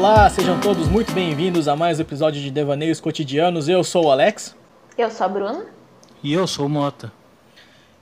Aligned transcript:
Olá, 0.00 0.30
sejam 0.30 0.58
todos 0.58 0.88
muito 0.88 1.12
bem-vindos 1.12 1.68
a 1.68 1.76
mais 1.76 1.98
um 1.98 2.02
episódio 2.02 2.40
de 2.40 2.50
Devaneios 2.50 2.98
Cotidianos. 2.98 3.68
Eu 3.68 3.84
sou 3.84 4.06
o 4.06 4.10
Alex. 4.10 4.56
Eu 4.96 5.10
sou 5.10 5.26
a 5.26 5.28
Bruna. 5.28 5.66
E 6.22 6.32
eu 6.32 6.46
sou 6.46 6.64
o 6.64 6.68
Mota. 6.70 7.12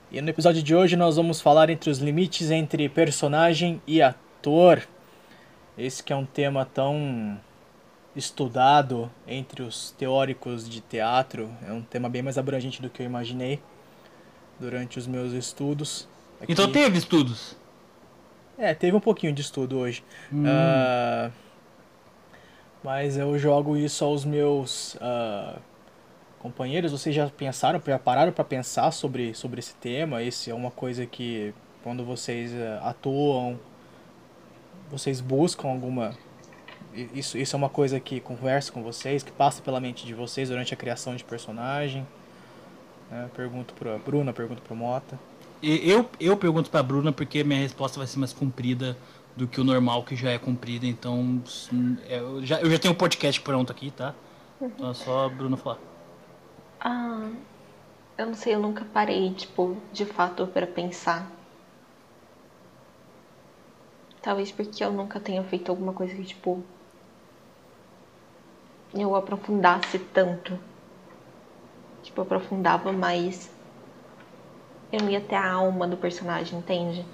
E 0.09 0.21
no 0.21 0.31
episódio 0.31 0.63
de 0.63 0.77
hoje 0.77 0.95
nós 0.95 1.17
vamos 1.17 1.41
falar 1.41 1.71
entre 1.71 1.91
os 1.91 1.99
limites 1.99 2.53
entre 2.53 2.89
personagem 2.89 3.83
e 3.85 4.01
ator. 4.01 4.87
Esse 5.77 6.01
que 6.01 6.13
é 6.13 6.17
um 6.17 6.25
tema 6.25 6.65
tão 6.65 7.37
estudado 8.15 9.11
entre 9.27 9.63
os 9.63 9.91
teóricos 9.91 10.69
de 10.69 10.81
teatro. 10.81 11.51
É 11.67 11.73
um 11.73 11.83
tema 11.83 12.09
bem 12.09 12.23
mais 12.23 12.39
abrangente 12.39 12.81
do 12.81 12.89
que 12.89 13.03
eu 13.03 13.07
imaginei 13.07 13.61
durante 14.61 15.01
os 15.01 15.07
meus 15.09 15.33
estudos. 15.33 16.07
Aqui. 16.41 16.53
Então 16.53 16.71
teve 16.71 16.97
estudos? 16.97 17.57
É, 18.57 18.73
teve 18.73 18.97
um 18.97 19.01
pouquinho 19.01 19.33
de 19.33 19.43
estudo 19.43 19.79
hoje. 19.79 20.05
Hum. 20.33 20.45
Uh, 20.45 21.48
mas 22.83 23.17
eu 23.17 23.39
jogo 23.39 23.77
isso 23.77 24.05
aos 24.05 24.25
meus 24.25 24.95
uh, 24.95 25.59
companheiros. 26.39 26.93
Vocês 26.93 27.15
já 27.15 27.29
pensaram, 27.29 27.81
já 27.85 27.99
pararam 27.99 28.33
para 28.33 28.45
pensar 28.45 28.91
sobre, 28.91 29.35
sobre 29.35 29.59
esse 29.59 29.75
tema? 29.75 30.23
Esse 30.23 30.51
é 30.51 30.55
uma 30.55 30.71
coisa 30.71 31.05
que, 31.07 31.53
quando 31.83 32.05
vocês 32.05 32.53
uh, 32.53 32.85
atuam, 32.85 33.59
vocês 34.91 35.21
buscam 35.21 35.69
alguma. 35.69 36.17
Isso, 37.15 37.37
isso 37.37 37.55
é 37.55 37.59
uma 37.59 37.69
coisa 37.69 38.01
que 38.01 38.19
conversa 38.21 38.73
com 38.73 38.83
vocês, 38.83 39.23
que 39.23 39.31
passa 39.31 39.63
pela 39.63 39.79
mente 39.81 40.07
de 40.07 40.15
vocês 40.15 40.49
durante 40.49 40.73
a 40.73 40.77
criação 40.77 41.15
de 41.15 41.23
personagem. 41.23 42.07
Né? 43.11 43.29
Pergunto 43.35 43.75
para 43.75 43.99
Bruna, 43.99 44.33
pergunto 44.33 44.63
para 44.63 44.75
Mota. 44.75 45.19
Eu, 45.63 46.09
eu 46.21 46.37
pergunto 46.37 46.71
pra 46.71 46.83
Bruna 46.83 47.13
porque 47.13 47.43
minha 47.43 47.61
resposta 47.61 47.99
vai 47.99 48.07
ser 48.07 48.19
mais 48.19 48.33
comprida 48.33 48.97
do 49.39 49.47
que 49.47 49.61
o 49.61 49.65
normal, 49.65 50.03
que 50.03 50.17
já 50.17 50.31
é 50.31 50.39
comprida, 50.39 50.85
então 50.85 51.41
é, 52.09 52.19
eu 52.19 52.45
já, 52.45 52.61
eu 52.61 52.69
já 52.69 52.79
tenho 52.79 52.93
um 52.93 52.97
podcast 52.97 53.41
pronto 53.41 53.71
aqui, 53.71 53.91
tá? 53.93 54.13
Então 54.61 54.91
é 54.91 54.95
só 54.95 55.27
a 55.27 55.29
Bruna 55.29 55.57
falar. 55.57 55.79
Ah, 56.81 57.31
eu 58.19 58.27
não 58.27 58.35
sei, 58.35 58.57
eu 58.57 58.61
nunca 58.61 58.85
parei, 58.93 59.33
tipo, 59.33 59.77
de 59.93 60.05
fato 60.05 60.45
para 60.49 60.67
pensar. 60.67 61.31
Talvez 64.21 64.51
porque 64.51 64.83
eu 64.85 64.93
nunca 64.93 65.21
tenha 65.21 65.45
feito 65.45 65.71
alguma 65.71 65.93
coisa 65.93 66.13
que, 66.15 66.25
tipo, 66.25 66.61
eu 68.93 69.15
aprofundasse 69.15 70.01
tanto. 70.13 70.59
Tipo, 72.03 72.21
eu 72.21 72.25
aprofundava 72.25 72.93
mais 72.93 73.49
eu 74.91 75.01
não 75.01 75.11
ia 75.11 75.21
ter 75.21 75.35
a 75.35 75.53
alma 75.53 75.87
do 75.87 75.97
personagem, 75.97 76.59
entende? 76.59 77.05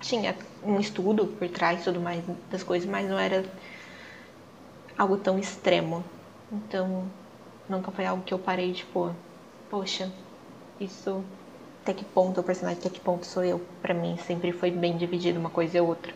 Tinha 0.00 0.36
um 0.62 0.78
estudo 0.78 1.26
por 1.26 1.48
trás 1.48 1.84
tudo 1.84 2.00
mais 2.00 2.22
das 2.50 2.62
coisas, 2.62 2.88
mas 2.88 3.08
não 3.08 3.18
era 3.18 3.44
algo 4.96 5.16
tão 5.16 5.38
extremo. 5.38 6.04
Então, 6.52 7.04
nunca 7.68 7.90
foi 7.90 8.06
algo 8.06 8.22
que 8.22 8.32
eu 8.32 8.38
parei, 8.38 8.72
tipo, 8.72 9.14
poxa, 9.70 10.10
isso 10.80 11.22
até 11.82 11.92
que 11.92 12.04
ponto 12.04 12.40
o 12.40 12.44
personagem, 12.44 12.78
até 12.78 12.90
que 12.90 13.00
ponto 13.00 13.26
sou 13.26 13.44
eu. 13.44 13.60
Para 13.80 13.94
mim 13.94 14.16
sempre 14.26 14.52
foi 14.52 14.70
bem 14.70 14.96
dividido 14.96 15.38
uma 15.38 15.50
coisa 15.50 15.78
e 15.78 15.80
outra. 15.80 16.12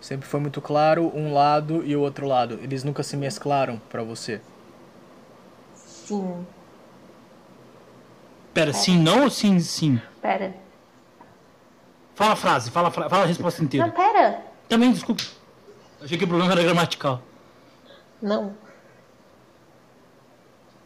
Sempre 0.00 0.28
foi 0.28 0.40
muito 0.40 0.60
claro 0.60 1.10
um 1.14 1.32
lado 1.32 1.84
e 1.84 1.96
o 1.96 2.00
outro 2.00 2.26
lado. 2.26 2.58
Eles 2.62 2.84
nunca 2.84 3.02
se 3.02 3.16
mesclaram 3.16 3.80
para 3.90 4.02
você. 4.02 4.40
Sim, 5.74 6.46
Pera, 8.58 8.72
sim, 8.72 8.98
não 8.98 9.22
ou 9.22 9.30
sim, 9.30 9.60
sim? 9.60 10.00
Pera. 10.20 10.52
Fala 12.18 12.32
a 12.32 12.36
frase, 12.36 12.72
fala, 12.72 12.90
fala 12.90 13.22
a 13.22 13.26
resposta 13.26 13.62
inteira. 13.62 13.86
Não, 13.86 13.94
pera. 13.94 14.42
Também, 14.68 14.90
desculpa. 14.90 15.22
Achei 16.02 16.18
que 16.18 16.24
o 16.24 16.26
problema 16.26 16.50
era 16.50 16.64
gramatical. 16.64 17.22
Não. 18.20 18.56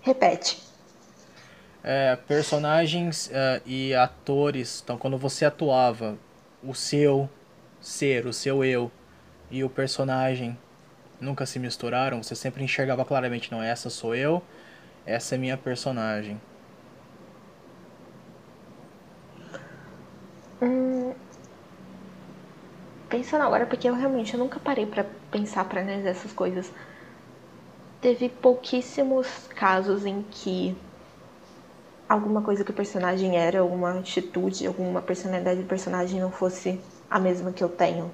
Repete. 0.02 0.62
É, 1.82 2.16
personagens 2.16 3.28
uh, 3.28 3.62
e 3.64 3.94
atores. 3.94 4.82
Então, 4.84 4.98
quando 4.98 5.16
você 5.16 5.46
atuava, 5.46 6.18
o 6.62 6.74
seu 6.74 7.30
ser, 7.80 8.26
o 8.26 8.32
seu 8.34 8.62
eu 8.62 8.92
e 9.50 9.64
o 9.64 9.70
personagem 9.70 10.58
nunca 11.18 11.46
se 11.46 11.58
misturaram. 11.58 12.22
Você 12.22 12.34
sempre 12.34 12.62
enxergava 12.62 13.06
claramente: 13.06 13.50
não, 13.50 13.62
essa 13.62 13.88
sou 13.88 14.14
eu, 14.14 14.42
essa 15.06 15.34
é 15.34 15.38
minha 15.38 15.56
personagem. 15.56 16.38
Hum, 20.60 21.01
pensando 23.12 23.42
agora, 23.42 23.66
porque 23.66 23.86
eu 23.86 23.94
realmente 23.94 24.32
eu 24.32 24.40
nunca 24.40 24.58
parei 24.58 24.86
para 24.86 25.04
pensar, 25.30 25.66
para 25.66 25.82
analisar 25.82 26.08
essas 26.08 26.32
coisas. 26.32 26.72
Teve 28.00 28.30
pouquíssimos 28.30 29.26
casos 29.54 30.06
em 30.06 30.24
que 30.30 30.74
alguma 32.08 32.40
coisa 32.40 32.64
que 32.64 32.70
o 32.70 32.74
personagem 32.74 33.36
era, 33.36 33.60
alguma 33.60 33.98
atitude, 33.98 34.66
alguma 34.66 35.02
personalidade 35.02 35.60
do 35.60 35.68
personagem 35.68 36.18
não 36.20 36.32
fosse 36.32 36.80
a 37.10 37.20
mesma 37.20 37.52
que 37.52 37.62
eu 37.62 37.68
tenho. 37.68 38.10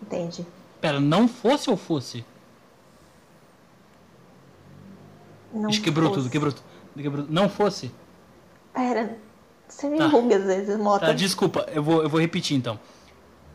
Entende? 0.00 0.46
Pera, 0.80 0.98
não 0.98 1.28
fosse 1.28 1.68
ou 1.68 1.76
fosse? 1.76 2.24
Não 5.52 5.68
Ixi, 5.68 5.82
quebrou 5.82 6.08
fosse. 6.08 6.20
tudo, 6.22 6.32
quebrou 6.32 6.52
tudo. 6.52 6.64
Quebrou... 6.96 7.26
Não 7.28 7.50
fosse? 7.50 7.92
Pera, 8.72 9.14
você 9.68 9.88
me 9.88 9.98
tá. 9.98 10.06
às 10.06 10.44
vezes, 10.44 10.78
Mota. 10.78 11.06
Tá, 11.06 11.12
desculpa, 11.12 11.66
eu 11.70 11.82
vou, 11.82 12.02
eu 12.02 12.08
vou 12.08 12.18
repetir 12.18 12.56
então. 12.56 12.80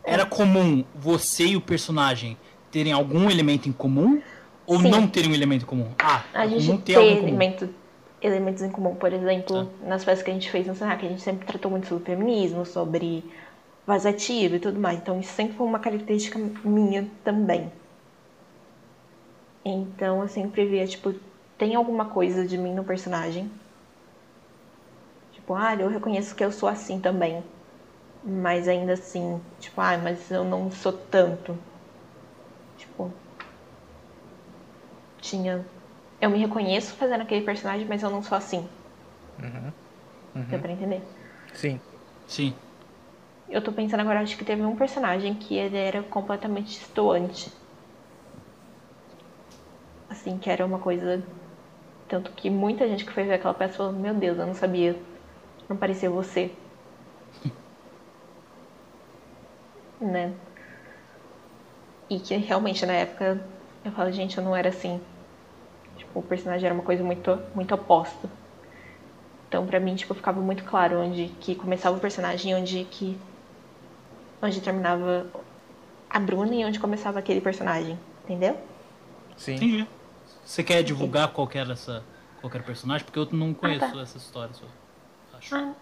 Era 0.03 0.25
comum 0.25 0.83
você 0.93 1.45
e 1.45 1.55
o 1.55 1.61
personagem 1.61 2.37
terem 2.71 2.91
algum 2.91 3.29
elemento 3.29 3.69
em 3.69 3.71
comum 3.71 4.21
ou 4.65 4.79
Sim. 4.79 4.89
não 4.89 5.07
terem 5.07 5.31
um 5.31 5.33
elemento 5.33 5.63
em 5.63 5.67
comum? 5.67 5.91
Ah, 5.99 6.23
a 6.33 6.47
gente 6.47 6.81
ter 6.83 6.93
elemento, 6.93 7.69
elementos 8.21 8.61
em 8.63 8.69
comum. 8.69 8.95
Por 8.95 9.13
exemplo, 9.13 9.65
tá. 9.65 9.87
nas 9.87 10.03
festas 10.03 10.23
que 10.23 10.31
a 10.31 10.33
gente 10.33 10.49
fez 10.49 10.67
no 10.67 10.75
Senac, 10.75 11.05
a 11.05 11.09
gente 11.09 11.21
sempre 11.21 11.45
tratou 11.45 11.71
muito 11.71 11.87
sobre 11.87 12.05
feminismo, 12.05 12.65
sobre 12.65 13.23
vazativo 13.85 14.55
e 14.55 14.59
tudo 14.59 14.79
mais. 14.79 14.99
Então 14.99 15.19
isso 15.19 15.33
sempre 15.33 15.55
foi 15.55 15.65
uma 15.65 15.79
característica 15.79 16.39
minha 16.63 17.07
também. 17.23 17.71
Então 19.63 20.21
eu 20.21 20.27
sempre 20.27 20.65
via, 20.65 20.85
tipo, 20.85 21.13
tem 21.57 21.75
alguma 21.75 22.05
coisa 22.05 22.45
de 22.45 22.57
mim 22.57 22.73
no 22.73 22.83
personagem 22.83 23.49
Tipo, 25.43 25.55
ah, 25.55 25.75
eu 25.75 25.89
reconheço 25.89 26.33
que 26.33 26.43
eu 26.43 26.53
sou 26.53 26.69
assim 26.69 27.01
também. 27.01 27.43
Mas 28.23 28.67
ainda 28.67 28.93
assim, 28.93 29.41
tipo, 29.59 29.79
ah, 29.81 29.97
mas 29.97 30.31
eu 30.31 30.43
não 30.43 30.71
sou 30.71 30.93
tanto. 30.93 31.57
Tipo. 32.77 33.11
Tinha. 35.21 35.65
Eu 36.21 36.29
me 36.29 36.37
reconheço 36.37 36.93
fazendo 36.95 37.21
aquele 37.21 37.45
personagem, 37.45 37.85
mas 37.85 38.01
eu 38.01 38.09
não 38.09 38.23
sou 38.23 38.37
assim. 38.37 38.67
Uhum. 39.39 39.73
Uhum. 40.35 40.43
Deu 40.49 40.59
pra 40.59 40.71
entender? 40.71 41.01
Sim. 41.53 41.79
Sim. 42.27 42.53
Eu 43.49 43.61
tô 43.61 43.71
pensando 43.71 43.99
agora, 43.99 44.21
acho 44.21 44.37
que 44.37 44.45
teve 44.45 44.63
um 44.63 44.75
personagem 44.75 45.35
que 45.35 45.55
ele 45.55 45.77
era 45.77 46.01
completamente 46.03 46.71
distoante. 46.71 47.51
Assim, 50.09 50.37
que 50.37 50.49
era 50.49 50.65
uma 50.65 50.79
coisa. 50.79 51.21
Tanto 52.07 52.31
que 52.31 52.49
muita 52.49 52.87
gente 52.87 53.05
que 53.05 53.11
foi 53.11 53.23
ver 53.25 53.33
aquela 53.33 53.53
peça 53.53 53.77
falou: 53.77 53.91
Meu 53.93 54.13
Deus, 54.13 54.37
eu 54.37 54.47
não 54.47 54.55
sabia 54.55 54.95
não 55.69 55.77
parecia 55.77 56.09
você. 56.09 56.51
né? 60.05 60.33
E 62.09 62.19
que 62.19 62.35
realmente 62.35 62.85
na 62.85 62.93
época 62.93 63.43
eu 63.83 63.91
falo, 63.91 64.11
gente, 64.11 64.37
eu 64.37 64.43
não 64.43 64.55
era 64.55 64.69
assim. 64.69 65.01
Tipo, 65.97 66.19
o 66.19 66.23
personagem 66.23 66.65
era 66.65 66.73
uma 66.73 66.83
coisa 66.83 67.03
muito, 67.03 67.39
muito 67.53 67.73
oposta. 67.73 68.29
Então 69.47 69.65
pra 69.65 69.79
mim, 69.79 69.95
tipo, 69.95 70.13
ficava 70.13 70.39
muito 70.39 70.63
claro 70.63 70.99
onde 70.99 71.27
que 71.39 71.55
começava 71.55 71.97
o 71.97 71.99
personagem 71.99 72.51
e 72.51 72.55
onde 72.55 72.83
que. 72.85 73.17
onde 74.41 74.61
terminava 74.61 75.27
a 76.09 76.19
Bruna 76.19 76.55
e 76.55 76.65
onde 76.65 76.79
começava 76.79 77.19
aquele 77.19 77.41
personagem. 77.41 77.99
Entendeu? 78.23 78.57
Sim. 79.37 79.55
Entendi. 79.55 79.87
Você 80.45 80.63
quer 80.63 80.83
divulgar 80.83 81.29
qualquer 81.29 81.69
essa 81.69 82.03
qualquer 82.39 82.63
personagem? 82.63 83.05
Porque 83.05 83.19
eu 83.19 83.27
não 83.31 83.53
conheço 83.53 83.85
ah, 83.85 83.91
tá. 83.91 84.01
essa 84.01 84.17
história 84.17 84.53
acho. 85.33 85.55
Ah, 85.55 85.73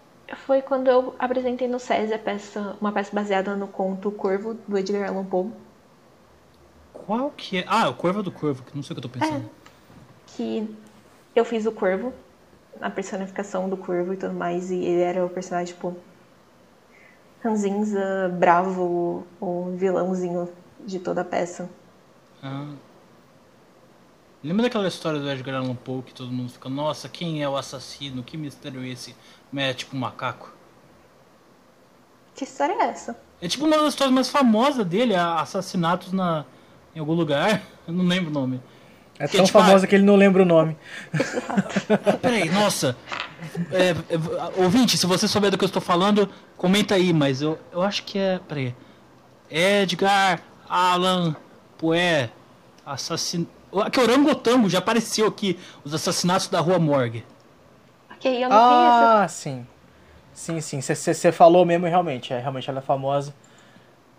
foi 0.46 0.62
quando 0.62 0.88
eu 0.88 1.14
apresentei 1.18 1.68
no 1.68 1.78
SESI 1.78 2.14
a 2.14 2.18
peça, 2.18 2.76
uma 2.80 2.92
peça 2.92 3.14
baseada 3.14 3.54
no 3.56 3.66
conto 3.66 4.10
Corvo, 4.10 4.54
do 4.66 4.78
Edgar 4.78 5.08
Allan 5.08 5.24
Poe. 5.24 5.50
Qual 6.92 7.30
que 7.30 7.58
é? 7.58 7.64
Ah, 7.66 7.88
o 7.88 7.94
Corvo 7.94 8.22
do 8.22 8.30
Corvo, 8.30 8.62
que 8.62 8.74
não 8.74 8.82
sei 8.82 8.94
o 8.94 9.00
que 9.00 9.06
eu 9.06 9.10
tô 9.10 9.18
pensando. 9.18 9.46
É, 9.46 9.50
que 10.28 10.76
eu 11.34 11.44
fiz 11.44 11.66
o 11.66 11.72
Corvo, 11.72 12.12
a 12.80 12.90
personificação 12.90 13.68
do 13.68 13.76
Corvo 13.76 14.14
e 14.14 14.16
tudo 14.16 14.34
mais, 14.34 14.70
e 14.70 14.76
ele 14.76 15.02
era 15.02 15.24
o 15.24 15.28
personagem, 15.28 15.74
tipo, 15.74 15.96
ranzinza, 17.42 18.28
bravo, 18.38 19.26
o 19.40 19.74
vilãozinho 19.76 20.48
de 20.80 20.98
toda 20.98 21.22
a 21.22 21.24
peça. 21.24 21.68
Ah. 22.42 22.72
Lembra 24.42 24.64
daquela 24.64 24.88
história 24.88 25.20
do 25.20 25.30
Edgar 25.30 25.54
Allan 25.54 25.76
Poe 25.76 26.02
que 26.02 26.12
todo 26.12 26.32
mundo 26.32 26.50
fica, 26.50 26.68
nossa, 26.68 27.08
quem 27.08 27.42
é 27.42 27.48
o 27.48 27.56
assassino? 27.56 28.24
Que 28.24 28.36
mistério 28.36 28.82
é 28.82 28.88
esse? 28.88 29.14
É 29.54 29.72
tipo 29.72 29.96
um 29.96 30.00
macaco? 30.00 30.52
Que 32.34 32.42
história 32.44 32.72
é 32.72 32.86
essa? 32.86 33.16
É 33.40 33.46
tipo 33.46 33.64
uma 33.64 33.76
das 33.76 33.88
histórias 33.88 34.12
mais 34.12 34.28
famosas 34.28 34.84
dele, 34.84 35.14
assassinatos 35.14 36.12
na, 36.12 36.44
em 36.94 36.98
algum 36.98 37.12
lugar. 37.12 37.62
Eu 37.86 37.94
não 37.94 38.04
lembro 38.04 38.30
o 38.30 38.34
nome. 38.34 38.60
É 39.18 39.28
Que, 39.28 39.36
tão 39.36 39.44
tipo, 39.44 39.58
famosa 39.58 39.84
ah, 39.84 39.88
que 39.88 39.94
ele 39.94 40.04
não 40.04 40.16
lembra 40.16 40.42
o 40.42 40.46
nome. 40.46 40.76
Peraí, 42.20 42.48
nossa. 42.48 42.96
É, 43.70 43.90
é, 43.90 44.62
ouvinte, 44.62 44.96
se 44.96 45.06
você 45.06 45.28
souber 45.28 45.50
do 45.50 45.58
que 45.58 45.64
eu 45.64 45.66
estou 45.66 45.82
falando, 45.82 46.28
comenta 46.56 46.94
aí, 46.94 47.12
mas 47.12 47.42
eu, 47.42 47.58
eu 47.70 47.82
acho 47.82 48.04
que 48.04 48.18
é. 48.18 48.40
Peraí. 48.48 48.74
Edgar 49.50 50.40
Allan 50.68 51.36
Poe. 51.76 52.30
Assassin... 52.84 53.46
Aqui, 53.80 54.00
Orangotango 54.00 54.68
já 54.68 54.78
apareceu 54.78 55.26
aqui. 55.26 55.58
Os 55.84 55.94
assassinatos 55.94 56.48
da 56.48 56.60
Rua 56.60 56.78
Morgue. 56.78 57.24
Ok, 58.10 58.30
eu 58.44 58.48
não 58.48 58.56
conheço. 58.56 59.22
Ah, 59.22 59.26
sim. 59.28 59.66
Sim, 60.34 60.60
sim. 60.60 60.80
Você 60.80 61.32
falou 61.32 61.64
mesmo, 61.64 61.86
realmente. 61.86 62.32
É, 62.32 62.38
realmente 62.38 62.68
ela 62.68 62.78
é 62.80 62.82
famosa. 62.82 63.34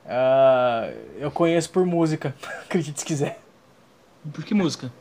Ah, 0.06 0.92
eu 1.18 1.32
conheço 1.32 1.70
por 1.70 1.86
música, 1.86 2.36
acredite 2.66 3.00
se 3.00 3.06
quiser. 3.06 3.40
Por 4.34 4.44
que 4.44 4.54
música? 4.54 4.92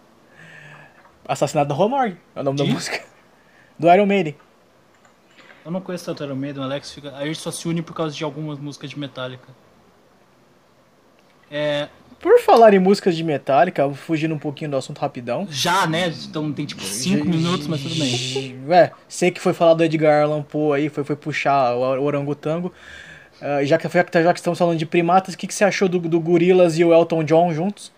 Assassinato 1.26 1.68
da 1.68 1.74
Rua 1.74 1.88
Morgue 1.88 2.18
é 2.34 2.40
o 2.40 2.44
nome 2.44 2.58
De? 2.58 2.66
da 2.66 2.72
música. 2.72 3.02
Do 3.78 3.92
Iron 3.92 4.06
Maiden. 4.06 4.36
Eu 5.64 5.70
não 5.70 5.80
conheço 5.80 6.04
tanto 6.04 6.24
Iron 6.24 6.34
Maiden, 6.36 6.60
o 6.62 6.64
Alex 6.64 6.92
fica. 6.92 7.14
A 7.16 7.24
gente 7.24 7.38
só 7.38 7.50
se 7.50 7.66
une 7.68 7.82
por 7.82 7.94
causa 7.94 8.14
de 8.14 8.22
algumas 8.24 8.58
músicas 8.58 8.90
de 8.90 8.98
Metallica. 8.98 9.48
É. 11.50 11.88
Por 12.22 12.38
falar 12.38 12.72
em 12.72 12.78
músicas 12.78 13.16
de 13.16 13.24
Metallica, 13.24 13.92
fugindo 13.92 14.32
um 14.32 14.38
pouquinho 14.38 14.70
do 14.70 14.76
assunto 14.76 15.00
rapidão. 15.00 15.44
Já, 15.50 15.88
né? 15.88 16.06
Então 16.24 16.52
tem 16.52 16.64
tipo 16.64 16.80
5 16.80 17.26
minutos, 17.26 17.66
mas 17.66 17.82
tudo 17.82 17.96
bem. 17.96 18.56
É, 18.70 18.92
sei 19.08 19.32
que 19.32 19.40
foi 19.40 19.52
falar 19.52 19.74
do 19.74 19.82
Edgar 19.82 20.22
Allan 20.22 20.42
Poe 20.42 20.78
aí, 20.78 20.88
foi, 20.88 21.02
foi 21.02 21.16
puxar 21.16 21.74
o, 21.74 22.00
orangotango. 22.00 22.72
Ah, 23.40 23.64
já, 23.64 23.76
que, 23.76 23.88
já 23.88 24.32
que 24.32 24.38
estamos 24.38 24.56
falando 24.56 24.78
de 24.78 24.86
primatas, 24.86 25.34
o 25.34 25.36
que, 25.36 25.48
que 25.48 25.54
você 25.54 25.64
achou 25.64 25.88
do, 25.88 25.98
do 25.98 26.20
Gorillaz 26.20 26.78
e 26.78 26.84
o 26.84 26.94
Elton 26.94 27.24
John 27.24 27.52
juntos? 27.52 27.90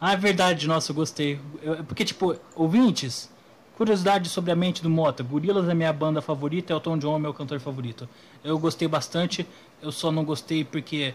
Ah, 0.00 0.14
é 0.14 0.16
verdade, 0.16 0.66
nossa, 0.66 0.90
eu 0.90 0.96
gostei. 0.96 1.38
Eu- 1.62 1.84
porque, 1.84 2.04
tipo, 2.04 2.34
ouvintes, 2.56 3.30
curiosidade 3.76 4.28
sobre 4.28 4.50
a 4.50 4.56
mente 4.56 4.82
do 4.82 4.90
Mota. 4.90 5.22
Gorillaz 5.22 5.68
é 5.68 5.74
minha 5.74 5.92
banda 5.92 6.20
favorita, 6.20 6.72
Elton 6.72 6.98
John 6.98 7.14
é 7.14 7.18
meu 7.20 7.32
cantor 7.32 7.60
favorito. 7.60 8.08
Eu 8.42 8.58
gostei 8.58 8.88
bastante, 8.88 9.46
eu 9.80 9.92
só 9.92 10.10
não 10.10 10.24
gostei 10.24 10.64
porque 10.64 11.14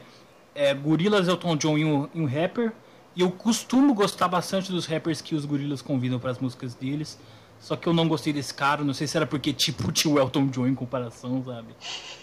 é 0.57 0.73
Gorillaz, 0.73 1.27
Elton 1.27 1.55
John 1.55 1.77
e 1.77 1.85
um, 1.85 2.09
e 2.13 2.19
um 2.21 2.25
rapper. 2.25 2.73
E 3.15 3.21
eu 3.21 3.31
costumo 3.31 3.93
gostar 3.93 4.27
bastante 4.27 4.71
dos 4.71 4.85
rappers 4.85 5.21
que 5.21 5.33
os 5.35 5.45
Gorillaz 5.45 5.81
convidam 5.81 6.19
para 6.19 6.31
as 6.31 6.39
músicas 6.39 6.73
deles. 6.75 7.17
Só 7.59 7.75
que 7.75 7.87
eu 7.87 7.93
não 7.93 8.07
gostei 8.07 8.31
desse 8.33 8.53
cara, 8.53 8.83
não 8.83 8.93
sei 8.93 9.07
se 9.07 9.17
era 9.17 9.25
porque, 9.25 9.51
tipo, 9.53 9.83
o 10.09 10.19
Elton 10.19 10.47
John 10.47 10.67
em 10.67 10.75
comparação, 10.75 11.43
sabe? 11.43 11.73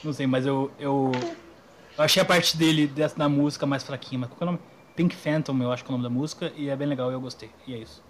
Não 0.02 0.12
sei, 0.12 0.26
mas 0.26 0.46
eu, 0.46 0.70
eu, 0.78 1.10
eu 1.96 2.04
achei 2.04 2.22
a 2.22 2.24
parte 2.24 2.56
dele 2.56 2.86
dessa, 2.86 3.16
da 3.16 3.28
música 3.28 3.66
mais 3.66 3.82
fraquinha. 3.82 4.20
Mas 4.20 4.28
qual 4.30 4.38
que 4.38 4.44
é 4.44 4.46
o 4.46 4.50
nome? 4.52 4.60
Pink 4.94 5.16
Phantom, 5.16 5.60
eu 5.60 5.72
acho 5.72 5.84
que 5.84 5.90
é 5.90 5.94
o 5.94 5.98
nome 5.98 6.04
da 6.04 6.10
música, 6.10 6.52
e 6.56 6.68
é 6.68 6.76
bem 6.76 6.86
legal 6.86 7.10
eu 7.10 7.20
gostei. 7.20 7.50
E 7.66 7.74
é 7.74 7.78
isso. 7.78 8.00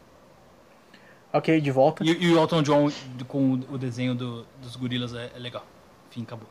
Ok, 1.32 1.60
de 1.60 1.70
volta. 1.70 2.04
E, 2.04 2.10
e 2.10 2.32
o 2.32 2.38
Elton 2.38 2.62
John 2.62 2.90
com 3.26 3.54
o 3.70 3.78
desenho 3.78 4.14
do- 4.14 4.46
dos 4.62 4.76
gorilas 4.76 5.14
é, 5.14 5.32
é 5.34 5.38
legal. 5.38 5.64
Enfim, 6.10 6.22
acabou. 6.22 6.46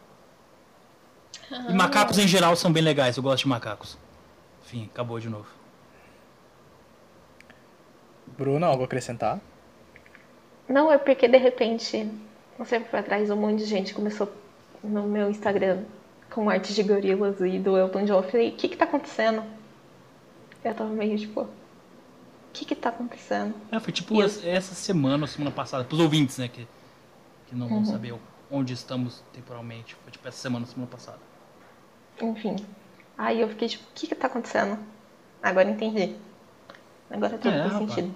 E 1.69 1.73
macacos 1.73 2.17
em 2.17 2.27
geral 2.27 2.55
são 2.55 2.71
bem 2.71 2.81
legais, 2.83 3.17
eu 3.17 3.23
gosto 3.23 3.43
de 3.43 3.49
macacos. 3.49 3.97
Enfim, 4.65 4.89
acabou 4.91 5.19
de 5.19 5.29
novo. 5.29 5.47
Bruno, 8.37 8.65
algo 8.65 8.81
a 8.83 8.85
acrescentar? 8.85 9.39
Não, 10.67 10.91
é 10.91 10.97
porque 10.97 11.27
de 11.27 11.37
repente, 11.37 12.09
não 12.57 12.65
sei 12.65 12.79
foi 12.81 12.99
atrás, 12.99 13.29
um 13.29 13.35
monte 13.35 13.59
de 13.59 13.65
gente 13.65 13.93
começou 13.93 14.31
no 14.83 15.03
meu 15.03 15.29
Instagram 15.29 15.83
com 16.31 16.49
artes 16.49 16.73
de 16.73 16.81
gorilas 16.83 17.39
e 17.41 17.59
do 17.59 17.77
Elton 17.77 18.05
John. 18.05 18.15
Eu 18.15 18.23
falei, 18.23 18.49
o 18.49 18.53
que 18.53 18.67
que 18.69 18.77
tá 18.77 18.85
acontecendo? 18.85 19.43
Eu 20.63 20.73
tava 20.73 20.89
meio 20.89 21.17
tipo, 21.17 21.41
o 21.41 21.49
que 22.53 22.65
que 22.65 22.75
tá 22.75 22.89
acontecendo? 22.89 23.53
É, 23.71 23.79
foi 23.79 23.93
tipo 23.93 24.15
E 24.15 24.19
eu- 24.21 24.25
essa 24.45 24.73
semana 24.73 25.23
ou 25.25 25.27
semana 25.27 25.51
passada, 25.51 25.83
pros 25.83 25.99
ouvintes, 25.99 26.37
né, 26.37 26.47
que, 26.47 26.67
que 27.47 27.55
não 27.55 27.67
Uhum. 27.67 27.83
vão 27.83 27.85
saber 27.85 28.13
onde 28.53 28.73
estamos 28.73 29.23
temporalmente. 29.33 29.95
Foi 30.03 30.11
tipo 30.11 30.27
essa 30.27 30.37
semana 30.37 30.65
semana 30.65 30.89
passada. 30.89 31.19
Enfim. 32.21 32.55
Aí 33.17 33.41
eu 33.41 33.49
fiquei 33.49 33.67
tipo, 33.67 33.83
o 33.83 33.93
que 33.93 34.07
que 34.07 34.15
tá 34.15 34.27
acontecendo? 34.27 34.77
Agora 35.41 35.69
entendi. 35.69 36.15
Agora 37.09 37.37
tudo 37.37 37.53
É, 37.53 37.69
faz 37.69 37.77
sentido. 37.77 38.13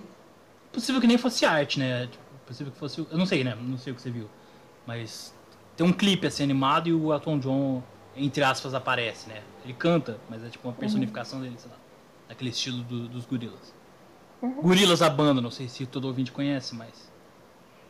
Possível 0.72 1.02
que 1.02 1.08
nem 1.08 1.18
fosse 1.18 1.46
arte, 1.46 1.80
né? 1.80 2.08
Tipo, 2.08 2.24
possível 2.46 2.72
que 2.72 2.80
fosse. 2.80 3.00
Eu 3.10 3.18
não 3.18 3.26
sei, 3.26 3.44
né? 3.44 3.56
Não 3.60 3.78
sei 3.78 3.94
o 3.94 3.96
que 3.96 4.02
você 4.02 4.12
viu. 4.12 4.30
Mas 4.86 5.34
tem 5.76 5.86
um 5.86 5.92
clipe 5.94 6.26
assim 6.28 6.44
animado 6.44 6.88
e 6.88 6.94
o 6.94 7.14
Elton 7.14 7.40
John, 7.40 7.84
entre 8.16 8.44
aspas, 8.44 8.74
aparece, 8.74 9.28
né? 9.28 9.44
Ele 9.64 9.74
canta, 9.74 10.20
mas 10.30 10.44
é 10.44 10.50
tipo 10.50 10.68
uma 10.68 10.74
personificação 10.74 11.42
dele, 11.42 11.56
sei 11.58 11.70
lá. 11.70 11.78
Daquele 12.30 12.50
estilo 12.52 12.84
do- 12.84 13.08
dos 13.08 13.26
gorilas. 13.26 13.74
Gorilas 14.62 15.02
a 15.02 15.10
banda, 15.10 15.42
não 15.42 15.50
sei 15.52 15.68
se 15.68 15.86
todo 15.86 16.06
ouvinte 16.06 16.32
conhece, 16.32 16.76
mas. 16.76 17.12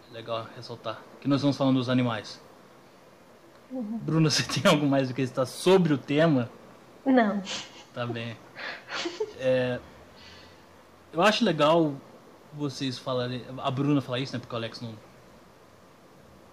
É 0.09 0.13
legal 0.13 0.47
ressaltar. 0.55 1.01
Que 1.27 1.29
nós 1.29 1.41
estamos 1.41 1.57
falando 1.57 1.75
dos 1.75 1.89
animais. 1.89 2.41
Bruno, 3.69 4.31
você 4.31 4.43
tem 4.43 4.71
algo 4.71 4.87
mais 4.87 5.09
do 5.09 5.13
que 5.13 5.21
estar 5.21 5.45
sobre 5.45 5.91
o 5.93 5.97
tema? 5.97 6.49
Não. 7.05 7.43
Tá 7.93 8.05
bem. 8.07 8.37
É, 9.37 9.77
eu 11.11 11.21
acho 11.21 11.43
legal 11.43 11.93
vocês 12.53 12.97
falarem. 12.97 13.43
A 13.57 13.69
Bruna 13.69 13.99
falar 13.99 14.19
isso, 14.19 14.31
né? 14.31 14.39
Porque 14.39 14.55
o 14.55 14.57
Alex 14.57 14.79
não. 14.79 14.93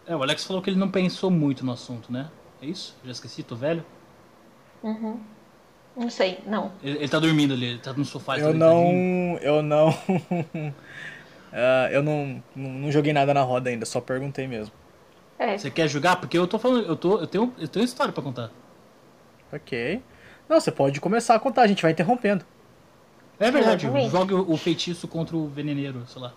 É, 0.08 0.16
o 0.16 0.22
Alex 0.24 0.44
falou 0.44 0.60
que 0.60 0.70
ele 0.70 0.78
não 0.78 0.90
pensou 0.90 1.30
muito 1.30 1.64
no 1.64 1.70
assunto, 1.70 2.12
né? 2.12 2.28
É 2.60 2.66
isso? 2.66 2.96
Já 3.04 3.12
esqueci, 3.12 3.44
tô 3.44 3.54
velho? 3.54 3.86
Uhum. 4.82 5.20
Não 5.96 6.10
sei, 6.10 6.40
não. 6.48 6.72
Ele, 6.82 6.98
ele 6.98 7.08
tá 7.08 7.20
dormindo 7.20 7.54
ali, 7.54 7.66
ele 7.66 7.78
tá 7.78 7.92
no 7.92 8.04
sofá. 8.04 8.34
tá 8.34 8.40
Eu 8.40 8.50
deitadinho. 8.50 8.58
não. 8.58 9.38
Eu 9.38 9.62
não. 9.62 9.96
Ah, 11.56 11.88
eu 11.92 12.02
não, 12.02 12.42
não, 12.56 12.70
não 12.70 12.92
joguei 12.92 13.12
nada 13.12 13.32
na 13.32 13.42
roda 13.42 13.70
ainda, 13.70 13.86
só 13.86 14.00
perguntei 14.00 14.48
mesmo. 14.48 14.74
É, 15.38 15.56
Você 15.56 15.70
quer 15.70 15.88
jogar? 15.88 16.16
Porque 16.16 16.36
eu 16.36 16.46
tô 16.48 16.58
falando. 16.58 16.84
Eu, 16.86 16.96
tô, 16.96 17.20
eu, 17.20 17.26
tenho, 17.26 17.54
eu 17.58 17.68
tenho 17.68 17.84
história 17.84 18.12
pra 18.12 18.22
contar. 18.22 18.50
Ok. 19.52 20.02
Não, 20.48 20.60
você 20.60 20.72
pode 20.72 21.00
começar 21.00 21.34
a 21.34 21.38
contar, 21.38 21.62
a 21.62 21.66
gente 21.66 21.80
vai 21.82 21.92
interrompendo. 21.92 22.44
É 23.38 23.50
verdade, 23.50 23.86
Exatamente. 23.86 24.10
jogue 24.10 24.34
o, 24.34 24.56
feitiço 24.56 25.08
contra 25.08 25.36
o 25.36 25.48
veneneiro, 25.48 26.04
sei 26.06 26.22
lá. 26.22 26.32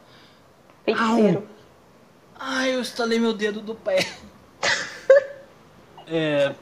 feiticeiro. 0.85 1.47
Ai, 2.39 2.73
eu 2.75 2.81
estalei 2.81 3.19
meu 3.19 3.33
dedo 3.33 3.61
do 3.61 3.73
pé. 3.75 3.97
É, 6.09 6.55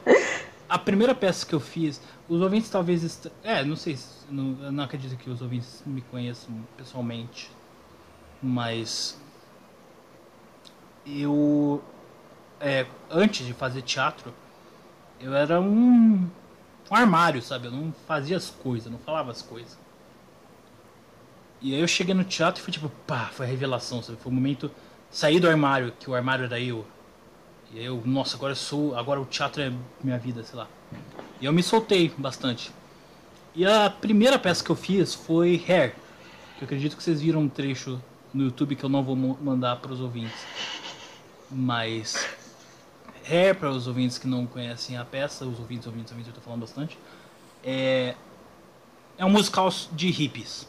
a 0.68 0.76
primeira 0.76 1.14
peça 1.14 1.46
que 1.46 1.54
eu 1.54 1.60
fiz, 1.60 2.00
os 2.28 2.40
ouvintes 2.40 2.68
talvez. 2.68 3.04
est- 3.04 3.30
É, 3.44 3.64
não 3.64 3.76
sei, 3.76 3.96
se- 3.96 4.24
não, 4.28 4.56
eu 4.64 4.72
não 4.72 4.82
acredito 4.82 5.16
que 5.16 5.30
os 5.30 5.40
ouvintes 5.40 5.82
me 5.86 6.00
conheçam 6.00 6.50
pessoalmente. 6.76 7.48
Mas. 8.46 9.20
Eu. 11.04 11.82
é, 12.60 12.86
antes 13.10 13.44
de 13.46 13.52
fazer 13.52 13.82
teatro, 13.82 14.32
eu 15.20 15.34
era 15.34 15.60
um, 15.60 16.28
um 16.90 16.94
armário, 16.94 17.42
sabe? 17.42 17.66
Eu 17.66 17.72
não 17.72 17.92
fazia 18.06 18.36
as 18.36 18.50
coisas, 18.50 18.90
não 18.90 18.98
falava 18.98 19.30
as 19.30 19.42
coisas. 19.42 19.78
E 21.60 21.74
aí 21.74 21.80
eu 21.80 21.88
cheguei 21.88 22.14
no 22.14 22.24
teatro 22.24 22.60
e 22.60 22.64
foi 22.64 22.72
tipo, 22.72 22.88
pá, 23.06 23.30
foi 23.32 23.46
a 23.46 23.48
revelação, 23.48 24.02
sabe? 24.02 24.18
Foi 24.20 24.30
o 24.30 24.34
momento 24.34 24.70
sair 25.10 25.40
do 25.40 25.48
armário, 25.48 25.92
que 25.98 26.08
o 26.08 26.14
armário 26.14 26.44
era 26.44 26.60
eu. 26.60 26.86
E 27.72 27.80
aí 27.80 27.84
eu, 27.86 28.00
nossa, 28.04 28.36
agora 28.36 28.52
eu 28.52 28.56
sou, 28.56 28.96
agora 28.96 29.20
o 29.20 29.24
teatro 29.24 29.62
é 29.62 29.72
minha 30.02 30.18
vida, 30.18 30.44
sei 30.44 30.56
lá. 30.56 30.68
E 31.40 31.46
eu 31.46 31.52
me 31.52 31.62
soltei 31.62 32.12
bastante. 32.16 32.70
E 33.54 33.66
a 33.66 33.90
primeira 33.90 34.38
peça 34.38 34.62
que 34.62 34.70
eu 34.70 34.76
fiz 34.76 35.14
foi 35.14 35.62
Hair, 35.66 35.94
que 36.56 36.62
eu 36.62 36.66
acredito 36.66 36.96
que 36.96 37.02
vocês 37.02 37.20
viram 37.20 37.40
um 37.40 37.48
trecho 37.48 38.00
no 38.32 38.44
YouTube 38.44 38.76
que 38.76 38.84
eu 38.84 38.88
não 38.88 39.02
vou 39.02 39.16
mandar 39.16 39.76
para 39.76 39.92
os 39.92 40.00
ouvintes. 40.00 40.46
Mas 41.50 42.28
Hair, 43.28 43.56
para 43.56 43.70
os 43.70 43.86
ouvintes 43.86 44.18
que 44.18 44.26
não 44.26 44.46
conhecem 44.46 44.96
a 44.96 45.04
peça, 45.04 45.44
os 45.44 45.58
ouvintes, 45.58 45.86
ouvintes, 45.86 46.12
ouvintes, 46.12 46.28
eu 46.28 46.34
tô 46.34 46.40
falando 46.40 46.60
bastante, 46.60 46.98
é, 47.62 48.14
é 49.18 49.24
um 49.24 49.30
musical 49.30 49.68
de 49.92 50.10
hippies 50.10 50.68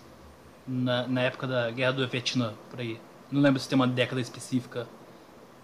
na, 0.67 1.07
na 1.07 1.21
época 1.21 1.45
da 1.45 1.69
Guerra 1.71 1.93
do 1.93 2.07
Vietnã, 2.07 2.53
por 2.69 2.79
aí. 2.79 2.99
Não 3.31 3.41
lembro 3.41 3.59
se 3.59 3.69
tem 3.69 3.75
uma 3.75 3.87
década 3.87 4.19
específica 4.21 4.87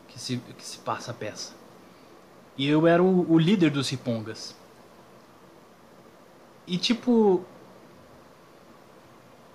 que 0.08 0.20
se, 0.20 0.38
que 0.38 0.66
se 0.66 0.78
passa 0.80 1.12
a 1.12 1.14
peça. 1.14 1.54
E 2.56 2.68
eu 2.68 2.86
era 2.86 3.02
o, 3.02 3.32
o 3.32 3.40
líder 3.40 3.72
dos 3.72 3.90
ripongas. 3.90 4.56
E 6.68 6.78
tipo. 6.78 7.44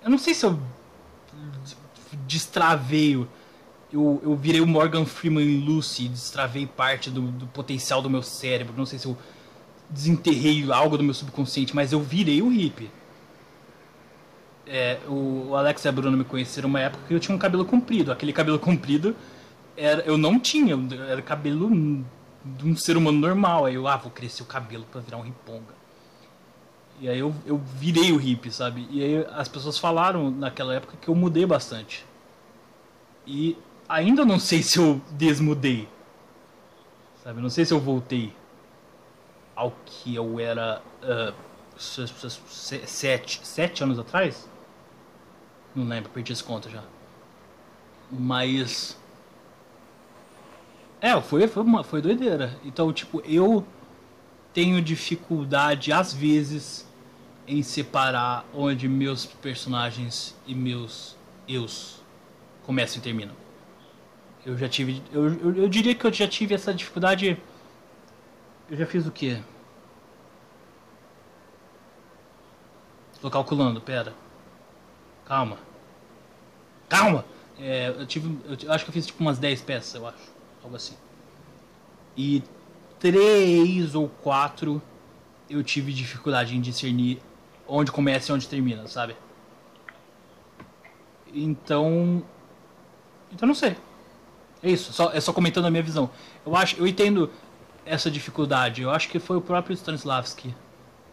Eu 0.01 0.09
não 0.09 0.17
sei 0.17 0.33
se 0.33 0.45
eu 0.45 0.59
destravei. 2.15 3.15
Eu, 3.91 4.21
eu 4.23 4.35
virei 4.35 4.61
o 4.61 4.67
Morgan 4.67 5.05
Freeman 5.05 5.43
em 5.43 5.59
Lucy 5.59 6.07
destravei 6.07 6.67
parte 6.67 7.09
do, 7.09 7.21
do 7.21 7.47
potencial 7.47 8.01
do 8.01 8.09
meu 8.09 8.21
cérebro. 8.21 8.73
Não 8.77 8.85
sei 8.85 8.99
se 8.99 9.07
eu 9.07 9.17
desenterrei 9.89 10.71
algo 10.71 10.97
do 10.97 11.03
meu 11.03 11.13
subconsciente, 11.13 11.75
mas 11.75 11.91
eu 11.91 12.01
virei 12.01 12.41
o 12.41 12.49
hippie. 12.49 12.91
É, 14.67 14.99
o 15.07 15.29
o 15.49 15.55
Alex 15.55 15.83
e 15.83 15.87
a 15.87 15.91
Bruna 15.91 16.15
me 16.15 16.23
conheceram 16.23 16.69
uma 16.69 16.79
época 16.79 17.03
que 17.07 17.13
eu 17.13 17.19
tinha 17.19 17.35
um 17.35 17.39
cabelo 17.39 17.65
comprido. 17.65 18.11
Aquele 18.11 18.31
cabelo 18.31 18.59
comprido 18.59 19.15
era, 19.75 20.01
eu 20.03 20.17
não 20.17 20.39
tinha, 20.39 20.77
era 21.07 21.21
cabelo 21.21 21.69
de 22.43 22.65
um 22.65 22.75
ser 22.75 22.95
humano 22.95 23.17
normal. 23.17 23.65
Aí 23.65 23.75
eu, 23.75 23.87
ah, 23.87 23.97
vou 23.97 24.11
crescer 24.11 24.43
o 24.43 24.45
cabelo 24.45 24.85
pra 24.91 25.01
virar 25.01 25.17
um 25.17 25.21
riponga. 25.21 25.78
E 26.99 27.07
aí 27.07 27.19
eu, 27.19 27.33
eu 27.45 27.57
virei 27.57 28.11
o 28.11 28.17
hippie, 28.17 28.51
sabe? 28.51 28.87
E 28.91 29.01
aí 29.01 29.25
as 29.31 29.47
pessoas 29.47 29.77
falaram 29.77 30.29
naquela 30.29 30.73
época 30.73 30.97
que 30.99 31.07
eu 31.07 31.15
mudei 31.15 31.45
bastante. 31.45 32.05
E 33.25 33.57
ainda 33.87 34.25
não 34.25 34.39
sei 34.39 34.61
se 34.61 34.79
eu 34.79 35.01
desmudei. 35.11 35.87
Sabe? 37.23 37.41
Não 37.41 37.49
sei 37.49 37.63
se 37.63 37.73
eu 37.73 37.79
voltei 37.79 38.33
ao 39.55 39.73
que 39.85 40.15
eu 40.15 40.39
era 40.39 40.81
uh, 41.03 41.33
sete, 41.77 43.39
sete 43.43 43.83
anos 43.83 43.99
atrás. 43.99 44.49
Não 45.75 45.85
lembro, 45.85 46.09
perdi 46.09 46.33
esse 46.33 46.43
conta 46.43 46.69
já. 46.69 46.83
Mas. 48.11 48.97
É, 50.99 51.19
foi, 51.21 51.47
foi, 51.47 51.63
uma, 51.63 51.83
foi 51.83 52.01
doideira. 52.01 52.57
Então, 52.63 52.91
tipo, 52.91 53.21
eu 53.21 53.65
tenho 54.53 54.81
dificuldade, 54.81 55.93
às 55.93 56.13
vezes, 56.13 56.88
em 57.49 57.63
separar 57.63 58.45
onde 58.53 58.87
meus 58.87 59.25
personagens 59.25 60.37
e 60.45 60.53
meus 60.53 61.17
eus 61.47 61.99
começam 62.61 62.99
e 62.99 63.01
terminam. 63.01 63.35
Eu 64.45 64.55
já 64.55 64.69
tive. 64.69 65.01
Eu, 65.11 65.33
eu, 65.33 65.55
eu 65.63 65.67
diria 65.67 65.95
que 65.95 66.05
eu 66.05 66.13
já 66.13 66.27
tive 66.27 66.53
essa 66.53 66.71
dificuldade. 66.71 67.41
Eu 68.69 68.77
já 68.77 68.85
fiz 68.85 69.07
o 69.07 69.11
quê? 69.11 69.41
Tô 73.19 73.31
calculando, 73.31 73.81
pera. 73.81 74.13
Calma. 75.25 75.57
Calma! 76.87 77.25
É, 77.57 77.89
eu 77.89 78.05
tive. 78.05 78.39
Eu 78.63 78.71
acho 78.71 78.85
que 78.85 78.91
eu 78.91 78.93
fiz 78.93 79.07
tipo 79.07 79.21
umas 79.21 79.39
10 79.39 79.63
peças, 79.63 79.95
eu 79.95 80.07
acho. 80.07 80.31
Algo 80.63 80.75
assim. 80.75 80.95
E 82.15 82.43
três 82.99 83.95
ou 83.95 84.07
quatro 84.07 84.79
eu 85.49 85.63
tive 85.63 85.91
dificuldade 85.91 86.55
em 86.55 86.61
discernir 86.61 87.19
onde 87.69 87.91
começa 87.91 88.31
e 88.31 88.35
onde 88.35 88.47
termina, 88.47 88.87
sabe? 88.87 89.15
Então. 91.33 92.23
Então 93.31 93.47
não 93.47 93.55
sei. 93.55 93.75
É 94.61 94.69
isso, 94.69 94.91
só, 94.91 95.11
é 95.13 95.21
só 95.21 95.31
comentando 95.31 95.65
a 95.65 95.71
minha 95.71 95.83
visão. 95.83 96.09
Eu 96.45 96.55
acho, 96.55 96.75
eu 96.77 96.85
entendo 96.85 97.31
essa 97.85 98.11
dificuldade. 98.11 98.81
Eu 98.81 98.91
acho 98.91 99.07
que 99.07 99.19
foi 99.19 99.37
o 99.37 99.41
próprio 99.41 99.73
Stanislavski 99.73 100.53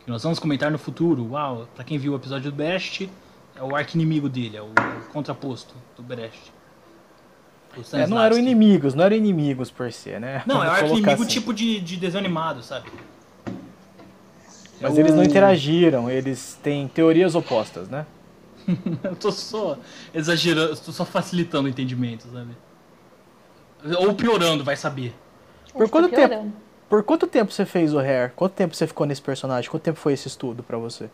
que 0.04 0.10
nós 0.10 0.22
vamos 0.22 0.38
comentar 0.38 0.70
no 0.70 0.78
futuro. 0.78 1.30
Uau, 1.32 1.68
para 1.74 1.84
quem 1.84 1.98
viu 1.98 2.12
o 2.12 2.16
episódio 2.16 2.50
do 2.50 2.56
Best, 2.56 3.10
é 3.54 3.62
o 3.62 3.74
arco-inimigo 3.74 4.28
dele, 4.28 4.56
é 4.56 4.62
o 4.62 4.70
contraposto 5.12 5.74
do 5.96 6.02
Brecht. 6.02 6.52
É, 7.92 8.06
não 8.06 8.18
eram 8.18 8.38
inimigos, 8.38 8.94
não 8.94 9.04
eram 9.04 9.16
inimigos 9.16 9.70
por 9.70 9.92
si, 9.92 10.18
né? 10.18 10.42
Não, 10.46 10.64
é 10.64 10.68
o 10.68 10.70
arco-inimigo 10.70 11.10
assim. 11.10 11.26
tipo 11.26 11.52
de, 11.52 11.78
de 11.80 11.96
desenho 11.96 12.24
animado, 12.24 12.62
sabe? 12.62 12.90
Mas 14.80 14.98
eles 14.98 15.14
não 15.14 15.22
interagiram, 15.22 16.10
eles 16.10 16.58
têm 16.62 16.86
teorias 16.88 17.34
opostas, 17.34 17.88
né? 17.88 18.06
eu 19.02 19.16
tô 19.16 19.30
só 19.32 19.78
exagerando, 20.12 20.76
tô 20.76 20.92
só 20.92 21.04
facilitando 21.04 21.66
o 21.66 21.70
entendimento, 21.70 22.26
sabe? 22.32 22.56
Ou 23.98 24.14
piorando, 24.14 24.64
vai 24.64 24.76
saber. 24.76 25.14
Por 25.72 25.88
quanto 25.88 26.08
tempo? 26.14 26.52
Por 26.88 27.02
quanto 27.02 27.26
tempo 27.26 27.52
você 27.52 27.64
fez 27.64 27.92
o 27.92 27.98
Hair? 27.98 28.32
Quanto 28.34 28.52
tempo 28.52 28.74
você 28.74 28.86
ficou 28.86 29.06
nesse 29.06 29.22
personagem? 29.22 29.70
Quanto 29.70 29.82
tempo 29.82 29.98
foi 29.98 30.12
esse 30.12 30.28
estudo 30.28 30.62
para 30.62 30.78
você? 30.78 31.10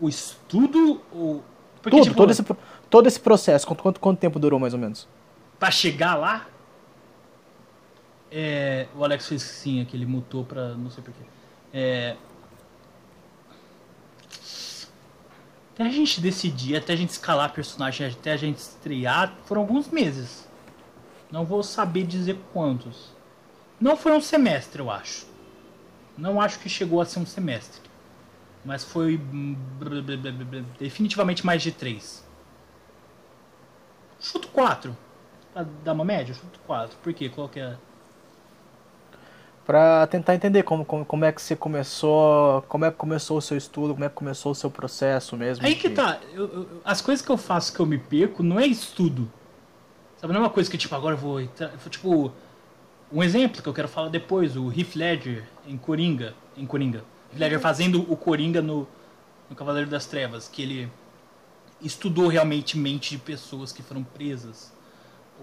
O 0.00 0.08
estudo 0.08 1.00
ou 1.12 1.42
porque, 1.82 1.96
Tudo, 1.96 2.04
tipo, 2.04 2.16
todo, 2.16 2.30
esse, 2.30 2.44
todo 2.88 3.06
esse 3.08 3.18
processo, 3.18 3.66
quanto, 3.66 3.82
quanto, 3.82 4.00
quanto 4.00 4.18
tempo 4.18 4.38
durou 4.38 4.60
mais 4.60 4.72
ou 4.72 4.78
menos? 4.78 5.08
Pra 5.58 5.70
chegar 5.70 6.14
lá, 6.14 6.46
é, 8.30 8.86
o 8.96 9.04
Alex 9.04 9.26
fez 9.26 9.42
sim, 9.42 9.80
é 9.80 9.84
que 9.84 9.96
ele 9.96 10.06
mutou 10.06 10.44
pra. 10.44 10.68
não 10.68 10.90
sei 10.90 11.02
porquê. 11.02 11.24
É, 11.74 12.16
até 15.74 15.84
a 15.84 15.90
gente 15.90 16.20
decidir, 16.20 16.76
até 16.76 16.92
a 16.92 16.96
gente 16.96 17.10
escalar 17.10 17.52
personagem, 17.52 18.06
até 18.06 18.32
a 18.32 18.36
gente 18.36 18.58
estrear, 18.58 19.34
foram 19.46 19.62
alguns 19.62 19.88
meses. 19.88 20.46
Não 21.30 21.46
vou 21.46 21.62
saber 21.62 22.04
dizer 22.04 22.38
quantos. 22.52 23.10
Não 23.80 23.96
foi 23.96 24.12
um 24.12 24.20
semestre, 24.20 24.80
eu 24.80 24.90
acho. 24.90 25.26
Não 26.16 26.40
acho 26.40 26.58
que 26.58 26.68
chegou 26.68 27.00
a 27.00 27.06
ser 27.06 27.20
um 27.20 27.26
semestre. 27.26 27.80
Mas 28.64 28.84
foi 28.84 29.18
definitivamente 30.78 31.44
mais 31.44 31.62
de 31.62 31.72
3. 31.72 32.22
Chuto 34.20 34.48
4. 34.48 34.96
Pra 35.52 35.64
dar 35.82 35.94
uma 35.94 36.04
média, 36.04 36.34
chuto 36.34 36.60
4. 36.60 36.98
Por 36.98 37.12
quê? 37.14 37.28
Qual 37.28 37.48
que 37.48 37.60
é? 37.60 37.76
Pra 39.64 40.06
tentar 40.08 40.34
entender 40.34 40.64
como, 40.64 40.84
como, 40.84 41.04
como 41.04 41.24
é 41.24 41.30
que 41.30 41.40
você 41.40 41.54
começou. 41.54 42.62
Como 42.62 42.84
é 42.84 42.90
que 42.90 42.96
começou 42.96 43.38
o 43.38 43.42
seu 43.42 43.56
estudo, 43.56 43.94
como 43.94 44.04
é 44.04 44.08
que 44.08 44.14
começou 44.14 44.52
o 44.52 44.54
seu 44.54 44.70
processo 44.70 45.36
mesmo. 45.36 45.64
Aí 45.64 45.76
que 45.76 45.90
tá. 45.90 46.18
Eu, 46.32 46.48
eu, 46.48 46.68
as 46.84 47.00
coisas 47.00 47.24
que 47.24 47.30
eu 47.30 47.38
faço 47.38 47.72
que 47.72 47.80
eu 47.80 47.86
me 47.86 47.98
perco 47.98 48.42
não 48.42 48.58
é 48.58 48.66
estudo. 48.66 49.30
Sabe, 50.16 50.32
não 50.32 50.40
é 50.40 50.44
uma 50.44 50.50
coisa 50.50 50.70
que 50.70 50.78
tipo, 50.78 50.94
agora 50.94 51.14
eu 51.14 51.18
vou. 51.18 51.40
Tipo, 51.90 52.32
um 53.12 53.22
exemplo 53.22 53.62
que 53.62 53.68
eu 53.68 53.74
quero 53.74 53.88
falar 53.88 54.08
depois, 54.08 54.56
o 54.56 54.72
Heath 54.72 54.96
Ledger 54.96 55.44
em 55.66 55.76
Coringa. 55.76 56.34
Em 56.56 56.64
Coringa. 56.64 57.04
Ledger 57.36 57.60
fazendo 57.60 58.10
o 58.10 58.16
Coringa 58.16 58.62
no, 58.62 58.88
no 59.50 59.56
Cavaleiro 59.56 59.90
das 59.90 60.06
Trevas, 60.06 60.48
que 60.48 60.62
ele 60.62 60.90
estudou 61.80 62.28
realmente 62.28 62.78
mente 62.78 63.10
de 63.10 63.18
pessoas 63.18 63.72
que 63.72 63.82
foram 63.82 64.02
presas. 64.02 64.72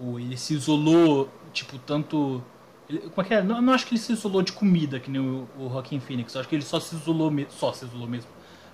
Ou 0.00 0.18
ele 0.18 0.36
se 0.36 0.54
isolou, 0.54 1.28
tipo, 1.52 1.78
tanto. 1.78 2.42
Ele, 2.90 2.98
como 2.98 3.24
é 3.24 3.24
que 3.24 3.34
é? 3.34 3.42
Não, 3.42 3.62
não 3.62 3.72
acho 3.72 3.86
que 3.86 3.94
ele 3.94 4.00
se 4.00 4.12
isolou 4.12 4.42
de 4.42 4.50
comida, 4.52 4.98
que 4.98 5.08
nem 5.08 5.20
o, 5.20 5.48
o 5.56 5.68
Joaquin 5.70 6.00
Phoenix. 6.00 6.34
Eu 6.34 6.40
acho 6.40 6.48
que 6.48 6.56
ele 6.56 6.64
só 6.64 6.80
se 6.80 6.96
isolou, 6.96 7.32
só 7.48 7.72
se 7.72 7.84
isolou 7.84 8.08
mesmo. 8.08 8.28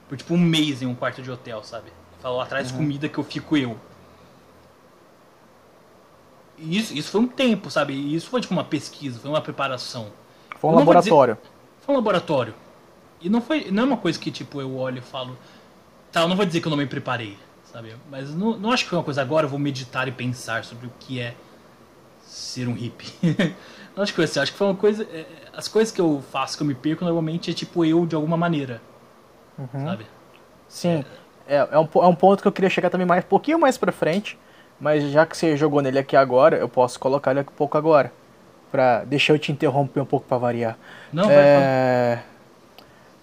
Por 0.08 0.16
tipo 0.16 0.32
um 0.32 0.38
mês 0.38 0.80
em 0.80 0.86
um 0.86 0.94
quarto 0.94 1.20
de 1.20 1.30
hotel, 1.30 1.62
sabe? 1.62 1.92
Falou 2.20 2.40
atrás 2.40 2.70
uhum. 2.70 2.78
comida 2.78 3.08
que 3.08 3.18
eu 3.18 3.24
fico 3.24 3.56
eu. 3.56 3.76
Isso, 6.58 6.94
isso 6.94 7.10
foi 7.10 7.20
um 7.20 7.28
tempo, 7.28 7.70
sabe? 7.70 7.92
Isso 8.14 8.30
foi 8.30 8.40
tipo 8.40 8.54
uma 8.54 8.64
pesquisa, 8.64 9.20
foi 9.20 9.30
uma 9.30 9.42
preparação. 9.42 10.10
Foi 10.58 10.70
um 10.70 10.76
laboratório. 10.76 11.34
Dizer, 11.34 11.50
foi 11.80 11.94
um 11.94 11.98
laboratório. 11.98 12.54
E 13.20 13.28
não 13.28 13.42
foi. 13.42 13.70
Não 13.70 13.82
é 13.82 13.86
uma 13.86 13.96
coisa 13.98 14.18
que, 14.18 14.30
tipo, 14.30 14.60
eu 14.62 14.76
olho 14.76 14.98
e 14.98 15.02
falo. 15.02 15.36
Tá, 16.10 16.22
eu 16.22 16.28
não 16.28 16.36
vou 16.36 16.46
dizer 16.46 16.62
que 16.62 16.66
eu 16.66 16.70
não 16.70 16.78
me 16.78 16.86
preparei, 16.86 17.36
sabe? 17.70 17.94
Mas 18.10 18.34
não, 18.34 18.56
não 18.56 18.72
acho 18.72 18.84
que 18.84 18.90
foi 18.90 18.98
uma 18.98 19.04
coisa 19.04 19.20
agora 19.20 19.44
eu 19.44 19.50
vou 19.50 19.58
meditar 19.58 20.08
e 20.08 20.12
pensar 20.12 20.64
sobre 20.64 20.86
o 20.86 20.92
que 20.98 21.20
é 21.20 21.34
ser 22.22 22.68
um 22.68 22.72
hippie. 22.72 23.12
não 23.96 24.02
acho 24.02 24.12
que 24.12 24.16
foi 24.16 24.24
assim, 24.26 24.40
acho 24.40 24.52
que 24.52 24.58
foi 24.58 24.66
uma 24.66 24.76
coisa. 24.76 25.04
É, 25.04 25.24
as 25.56 25.66
coisas 25.66 25.92
que 25.92 26.00
eu 26.00 26.22
faço 26.30 26.56
que 26.56 26.62
eu 26.62 26.66
me 26.66 26.74
perco 26.74 27.02
normalmente 27.02 27.50
é 27.50 27.54
tipo 27.54 27.84
eu 27.84 28.04
de 28.04 28.14
alguma 28.14 28.36
maneira. 28.36 28.80
Uhum. 29.58 29.84
Sabe? 29.84 30.06
Sim. 30.68 31.04
É, 31.48 31.56
é, 31.56 31.78
um, 31.78 31.88
é 31.94 32.06
um 32.06 32.14
ponto 32.14 32.42
que 32.42 32.48
eu 32.48 32.52
queria 32.52 32.68
chegar 32.68 32.90
também 32.90 33.06
mais 33.06 33.24
um 33.24 33.28
pouquinho 33.28 33.58
mais 33.58 33.78
pra 33.78 33.90
frente. 33.90 34.38
Mas 34.78 35.02
já 35.10 35.24
que 35.24 35.34
você 35.34 35.56
jogou 35.56 35.80
nele 35.80 35.98
aqui 35.98 36.14
agora, 36.14 36.58
eu 36.58 36.68
posso 36.68 37.00
colocar 37.00 37.30
ele 37.30 37.40
aqui 37.40 37.50
um 37.50 37.56
pouco 37.56 37.78
agora. 37.78 38.12
Pra 38.70 39.04
deixar 39.04 39.32
eu 39.32 39.38
te 39.38 39.50
interromper 39.50 40.00
um 40.00 40.04
pouco 40.04 40.26
para 40.26 40.36
variar. 40.36 40.76
Não, 41.10 41.30
é... 41.30 42.16
vai, 42.16 42.24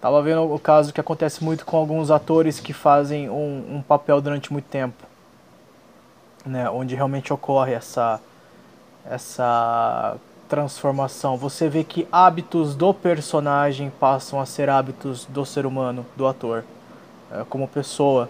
Tava 0.00 0.20
vendo 0.20 0.52
o 0.52 0.58
caso 0.58 0.92
que 0.92 1.00
acontece 1.00 1.44
muito 1.44 1.64
com 1.64 1.76
alguns 1.76 2.10
atores 2.10 2.58
que 2.58 2.72
fazem 2.72 3.30
um, 3.30 3.76
um 3.76 3.82
papel 3.82 4.20
durante 4.20 4.52
muito 4.52 4.66
tempo. 4.66 5.02
Né, 6.44 6.68
onde 6.68 6.94
realmente 6.94 7.32
ocorre 7.32 7.72
essa, 7.72 8.20
essa 9.08 10.18
transformação. 10.48 11.36
Você 11.36 11.68
vê 11.68 11.84
que 11.84 12.06
hábitos 12.10 12.74
do 12.74 12.92
personagem 12.92 13.90
passam 13.98 14.40
a 14.40 14.46
ser 14.46 14.68
hábitos 14.68 15.26
do 15.26 15.44
ser 15.44 15.66
humano, 15.66 16.04
do 16.16 16.26
ator, 16.26 16.64
é, 17.30 17.44
como 17.48 17.66
pessoa. 17.66 18.28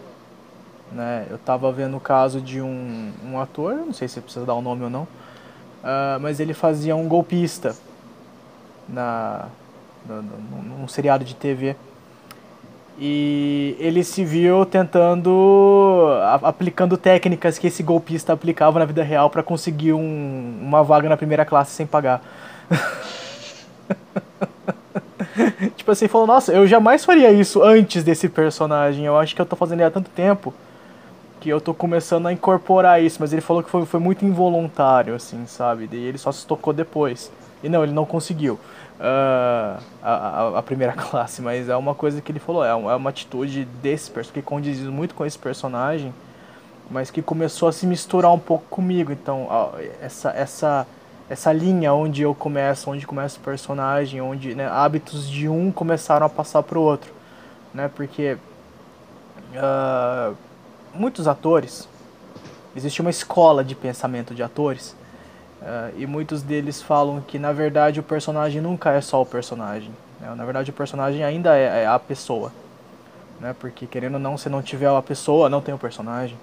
Né? 0.92 1.26
Eu 1.28 1.36
estava 1.36 1.70
vendo 1.72 1.96
o 1.96 2.00
caso 2.00 2.40
de 2.40 2.60
um, 2.60 3.12
um 3.24 3.40
ator, 3.40 3.74
não 3.74 3.92
sei 3.92 4.08
se 4.08 4.20
precisa 4.20 4.46
dar 4.46 4.54
o 4.54 4.58
um 4.58 4.62
nome 4.62 4.84
ou 4.84 4.90
não, 4.90 5.02
uh, 5.02 6.20
mas 6.20 6.40
ele 6.40 6.54
fazia 6.54 6.94
um 6.94 7.08
golpista 7.08 7.74
na, 8.88 9.48
num 10.06 10.86
seriado 10.86 11.24
de 11.24 11.34
TV. 11.34 11.76
E 12.98 13.76
ele 13.80 14.04
se 14.04 14.24
viu 14.24 14.64
tentando, 14.64 16.06
aplicando 16.42 16.96
técnicas 16.96 17.58
que 17.58 17.66
esse 17.66 17.82
golpista 17.82 18.32
aplicava 18.32 18.78
na 18.78 18.84
vida 18.84 19.02
real 19.02 19.28
para 19.28 19.42
conseguir 19.42 19.92
um, 19.92 20.58
uma 20.62 20.84
vaga 20.84 21.08
na 21.08 21.16
primeira 21.16 21.44
classe 21.44 21.72
sem 21.72 21.86
pagar. 21.86 22.22
tipo 25.76 25.90
assim, 25.90 26.06
falou, 26.06 26.26
nossa, 26.26 26.52
eu 26.52 26.66
jamais 26.68 27.04
faria 27.04 27.32
isso 27.32 27.64
antes 27.64 28.04
desse 28.04 28.28
personagem. 28.28 29.04
Eu 29.04 29.18
acho 29.18 29.34
que 29.34 29.40
eu 29.40 29.46
tô 29.46 29.56
fazendo 29.56 29.80
ele 29.80 29.88
há 29.88 29.90
tanto 29.90 30.10
tempo 30.10 30.54
que 31.40 31.48
eu 31.48 31.60
tô 31.60 31.74
começando 31.74 32.26
a 32.26 32.32
incorporar 32.32 33.02
isso. 33.02 33.16
Mas 33.18 33.32
ele 33.32 33.42
falou 33.42 33.62
que 33.62 33.70
foi, 33.70 33.84
foi 33.84 33.98
muito 33.98 34.24
involuntário, 34.24 35.16
assim, 35.16 35.46
sabe? 35.46 35.88
E 35.90 35.96
ele 35.96 36.18
só 36.18 36.30
se 36.30 36.46
tocou 36.46 36.72
depois. 36.72 37.30
E 37.60 37.68
não, 37.68 37.82
ele 37.82 37.92
não 37.92 38.06
conseguiu 38.06 38.58
uh, 38.98 39.82
a, 40.02 40.58
a, 40.58 40.62
primeira 40.62 40.92
classe, 40.96 41.42
mas 41.42 41.68
é 41.68 41.76
uma 41.76 41.94
coisa 41.94 42.20
que 42.20 42.30
ele 42.30 42.38
falou, 42.38 42.64
é 42.64 42.74
uma, 42.74 42.92
é 42.92 42.96
uma 42.96 43.10
atitude 43.10 43.64
desse 43.82 44.10
personagem, 44.10 44.42
que 44.42 44.46
condiz 44.46 44.80
muito 44.80 45.14
com 45.14 45.24
esse 45.24 45.38
personagem, 45.38 46.14
mas 46.90 47.10
que 47.10 47.22
começou 47.22 47.68
a 47.68 47.72
se 47.72 47.86
misturar 47.86 48.32
um 48.32 48.38
pouco 48.38 48.64
comigo. 48.68 49.12
Então, 49.12 49.48
essa, 50.00 50.30
essa, 50.30 50.86
essa 51.28 51.52
linha 51.52 51.92
onde 51.92 52.22
eu 52.22 52.34
começo, 52.34 52.90
onde 52.90 53.06
começa 53.06 53.38
o 53.38 53.42
personagem, 53.42 54.20
onde 54.20 54.54
né, 54.54 54.68
hábitos 54.68 55.28
de 55.28 55.48
um 55.48 55.72
começaram 55.72 56.26
a 56.26 56.28
passar 56.28 56.62
para 56.62 56.78
o 56.78 56.82
outro, 56.82 57.12
né? 57.72 57.90
Porque 57.94 58.36
uh, 59.54 60.36
muitos 60.92 61.26
atores, 61.26 61.88
existe 62.76 63.00
uma 63.00 63.10
escola 63.10 63.64
de 63.64 63.74
pensamento 63.74 64.34
de 64.34 64.42
atores 64.42 64.94
uh, 65.64 65.92
e 65.96 66.06
muitos 66.06 66.42
deles 66.42 66.80
falam 66.80 67.20
que 67.20 67.38
na 67.38 67.52
verdade 67.52 67.98
o 67.98 68.02
personagem 68.02 68.60
nunca 68.60 68.90
é 68.90 69.00
só 69.00 69.20
o 69.20 69.26
personagem, 69.26 69.90
né? 70.20 70.32
na 70.36 70.44
verdade 70.44 70.70
o 70.70 70.72
personagem 70.72 71.24
ainda 71.24 71.56
é, 71.56 71.82
é 71.82 71.86
a 71.86 71.98
pessoa, 71.98 72.52
né? 73.40 73.54
Porque 73.58 73.86
querendo 73.86 74.14
ou 74.14 74.20
não, 74.20 74.38
se 74.38 74.48
não 74.48 74.62
tiver 74.62 74.88
a 74.88 75.02
pessoa, 75.02 75.48
não 75.48 75.60
tem 75.60 75.74
o 75.74 75.78
personagem 75.78 76.36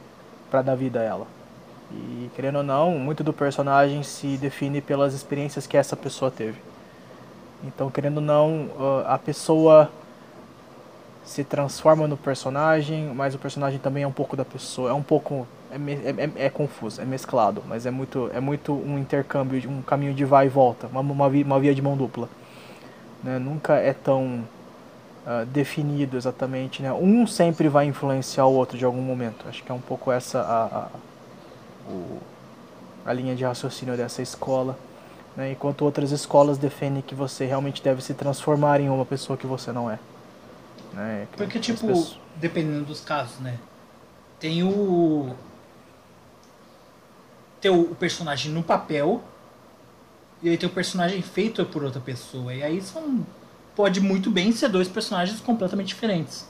para 0.50 0.62
dar 0.62 0.76
vida 0.76 1.00
a 1.00 1.04
ela. 1.04 1.28
E 1.92 2.30
querendo 2.36 2.58
ou 2.58 2.64
não, 2.64 2.92
muito 2.92 3.24
do 3.24 3.34
personagem 3.34 4.04
se 4.04 4.38
define 4.38 4.82
pelas 4.82 5.14
experiências 5.14 5.68
que 5.68 5.78
essa 5.78 5.96
pessoa 5.96 6.32
teve. 6.32 6.58
Então, 7.64 7.90
querendo 7.90 8.18
ou 8.18 8.24
não, 8.24 8.70
a 9.06 9.18
pessoa 9.18 9.90
se 11.24 11.44
transforma 11.44 12.08
no 12.08 12.18
personagem, 12.18 13.14
mas 13.14 13.36
o 13.36 13.40
personagem 13.40 13.80
também 13.80 14.04
é 14.04 14.08
um 14.08 14.12
pouco 14.12 14.36
da 14.36 14.46
pessoa. 14.46 14.90
É 14.90 14.94
um 14.94 15.04
pouco. 15.04 15.48
É, 15.72 15.76
é, 15.76 16.26
é, 16.26 16.46
é 16.46 16.50
confuso, 16.50 17.02
é 17.02 17.06
mesclado, 17.06 17.64
mas 17.68 17.86
é 17.86 17.92
muito, 17.92 18.30
é 18.34 18.40
muito 18.40 18.74
um 18.74 18.98
intercâmbio, 18.98 19.70
um 19.70 19.82
caminho 19.82 20.14
de 20.14 20.26
vai 20.26 20.48
e 20.48 20.50
volta, 20.50 20.88
uma, 20.88 21.00
uma, 21.02 21.30
via, 21.30 21.46
uma 21.46 21.60
via 21.60 21.74
de 21.74 21.82
mão 21.82 21.96
dupla. 21.96 22.30
Né? 23.24 23.40
Nunca 23.40 23.76
é 23.76 23.94
tão 23.94 24.44
uh, 25.26 25.46
definido 25.48 26.18
exatamente. 26.18 26.82
Né? 26.82 26.92
Um 26.92 27.26
sempre 27.26 27.68
vai 27.68 27.86
influenciar 27.86 28.46
o 28.46 28.54
outro 28.54 28.78
de 28.78 28.86
algum 28.86 29.02
momento. 29.02 29.46
Acho 29.48 29.64
que 29.64 29.72
é 29.72 29.76
um 29.76 29.82
pouco 29.82 30.12
essa 30.12 30.42
a, 30.42 30.66
a 30.66 30.88
a 33.06 33.14
linha 33.14 33.36
de 33.36 33.44
raciocínio 33.44 33.98
dessa 33.98 34.22
escola, 34.22 34.78
né? 35.36 35.52
enquanto 35.52 35.84
outras 35.84 36.12
escolas 36.12 36.58
defendem 36.58 37.02
que 37.02 37.16
você 37.16 37.46
realmente 37.46 37.82
deve 37.82 38.02
se 38.02 38.14
transformar 38.14 38.80
em 38.80 38.90
uma 38.90 39.06
pessoa 39.06 39.38
que 39.38 39.48
você 39.48 39.72
não 39.72 39.90
é. 39.90 40.00
Né? 40.94 41.28
Porque, 41.36 41.60
tipo, 41.60 41.88
pessoas... 41.88 42.20
dependendo 42.36 42.86
dos 42.86 43.02
casos, 43.02 43.40
né? 43.40 43.58
Tem 44.40 44.64
o. 44.64 45.34
Tem 47.62 47.72
o 47.72 47.96
personagem 47.96 48.52
no 48.52 48.64
papel, 48.64 49.24
e 50.42 50.50
aí 50.50 50.58
tem 50.58 50.68
o 50.68 50.72
personagem 50.72 51.22
feito 51.22 51.64
por 51.66 51.84
outra 51.84 52.02
pessoa. 52.02 52.54
E 52.54 52.64
aí 52.64 52.82
são. 52.82 53.26
Pode 53.76 54.02
muito 54.02 54.30
bem 54.30 54.52
ser 54.52 54.68
dois 54.68 54.90
personagens 54.90 55.40
completamente 55.40 55.90
diferentes. 55.90 56.50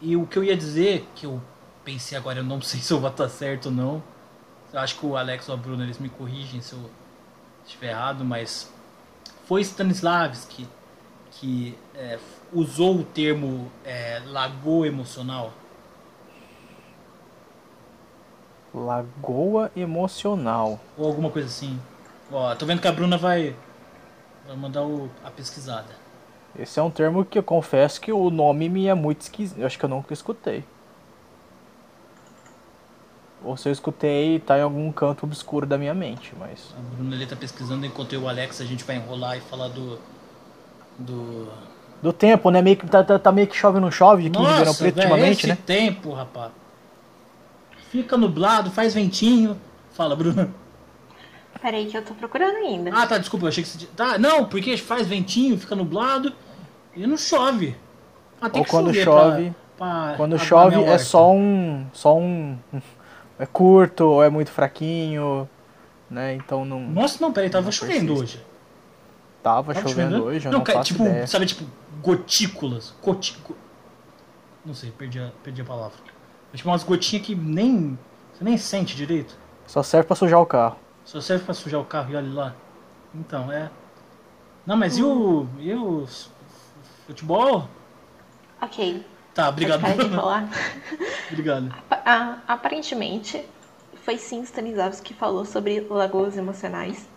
E 0.00 0.16
o 0.16 0.26
que 0.26 0.38
eu 0.38 0.44
ia 0.44 0.56
dizer, 0.56 1.06
que 1.14 1.26
eu 1.26 1.42
pensei 1.84 2.16
agora, 2.16 2.38
eu 2.38 2.44
não 2.44 2.60
sei 2.62 2.80
se 2.80 2.92
eu 2.92 3.00
vou 3.00 3.10
estar 3.10 3.28
certo 3.28 3.66
ou 3.66 3.72
não. 3.72 4.02
Eu 4.72 4.80
acho 4.80 4.98
que 4.98 5.06
o 5.06 5.16
Alex 5.16 5.48
ou 5.48 5.54
a 5.54 5.58
Bruna 5.58 5.84
eles 5.84 5.98
me 5.98 6.08
corrigem 6.08 6.60
se 6.60 6.72
eu 6.72 6.90
estiver 7.64 7.90
errado, 7.90 8.24
mas 8.24 8.72
foi 9.46 9.60
Stanislavski 9.60 10.66
que 11.32 11.76
é, 11.94 12.18
usou 12.52 13.00
o 13.00 13.04
termo 13.04 13.70
é, 13.84 14.22
lagoa 14.26 14.86
emocional. 14.86 15.52
Lagoa 18.74 19.70
emocional. 19.76 20.80
Ou 20.98 21.06
alguma 21.06 21.30
coisa 21.30 21.46
assim. 21.46 21.78
Ó, 22.32 22.54
tô 22.56 22.66
vendo 22.66 22.80
que 22.80 22.88
a 22.88 22.92
Bruna 22.92 23.16
vai, 23.16 23.54
vai 24.46 24.56
mandar 24.56 24.82
o, 24.82 25.08
a 25.24 25.30
pesquisada. 25.30 26.04
Esse 26.58 26.80
é 26.80 26.82
um 26.82 26.90
termo 26.90 27.24
que 27.24 27.38
eu 27.38 27.42
confesso 27.42 28.00
que 28.00 28.12
o 28.12 28.30
nome 28.30 28.68
me 28.68 28.86
é 28.86 28.94
muito 28.94 29.22
esquisito. 29.22 29.58
Eu 29.58 29.66
acho 29.66 29.78
que 29.78 29.84
eu 29.84 29.88
nunca 29.88 30.12
escutei. 30.12 30.64
Ou 33.44 33.56
se 33.56 33.68
eu 33.68 33.72
escutei, 33.72 34.38
tá 34.40 34.58
em 34.58 34.62
algum 34.62 34.90
canto 34.90 35.24
obscuro 35.24 35.66
da 35.66 35.76
minha 35.76 35.92
mente, 35.92 36.32
mas... 36.38 36.74
A 36.76 36.96
Bruna 36.96 37.14
ele 37.14 37.26
tá 37.26 37.36
pesquisando, 37.36 37.84
enquanto 37.84 38.14
eu 38.14 38.22
e 38.22 38.24
o 38.24 38.28
Alex 38.28 38.60
a 38.60 38.64
gente 38.64 38.82
vai 38.84 38.96
enrolar 38.96 39.36
e 39.36 39.40
falar 39.40 39.68
do... 39.68 39.98
Do... 40.98 41.48
Do 42.02 42.12
tempo, 42.12 42.50
né? 42.50 42.62
Meio 42.62 42.76
que 42.76 42.86
tá, 42.86 43.04
tá, 43.04 43.18
tá 43.18 43.32
meio 43.32 43.46
que 43.46 43.56
chove 43.56 43.80
não 43.80 43.90
chove 43.90 44.24
de 44.24 44.30
15 44.30 44.42
Nossa, 44.42 44.50
Ribeirão 44.52 44.74
Preto 44.74 44.94
véio, 44.94 45.08
ultimamente, 45.08 45.38
esse 45.38 45.46
né? 45.46 45.58
tempo, 45.64 46.12
rapaz. 46.12 46.52
Fica 47.94 48.16
nublado, 48.16 48.72
faz 48.72 48.92
ventinho. 48.92 49.56
Fala, 49.92 50.16
Bruna. 50.16 50.52
Peraí 51.62 51.86
que 51.86 51.96
eu 51.96 52.04
tô 52.04 52.12
procurando 52.12 52.56
ainda. 52.56 52.90
Ah, 52.92 53.06
tá, 53.06 53.18
desculpa, 53.18 53.44
eu 53.44 53.50
achei 53.50 53.62
que 53.62 53.70
você... 53.70 53.86
Tá, 53.94 54.18
não, 54.18 54.46
porque 54.46 54.76
faz 54.76 55.06
ventinho, 55.06 55.56
fica 55.56 55.76
nublado 55.76 56.32
e 56.96 57.06
não 57.06 57.16
chove. 57.16 57.76
Ah, 58.40 58.46
Ou 58.46 58.50
que 58.50 58.64
quando 58.68 58.92
chove... 58.92 59.54
Pra, 59.76 60.08
pra 60.08 60.14
quando 60.16 60.36
chove 60.40 60.74
é 60.82 60.98
só 60.98 61.30
um... 61.30 61.86
Só 61.92 62.18
um 62.18 62.58
é 63.38 63.46
curto 63.46 64.06
ou 64.06 64.24
é 64.24 64.28
muito 64.28 64.50
fraquinho, 64.50 65.48
né? 66.10 66.34
Então 66.34 66.64
não. 66.64 66.80
Nossa, 66.80 67.18
não, 67.20 67.32
peraí, 67.32 67.48
tava 67.48 67.70
chovendo 67.70 68.18
hoje. 68.18 68.44
Tava, 69.40 69.72
tava 69.72 69.88
chovendo, 69.88 70.16
chovendo, 70.16 70.24
hoje, 70.24 70.48
eu 70.48 70.50
não, 70.50 70.58
não 70.58 70.66
faço 70.66 70.82
tipo, 70.82 71.04
ideia. 71.04 71.28
sabe, 71.28 71.46
tipo, 71.46 71.64
gotículas. 72.02 72.92
Gotico... 73.00 73.56
Não 74.66 74.74
sei, 74.74 74.90
perdi 74.90 75.20
a, 75.20 75.30
perdi 75.44 75.62
a 75.62 75.64
palavra. 75.64 76.13
É 76.54 76.56
tipo 76.56 76.68
umas 76.68 76.84
gotinhas 76.84 77.26
que 77.26 77.34
nem. 77.34 77.98
Você 78.32 78.44
nem 78.44 78.56
sente 78.56 78.94
direito. 78.94 79.36
Só 79.66 79.82
serve 79.82 80.06
pra 80.06 80.14
sujar 80.14 80.40
o 80.40 80.46
carro. 80.46 80.76
Só 81.04 81.20
serve 81.20 81.44
pra 81.44 81.52
sujar 81.52 81.80
o 81.80 81.84
carro 81.84 82.12
e 82.12 82.16
olha 82.16 82.32
lá. 82.32 82.54
Então, 83.12 83.50
é. 83.50 83.68
Não, 84.64 84.76
mas 84.76 84.96
hum. 84.96 85.48
e 85.58 85.74
o. 85.74 85.74
E 85.74 85.74
o. 85.74 86.06
Futebol? 87.06 87.68
Ok. 88.62 89.04
Tá, 89.34 89.48
obrigado. 89.48 89.80
Pode 89.80 90.08
de 90.08 90.14
falar. 90.14 90.48
obrigado. 91.28 91.74
aparentemente, 92.46 93.44
foi 94.04 94.16
sim 94.16 94.42
Stanislavski 94.42 95.12
que 95.12 95.14
falou 95.14 95.44
sobre 95.44 95.80
lagoas 95.80 96.36
emocionais. 96.36 97.08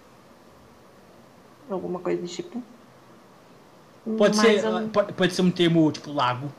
Alguma 1.70 2.00
coisa 2.00 2.22
do 2.22 2.28
tipo. 2.28 2.62
Pode 4.18 4.36
ser, 4.36 4.64
eu... 4.64 4.90
pode, 4.90 5.14
pode 5.14 5.34
ser 5.34 5.42
um 5.44 5.52
termo 5.52 5.92
tipo 5.92 6.12
lago. 6.12 6.52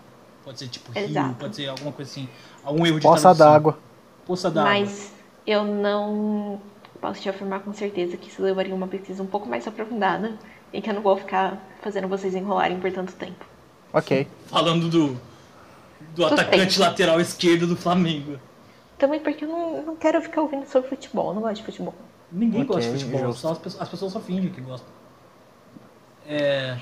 Pode 0.44 0.58
ser 0.60 0.68
tipo 0.68 0.96
Exato. 0.96 1.26
rio, 1.26 1.36
pode 1.36 1.56
ser 1.56 1.68
alguma 1.68 1.92
coisa 1.92 2.10
assim. 2.10 2.28
Algum 2.64 2.86
erro 2.86 3.00
de 3.00 3.06
Poça 3.06 3.34
d'água. 3.34 3.78
Poça 4.26 4.50
d'água. 4.50 4.70
Mas 4.70 5.12
eu 5.46 5.64
não 5.64 6.60
posso 7.00 7.20
te 7.20 7.28
afirmar 7.28 7.60
com 7.60 7.72
certeza 7.72 8.16
que 8.16 8.28
isso 8.28 8.42
levaria 8.42 8.74
uma 8.74 8.88
pesquisa 8.88 9.22
um 9.22 9.26
pouco 9.26 9.48
mais 9.48 9.66
aprofundada 9.66 10.38
e 10.72 10.80
que 10.82 10.90
eu 10.90 10.94
não 10.94 11.02
vou 11.02 11.16
ficar 11.16 11.62
fazendo 11.80 12.08
vocês 12.08 12.34
enrolarem 12.34 12.78
por 12.78 12.92
tanto 12.92 13.12
tempo. 13.14 13.44
Ok. 13.92 14.26
Falando 14.46 14.88
do 14.88 15.18
do 16.14 16.26
atacante 16.26 16.78
lateral 16.78 17.20
esquerdo 17.20 17.66
do 17.66 17.76
Flamengo. 17.76 18.38
Também 18.98 19.20
porque 19.20 19.44
eu 19.44 19.48
não, 19.48 19.82
não 19.82 19.96
quero 19.96 20.20
ficar 20.20 20.42
ouvindo 20.42 20.66
sobre 20.66 20.88
futebol, 20.88 21.28
eu 21.28 21.34
não 21.34 21.42
gosto 21.42 21.56
de 21.56 21.64
futebol. 21.64 21.94
Ninguém 22.30 22.62
okay, 22.62 22.74
gosta 22.74 22.92
de 22.92 23.04
futebol, 23.04 23.32
só 23.32 23.52
as, 23.52 23.58
pessoas, 23.58 23.82
as 23.82 23.88
pessoas 23.88 24.12
só 24.12 24.20
fingem 24.20 24.50
que 24.50 24.60
gostam. 24.60 24.88
É... 26.26 26.78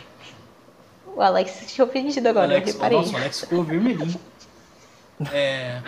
O 1.14 1.20
Alex 1.20 1.50
se 1.52 1.64
sentiu 1.66 1.84
ofendido 1.84 2.28
agora, 2.28 2.46
Alex, 2.46 2.68
eu 2.68 2.74
reparei. 2.74 2.98
Nossa, 2.98 3.12
o 3.12 3.16
Alex 3.16 3.40
ficou 3.40 3.62
vermelhinho. 3.62 4.20
É... 5.32 5.82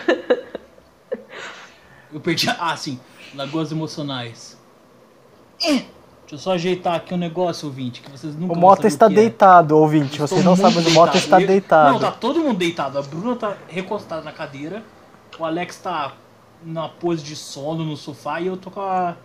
Eu 2.13 2.21
perdi. 2.21 2.49
Ah, 2.59 2.77
sim. 2.77 2.99
Lagoas 3.35 3.71
emocionais. 3.71 4.59
É. 5.63 5.85
Deixa 6.29 6.35
eu 6.35 6.39
só 6.39 6.53
ajeitar 6.53 6.95
aqui 6.95 7.15
um 7.15 7.17
negócio, 7.19 7.67
ouvinte, 7.67 8.03
que 8.03 8.11
vocês 8.11 8.37
nunca 8.37 8.53
O 8.53 8.57
Mota 8.57 8.87
está 8.87 9.07
é. 9.07 9.09
deitado, 9.09 9.75
é. 9.75 9.79
ouvinte. 9.79 10.19
Você 10.19 10.43
não 10.43 10.57
sabe, 10.57 10.77
mas 10.77 10.87
o 10.87 10.91
Mota 10.91 11.17
está 11.17 11.39
deitado. 11.39 11.93
Não, 11.93 12.01
tá 12.01 12.11
todo 12.11 12.41
mundo 12.41 12.59
deitado. 12.59 12.99
A 12.99 13.03
Bruna 13.03 13.35
tá 13.35 13.57
recostada 13.67 14.23
na 14.23 14.33
cadeira. 14.33 14.83
O 15.39 15.45
Alex 15.45 15.79
tá 15.79 16.13
na 16.63 16.89
pose 16.89 17.23
de 17.23 17.37
sono 17.37 17.85
no 17.85 17.97
sofá 17.97 18.41
e 18.41 18.47
eu 18.47 18.57
tô 18.57 18.71
com 18.71 18.81
a. 18.81 19.17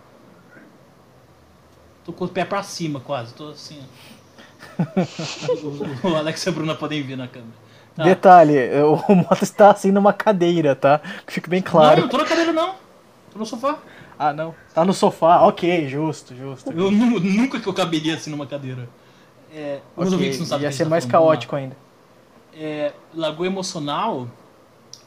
Tô 2.04 2.12
com 2.12 2.24
o 2.24 2.28
pé 2.28 2.44
pra 2.44 2.62
cima 2.62 3.00
quase. 3.00 3.34
Tô 3.34 3.48
assim. 3.50 3.80
o, 5.62 6.08
o, 6.08 6.16
Alex 6.16 6.44
e 6.44 6.48
a 6.48 6.52
Bruna 6.52 6.74
podem 6.74 7.02
ver 7.02 7.16
na 7.16 7.28
câmera. 7.28 7.63
Tá. 7.96 8.02
Detalhe, 8.02 8.56
o 8.82 9.14
Mota 9.14 9.44
está 9.44 9.70
assim 9.70 9.92
numa 9.92 10.12
cadeira, 10.12 10.74
tá? 10.74 11.00
Fique 11.26 11.48
bem 11.48 11.62
claro. 11.62 11.96
Não, 11.96 12.02
não 12.02 12.08
tô 12.08 12.18
na 12.18 12.24
cadeira 12.24 12.52
não. 12.52 12.74
Tô 13.32 13.38
no 13.38 13.46
sofá. 13.46 13.78
Ah, 14.18 14.32
não. 14.32 14.54
Tá 14.72 14.84
no 14.84 14.92
sofá. 14.92 15.42
Ok, 15.42 15.88
justo, 15.88 16.34
justo. 16.34 16.72
Eu 16.72 16.90
nunca 16.90 17.60
que 17.60 17.66
eu 17.66 17.74
caberia 17.74 18.14
assim 18.14 18.30
numa 18.30 18.46
cadeira. 18.46 18.88
É, 19.52 19.80
os 19.96 20.06
okay. 20.06 20.18
ouvintes 20.18 20.38
não 20.40 20.46
sabem 20.46 20.64
Ia 20.64 20.72
ser 20.72 20.84
tá 20.84 20.90
mais 20.90 21.04
caótico 21.04 21.54
ainda. 21.54 21.76
É, 22.52 22.92
lagoa 23.14 23.46
emocional 23.46 24.28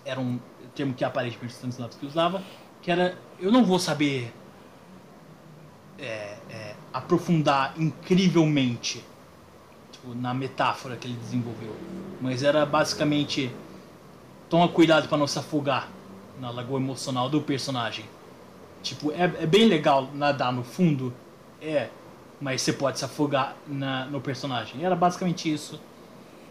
era 0.06 0.19
um 0.19 0.39
termo 0.73 0.93
que 0.93 1.04
aparentemente 1.04 1.54
Stanislavski 1.54 2.06
usava, 2.06 2.41
que 2.82 2.91
era 2.91 3.17
eu 3.39 3.52
não 3.52 3.63
vou 3.63 3.80
saber 3.80 4.34
é, 6.00 6.38
é, 6.50 6.76
aprofundar 6.93 7.73
incrivelmente 7.78 9.04
tipo, 10.08 10.15
na 10.15 10.34
metáfora 10.34 10.96
que 10.96 11.08
ele 11.08 11.17
desenvolveu, 11.17 11.76
mas 12.22 12.43
era 12.43 12.65
basicamente 12.65 13.52
toma 14.50 14.67
cuidado 14.67 15.08
para 15.08 15.17
não 15.17 15.28
se 15.28 15.38
afogar 15.38 15.89
na 16.39 16.50
lagoa 16.50 16.80
emocional 16.80 17.30
do 17.30 17.41
personagem. 17.41 18.06
Tipo, 18.82 19.12
é, 19.12 19.24
é 19.24 19.46
bem 19.46 19.65
legal 19.65 20.10
nadar 20.13 20.54
no 20.54 20.63
fundo, 20.63 21.13
é, 21.62 21.89
mas 22.39 22.62
você 22.62 22.72
pode 22.72 23.00
se 23.00 23.06
afogar 23.06 23.56
na, 23.67 24.06
no 24.06 24.22
personagem. 24.22 24.84
Era 24.84 24.96
basicamente 24.96 25.52
isso 25.52 25.80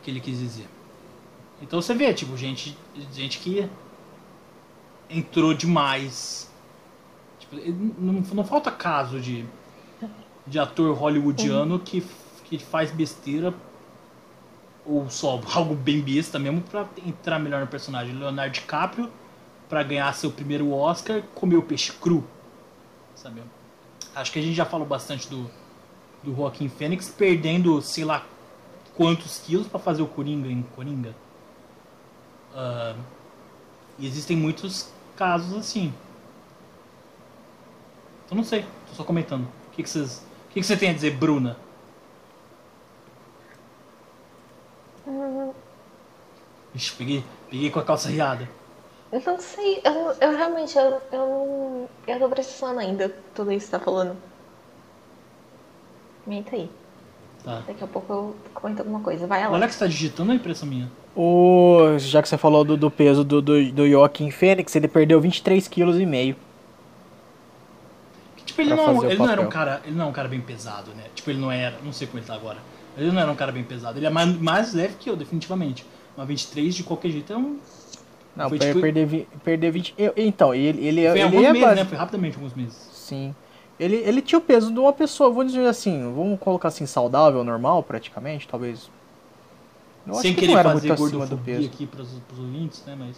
que 0.02 0.10
ele 0.10 0.20
quis 0.20 0.38
dizer. 0.38 0.68
Então 1.62 1.80
você 1.80 1.94
vê, 1.94 2.12
tipo, 2.12 2.36
gente, 2.36 2.76
gente 3.12 3.38
que 3.38 3.68
entrou 5.08 5.54
demais. 5.54 6.50
Tipo, 7.38 7.56
não, 7.98 8.12
não 8.34 8.44
falta 8.44 8.70
caso 8.70 9.18
de, 9.20 9.46
de 10.46 10.58
ator 10.58 10.94
hollywoodiano 10.94 11.78
que, 11.78 12.04
que 12.48 12.58
faz 12.58 12.90
besteira 12.90 13.52
ou 14.84 15.10
só 15.10 15.40
algo 15.52 15.74
bem 15.74 16.00
besta 16.00 16.38
mesmo 16.38 16.60
pra 16.62 16.86
entrar 17.04 17.38
melhor 17.38 17.60
no 17.60 17.66
personagem. 17.66 18.14
Leonardo 18.14 18.52
DiCaprio, 18.52 19.10
pra 19.68 19.82
ganhar 19.82 20.12
seu 20.14 20.30
primeiro 20.30 20.72
Oscar, 20.72 21.22
comeu 21.34 21.60
peixe 21.62 21.92
cru. 21.92 22.24
Sabe? 23.16 23.42
Acho 24.14 24.32
que 24.32 24.38
a 24.38 24.42
gente 24.42 24.54
já 24.54 24.64
falou 24.64 24.86
bastante 24.86 25.28
do, 25.28 25.50
do 26.22 26.34
Joaquim 26.34 26.68
Fênix 26.68 27.08
perdendo, 27.08 27.82
sei 27.82 28.04
lá, 28.04 28.24
quantos 28.94 29.38
quilos 29.38 29.66
pra 29.66 29.80
fazer 29.80 30.02
o 30.02 30.06
Coringa 30.06 30.48
em 30.48 30.62
Coringa. 30.62 31.14
E 33.98 34.06
existem 34.06 34.36
muitos 34.36 34.90
casos 35.16 35.56
assim. 35.58 35.92
Então 38.24 38.36
não 38.36 38.44
sei, 38.44 38.62
tô 38.88 38.94
só 38.94 39.04
comentando. 39.04 39.48
O 39.68 39.70
que, 39.72 39.86
vocês, 39.86 40.24
o 40.48 40.52
que, 40.52 40.60
que 40.60 40.66
você 40.66 40.76
tem 40.76 40.90
a 40.90 40.92
dizer, 40.92 41.16
Bruna? 41.16 41.56
Ixi, 46.74 46.92
peguei, 46.92 47.24
peguei 47.50 47.70
com 47.70 47.78
a 47.78 47.82
calça 47.84 48.08
riada. 48.08 48.48
Eu 49.12 49.22
não 49.24 49.40
sei, 49.40 49.80
eu, 49.84 50.14
eu 50.20 50.36
realmente, 50.36 50.76
eu, 50.76 51.00
eu 51.12 51.18
não. 51.18 51.88
Eu 52.06 52.18
tô 52.18 52.28
precisando 52.28 52.78
ainda 52.78 53.14
tudo 53.34 53.52
isso 53.52 53.66
que 53.66 53.70
você 53.70 53.78
tá 53.78 53.84
falando. 53.84 54.16
Comenta 56.24 56.56
aí. 56.56 56.68
Tá. 57.44 57.62
Daqui 57.66 57.84
a 57.84 57.86
pouco 57.86 58.12
eu 58.12 58.36
comento 58.52 58.82
alguma 58.82 59.00
coisa. 59.00 59.26
Vai, 59.26 59.42
O 59.42 59.46
Alex. 59.46 59.54
Alex 59.54 59.78
tá 59.78 59.86
digitando 59.86 60.32
a 60.32 60.34
impressão 60.34 60.68
minha. 60.68 60.90
O, 61.14 61.96
já 61.98 62.20
que 62.20 62.28
você 62.28 62.36
falou 62.36 62.64
do, 62.64 62.76
do 62.76 62.90
peso 62.90 63.22
do, 63.24 63.40
do, 63.40 63.72
do 63.72 63.88
Joaquim 63.88 64.30
Fênix, 64.30 64.74
ele 64.74 64.88
perdeu 64.88 65.20
23,5 65.20 65.68
kg. 65.70 66.36
Que, 68.36 68.44
tipo, 68.44 68.60
ele 68.60 68.74
não, 68.74 68.98
o 68.98 69.04
ele 69.04 69.16
não 69.16 69.30
era 69.30 69.40
um 69.40 69.48
cara. 69.48 69.80
Ele 69.84 69.96
não 69.96 70.06
é 70.06 70.08
um 70.08 70.12
cara 70.12 70.28
bem 70.28 70.40
pesado, 70.40 70.90
né? 70.90 71.04
Tipo, 71.14 71.30
ele 71.30 71.38
não 71.40 71.50
era. 71.50 71.78
Não 71.82 71.92
sei 71.92 72.08
como 72.08 72.18
ele 72.18 72.26
tá 72.26 72.34
agora. 72.34 72.58
Ele 72.96 73.10
não 73.12 73.20
era 73.20 73.30
um 73.30 73.36
cara 73.36 73.52
bem 73.52 73.62
pesado. 73.64 73.98
Ele 73.98 74.06
é 74.06 74.10
mais, 74.10 74.38
mais 74.40 74.72
leve 74.74 74.94
que 74.98 75.08
eu, 75.10 75.16
definitivamente. 75.16 75.84
Mas 76.16 76.26
23 76.28 76.74
de 76.74 76.82
qualquer 76.82 77.10
jeito 77.10 77.32
é 77.32 77.36
um. 77.36 77.58
Não, 78.34 78.48
Foi 78.48 78.58
per- 78.58 78.68
tipo- 78.68 78.80
perder, 78.80 79.28
perder 79.44 79.70
20. 79.70 79.94
eu- 79.98 80.12
então, 80.16 80.54
ele, 80.54 80.84
ele, 80.86 81.00
Foi 81.08 81.10
em 81.10 81.12
ele 81.12 81.22
alguns 81.22 81.44
é 81.44 81.52
meses, 81.52 81.60
base- 81.68 81.80
né? 81.80 81.84
Foi 81.86 81.98
rapidamente 81.98 82.36
alguns 82.36 82.54
meses. 82.54 82.74
Sim. 82.92 83.34
Ele, 83.78 83.96
ele 83.96 84.22
tinha 84.22 84.38
o 84.38 84.42
peso 84.42 84.72
de 84.72 84.78
uma 84.78 84.92
pessoa, 84.92 85.28
vamos 85.30 85.52
dizer 85.52 85.66
assim, 85.66 86.00
vamos 86.14 86.38
colocar 86.40 86.68
assim, 86.68 86.86
saudável, 86.86 87.44
normal, 87.44 87.82
praticamente, 87.82 88.48
talvez. 88.48 88.90
Eu 90.06 90.14
Sem 90.14 90.32
que 90.34 90.40
querer 90.40 90.52
não 90.52 90.58
era 90.60 90.72
fazer 90.72 90.88
muito 90.88 91.02
acima 91.04 91.26
do 91.26 91.36
peso. 91.38 91.66
aqui 91.66 91.86
pros, 91.86 92.08
pros 92.28 92.38
ouvintes, 92.38 92.82
né? 92.86 92.94
Mas. 92.98 93.16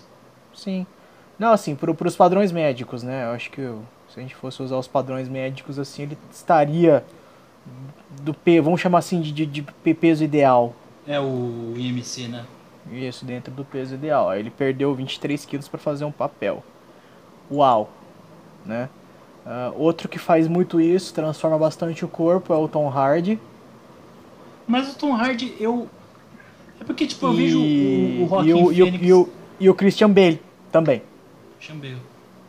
Sim. 0.54 0.86
Não, 1.38 1.52
assim, 1.52 1.74
pro, 1.76 1.94
pros 1.94 2.16
padrões 2.16 2.50
médicos, 2.50 3.02
né? 3.02 3.26
Eu 3.26 3.30
acho 3.30 3.50
que 3.50 3.60
eu- 3.60 3.82
se 4.12 4.18
a 4.18 4.22
gente 4.22 4.34
fosse 4.34 4.60
usar 4.62 4.76
os 4.78 4.88
padrões 4.88 5.28
médicos, 5.28 5.78
assim, 5.78 6.02
ele 6.04 6.18
estaria 6.32 7.04
do 8.22 8.34
P, 8.34 8.60
vamos 8.60 8.80
chamar 8.80 8.98
assim 8.98 9.20
de, 9.20 9.32
de, 9.32 9.46
de 9.46 9.94
peso 9.94 10.24
ideal. 10.24 10.74
É 11.06 11.18
o 11.18 11.74
IMC, 11.76 12.28
né? 12.28 12.44
Isso, 12.92 13.24
dentro 13.24 13.52
do 13.52 13.64
peso 13.64 13.94
ideal. 13.94 14.28
Aí 14.28 14.40
ele 14.40 14.50
perdeu 14.50 14.94
23 14.94 15.44
quilos 15.44 15.68
para 15.68 15.78
fazer 15.78 16.04
um 16.04 16.12
papel. 16.12 16.62
Uau! 17.50 17.90
Né? 18.64 18.88
Ah, 19.46 19.72
outro 19.76 20.08
que 20.08 20.18
faz 20.18 20.46
muito 20.46 20.80
isso, 20.80 21.14
transforma 21.14 21.58
bastante 21.58 22.04
o 22.04 22.08
corpo, 22.08 22.52
é 22.52 22.56
o 22.56 22.68
Tom 22.68 22.88
Hardy. 22.88 23.38
Mas 24.66 24.92
o 24.92 24.98
Tom 24.98 25.14
Hardy, 25.14 25.54
eu. 25.58 25.88
É 26.80 26.84
porque, 26.84 27.06
tipo, 27.06 27.26
eu 27.26 27.32
e, 27.32 27.36
vejo 27.36 27.58
o, 27.58 27.62
o 27.62 27.64
e, 27.64 28.28
Joaquin 28.28 28.52
o, 28.52 28.72
e, 28.72 28.82
o, 28.82 28.86
e, 28.86 29.12
o, 29.12 29.28
e 29.60 29.70
o 29.70 29.74
Christian 29.74 30.10
Bale 30.10 30.40
também. 30.70 31.02
Christian 31.56 31.76
Bale. 31.76 32.02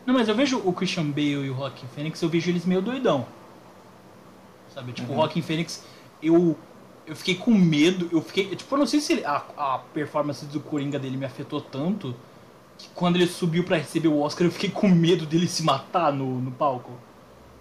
Não, 0.06 0.14
mas 0.14 0.28
eu 0.28 0.36
vejo 0.36 0.62
o 0.66 0.74
Christian 0.74 1.06
Bale 1.06 1.32
e 1.32 1.50
o 1.50 1.56
Joaquin 1.56 1.88
Phoenix, 1.96 2.22
eu 2.22 2.28
vejo 2.28 2.50
eles 2.50 2.66
meio 2.66 2.82
doidão. 2.82 3.26
Sabe? 4.74 4.92
Tipo, 4.94 5.12
o 5.14 5.16
Joaquin 5.16 5.42
Phoenix, 5.42 5.84
eu. 6.22 6.58
Eu 7.08 7.16
fiquei 7.16 7.34
com 7.36 7.52
medo, 7.52 8.08
eu 8.12 8.22
fiquei. 8.22 8.56
Tipo, 8.56 8.76
eu 8.76 8.80
não 8.80 8.86
sei 8.86 9.00
se 9.00 9.14
ele- 9.14 9.26
a, 9.26 9.44
a 9.58 9.80
performance 9.94 10.46
do 10.46 10.60
Coringa 10.60 11.00
dele 11.00 11.18
me 11.18 11.26
afetou 11.26 11.60
tanto 11.60 12.16
que 12.78 12.88
quando 12.94 13.16
ele 13.16 13.26
subiu 13.26 13.64
pra 13.64 13.78
receber 13.78 14.08
o 14.10 14.20
Oscar 14.22 14.46
eu 14.46 14.52
fiquei 14.52 14.70
com 14.70 14.88
medo 14.88 15.26
dele 15.26 15.48
se 15.48 15.64
matar 15.64 16.14
no, 16.14 16.40
no 16.40 16.52
palco. 16.52 16.92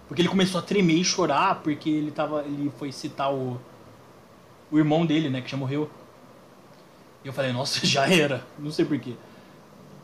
Porque 0.06 0.20
ele 0.20 0.28
começou 0.28 0.58
a 0.58 0.62
tremer 0.62 0.96
e 0.98 1.04
chorar 1.04 1.62
porque 1.62 1.88
ele 1.88 2.10
tava. 2.10 2.42
ele 2.42 2.70
foi 2.78 2.92
citar 2.92 3.32
o. 3.32 3.58
o 4.70 4.76
irmão 4.78 5.06
dele, 5.06 5.30
né, 5.30 5.40
que 5.40 5.50
já 5.50 5.56
morreu. 5.56 5.90
E 7.24 7.28
eu 7.28 7.32
falei, 7.32 7.50
nossa, 7.52 7.80
já 7.86 8.06
era. 8.06 8.44
Não 8.58 8.70
sei 8.70 8.84
porquê. 8.84 9.14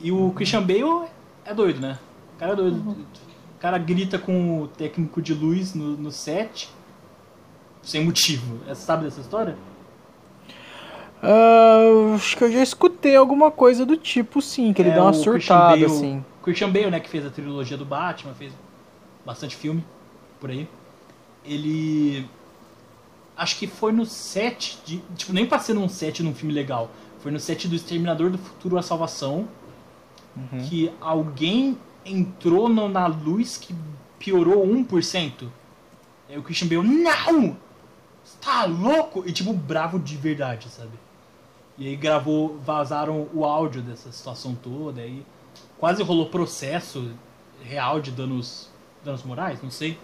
E 0.01 0.11
o 0.11 0.31
Christian 0.33 0.63
Bale 0.63 1.09
é 1.45 1.53
doido, 1.53 1.81
né? 1.81 1.99
O 2.35 2.39
cara 2.39 2.53
é 2.53 2.57
doido. 2.57 2.77
O 2.79 3.59
cara 3.61 3.77
grita 3.79 4.19
com 4.19 4.63
o 4.63 4.69
técnico 4.69 5.21
de 5.23 5.35
luz 5.35 5.75
no, 5.75 5.97
no 5.99 6.11
set. 6.11 6.71
Sem 7.85 8.05
motivo. 8.05 8.59
Você 8.67 8.75
sabe 8.77 9.05
dessa 9.05 9.21
história? 9.21 9.57
Ah, 11.23 12.15
acho 12.15 12.37
que 12.37 12.45
eu 12.45 12.53
já 12.53 12.63
escutei 12.63 13.17
alguma 13.17 13.51
coisa 13.51 13.87
do 13.87 13.97
tipo, 13.97 14.43
sim, 14.43 14.73
que 14.73 14.83
ele 14.83 14.91
É, 14.91 14.95
deu 14.95 15.03
uma 15.03 15.13
surtada, 15.13 15.71
Bale- 15.71 15.85
assim. 15.87 16.25
Christian 16.43 16.71
Bale, 16.71 16.91
né, 16.91 17.01
que 17.01 17.09
fez 17.09 17.25
a 17.25 17.31
trilogia 17.31 17.77
do 17.77 17.85
Batman, 17.85 18.35
fez 18.35 18.53
bastante 19.25 19.57
filme 19.57 19.83
por 20.39 20.51
aí. 20.51 20.69
Ele. 21.45 22.27
Acho 23.37 23.59
que 23.59 23.67
foi 23.67 23.91
no 23.93 24.05
set 24.05 24.79
de. 24.85 24.99
Tipo, 25.17 25.33
nem 25.33 25.47
pra 25.47 25.59
ser 25.59 25.75
num 25.75 25.89
set 25.89 26.23
num 26.23 26.35
filme 26.35 26.53
legal. 26.53 26.91
Foi 27.21 27.33
no 27.33 27.41
set 27.41 27.67
do 27.69 27.75
Exterminador 27.75 28.31
do 28.31 28.39
Futuro 28.39 28.77
A 28.79 28.83
Salvação. 28.83 29.49
Uhum. 30.37 30.65
Que 30.69 30.91
alguém 31.01 31.79
entrou 32.05 32.69
na 32.69 33.07
luz 33.07 33.57
que 33.57 33.75
piorou 34.19 34.67
1%. 34.67 35.49
Aí 36.29 36.37
o 36.37 36.43
Christian 36.43 36.69
Bale, 36.69 36.87
não! 36.87 37.57
Tá 38.45 38.65
louco? 38.67 39.23
E 39.27 39.33
tipo, 39.33 39.53
bravo 39.53 39.99
de 39.99 40.17
verdade, 40.17 40.69
sabe? 40.69 40.93
E 41.79 41.89
aí 41.89 41.97
gravou, 41.97 42.59
vazaram 42.59 43.29
o 43.33 43.45
áudio 43.45 43.83
dessa 43.83 44.13
situação 44.13 44.55
toda, 44.55 45.01
aí 45.01 45.25
quase 45.79 46.03
rolou 46.03 46.27
processo 46.27 47.11
real 47.63 48.01
de 48.01 48.11
danos, 48.11 48.69
danos 49.05 49.23
morais, 49.25 49.63
não 49.63 49.71
sei. 49.71 49.99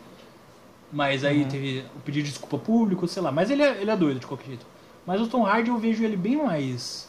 Mas 0.93 1.23
aí 1.25 1.45
teve 1.45 1.85
o 1.95 2.01
pedido 2.01 2.25
de 2.25 2.31
desculpa 2.31 2.59
público, 2.59 3.07
sei 3.07 3.23
lá. 3.23 3.31
Mas 3.31 3.51
ele 3.51 3.63
é, 3.63 3.81
ele 3.81 3.91
é 3.91 3.97
doido 3.97 4.19
de 4.19 4.27
qualquer 4.27 4.47
jeito. 4.47 4.67
Mas 5.07 5.21
o 5.21 5.27
Tom 5.29 5.47
Hardy 5.47 5.71
eu 5.71 5.79
vejo 5.79 6.03
ele 6.03 6.17
bem 6.17 6.37
mais 6.37 7.09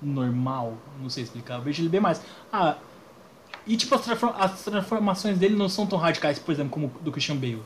normal, 0.00 0.74
não 1.00 1.10
sei 1.10 1.24
explicar. 1.24 1.56
Eu 1.56 1.62
vejo 1.62 1.82
ele 1.82 1.88
bem 1.88 2.00
mais. 2.00 2.22
Ah, 2.52 2.76
e 3.66 3.76
tipo, 3.76 3.94
as, 3.96 4.02
transform- 4.02 4.34
as 4.38 4.62
transformações 4.62 5.36
dele 5.38 5.56
não 5.56 5.68
são 5.68 5.86
tão 5.86 5.98
radicais, 5.98 6.38
por 6.38 6.52
exemplo, 6.52 6.70
como 6.70 6.88
do 7.00 7.10
Christian 7.10 7.36
Bale. 7.36 7.62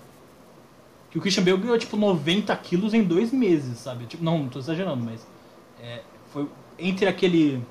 Que 1.13 1.19
o 1.19 1.21
Christian 1.21 1.45
Bale 1.45 1.59
ganhou 1.59 1.79
tipo 1.79 1.95
90 1.95 2.57
quilos 2.57 2.95
em 2.95 3.05
dois 3.05 3.31
meses, 3.31 3.79
sabe? 3.79 4.07
Tipo, 4.07 4.25
não, 4.25 4.39
não 4.39 4.49
tô 4.49 4.59
exagerando, 4.59 5.05
mas. 5.05 5.27
é, 5.81 6.01
foi 6.33 6.49
entre 6.79 7.07
aquele. 7.07 7.63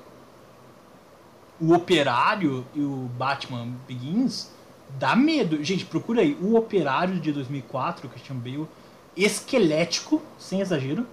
O 1.60 1.74
Operário 1.74 2.64
e 2.72 2.80
o 2.80 3.10
Batman 3.18 3.68
Begins. 3.86 4.52
Dá 4.96 5.16
medo. 5.16 5.62
Gente, 5.64 5.84
procura 5.84 6.20
aí. 6.20 6.38
O 6.40 6.56
Operário 6.56 7.18
de 7.18 7.32
2004, 7.32 8.06
o 8.06 8.10
Christian 8.10 8.36
Bale, 8.36 8.68
esquelético, 9.16 10.22
sem 10.38 10.60
exagero. 10.60 11.04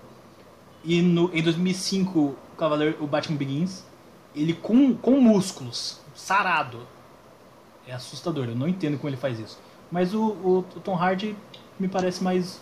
E 0.83 1.01
no, 1.01 1.35
em 1.35 1.41
2005, 1.41 2.19
o, 2.19 2.37
Cavaleiro, 2.55 3.03
o 3.03 3.07
Batman 3.07 3.37
Begins, 3.37 3.83
ele 4.35 4.53
com, 4.53 4.93
com 4.95 5.19
músculos, 5.19 5.99
sarado. 6.13 6.85
É 7.87 7.93
assustador, 7.93 8.45
eu 8.45 8.55
não 8.55 8.67
entendo 8.67 8.97
como 8.97 9.09
ele 9.09 9.17
faz 9.17 9.39
isso. 9.39 9.57
Mas 9.91 10.13
o, 10.13 10.21
o, 10.21 10.59
o 10.59 10.79
Tom 10.79 10.95
Hardy 10.95 11.35
me 11.79 11.87
parece 11.87 12.23
mais 12.23 12.59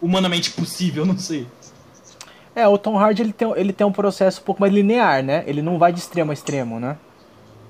humanamente 0.00 0.50
possível, 0.52 1.04
não 1.06 1.18
sei. 1.18 1.46
É, 2.54 2.66
o 2.66 2.78
Tom 2.78 2.98
Hardy 2.98 3.22
ele 3.22 3.32
tem, 3.32 3.50
ele 3.56 3.72
tem 3.72 3.86
um 3.86 3.92
processo 3.92 4.40
um 4.40 4.44
pouco 4.44 4.60
mais 4.60 4.72
linear, 4.72 5.22
né? 5.22 5.44
Ele 5.46 5.60
não 5.60 5.78
vai 5.78 5.92
de 5.92 5.98
extremo 5.98 6.30
a 6.30 6.34
extremo, 6.34 6.80
né? 6.80 6.96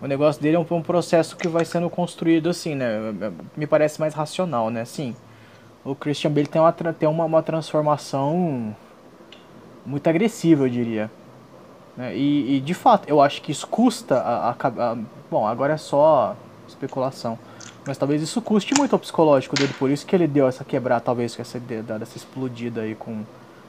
O 0.01 0.07
negócio 0.07 0.41
dele 0.43 0.57
é 0.57 0.59
um, 0.61 0.67
um 0.71 0.83
processo 0.83 1.37
que 1.37 1.49
vai 1.49 1.65
sendo 1.65 1.89
construído 1.91 2.51
assim, 2.51 2.75
né? 2.75 2.99
Me 3.57 3.67
parece 3.67 3.99
mais 4.01 4.15
racional, 4.15 4.71
né? 4.71 4.85
Sim. 4.85 5.17
O 5.85 5.95
Christian 5.95 6.31
Bale 6.31 6.47
tem 6.47 6.61
uma, 6.61 6.73
tem 6.73 7.09
uma, 7.09 7.25
uma 7.25 7.43
transformação 7.43 8.75
muito 9.85 10.09
agressiva, 10.09 10.65
eu 10.65 10.69
diria. 10.69 11.11
Né? 11.97 12.17
E, 12.17 12.57
e, 12.57 12.61
de 12.61 12.75
fato, 12.75 13.09
eu 13.09 13.21
acho 13.21 13.41
que 13.43 13.53
isso 13.53 13.67
custa 13.67 14.17
a, 14.19 14.51
a, 14.51 14.93
a- 14.93 14.97
Bom, 15.31 15.47
agora 15.47 15.75
é 15.75 15.77
só 15.77 16.37
especulação. 16.69 17.39
Mas 17.87 17.97
talvez 17.97 18.21
isso 18.21 18.43
custe 18.43 18.75
muito 18.75 18.93
ao 18.95 18.99
psicológico 18.99 19.55
dele, 19.55 19.73
por 19.79 19.91
isso 19.91 20.05
que 20.07 20.15
ele 20.17 20.27
deu 20.27 20.49
essa 20.49 20.65
quebrada, 20.65 21.01
talvez, 21.03 21.39
essa, 21.39 21.61
dada 21.61 22.03
essa 22.03 22.17
explodida 22.17 22.81
aí 22.83 22.95
com. 22.95 23.23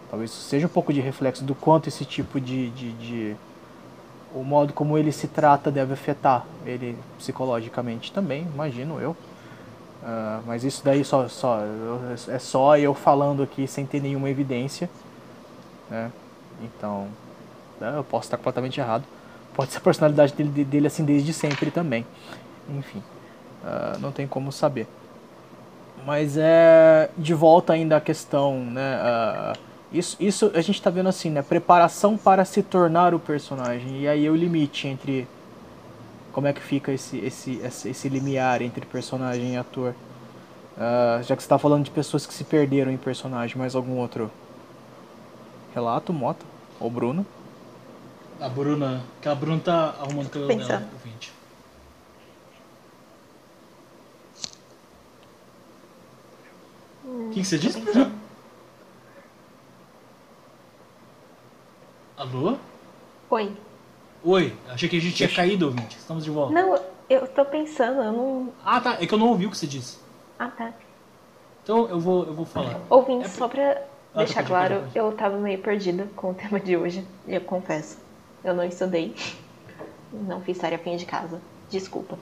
Talvez 0.10 0.32
seja 0.32 0.66
um 0.68 0.70
pouco 0.70 0.94
de 0.94 1.02
reflexo 1.02 1.44
do 1.44 1.54
quanto 1.54 1.88
esse 1.90 2.06
tipo 2.06 2.40
de, 2.40 2.70
de, 2.72 2.92
de- 2.94 3.36
O 4.34 4.44
modo 4.44 4.74
como 4.74 4.98
ele 4.98 5.12
se 5.12 5.28
trata 5.28 5.72
deve 5.72 5.94
afetar 5.94 6.46
ele 6.66 6.98
psicologicamente 7.18 8.12
também, 8.12 8.48
imagino 8.54 9.00
eu. 9.02 9.16
Ah, 10.04 10.42
mas 10.46 10.64
isso 10.64 10.84
daí 10.84 11.04
só, 11.04 11.28
só, 11.28 11.60
é 12.28 12.40
só 12.40 12.78
eu 12.78 12.94
falando 12.94 13.44
aqui 13.44 13.68
sem 13.68 13.86
ter 13.86 14.02
nenhuma 14.02 14.30
evidência. 14.30 14.90
Né? 15.90 16.12
Então, 16.62 17.08
né, 17.80 17.94
eu 17.98 18.04
posso 18.04 18.28
estar 18.28 18.38
completamente 18.38 18.80
errado. 18.80 19.04
Pode 19.54 19.72
ser 19.72 19.80
a 19.80 19.82
personalidade 19.82 20.34
dele, 20.34 20.64
dele 20.66 20.88
assim 20.88 21.06
desde 21.06 21.34
sempre 21.34 21.72
também. 21.72 22.06
Enfim, 22.70 23.04
ah, 23.68 23.98
não 24.00 24.14
tem 24.14 24.26
como 24.26 24.50
saber. 24.50 24.88
Mas 26.06 26.38
é 26.38 27.10
de 27.18 27.34
volta 27.34 27.74
ainda 27.74 27.98
a 27.98 28.02
questão, 28.02 28.64
né? 28.64 28.98
Uh, 28.98 29.60
isso, 29.92 30.16
isso 30.22 30.52
a 30.54 30.62
gente 30.62 30.82
tá 30.82 30.90
vendo 30.90 31.10
assim, 31.10 31.30
né? 31.30 31.42
Preparação 31.42 32.18
para 32.18 32.46
se 32.46 32.64
tornar 32.64 33.14
o 33.14 33.20
personagem. 33.20 34.02
E 34.02 34.08
aí 34.08 34.26
é 34.26 34.30
o 34.30 34.36
limite 34.36 34.88
entre. 34.88 35.28
Como 36.32 36.48
é 36.48 36.54
que 36.54 36.62
fica 36.62 36.94
esse, 36.94 37.18
esse, 37.18 37.60
esse, 37.64 37.90
esse 37.90 38.08
limiar 38.08 38.62
entre 38.62 38.86
personagem 38.86 39.56
e 39.56 39.58
ator? 39.58 39.94
Uh, 40.78 41.24
já 41.24 41.36
que 41.36 41.44
você 41.44 41.50
tá 41.50 41.58
falando 41.58 41.84
de 41.84 41.92
pessoas 41.92 42.26
que 42.26 42.34
se 42.34 42.44
perderam 42.46 42.92
em 42.92 42.98
personagem, 42.98 43.58
mais 43.58 43.76
algum 43.76 43.98
outro 43.98 44.32
relato, 45.74 46.14
Mota? 46.14 46.46
Ou 46.80 46.90
Bruno? 46.90 47.26
A 48.40 48.48
Bruna. 48.48 49.02
Que 49.20 49.28
a 49.28 49.36
Bruna 49.36 49.60
tá 49.60 49.96
arrumando 50.00 50.28
o 50.28 50.30
cabelo 50.30 50.66
dela, 50.66 50.88
ouvinte. 50.94 51.37
O 57.08 57.30
que, 57.30 57.40
que 57.40 57.46
você 57.46 57.58
disse? 57.58 57.82
Alô? 62.18 62.58
Oi. 63.30 63.56
Oi, 64.24 64.54
achei 64.68 64.90
que 64.90 64.98
a 64.98 65.00
gente 65.00 65.16
tinha 65.16 65.30
caído, 65.30 65.68
ouvinte. 65.68 65.98
Estamos 65.98 66.26
de 66.26 66.30
volta. 66.30 66.54
Não, 66.54 66.78
eu 67.10 67.26
tô 67.28 67.46
pensando, 67.46 68.02
eu 68.02 68.12
não. 68.12 68.54
Ah, 68.66 68.82
tá. 68.82 68.98
É 69.00 69.08
que 69.08 69.14
eu 69.14 69.18
não 69.18 69.30
ouvi 69.30 69.46
o 69.46 69.52
que 69.52 69.58
você 69.58 69.68
disse. 69.68 70.00
Ah, 70.38 70.50
tá. 70.50 70.74
Então 71.64 71.88
eu 71.88 72.00
vou, 72.00 72.26
eu 72.26 72.34
vou 72.34 72.46
falar. 72.46 72.82
Ouvinte, 72.90 73.26
é... 73.26 73.30
só 73.30 73.48
pra 73.48 73.82
ah, 74.14 74.18
deixar 74.18 74.42
tá, 74.42 74.48
claro, 74.48 74.76
pode, 74.76 74.86
pode. 74.88 74.98
eu 74.98 75.12
tava 75.14 75.38
meio 75.38 75.60
perdida 75.60 76.10
com 76.16 76.32
o 76.32 76.34
tema 76.34 76.60
de 76.60 76.76
hoje. 76.76 77.08
Eu 77.26 77.40
confesso. 77.42 78.00
Eu 78.44 78.54
não 78.54 78.66
estudei. 78.66 79.16
Não 80.12 80.42
fiz 80.42 80.58
tarefinha 80.58 80.98
de 80.98 81.06
casa. 81.06 81.40
Desculpa. 81.70 82.18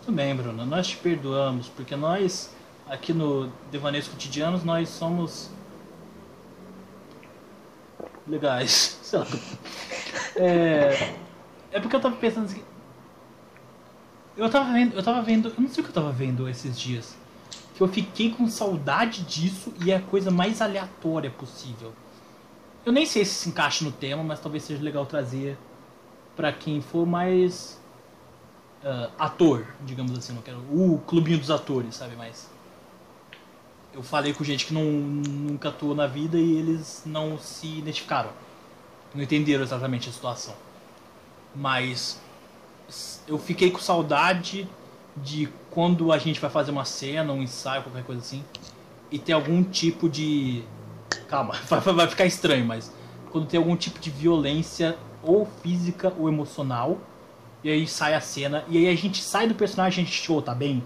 Tudo 0.00 0.14
bem, 0.14 0.34
Bruna. 0.34 0.64
Nós 0.64 0.86
te 0.86 0.96
perdoamos, 0.96 1.68
porque 1.68 1.94
nós 1.94 2.54
aqui 2.88 3.12
no 3.12 3.50
Devaneios 3.70 4.08
Cotidianos, 4.08 4.64
nós 4.64 4.88
somos 4.88 5.50
legais. 8.26 8.98
Sei 9.02 9.18
lá. 9.18 9.26
É, 10.36 11.14
é 11.72 11.80
porque 11.80 11.96
eu 11.96 12.00
tava 12.00 12.16
pensando 12.16 12.46
assim. 12.46 12.62
Eu 14.36 14.48
tava 14.48 14.72
vendo, 14.72 14.94
eu 14.94 15.02
tava 15.02 15.20
vendo, 15.20 15.48
eu 15.48 15.54
não 15.58 15.68
sei 15.68 15.82
o 15.82 15.84
que 15.84 15.90
eu 15.90 15.94
tava 15.94 16.12
vendo 16.12 16.48
esses 16.48 16.78
dias. 16.78 17.16
Que 17.74 17.82
eu 17.82 17.88
fiquei 17.88 18.30
com 18.30 18.46
saudade 18.48 19.22
disso 19.22 19.72
e 19.84 19.90
é 19.90 19.96
a 19.96 20.00
coisa 20.00 20.30
mais 20.30 20.62
aleatória 20.62 21.30
possível. 21.30 21.92
Eu 22.86 22.92
nem 22.92 23.04
sei 23.04 23.24
se 23.24 23.34
se 23.34 23.48
encaixa 23.48 23.84
no 23.84 23.90
tema, 23.90 24.22
mas 24.22 24.38
talvez 24.38 24.62
seja 24.62 24.82
legal 24.82 25.04
trazer 25.06 25.58
para 26.36 26.52
quem 26.52 26.80
for 26.80 27.04
mais 27.04 27.80
uh, 28.84 29.10
ator, 29.18 29.66
digamos 29.84 30.16
assim, 30.16 30.32
não 30.32 30.42
quero 30.42 30.58
o 30.70 31.02
clubinho 31.04 31.38
dos 31.38 31.50
atores, 31.50 31.96
sabe, 31.96 32.14
mais 32.14 32.48
eu 33.92 34.02
falei 34.02 34.32
com 34.32 34.44
gente 34.44 34.66
que 34.66 34.74
não, 34.74 34.84
nunca 34.84 35.70
atuou 35.70 35.94
na 35.94 36.06
vida 36.06 36.38
e 36.38 36.58
eles 36.58 37.02
não 37.06 37.38
se 37.38 37.66
identificaram. 37.78 38.30
Não 39.14 39.22
entenderam 39.22 39.62
exatamente 39.62 40.08
a 40.08 40.12
situação. 40.12 40.54
Mas 41.54 42.20
eu 43.26 43.38
fiquei 43.38 43.70
com 43.70 43.78
saudade 43.78 44.68
de 45.16 45.48
quando 45.70 46.12
a 46.12 46.18
gente 46.18 46.40
vai 46.40 46.50
fazer 46.50 46.70
uma 46.70 46.84
cena, 46.84 47.32
um 47.32 47.42
ensaio, 47.42 47.82
qualquer 47.82 48.04
coisa 48.04 48.20
assim, 48.20 48.44
e 49.10 49.18
ter 49.18 49.32
algum 49.32 49.62
tipo 49.62 50.08
de. 50.08 50.62
Calma, 51.28 51.54
vai 51.94 52.06
ficar 52.06 52.26
estranho, 52.26 52.64
mas 52.64 52.92
quando 53.30 53.46
tem 53.46 53.58
algum 53.58 53.76
tipo 53.76 53.98
de 53.98 54.10
violência 54.10 54.96
ou 55.22 55.46
física 55.62 56.12
ou 56.18 56.28
emocional, 56.28 56.98
e 57.62 57.70
aí 57.70 57.86
sai 57.86 58.14
a 58.14 58.20
cena, 58.20 58.64
e 58.68 58.78
aí 58.78 58.88
a 58.88 58.96
gente 58.96 59.22
sai 59.22 59.46
do 59.46 59.54
personagem 59.54 60.04
e 60.04 60.06
a 60.06 60.10
gente, 60.10 60.32
oh, 60.32 60.40
tá 60.40 60.54
bem? 60.54 60.82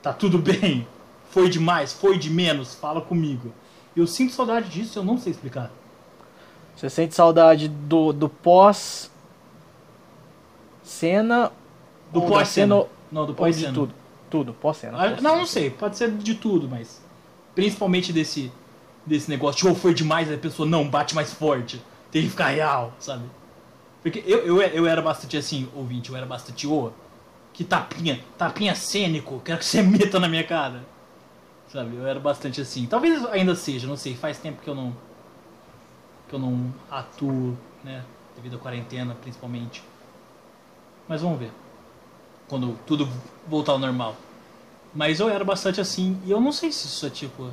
Tá 0.00 0.12
tudo 0.12 0.38
bem? 0.40 0.86
Foi 1.32 1.48
demais? 1.48 1.92
Foi 1.92 2.18
de 2.18 2.30
menos? 2.30 2.74
Fala 2.74 3.00
comigo. 3.00 3.52
Eu 3.96 4.06
sinto 4.06 4.32
saudade 4.32 4.68
disso, 4.68 4.98
eu 4.98 5.02
não 5.02 5.18
sei 5.18 5.32
explicar. 5.32 5.70
Você 6.76 6.88
sente 6.88 7.14
saudade 7.14 7.68
do, 7.68 8.12
do 8.12 8.28
pós 8.28 9.10
cena 10.82 11.50
do 12.12 12.22
pós 12.22 12.48
cena? 12.48 12.84
Não, 13.10 13.26
do 13.26 13.34
pós 13.34 13.56
cena. 13.56 13.72
tudo. 13.72 13.94
Tudo, 14.30 14.52
pós 14.52 14.76
cena. 14.76 14.98
Ah, 14.98 15.20
não, 15.20 15.38
não 15.38 15.46
sei, 15.46 15.70
pode 15.70 15.96
ser 15.96 16.10
de 16.10 16.34
tudo, 16.34 16.68
mas 16.68 17.00
principalmente 17.54 18.12
desse 18.12 18.52
desse 19.04 19.28
negócio 19.28 19.66
de 19.66 19.68
oh, 19.68 19.74
foi 19.74 19.92
demais, 19.92 20.30
a 20.30 20.36
pessoa 20.36 20.68
não 20.68 20.88
bate 20.88 21.14
mais 21.14 21.32
forte. 21.32 21.82
Tem 22.10 22.22
que 22.22 22.30
ficar 22.30 22.48
real, 22.48 22.92
sabe? 22.98 23.24
Porque 24.02 24.22
eu, 24.26 24.38
eu, 24.40 24.60
eu 24.60 24.86
era 24.86 25.00
bastante 25.00 25.36
assim, 25.36 25.68
ouvinte, 25.74 26.10
eu 26.10 26.16
era 26.16 26.26
bastante, 26.26 26.66
ô, 26.66 26.86
oh, 26.86 26.90
que 27.52 27.64
tapinha, 27.64 28.20
tapinha 28.36 28.74
cênico, 28.74 29.40
quero 29.44 29.58
que 29.58 29.64
você 29.64 29.80
meta 29.82 30.20
na 30.20 30.28
minha 30.28 30.44
cara. 30.44 30.91
Sabe? 31.72 31.96
Eu 31.96 32.06
era 32.06 32.20
bastante 32.20 32.60
assim. 32.60 32.86
Talvez 32.86 33.24
ainda 33.26 33.54
seja, 33.54 33.86
não 33.86 33.96
sei. 33.96 34.14
Faz 34.14 34.38
tempo 34.38 34.60
que 34.60 34.68
eu 34.68 34.74
não. 34.74 34.94
que 36.28 36.34
eu 36.34 36.38
não 36.38 36.72
atuo, 36.90 37.56
né? 37.82 38.04
Devido 38.36 38.56
à 38.56 38.58
quarentena, 38.58 39.16
principalmente. 39.22 39.82
Mas 41.08 41.22
vamos 41.22 41.38
ver. 41.38 41.50
Quando 42.46 42.78
tudo 42.86 43.08
voltar 43.46 43.72
ao 43.72 43.78
normal. 43.78 44.14
Mas 44.94 45.18
eu 45.18 45.30
era 45.30 45.42
bastante 45.44 45.80
assim. 45.80 46.20
E 46.26 46.30
eu 46.30 46.40
não 46.42 46.52
sei 46.52 46.70
se 46.70 46.86
isso 46.86 47.06
é 47.06 47.10
tipo. 47.10 47.50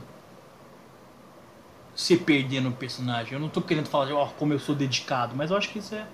Se 1.95 2.17
perder 2.17 2.60
no 2.60 2.73
personagem. 2.73 3.34
Eu 3.34 3.39
não 3.39 3.47
tô 3.47 3.62
querendo 3.62 3.88
falar 3.88 4.08
de 4.08 4.12
oh, 4.12 4.27
como 4.38 4.51
eu 4.51 4.60
sou 4.60 4.75
dedicado. 4.75 5.34
Mas 5.34 5.49
eu 5.49 5.55
acho 5.55 5.69
que 5.69 5.79
isso 5.79 5.95
é. 5.95 6.05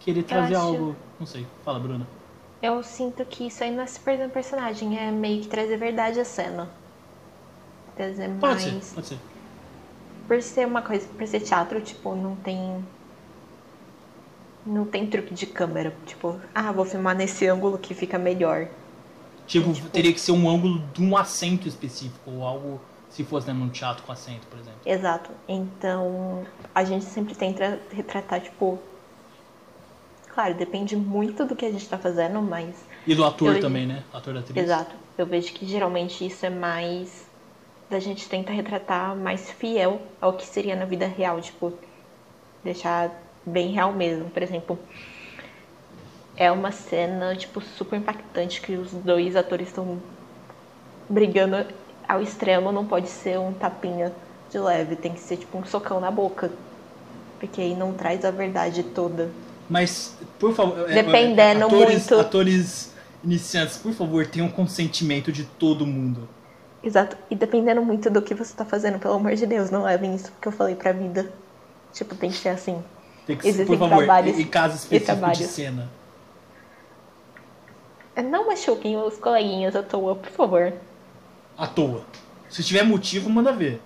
Querer 0.00 0.24
trazer 0.24 0.56
acho... 0.56 0.66
algo. 0.66 0.96
Não 1.20 1.26
sei. 1.26 1.46
Fala, 1.64 1.78
Bruna. 1.78 2.06
Eu 2.60 2.82
sinto 2.82 3.24
que 3.24 3.46
isso 3.46 3.62
aí 3.62 3.70
não 3.70 3.84
é 3.84 3.86
se 3.86 4.00
perder 4.00 4.24
no 4.24 4.32
personagem. 4.32 4.98
É 4.98 5.12
meio 5.12 5.40
que 5.40 5.46
trazer 5.46 5.76
verdade 5.76 6.18
à 6.18 6.24
cena 6.24 6.68
é 7.98 8.28
pode 8.28 8.70
mais. 8.70 8.84
Ser, 8.84 8.94
pode 8.94 9.06
ser. 9.06 9.18
Por 10.26 10.42
ser 10.42 10.66
uma 10.66 10.82
coisa, 10.82 11.06
por 11.08 11.26
ser 11.26 11.40
teatro, 11.40 11.80
tipo, 11.80 12.14
não 12.14 12.36
tem. 12.36 12.84
Não 14.66 14.84
tem 14.84 15.06
truque 15.06 15.32
de 15.32 15.46
câmera. 15.46 15.94
Tipo, 16.06 16.38
ah, 16.54 16.70
vou 16.72 16.84
filmar 16.84 17.16
nesse 17.16 17.46
ângulo 17.46 17.78
que 17.78 17.94
fica 17.94 18.18
melhor. 18.18 18.68
Tipo, 19.46 19.72
tipo 19.72 19.88
teria 19.88 20.12
que 20.12 20.20
ser 20.20 20.32
um 20.32 20.48
ângulo 20.48 20.82
de 20.92 21.02
um 21.02 21.16
assento 21.16 21.66
específico, 21.66 22.30
ou 22.30 22.44
algo 22.44 22.80
se 23.08 23.24
fosse 23.24 23.46
né, 23.46 23.54
num 23.54 23.70
teatro 23.70 24.02
com 24.04 24.12
assento, 24.12 24.46
por 24.48 24.58
exemplo. 24.58 24.80
Exato. 24.84 25.30
Então, 25.48 26.46
a 26.74 26.84
gente 26.84 27.04
sempre 27.04 27.34
tenta 27.34 27.80
retratar, 27.90 28.40
tipo. 28.40 28.78
Claro, 30.34 30.54
depende 30.54 30.94
muito 30.94 31.44
do 31.44 31.56
que 31.56 31.64
a 31.64 31.70
gente 31.70 31.88
tá 31.88 31.98
fazendo, 31.98 32.40
mas. 32.42 32.76
E 33.06 33.14
do 33.14 33.24
ator 33.24 33.56
eu... 33.56 33.60
também, 33.60 33.86
né? 33.86 34.04
Ator 34.12 34.34
da 34.34 34.40
atriz. 34.40 34.56
Exato. 34.56 34.94
Eu 35.16 35.26
vejo 35.26 35.52
que 35.52 35.66
geralmente 35.66 36.24
isso 36.24 36.44
é 36.46 36.50
mais 36.50 37.27
da 37.90 37.98
gente 37.98 38.28
tenta 38.28 38.52
retratar 38.52 39.16
mais 39.16 39.50
fiel 39.50 40.00
ao 40.20 40.34
que 40.34 40.46
seria 40.46 40.76
na 40.76 40.84
vida 40.84 41.06
real, 41.06 41.40
tipo, 41.40 41.72
deixar 42.62 43.10
bem 43.44 43.72
real 43.72 43.92
mesmo. 43.92 44.28
Por 44.28 44.42
exemplo, 44.42 44.78
é 46.36 46.52
uma 46.52 46.70
cena, 46.70 47.34
tipo, 47.34 47.60
super 47.60 47.96
impactante 47.98 48.60
que 48.60 48.72
os 48.76 48.92
dois 48.92 49.34
atores 49.36 49.68
estão 49.68 49.98
brigando 51.08 51.66
ao 52.06 52.22
extremo, 52.22 52.70
não 52.70 52.86
pode 52.86 53.08
ser 53.08 53.38
um 53.38 53.52
tapinha 53.52 54.12
de 54.50 54.58
leve, 54.58 54.96
tem 54.96 55.12
que 55.12 55.20
ser 55.20 55.36
tipo 55.36 55.58
um 55.58 55.64
socão 55.64 56.00
na 56.00 56.10
boca. 56.10 56.50
Porque 57.40 57.60
aí 57.60 57.74
não 57.74 57.92
traz 57.92 58.24
a 58.24 58.30
verdade 58.30 58.82
toda. 58.82 59.30
Mas, 59.68 60.16
por 60.38 60.54
favor, 60.54 60.90
é, 60.90 60.94
dependendo 60.94 61.66
atores, 61.66 62.08
muito. 62.08 62.14
Atores 62.20 62.92
iniciantes, 63.22 63.76
por 63.76 63.92
favor, 63.92 64.26
tenham 64.26 64.48
consentimento 64.48 65.30
de 65.30 65.44
todo 65.44 65.86
mundo. 65.86 66.28
Exato. 66.82 67.16
E 67.30 67.34
dependendo 67.34 67.82
muito 67.82 68.08
do 68.08 68.22
que 68.22 68.34
você 68.34 68.54
tá 68.54 68.64
fazendo, 68.64 68.98
pelo 68.98 69.14
amor 69.14 69.34
de 69.34 69.46
Deus, 69.46 69.70
não 69.70 69.82
levem 69.82 70.14
isso 70.14 70.32
que 70.40 70.48
eu 70.48 70.52
falei 70.52 70.74
pra 70.74 70.92
vida. 70.92 71.30
Tipo, 71.92 72.14
tem 72.14 72.30
que 72.30 72.36
ser 72.36 72.50
assim. 72.50 72.82
Tem 73.26 73.36
que 73.36 73.52
ser, 73.52 73.66
por 73.66 73.78
favor, 73.78 73.98
trabalhos, 73.98 74.38
em 74.38 74.46
casos 74.46 74.82
específicos 74.82 75.38
de 75.38 75.44
cena. 75.44 75.90
É, 78.14 78.22
não 78.22 78.46
machuquem 78.46 78.96
os 78.96 79.16
coleguinhas 79.16 79.76
à 79.76 79.82
toa, 79.82 80.16
por 80.16 80.30
favor. 80.30 80.72
À 81.56 81.66
toa. 81.66 82.04
Se 82.48 82.64
tiver 82.64 82.82
motivo, 82.82 83.28
manda 83.28 83.52
ver. 83.52 83.80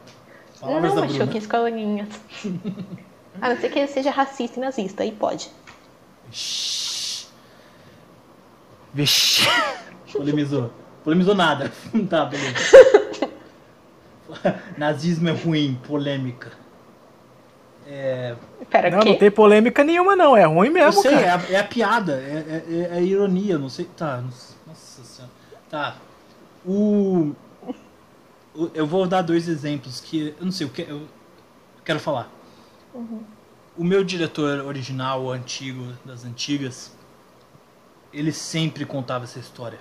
Palavras 0.61 0.95
não 0.95 1.03
machuquem 1.03 1.41
os 1.41 1.47
coleguinhas. 1.47 2.09
a 3.41 3.49
não 3.49 3.61
ser 3.61 3.71
que 3.71 3.79
ele 3.79 3.89
seja 3.89 4.11
racista 4.11 4.59
e 4.59 4.63
nazista, 4.63 5.03
aí 5.03 5.13
pode. 5.13 5.51
Vixe. 6.29 7.27
Vixe. 8.95 9.43
Polemizou. 10.13 10.71
Polemizou 11.05 11.35
nada. 11.35 11.73
tá, 12.09 12.25
beleza. 12.25 12.59
Nazismo 14.79 15.29
é 15.29 15.33
ruim, 15.33 15.79
polêmica. 15.87 16.53
É... 17.87 18.37
Pera, 18.71 18.91
não, 18.91 19.01
não 19.01 19.19
tem 19.19 19.31
polêmica 19.31 19.83
nenhuma, 19.83 20.15
não. 20.15 20.37
É 20.37 20.45
ruim 20.45 20.71
mesmo. 20.71 21.01
Eu 21.01 21.03
sei, 21.03 21.11
cara. 21.11 21.27
É, 21.27 21.31
a, 21.31 21.57
é 21.57 21.61
a 21.61 21.65
piada, 21.65 22.13
é, 22.15 22.65
é, 22.69 22.91
é, 22.93 22.97
a 22.97 23.01
ironia, 23.01 23.59
não 23.59 23.69
sei. 23.69 23.85
Tá, 23.97 24.23
nossa 24.67 25.03
senhora. 25.03 25.33
Tá. 25.69 25.97
O, 26.65 27.33
o, 28.55 28.71
Eu 28.73 28.87
vou 28.87 29.07
dar 29.07 29.23
dois 29.23 29.49
exemplos 29.49 30.01
que. 30.01 30.35
Eu 30.39 30.45
não 30.45 30.53
sei, 30.53 30.67
o 30.67 30.71
que 30.71 30.83
eu 30.83 31.03
quero 31.85 31.99
falar. 31.99 32.31
Uhum. 32.95 33.23
O 33.77 33.83
meu 33.83 34.05
diretor 34.05 34.65
original, 34.65 35.23
o 35.25 35.31
antigo, 35.33 35.93
das 36.05 36.25
antigas, 36.25 36.97
ele 38.13 38.31
sempre 38.31 38.85
contava 38.85 39.25
essa 39.25 39.39
história 39.39 39.79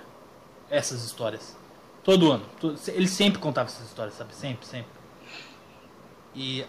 essas 0.72 1.04
histórias. 1.04 1.56
Todo 2.02 2.32
ano. 2.32 2.44
Ele 2.88 3.06
sempre 3.06 3.38
contava 3.38 3.68
essas 3.68 3.86
histórias, 3.86 4.14
sabe? 4.14 4.34
Sempre, 4.34 4.66
sempre. 4.66 4.90
E 6.34 6.64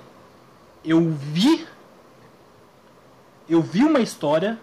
eu 0.83 1.09
vi. 1.09 1.65
Eu 3.49 3.61
vi 3.61 3.83
uma 3.83 4.01
história 4.01 4.59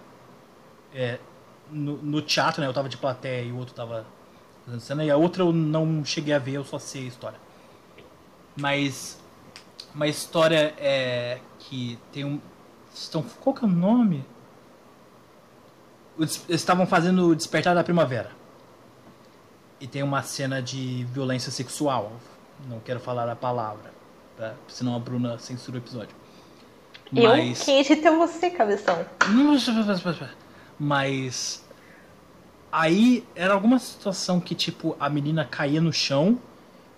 é, 0.94 1.18
no, 1.70 1.96
no 1.96 2.22
teatro, 2.22 2.61
né? 2.61 2.68
Eu 2.68 2.74
tava 2.74 2.88
de 2.88 2.98
plateia 2.98 3.42
e 3.42 3.50
o 3.50 3.57
outro 3.57 3.74
tava 3.74 4.07
fazendo 4.64 4.81
cena. 4.81 5.05
E 5.05 5.11
a 5.11 5.16
outra 5.16 5.42
eu 5.42 5.53
não 5.53 6.05
cheguei 6.05 6.35
a 6.35 6.38
ver, 6.38 6.53
eu 6.53 6.64
só 6.64 6.79
sei 6.79 7.05
a 7.05 7.09
história. 7.09 7.38
Mas. 8.57 9.18
Uma 9.92 10.07
história 10.07 10.72
é, 10.79 11.40
que 11.59 11.98
tem 12.12 12.24
um. 12.24 12.40
Estão, 12.94 13.22
qual 13.40 13.57
que 13.57 13.64
é 13.64 13.66
o 13.66 13.70
nome? 13.70 14.24
Eles 16.16 16.44
estavam 16.48 16.87
fazendo 16.87 17.29
o 17.29 17.35
Despertar 17.35 17.74
da 17.74 17.83
Primavera. 17.83 18.39
E 19.81 19.87
tem 19.87 20.03
uma 20.03 20.23
cena 20.23 20.61
de 20.61 21.05
violência 21.05 21.51
sexual. 21.51 22.12
Não 22.69 22.79
quero 22.81 23.01
falar 23.01 23.29
a 23.29 23.35
palavra, 23.35 23.90
tá? 24.37 24.55
senão 24.69 24.95
a 24.95 24.99
Bruna 24.99 25.38
censura 25.38 25.79
o 25.79 25.81
episódio. 25.81 26.14
Mas. 27.11 27.66
Eu, 27.66 27.75
edita 27.79 28.09
é 28.09 28.16
você, 28.16 28.51
cabeção. 28.51 29.05
Mas. 30.79 31.64
Aí 32.71 33.25
era 33.35 33.55
alguma 33.55 33.79
situação 33.79 34.38
que, 34.38 34.55
tipo, 34.55 34.97
a 35.01 35.09
menina 35.09 35.45
caía 35.45 35.81
no 35.81 35.93
chão 35.93 36.38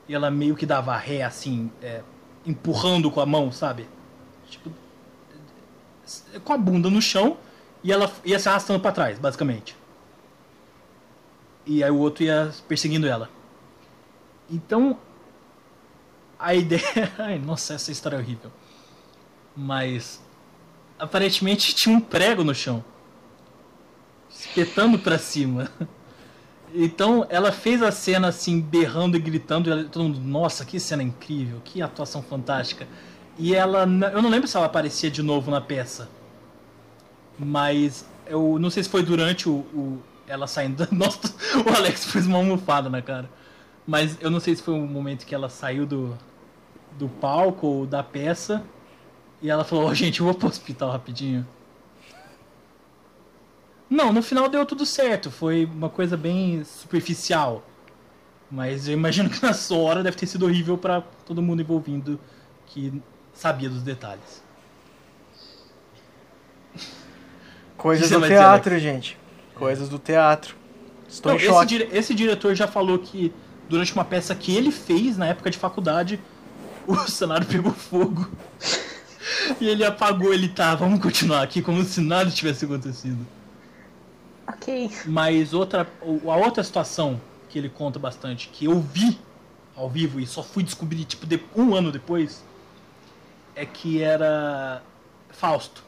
e 0.07 0.15
ela 0.15 0.31
meio 0.31 0.55
que 0.55 0.67
dava 0.67 0.95
ré, 0.97 1.23
assim, 1.23 1.71
é, 1.81 2.03
empurrando 2.45 3.11
com 3.11 3.21
a 3.21 3.27
mão, 3.27 3.51
sabe? 3.51 3.87
Tipo. 4.51 4.71
Com 6.45 6.53
a 6.53 6.59
bunda 6.59 6.91
no 6.91 7.01
chão 7.01 7.39
e 7.83 7.91
ela 7.91 8.11
ia 8.25 8.39
se 8.39 8.49
arrastando 8.49 8.81
pra 8.81 8.93
trás, 8.93 9.19
basicamente. 9.19 9.75
E 11.67 11.83
aí 11.83 11.91
o 11.91 11.99
outro 11.99 12.25
ia 12.25 12.53
perseguindo 12.69 13.07
ela. 13.07 13.29
Então. 14.51 14.99
A 16.39 16.55
ideia. 16.55 17.13
Ai, 17.19 17.39
nossa, 17.39 17.75
essa 17.75 17.93
história 17.93 18.17
é 18.17 18.19
horrível. 18.19 18.51
Mas 19.57 20.21
aparentemente 20.99 21.75
tinha 21.75 21.97
um 21.97 22.01
prego 22.01 22.43
no 22.45 22.55
chão. 22.55 22.85
Espetando 24.31 24.99
pra 24.99 25.19
cima. 25.19 25.71
Então 26.75 27.27
ela 27.29 27.53
fez 27.53 27.83
a 27.83 27.93
cena 27.93 28.29
assim, 28.29 28.59
berrando 28.59 29.15
e 29.15 29.21
gritando, 29.21 29.71
e 29.79 29.85
todo 29.85 30.05
mundo, 30.05 30.21
nossa, 30.21 30.65
que 30.65 30.81
cena 30.81 31.03
incrível, 31.03 31.61
que 31.63 31.83
atuação 31.83 32.23
fantástica. 32.23 32.89
E 33.39 33.55
ela, 33.55 33.81
eu 33.83 34.23
não 34.23 34.31
lembro 34.31 34.49
se 34.49 34.57
ela 34.57 34.65
aparecia 34.65 35.11
de 35.11 35.23
novo 35.23 35.51
na 35.51 35.61
peça. 35.61 36.09
Mas 37.39 38.07
eu 38.27 38.59
não 38.59 38.71
sei 38.71 38.83
se 38.83 38.89
foi 38.89 39.03
durante 39.03 39.49
o, 39.51 39.53
o- 39.75 40.03
ela 40.33 40.47
saindo. 40.47 40.87
Nossa, 40.91 41.35
o 41.65 41.75
Alex 41.75 42.07
fez 42.07 42.27
uma 42.27 42.39
almofada 42.39 42.89
na 42.89 43.03
cara. 43.03 43.29
Mas 43.87 44.17
eu 44.21 44.31
não 44.31 44.41
sei 44.41 44.55
se 44.57 44.63
foi 44.63 44.75
um 44.75 44.87
momento 44.87 45.27
que 45.27 45.35
ela 45.35 45.49
saiu 45.49 45.85
do, 45.87 46.17
do 46.99 47.09
palco 47.09 47.67
ou 47.67 47.87
da 47.87 48.03
peça. 48.03 48.63
E 49.41 49.51
ela 49.51 49.65
falou, 49.65 49.89
"Ô, 49.89 49.95
gente, 49.95 50.21
eu 50.21 50.27
vou 50.27 50.35
pro 50.35 50.49
hospital 50.49 50.91
rapidinho. 50.91 51.47
Não, 53.91 54.13
no 54.13 54.23
final 54.23 54.49
deu 54.49 54.65
tudo 54.65 54.87
certo. 54.87 55.31
Foi 55.31 55.67
uma 55.67 55.91
coisa 55.91 56.17
bem 56.17 56.65
superficial. 56.65 57.63
Mas 58.51 58.87
eu 58.87 58.95
imagino 58.95 59.29
que 59.29 59.43
na 59.43 59.53
sua 59.53 59.79
hora 59.79 60.03
deve 60.03 60.17
ter 60.17 60.27
sido 60.27 60.47
horrível 60.47 60.79
pra 60.79 61.03
todo 61.27 61.43
mundo 61.43 61.61
envolvido 61.61 62.19
que 62.67 63.03
sabia 63.35 63.69
dos 63.69 63.83
detalhes. 63.83 64.43
Coisas 67.77 68.11
O 68.11 68.15
do 68.15 68.21
dizer, 68.21 68.35
teatro, 68.35 68.79
gente. 68.79 69.19
Coisas 69.63 69.89
do 69.89 69.97
teatro. 69.97 70.57
Estou 71.09 71.31
Não, 71.31 71.39
em 71.39 71.43
esse, 71.45 71.53
choque. 71.53 71.67
dire- 71.67 71.89
esse 71.93 72.15
diretor 72.15 72.53
já 72.57 72.67
falou 72.67 72.99
que 72.99 73.33
durante 73.69 73.95
uma 73.95 74.05
peça 74.05 74.35
que 74.35 74.53
ele 74.57 74.73
fez 74.73 75.17
na 75.17 75.27
época 75.29 75.51
de 75.53 75.57
faculdade, 75.57 76.21
o 76.85 76.97
cenário 77.09 77.47
pegou 77.47 77.71
fogo. 77.73 78.29
e 79.61 79.69
ele 79.69 79.85
apagou, 79.85 80.35
ele 80.35 80.49
tá, 80.49 80.75
vamos 80.75 81.01
continuar 81.01 81.43
aqui 81.43 81.63
como 81.63 81.85
se 81.85 82.01
nada 82.01 82.29
tivesse 82.29 82.65
acontecido. 82.65 83.25
Ok. 84.49 84.91
Mas 85.07 85.55
outra, 85.55 85.87
a 86.03 86.37
outra 86.37 86.65
situação 86.65 87.21
que 87.49 87.57
ele 87.57 87.69
conta 87.69 88.01
bastante, 88.01 88.49
que 88.49 88.65
eu 88.65 88.81
vi 88.81 89.17
ao 89.77 89.89
vivo 89.89 90.19
e 90.19 90.27
só 90.27 90.43
fui 90.43 90.65
descobrir 90.65 91.05
tipo 91.05 91.25
de- 91.25 91.41
um 91.55 91.73
ano 91.77 91.93
depois, 91.93 92.43
é 93.55 93.65
que 93.65 94.03
era 94.03 94.83
Fausto. 95.31 95.85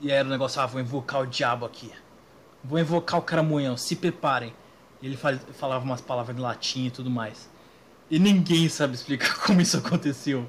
E 0.00 0.10
era 0.12 0.26
o 0.28 0.30
negócio, 0.30 0.60
ah, 0.60 0.66
vou 0.66 0.80
invocar 0.80 1.22
o 1.22 1.26
diabo 1.26 1.64
aqui. 1.66 1.90
Vou 2.64 2.78
invocar 2.78 3.20
o 3.20 3.22
caramunhão, 3.22 3.76
se 3.76 3.94
preparem. 3.94 4.54
Ele 5.02 5.18
falava 5.52 5.84
umas 5.84 6.00
palavras 6.00 6.36
em 6.36 6.40
latim 6.40 6.86
e 6.86 6.90
tudo 6.90 7.10
mais. 7.10 7.50
E 8.10 8.18
ninguém 8.18 8.68
sabe 8.68 8.94
explicar 8.94 9.38
como 9.44 9.60
isso 9.60 9.76
aconteceu. 9.76 10.48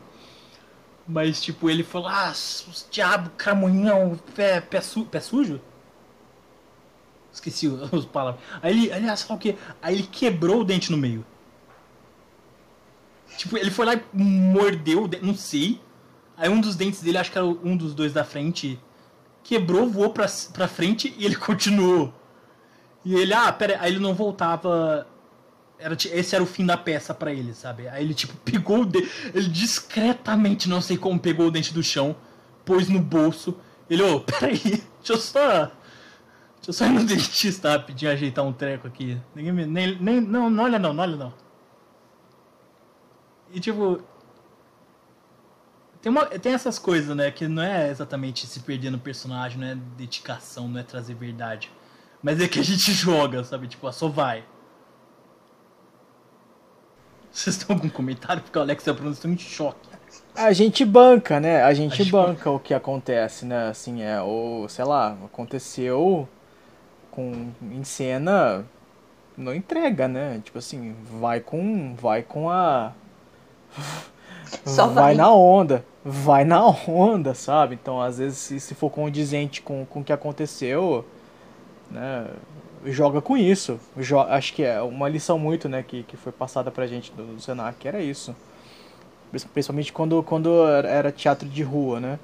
Mas, 1.07 1.41
tipo, 1.41 1.69
ele 1.69 1.83
falou, 1.83 2.07
ah, 2.07 2.31
os 2.31 2.87
diabo, 2.89 3.29
caramunhão, 3.31 4.19
pé, 4.33 4.59
pé, 4.61 4.81
su 4.81 5.05
pé 5.05 5.19
sujo? 5.19 5.61
Esqueci 7.31 7.67
os 7.67 8.05
palavras. 8.07 8.41
Aí 8.61 8.87
ele, 8.87 9.17
sei 9.17 9.27
lá 9.29 9.35
o 9.35 9.37
quê? 9.37 9.55
Aí 9.81 9.95
ele 9.95 10.03
quebrou 10.03 10.61
o 10.61 10.63
dente 10.63 10.91
no 10.91 10.97
meio. 10.97 11.25
Tipo, 13.37 13.57
ele 13.57 13.69
foi 13.69 13.85
lá 13.85 13.93
e 13.93 14.01
mordeu 14.13 15.09
não 15.21 15.35
sei. 15.35 15.81
Aí 16.37 16.49
um 16.49 16.61
dos 16.61 16.75
dentes 16.75 17.01
dele, 17.01 17.17
acho 17.17 17.31
que 17.31 17.37
era 17.37 17.45
um 17.45 17.75
dos 17.75 17.93
dois 17.93 18.13
da 18.13 18.23
frente, 18.23 18.79
quebrou, 19.45 19.87
voou 19.87 20.09
pra, 20.09 20.25
pra 20.51 20.67
frente 20.67 21.13
e 21.17 21.23
ele 21.23 21.35
continuou. 21.37 22.11
E 23.05 23.13
ele, 23.13 23.33
ah, 23.33 23.53
pera, 23.53 23.77
aí 23.79 23.91
ele 23.91 23.99
não 23.99 24.15
voltava. 24.15 25.07
Era, 25.77 25.93
esse 25.93 26.33
era 26.33 26.43
o 26.43 26.47
fim 26.47 26.65
da 26.65 26.75
peça 26.75 27.13
pra 27.13 27.31
ele, 27.31 27.53
sabe? 27.53 27.87
Aí 27.87 28.03
ele, 28.03 28.15
tipo, 28.15 28.35
pegou 28.43 28.81
o 28.81 28.85
dente. 28.85 29.09
Ele 29.33 29.47
discretamente, 29.47 30.67
não 30.67 30.81
sei 30.81 30.97
como, 30.97 31.19
pegou 31.19 31.47
o 31.47 31.51
dente 31.51 31.73
do 31.73 31.83
chão, 31.83 32.15
pôs 32.65 32.89
no 32.89 32.99
bolso. 32.99 33.55
Ele, 33.87 34.01
ô, 34.01 34.19
peraí, 34.25 34.59
deixa 34.59 35.13
eu 35.13 35.17
só. 35.17 35.71
Deixa 36.55 36.69
eu 36.69 36.73
só 36.73 36.85
ir 36.87 36.89
no 36.89 37.05
dentista 37.05 37.69
rapidinho 37.69 38.11
ajeitar 38.11 38.43
um 38.43 38.51
treco 38.51 38.87
aqui. 38.87 39.21
Ninguém 39.35 39.53
me. 39.53 39.65
Nem, 39.67 39.95
nem, 39.99 40.19
não, 40.19 40.49
não 40.49 40.63
olha 40.63 40.79
não, 40.79 40.91
não 40.91 41.03
olha 41.03 41.15
não. 41.15 41.33
E 43.51 43.59
tipo. 43.59 44.01
Tem, 46.05 46.11
uma, 46.11 46.23
tem 46.27 46.53
essas 46.53 46.77
coisas, 46.77 47.17
né? 47.17 47.31
Que 47.31 47.47
não 47.47 47.63
é 47.63 47.89
exatamente 47.89 48.45
se 48.45 48.59
perder 48.59 48.91
no 48.91 48.99
personagem, 48.99 49.57
não 49.57 49.67
é 49.67 49.75
dedicação, 49.97 50.67
não 50.67 50.79
é 50.79 50.83
trazer 50.83 51.15
verdade. 51.15 51.71
Mas 52.21 52.39
é 52.39 52.47
que 52.47 52.59
a 52.59 52.63
gente 52.63 52.91
joga, 52.93 53.43
sabe? 53.43 53.67
Tipo, 53.67 53.87
ah, 53.87 53.91
só 53.91 54.07
vai. 54.07 54.43
Vocês 57.31 57.57
têm 57.57 57.75
algum 57.75 57.89
comentário? 57.89 58.43
Porque 58.43 58.55
o 58.55 58.61
Alex 58.61 58.85
e 58.85 58.89
a 58.91 58.93
Bruna 58.93 59.13
estão 59.13 59.31
em 59.31 59.37
choque. 59.39 59.89
A 60.35 60.53
gente 60.53 60.85
banca, 60.85 61.39
né? 61.39 61.63
A 61.63 61.73
gente, 61.73 61.93
A 61.93 61.95
gente 61.95 62.11
banca 62.11 62.51
o 62.51 62.59
que 62.59 62.75
acontece, 62.75 63.43
né? 63.43 63.69
Assim, 63.69 64.03
é, 64.03 64.21
ou, 64.21 64.69
sei 64.69 64.85
lá, 64.85 65.17
aconteceu 65.25 66.29
com 67.09 67.51
em 67.63 67.83
cena, 67.83 68.63
não 69.35 69.55
entrega, 69.55 70.07
né? 70.07 70.39
Tipo 70.45 70.59
assim, 70.59 70.95
vai 71.19 71.39
com, 71.39 71.95
vai 71.95 72.21
com 72.21 72.47
a 72.47 72.93
Só 74.65 74.87
vai 74.87 75.03
vai. 75.03 75.15
na 75.15 75.33
onda, 75.33 75.85
vai 76.03 76.43
na 76.43 76.65
onda, 76.87 77.33
sabe? 77.33 77.75
Então, 77.75 78.01
às 78.01 78.17
vezes, 78.17 78.37
se, 78.37 78.59
se 78.59 78.75
for 78.75 78.89
condizente 78.89 79.61
com, 79.61 79.85
com 79.85 79.99
o 80.01 80.03
que 80.03 80.13
aconteceu, 80.13 81.05
né? 81.89 82.27
Joga 82.85 83.21
com 83.21 83.35
isso. 83.35 83.79
Jo 83.97 84.19
acho 84.19 84.53
que 84.53 84.63
é 84.63 84.81
uma 84.81 85.09
lição 85.09 85.39
muito, 85.39 85.67
né? 85.67 85.83
Que, 85.83 86.03
que 86.03 86.15
foi 86.15 86.31
passada 86.31 86.69
pra 86.69 86.85
gente 86.85 87.11
do, 87.11 87.35
do 87.35 87.41
Senac, 87.41 87.87
era 87.87 88.01
isso. 88.01 88.35
Principalmente 89.53 89.91
quando, 89.91 90.21
quando 90.23 90.65
era 90.67 91.11
teatro 91.11 91.47
de 91.49 91.63
rua, 91.63 91.99
né? 91.99 92.19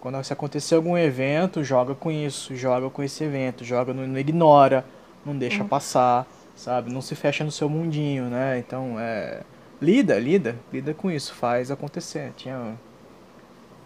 Quando 0.00 0.22
se 0.22 0.32
acontecer 0.32 0.76
algum 0.76 0.96
evento, 0.96 1.62
joga 1.62 1.94
com 1.94 2.10
isso, 2.10 2.54
joga 2.54 2.88
com 2.88 3.02
esse 3.02 3.24
evento, 3.24 3.64
joga, 3.64 3.92
não, 3.92 4.06
não 4.06 4.18
ignora, 4.18 4.84
não 5.26 5.36
deixa 5.36 5.64
passar, 5.64 6.26
sabe? 6.54 6.92
Não 6.92 7.02
se 7.02 7.14
fecha 7.14 7.44
no 7.44 7.50
seu 7.50 7.68
mundinho, 7.68 8.24
né? 8.24 8.58
Então, 8.58 8.96
é... 8.98 9.42
Lida, 9.80 10.18
lida, 10.18 10.56
lida 10.72 10.92
com 10.94 11.10
isso, 11.10 11.34
faz 11.34 11.70
acontecer. 11.70 12.32
Tinha... 12.36 12.78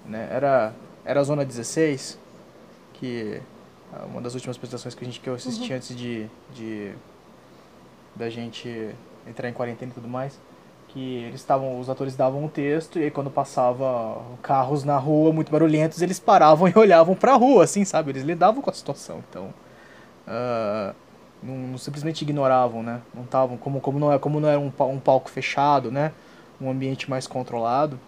Né? 0.06 0.28
Era, 0.30 0.72
era 1.04 1.20
a 1.20 1.24
Zona 1.24 1.44
16, 1.44 2.18
que... 2.94 3.40
ah, 3.92 4.06
Uma 4.06 4.20
das 4.20 4.34
últimas 4.34 4.56
apresentações 4.56 4.94
que, 4.94 5.04
a 5.04 5.06
gente, 5.06 5.20
que 5.20 5.28
eu 5.28 5.34
assisti 5.34 5.72
antes 5.72 5.94
de, 5.96 6.26
de... 6.54 6.92
Da 8.16 8.28
gente 8.28 8.94
entrar 9.26 9.48
em 9.48 9.52
quarentena 9.52 9.90
e 9.90 9.94
tudo 9.94 10.08
mais 10.08 10.38
que 10.92 11.24
eles 11.24 11.40
estavam, 11.40 11.80
os 11.80 11.88
atores 11.88 12.14
davam 12.14 12.44
um 12.44 12.48
texto 12.48 12.98
e 12.98 13.04
aí 13.04 13.10
quando 13.10 13.30
passava 13.30 14.20
carros 14.42 14.84
na 14.84 14.98
rua 14.98 15.32
muito 15.32 15.50
barulhentos, 15.50 16.02
eles 16.02 16.20
paravam 16.20 16.68
e 16.68 16.72
olhavam 16.76 17.14
pra 17.14 17.34
rua, 17.34 17.64
assim, 17.64 17.84
sabe? 17.84 18.10
Eles 18.10 18.22
lidavam 18.22 18.60
com 18.62 18.68
a 18.70 18.74
situação, 18.74 19.24
então 19.30 19.52
ah, 20.26 20.94
não, 21.42 21.56
não 21.56 21.78
simplesmente 21.78 22.22
ignoravam, 22.22 22.82
né? 22.82 23.00
Não 23.14 23.24
estavam 23.24 23.56
como 23.56 23.80
como 23.80 23.98
não 23.98 24.12
é 24.12 24.18
como 24.18 24.40
não 24.40 24.48
era 24.48 24.60
um, 24.60 24.72
um 24.80 25.00
palco 25.00 25.30
fechado, 25.30 25.90
né? 25.90 26.12
Um 26.60 26.70
ambiente 26.70 27.10
mais 27.10 27.26
controlado. 27.26 27.98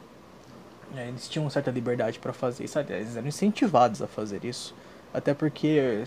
é, 0.97 1.09
eles 1.09 1.29
tinham 1.29 1.49
certa 1.51 1.71
liberdade 1.71 2.19
pra 2.19 2.33
fazer 2.33 2.65
isso, 2.65 2.79
eles 2.79 3.17
eram 3.17 3.29
incentivados 3.29 4.03
a 4.03 4.07
fazer 4.07 4.45
isso, 4.45 4.75
até 5.13 5.35
porque 5.35 6.05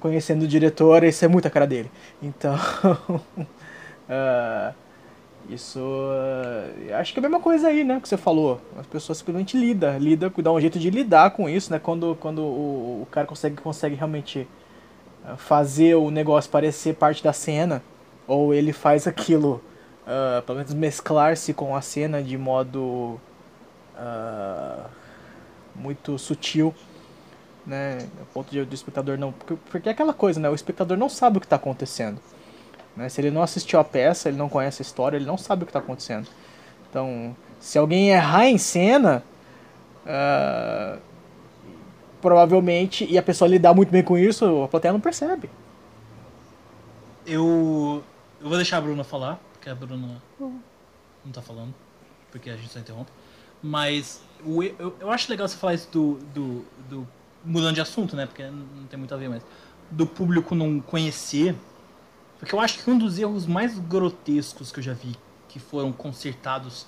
conhecendo 0.00 0.44
o 0.44 0.48
diretor, 0.48 1.02
isso 1.04 1.24
é 1.24 1.28
muito 1.28 1.46
a 1.48 1.50
cara 1.50 1.66
dele. 1.66 1.90
Então, 2.22 2.54
uh, 4.08 4.74
isso, 5.48 5.80
uh, 5.80 6.94
acho 6.94 7.12
que 7.12 7.18
é 7.18 7.20
a 7.20 7.22
mesma 7.22 7.40
coisa 7.40 7.68
aí, 7.68 7.84
né, 7.84 7.98
que 8.00 8.08
você 8.08 8.16
falou. 8.16 8.60
As 8.78 8.86
pessoas 8.86 9.18
simplesmente 9.18 9.56
lidam, 9.56 9.98
lida, 9.98 10.32
dá 10.42 10.52
um 10.52 10.60
jeito 10.60 10.78
de 10.78 10.90
lidar 10.90 11.30
com 11.30 11.48
isso, 11.48 11.72
né, 11.72 11.78
quando, 11.78 12.16
quando 12.20 12.40
o, 12.42 13.02
o 13.02 13.08
cara 13.10 13.26
consegue, 13.26 13.56
consegue 13.56 13.94
realmente 13.96 14.46
fazer 15.36 15.94
o 15.94 16.10
negócio 16.10 16.50
parecer 16.50 16.94
parte 16.94 17.22
da 17.22 17.32
cena, 17.32 17.82
ou 18.26 18.54
ele 18.54 18.72
faz 18.72 19.06
aquilo, 19.06 19.62
uh, 20.06 20.42
pelo 20.42 20.58
menos 20.58 20.74
mesclar-se 20.74 21.52
com 21.52 21.74
a 21.74 21.80
cena 21.80 22.22
de 22.22 22.36
modo 22.36 23.20
muito 25.74 26.18
sutil 26.18 26.74
né? 27.66 27.98
Ponto 28.32 28.50
de, 28.50 28.64
do 28.64 28.74
espectador 28.74 29.18
não. 29.18 29.32
Porque, 29.32 29.56
porque 29.70 29.88
é 29.88 29.92
aquela 29.92 30.14
coisa, 30.14 30.38
né? 30.38 30.48
O 30.48 30.54
espectador 30.54 30.96
não 30.96 31.08
sabe 31.08 31.38
o 31.38 31.40
que 31.40 31.46
está 31.46 31.56
acontecendo. 31.56 32.20
Né? 32.96 33.08
Se 33.08 33.20
ele 33.20 33.30
não 33.30 33.42
assistiu 33.42 33.80
a 33.80 33.84
peça, 33.84 34.28
ele 34.28 34.38
não 34.38 34.48
conhece 34.48 34.80
a 34.80 34.84
história, 34.84 35.16
ele 35.16 35.26
não 35.26 35.36
sabe 35.36 35.64
o 35.64 35.66
que 35.66 35.70
está 35.70 35.80
acontecendo. 35.80 36.28
Então, 36.88 37.36
se 37.58 37.76
alguém 37.76 38.10
errar 38.10 38.46
em 38.46 38.56
cena, 38.56 39.22
uh, 40.06 40.98
provavelmente, 42.20 43.06
e 43.08 43.18
a 43.18 43.22
pessoa 43.22 43.48
lidar 43.48 43.74
muito 43.74 43.90
bem 43.90 44.02
com 44.02 44.16
isso, 44.16 44.62
a 44.62 44.68
plateia 44.68 44.92
não 44.92 45.00
percebe. 45.00 45.50
Eu, 47.26 48.02
eu 48.40 48.48
vou 48.48 48.56
deixar 48.56 48.78
a 48.78 48.80
Bruna 48.80 49.04
falar, 49.04 49.40
porque 49.52 49.68
a 49.68 49.74
Bruna 49.74 50.22
não 50.38 50.60
está 51.26 51.42
falando, 51.42 51.74
porque 52.30 52.50
a 52.50 52.56
gente 52.56 52.72
só 52.72 52.78
interrompe. 52.78 53.10
Mas 53.62 54.22
eu, 54.44 54.62
eu, 54.62 54.96
eu 55.00 55.10
acho 55.10 55.30
legal 55.30 55.48
você 55.48 55.56
falar 55.56 55.74
isso 55.74 55.88
do, 55.90 56.14
do, 56.32 56.64
do 56.88 57.08
mudando 57.44 57.74
de 57.74 57.80
assunto, 57.80 58.14
né? 58.14 58.26
Porque 58.26 58.44
não 58.44 58.86
tem 58.88 58.98
muito 58.98 59.14
a 59.14 59.16
ver, 59.16 59.28
mas 59.28 59.42
do 59.90 60.06
público 60.06 60.54
não 60.54 60.80
conhecer. 60.80 61.54
Porque 62.38 62.54
eu 62.54 62.60
acho 62.60 62.82
que 62.82 62.90
um 62.90 62.98
dos 62.98 63.18
erros 63.18 63.46
mais 63.46 63.78
grotescos 63.78 64.70
que 64.70 64.78
eu 64.78 64.84
já 64.84 64.92
vi, 64.92 65.16
que 65.48 65.58
foram 65.58 65.90
consertados 65.90 66.86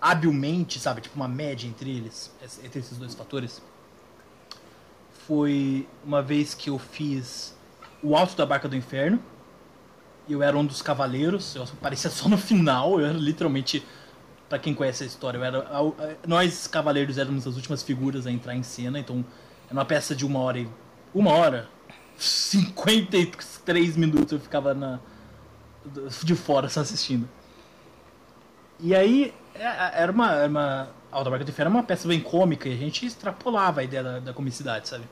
habilmente, 0.00 0.78
sabe? 0.78 1.00
Tipo 1.00 1.16
uma 1.16 1.28
média 1.28 1.66
entre 1.66 1.90
eles, 1.90 2.30
entre 2.62 2.80
esses 2.80 2.98
dois 2.98 3.14
fatores, 3.14 3.62
foi 5.26 5.88
uma 6.04 6.22
vez 6.22 6.54
que 6.54 6.70
eu 6.70 6.78
fiz 6.78 7.56
O 8.02 8.16
Alto 8.16 8.36
da 8.36 8.44
Barca 8.44 8.68
do 8.68 8.76
Inferno. 8.76 9.20
Eu 10.28 10.42
era 10.42 10.56
um 10.56 10.64
dos 10.64 10.82
cavaleiros, 10.82 11.54
eu 11.54 11.62
aparecia 11.64 12.10
só 12.10 12.28
no 12.28 12.38
final, 12.38 13.00
eu 13.00 13.06
era 13.06 13.18
literalmente 13.18 13.84
para 14.48 14.58
quem 14.58 14.74
conhece 14.74 15.02
a 15.02 15.06
história, 15.06 15.38
era 15.38 15.66
nós 16.26 16.66
cavaleiros 16.66 17.16
éramos 17.16 17.46
as 17.46 17.56
últimas 17.56 17.82
figuras 17.82 18.26
a 18.26 18.30
entrar 18.30 18.54
em 18.54 18.62
cena, 18.62 18.98
então 18.98 19.24
é 19.68 19.72
uma 19.72 19.84
peça 19.84 20.14
de 20.14 20.26
uma 20.26 20.40
hora 20.40 20.58
e. 20.58 20.68
Uma 21.14 21.32
hora? 21.32 21.68
53 22.16 23.96
minutos 23.96 24.32
eu 24.32 24.40
ficava 24.40 24.74
na, 24.74 25.00
de 26.22 26.34
fora 26.34 26.68
só 26.68 26.80
assistindo. 26.80 27.28
E 28.78 28.94
aí, 28.94 29.34
é, 29.54 29.64
é, 29.64 29.92
era 30.02 30.12
uma. 30.12 30.32
Era 30.32 30.48
uma 30.48 31.01
Alta 31.12 31.28
Barca 31.28 31.44
de 31.44 31.52
Ferro 31.52 31.68
era 31.68 31.76
uma 31.76 31.82
peça 31.82 32.08
bem 32.08 32.18
cômica 32.18 32.68
e 32.68 32.72
a 32.72 32.76
gente 32.76 33.04
extrapolava 33.04 33.82
a 33.82 33.84
ideia 33.84 34.02
da, 34.02 34.18
da 34.18 34.32
comicidade, 34.32 34.88
sabe? 34.88 35.04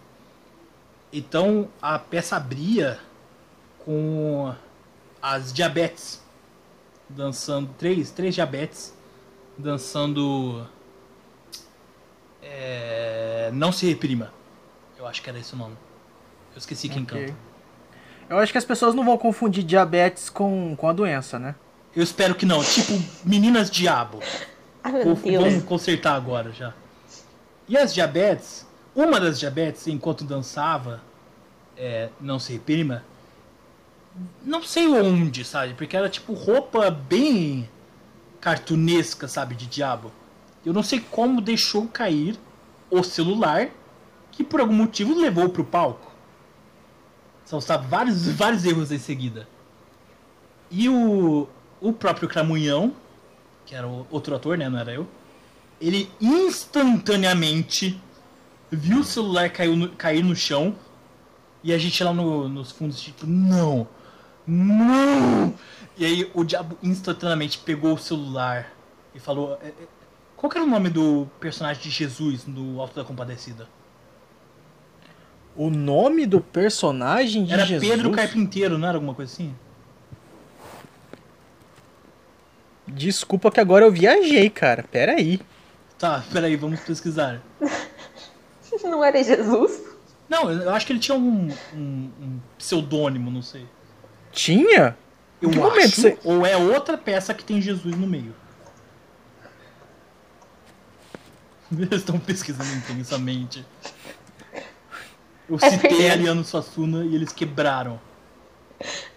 Então 1.13 1.69
a 1.81 1.99
peça 1.99 2.37
abria 2.37 2.99
com 3.85 4.53
as 5.21 5.53
diabetes 5.53 6.23
dançando. 7.09 7.71
Três, 7.77 8.11
três 8.11 8.35
diabetes 8.35 8.95
dançando. 9.59 10.67
É, 12.43 13.51
não 13.53 13.71
se 13.71 13.87
reprima. 13.87 14.33
Eu 14.99 15.07
acho 15.07 15.23
que 15.23 15.29
era 15.29 15.39
esse 15.39 15.53
o 15.55 15.57
nome. 15.57 15.77
Eu 16.53 16.59
esqueci 16.59 16.89
quem 16.89 17.03
okay. 17.03 17.27
canta. 17.27 17.39
Eu 18.29 18.39
acho 18.39 18.53
que 18.53 18.59
as 18.59 18.65
pessoas 18.65 18.95
não 18.95 19.05
vão 19.05 19.19
confundir 19.19 19.65
diabetes 19.65 20.31
com, 20.31 20.75
com 20.77 20.89
a 20.89 20.93
doença, 20.93 21.39
né? 21.39 21.55
Eu 21.95 22.03
espero 22.03 22.35
que 22.35 22.47
não. 22.47 22.63
Tipo, 22.63 22.93
Meninas 23.25 23.71
Diabo. 23.71 24.21
Ai, 24.83 24.93
meu 24.93 25.15
Deus. 25.15 25.45
Vamos 25.45 25.65
consertar 25.65 26.15
agora 26.15 26.53
já. 26.53 26.73
E 27.69 27.77
as 27.77 27.95
diabetes, 27.95 28.67
uma 28.95 29.21
das 29.21 29.39
diabetes, 29.39 29.87
enquanto 29.87 30.25
dançava, 30.25 31.01
é, 31.77 32.09
não 32.21 32.39
sei, 32.39 32.59
prima, 32.59 33.05
não 34.43 34.63
sei 34.63 34.89
onde, 34.89 35.45
sabe? 35.45 35.75
Porque 35.75 35.97
era 35.97 36.09
tipo 36.09 36.33
roupa 36.33 36.91
bem 36.91 37.69
cartunesca, 38.41 39.29
sabe, 39.29 39.55
de 39.55 39.67
diabo. 39.67 40.11
Eu 40.65 40.73
não 40.73 40.83
sei 40.83 41.01
como 41.01 41.41
deixou 41.41 41.87
cair 41.87 42.39
o 42.91 43.03
celular 43.03 43.71
que 44.33 44.43
por 44.43 44.61
algum 44.61 44.75
motivo 44.75 45.19
levou 45.19 45.49
pro 45.49 45.65
palco. 45.65 46.11
São 47.45 47.61
sabe, 47.61 47.87
vários, 47.89 48.29
vários 48.29 48.65
erros 48.65 48.93
em 48.93 48.99
seguida. 48.99 49.49
E 50.71 50.89
o, 50.89 51.49
o 51.81 51.93
próprio 51.93 52.29
Cramunhão, 52.29 52.95
que 53.71 53.77
era 53.77 53.87
outro 53.87 54.35
ator, 54.35 54.59
né? 54.59 54.69
Não 54.69 54.81
era 54.81 54.93
eu. 54.93 55.07
Ele 55.81 56.11
instantaneamente 56.21 58.03
viu 58.69 58.99
o 58.99 59.05
celular 59.05 59.49
cair 59.49 59.77
no, 59.77 59.89
cair 59.91 60.25
no 60.25 60.35
chão. 60.35 60.75
E 61.63 61.73
a 61.73 61.79
gente 61.79 62.03
lá 62.03 62.13
no, 62.13 62.49
nos 62.49 62.73
fundos, 62.73 63.01
tipo, 63.01 63.25
não! 63.27 63.87
Não! 64.45 65.55
E 65.97 66.05
aí 66.05 66.31
o 66.35 66.43
diabo 66.43 66.77
instantaneamente 66.83 67.59
pegou 67.59 67.95
o 67.95 67.99
celular 67.99 68.73
e 69.15 69.21
falou. 69.21 69.57
É, 69.63 69.69
é, 69.69 69.73
qual 70.37 70.51
era 70.53 70.65
o 70.65 70.67
nome 70.67 70.89
do 70.91 71.29
personagem 71.39 71.81
de 71.81 71.91
Jesus 71.91 72.47
no 72.47 72.81
Alto 72.81 72.97
da 72.97 73.05
Compadecida? 73.05 73.69
O 75.55 75.71
nome 75.71 76.27
do 76.27 76.41
personagem 76.41 77.45
de 77.45 77.53
Era 77.53 77.65
Jesus? 77.65 77.89
Pedro 77.89 78.11
Carpinteiro, 78.11 78.79
não 78.79 78.89
era 78.89 78.97
alguma 78.97 79.15
coisa 79.15 79.33
assim? 79.33 79.55
Desculpa 82.87 83.51
que 83.51 83.61
agora 83.61 83.85
eu 83.85 83.93
viajei, 83.93 84.51
cara. 84.51 84.83
Pera 84.83 85.13
aí. 85.13 85.41
Tá, 85.99 86.25
pera 86.33 86.47
aí, 86.47 86.57
vamos 86.57 86.81
pesquisar. 86.81 87.41
não 88.85 89.05
era 89.05 89.23
Jesus? 89.23 89.83
Não, 90.29 90.51
eu 90.51 90.71
acho 90.71 90.87
que 90.87 90.93
ele 90.93 91.01
tinha 91.01 91.17
um, 91.17 91.51
um, 91.75 92.11
um 92.21 92.41
pseudônimo, 92.57 93.31
não 93.31 93.43
sei. 93.43 93.67
Tinha? 94.33 94.97
Eu 95.43 95.51
que 95.51 95.59
acho, 95.59 96.01
você... 96.01 96.19
ou 96.25 96.47
é 96.47 96.57
outra 96.57 96.97
peça 96.97 97.35
que 97.35 97.43
tem 97.43 97.61
Jesus 97.61 97.97
no 97.97 98.07
meio. 98.07 98.35
Eles 101.73 102.01
estão 102.01 102.19
pesquisando 102.19 102.73
intensamente. 102.75 103.67
Eu 105.49 105.57
é 105.61 105.71
citei 105.71 105.91
porque... 105.91 106.07
Ariano 106.07 106.45
Suassuna 106.45 107.05
e 107.05 107.15
eles 107.15 107.33
quebraram. 107.33 108.01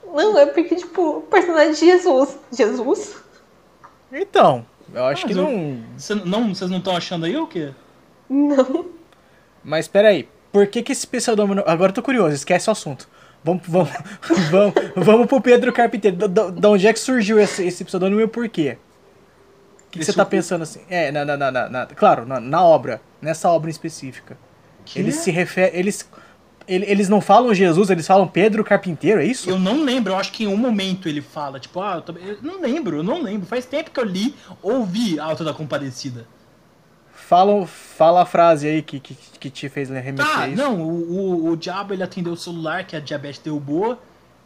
Não, 0.03 0.37
é 0.37 0.47
porque, 0.47 0.75
tipo, 0.75 1.17
o 1.17 1.21
personagem 1.21 1.73
de 1.73 1.79
Jesus. 1.79 2.37
Jesus? 2.51 3.22
Então, 4.13 4.65
eu 4.93 5.05
acho 5.05 5.25
ah, 5.25 5.27
que 5.27 5.33
não... 5.33 5.83
Cê, 5.97 6.15
não. 6.15 6.53
Vocês 6.53 6.69
não 6.69 6.77
estão 6.77 6.95
achando 6.95 7.25
aí 7.25 7.35
o 7.35 7.47
quê? 7.47 7.71
Não. 8.29 8.85
Mas 9.63 9.87
peraí, 9.87 10.29
por 10.51 10.67
que 10.67 10.83
que 10.83 10.91
esse 10.91 11.07
pseudônimo... 11.07 11.63
Agora 11.65 11.89
eu 11.89 11.95
tô 11.95 12.03
curioso, 12.03 12.35
esquece 12.35 12.69
o 12.69 12.71
assunto. 12.71 13.09
Vamos, 13.43 13.63
vamos, 13.67 13.89
vamos, 14.51 14.73
vamos 14.95 15.27
pro 15.27 15.41
Pedro 15.41 15.73
Carpinteiro. 15.73 16.15
Da, 16.15 16.49
da 16.49 16.69
onde 16.69 16.87
é 16.87 16.93
que 16.93 16.99
surgiu 16.99 17.39
esse, 17.39 17.65
esse 17.65 17.83
pseudônimo 17.83 18.21
e 18.21 18.27
por 18.27 18.47
quê? 18.47 18.77
O 19.87 19.91
que, 19.91 19.99
que 19.99 20.05
você 20.05 20.13
tá 20.13 20.25
pensando 20.25 20.61
assim? 20.63 20.81
É, 20.89 21.11
na, 21.11 21.25
na, 21.25 21.37
na, 21.37 21.69
na 21.69 21.85
claro, 21.87 22.25
na, 22.25 22.39
na, 22.39 22.63
obra, 22.63 23.01
nessa 23.21 23.49
obra 23.49 23.69
em 23.69 23.71
específica. 23.71 24.37
Que? 24.85 24.99
Eles 24.99 25.15
se 25.15 25.29
referem. 25.29 25.77
Eles 25.77 26.09
eles 26.67 27.09
não 27.09 27.21
falam 27.21 27.53
Jesus, 27.53 27.89
eles 27.89 28.07
falam 28.07 28.27
Pedro 28.27 28.63
Carpinteiro, 28.63 29.21
é 29.21 29.25
isso? 29.25 29.49
Eu 29.49 29.59
não 29.59 29.83
lembro, 29.83 30.13
eu 30.13 30.17
acho 30.17 30.31
que 30.31 30.43
em 30.43 30.47
um 30.47 30.57
momento 30.57 31.09
ele 31.09 31.21
fala, 31.21 31.59
tipo, 31.59 31.81
ah, 31.81 32.03
eu, 32.07 32.15
eu 32.17 32.37
não 32.41 32.61
lembro, 32.61 32.97
eu 32.97 33.03
não 33.03 33.21
lembro. 33.21 33.45
Faz 33.47 33.65
tempo 33.65 33.91
que 33.91 33.99
eu 33.99 34.05
li, 34.05 34.35
ouvi 34.61 35.19
Alta 35.19 35.43
da 35.43 35.53
Compadecida. 35.53 36.25
Fala, 37.13 37.65
fala 37.65 38.21
a 38.23 38.25
frase 38.25 38.67
aí 38.67 38.81
que, 38.81 38.99
que, 38.99 39.15
que 39.39 39.49
te 39.49 39.69
fez 39.69 39.89
remeter 39.89 40.25
Ah, 40.25 40.47
não, 40.47 40.81
o, 40.81 41.47
o, 41.47 41.49
o, 41.51 41.57
diabo 41.57 41.93
ele 41.93 42.03
atendeu 42.03 42.33
o 42.33 42.37
celular 42.37 42.85
que 42.85 42.95
a 42.95 42.99
diabetes 42.99 43.39
derrubou. 43.39 43.97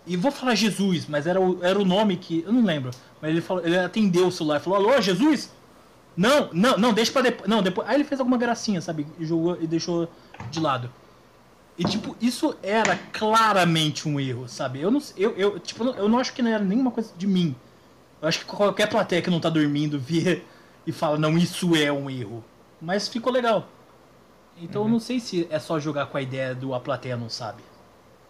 E 0.06 0.16
vou 0.16 0.32
falar 0.32 0.56
Jesus, 0.56 1.06
mas 1.08 1.28
era 1.28 1.42
o, 1.42 1.62
era 1.62 1.78
o 1.78 1.84
nome 1.84 2.16
que. 2.16 2.44
Eu 2.46 2.54
não 2.54 2.64
lembro. 2.64 2.92
Mas 3.22 3.32
ele, 3.32 3.42
falou, 3.42 3.66
ele 3.66 3.78
atendeu 3.78 4.28
o 4.28 4.32
celular 4.32 4.58
e 4.58 4.60
falou: 4.64 4.80
Alô, 4.80 5.02
Jesus? 5.02 5.52
Não, 6.16 6.50
não, 6.54 6.78
não, 6.78 6.94
deixa 6.94 7.12
pra 7.12 7.22
depois. 7.22 7.50
Não, 7.50 7.62
depois. 7.62 7.88
Aí 7.90 7.96
ele 7.96 8.04
fez 8.04 8.20
alguma 8.20 8.38
gracinha, 8.38 8.80
sabe? 8.80 9.06
E 9.20 9.26
jogou 9.26 9.58
e 9.60 9.68
deixou 9.68 10.10
de 10.50 10.60
lado. 10.60 10.90
E, 11.78 11.84
tipo, 11.84 12.16
isso 12.20 12.56
era 12.64 12.98
claramente 13.14 14.10
um 14.10 14.20
erro, 14.20 14.48
sabe? 14.48 14.82
Eu 14.82 14.90
não, 14.90 15.02
eu, 15.16 15.32
eu, 15.38 15.60
tipo, 15.60 15.84
eu 15.84 16.10
não 16.10 16.18
acho 16.18 16.34
que 16.34 16.42
não 16.42 16.52
era 16.52 16.64
nenhuma 16.64 16.90
coisa 16.90 17.14
de 17.16 17.28
mim. 17.28 17.56
Eu 18.20 18.28
acho 18.28 18.40
que 18.40 18.46
qualquer 18.46 18.90
plateia 18.90 19.22
que 19.22 19.30
não 19.30 19.40
tá 19.40 19.50
dormindo 19.50 20.00
vê 20.00 20.44
e 20.88 20.92
fala, 20.92 21.18
não, 21.18 21.38
isso 21.38 21.76
é 21.76 21.92
um 21.92 22.10
erro. 22.10 22.44
Mas 22.82 23.08
ficou 23.08 23.32
legal. 23.32 23.68
Então 24.60 24.82
uhum. 24.82 24.88
eu 24.88 24.92
não 24.94 25.00
sei 25.00 25.20
se 25.20 25.48
é 25.52 25.60
só 25.60 25.80
jogar 25.80 26.08
com 26.08 26.18
a 26.18 26.22
ideia 26.22 26.56
do 26.56 26.74
a 26.74 26.80
plateia 26.80 27.16
não 27.16 27.30
sabe. 27.30 27.62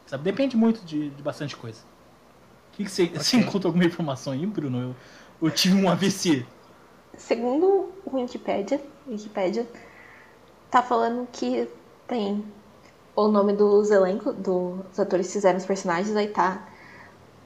Sabe? 0.05 0.23
Depende 0.23 0.57
muito 0.57 0.83
de, 0.83 1.09
de 1.09 1.23
bastante 1.23 1.55
coisa. 1.55 1.79
O 2.73 2.77
que, 2.77 2.89
você, 2.89 3.03
okay. 3.03 3.17
você 3.17 3.37
encontra 3.37 3.69
alguma 3.69 3.85
informação 3.85 4.33
aí, 4.33 4.45
Bruno? 4.45 4.81
Eu, 4.81 5.47
eu 5.47 5.51
tive 5.51 5.75
um 5.75 5.89
AVC. 5.89 6.45
Segundo 7.15 7.93
o 8.05 8.17
Wikipedia, 8.17 8.81
Wikipedia, 9.07 9.67
tá 10.69 10.83
falando 10.83 11.27
que 11.31 11.67
tem 12.07 12.43
o 13.17 13.27
nome 13.29 13.51
dos 13.53 13.89
elencos, 13.89 14.35
dos 14.35 14.99
atores 14.99 15.27
que 15.27 15.33
fizeram 15.33 15.57
os 15.57 15.65
personagens, 15.65 16.15
aí 16.15 16.27
tá 16.27 16.61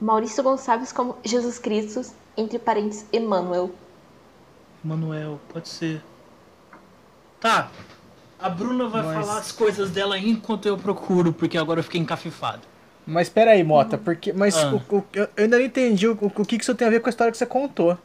Maurício 0.00 0.42
Gonçalves 0.42 0.92
como 0.92 1.16
Jesus 1.24 1.58
Cristo, 1.58 2.02
entre 2.36 2.58
parênteses, 2.58 3.06
Emmanuel. 3.12 3.70
Manuel, 4.84 5.40
pode 5.52 5.68
ser. 5.68 6.02
Tá. 7.40 7.70
A 8.38 8.48
Bruna 8.48 8.88
vai 8.88 9.02
Mas- 9.02 9.26
falar 9.26 9.38
as 9.38 9.52
coisas 9.52 9.90
dela 9.90 10.18
enquanto 10.18 10.66
eu 10.66 10.76
procuro, 10.76 11.32
porque 11.32 11.56
agora 11.56 11.80
eu 11.80 11.84
fiquei 11.84 12.00
encafifado. 12.00 12.62
Mas 13.06 13.28
pera 13.28 13.52
aí, 13.52 13.64
Mota, 13.64 13.96
porque. 13.96 14.32
Mas 14.32 14.56
Ah. 14.56 14.74
o, 14.90 14.96
o- 14.96 15.04
eu 15.12 15.22
eu 15.22 15.28
ainda 15.44 15.58
não 15.58 15.64
entendi 15.64 16.06
o, 16.06 16.12
o 16.20 16.44
que 16.44 16.56
que 16.58 16.62
isso 16.62 16.74
tem 16.74 16.86
a 16.86 16.90
ver 16.90 17.00
com 17.00 17.08
a 17.08 17.10
história 17.10 17.30
que 17.32 17.38
você 17.38 17.46
contou. 17.46 17.96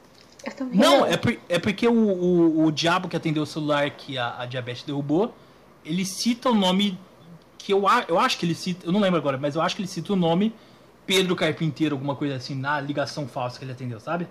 Eu 0.46 0.52
também 0.56 0.80
Não, 0.80 1.06
é, 1.06 1.18
por- 1.18 1.38
é 1.50 1.60
porque 1.60 1.88
o, 1.88 1.92
o, 1.94 2.66
o 2.66 2.72
diabo 2.72 3.08
que 3.10 3.16
atendeu 3.18 3.44
o 3.44 3.46
celular 3.46 3.90
que 3.92 4.18
a, 4.18 4.40
a 4.42 4.46
diabetes 4.46 4.84
derrubou, 4.84 5.34
ele 5.84 6.06
cita 6.06 6.50
o 6.50 6.56
nome 6.56 6.98
que 7.68 7.74
eu, 7.74 7.84
eu 8.08 8.18
acho 8.18 8.38
que 8.38 8.46
ele 8.46 8.56
cita, 8.56 8.86
eu 8.86 8.94
não 8.94 9.02
lembro 9.02 9.20
agora, 9.20 9.38
mas 9.38 9.54
eu 9.56 9.62
acho 9.62 9.76
que 9.76 9.82
ele 9.82 9.90
cita 9.90 10.14
o 10.14 10.16
nome 10.16 10.56
Pedro 11.06 11.36
Carpinteiro, 11.36 11.96
alguma 11.96 12.16
coisa 12.16 12.36
assim, 12.36 12.56
na 12.56 12.80
ligação 12.80 13.28
falsa 13.28 13.60
que 13.60 13.66
ele 13.66 13.74
atendeu, 13.74 14.00
sabe? 14.00 14.26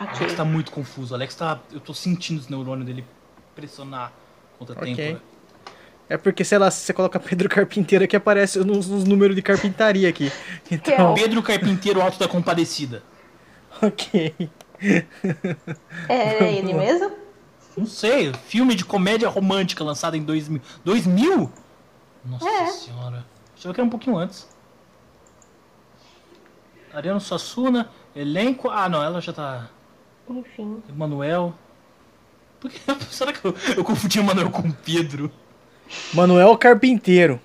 Ok. 0.00 0.16
Alex 0.18 0.34
tá 0.34 0.44
muito 0.44 0.72
confuso. 0.72 1.14
Alex 1.14 1.36
tá. 1.36 1.60
Eu 1.72 1.78
tô 1.78 1.94
sentindo 1.94 2.40
os 2.40 2.48
neurônios 2.48 2.84
dele 2.84 3.04
pressionar 3.54 4.12
contra 4.58 4.74
a 4.74 4.78
Ok. 4.82 4.92
têmpora. 4.96 5.22
É 6.08 6.16
porque, 6.16 6.44
sei 6.44 6.58
lá, 6.58 6.68
se 6.68 6.80
você 6.80 6.92
coloca 6.92 7.20
Pedro 7.20 7.48
Carpinteiro 7.48 8.04
aqui, 8.04 8.16
aparece 8.16 8.58
nos, 8.58 8.88
nos 8.88 9.04
números 9.04 9.36
de 9.36 9.42
carpintaria 9.42 10.08
aqui. 10.08 10.32
Então, 10.68 11.14
Pedro 11.14 11.44
Carpinteiro 11.44 12.00
Alto 12.00 12.18
da 12.18 12.26
Compadecida. 12.26 13.04
ok. 13.80 14.50
É 16.08 16.52
ele 16.58 16.74
mesmo? 16.74 17.23
Não 17.76 17.86
sei, 17.86 18.32
filme 18.32 18.74
de 18.74 18.84
comédia 18.84 19.28
romântica 19.28 19.82
lançado 19.82 20.16
em 20.16 20.22
2000. 20.22 20.60
2000? 20.84 21.52
Nossa 22.24 22.48
É. 22.48 22.66
senhora. 22.70 23.24
Achava 23.56 23.74
que 23.74 23.80
era 23.80 23.86
um 23.86 23.90
pouquinho 23.90 24.16
antes. 24.16 24.48
Ariano 26.92 27.20
Suassuna, 27.20 27.90
elenco. 28.14 28.70
Ah, 28.70 28.88
não, 28.88 29.02
ela 29.02 29.20
já 29.20 29.32
tá. 29.32 29.68
Enfim. 30.30 30.82
Emanuel. 30.88 31.52
Por 32.60 32.70
que... 32.70 32.80
Será 33.10 33.32
que 33.32 33.44
eu, 33.44 33.54
eu 33.76 33.84
confundi 33.84 34.20
Emanuel 34.20 34.50
com 34.50 34.70
Pedro? 34.70 35.30
Manuel 36.14 36.56
Carpinteiro. 36.56 37.40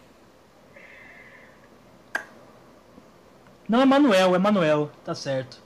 Não, 3.68 3.82
é 3.82 3.86
Manuel, 3.86 4.36
é 4.36 4.40
Manuel, 4.40 4.90
tá 5.04 5.14
certo. 5.14 5.62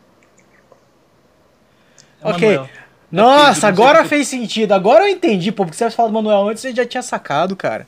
É 2.22 2.30
Ok. 2.30 2.58
Manuel. 2.58 2.70
Nossa, 3.14 3.68
Pedro, 3.68 3.84
agora 3.84 4.06
fez 4.06 4.28
sentido. 4.28 4.72
Agora 4.72 5.04
eu 5.04 5.10
entendi, 5.10 5.52
pô. 5.52 5.64
Porque 5.64 5.78
você 5.78 5.92
falado 5.92 6.12
do 6.12 6.16
Manuel 6.16 6.50
antes, 6.50 6.62
você 6.62 6.74
já 6.74 6.84
tinha 6.84 7.04
sacado, 7.04 7.56
cara. 7.56 7.88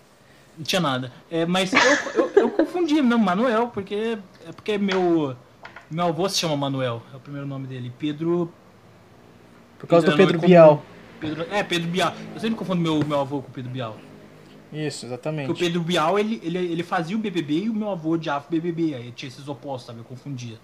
Não 0.55 0.63
tinha 0.63 0.79
nada. 0.79 1.11
É, 1.31 1.47
mas 1.47 1.73
eu, 1.73 1.79
eu, 2.13 2.31
eu 2.35 2.49
confundi, 2.51 3.01
não, 3.01 3.17
Manuel, 3.17 3.69
porque. 3.73 4.19
É 4.47 4.51
porque 4.51 4.77
meu. 4.77 5.35
Meu 5.89 6.05
avô 6.05 6.27
se 6.29 6.37
chama 6.37 6.55
Manuel, 6.55 7.01
é 7.13 7.17
o 7.17 7.19
primeiro 7.19 7.47
nome 7.47 7.65
dele. 7.65 7.91
Pedro. 7.97 8.51
Por 9.79 9.87
causa 9.87 10.05
do 10.05 10.13
é 10.13 10.15
Pedro 10.15 10.39
Bial. 10.39 10.83
Pedro, 11.19 11.47
é, 11.51 11.63
Pedro 11.63 11.89
Bial. 11.89 12.13
Eu 12.33 12.39
sempre 12.39 12.55
confundo 12.55 12.81
meu, 12.81 13.03
meu 13.03 13.19
avô 13.19 13.41
com 13.41 13.49
o 13.49 13.51
Pedro 13.51 13.71
Bial. 13.71 13.97
Isso, 14.71 15.01
Porque 15.01 15.05
o 15.05 15.07
exatamente. 15.07 15.59
Pedro 15.59 15.81
Bial, 15.81 16.19
ele, 16.19 16.39
ele, 16.43 16.57
ele 16.57 16.83
fazia 16.83 17.15
o 17.15 17.19
BBB 17.19 17.63
e 17.63 17.69
o 17.69 17.73
meu 17.73 17.89
avô 17.89 18.11
odiava 18.11 18.45
o 18.47 18.51
BBB. 18.51 18.93
Aí 18.93 19.11
tinha 19.11 19.27
esses 19.27 19.47
opostos, 19.47 19.87
sabe? 19.87 19.99
Eu 19.99 20.05
confundia. 20.05 20.57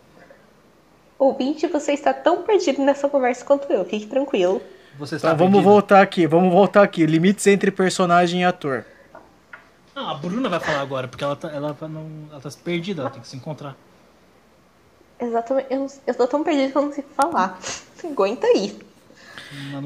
Ouvinte, 1.21 1.67
você 1.67 1.91
está 1.93 2.11
tão 2.15 2.41
perdido 2.41 2.81
nessa 2.81 3.07
conversa 3.07 3.45
quanto 3.45 3.71
eu. 3.71 3.85
Fique 3.85 4.07
tranquilo. 4.07 4.59
Você 4.97 5.17
está 5.17 5.27
Então 5.27 5.37
vamos 5.37 5.53
perdido? 5.53 5.69
voltar 5.71 6.01
aqui, 6.01 6.25
vamos 6.25 6.51
voltar 6.51 6.81
aqui. 6.81 7.05
Limites 7.05 7.45
entre 7.45 7.69
personagem 7.69 8.41
e 8.41 8.43
ator. 8.43 8.83
Não, 9.95 10.09
a 10.09 10.15
Bruna 10.15 10.49
vai 10.49 10.59
falar 10.59 10.81
agora, 10.81 11.07
porque 11.07 11.23
ela 11.23 11.35
tá, 11.35 11.51
ela, 11.51 11.75
tá 11.75 11.87
não, 11.87 12.07
ela 12.31 12.41
tá 12.41 12.49
perdida, 12.63 13.03
ela 13.03 13.11
tem 13.11 13.21
que 13.21 13.27
se 13.27 13.35
encontrar. 13.37 13.77
Exatamente. 15.19 15.67
Eu, 15.69 15.85
eu 16.07 16.15
tô 16.15 16.25
tão 16.25 16.43
perdido 16.43 16.71
que 16.71 16.77
eu 16.79 16.81
não 16.81 16.91
sei 16.91 17.03
falar. 17.15 17.59
Aguenta 18.03 18.47
aí. 18.47 18.79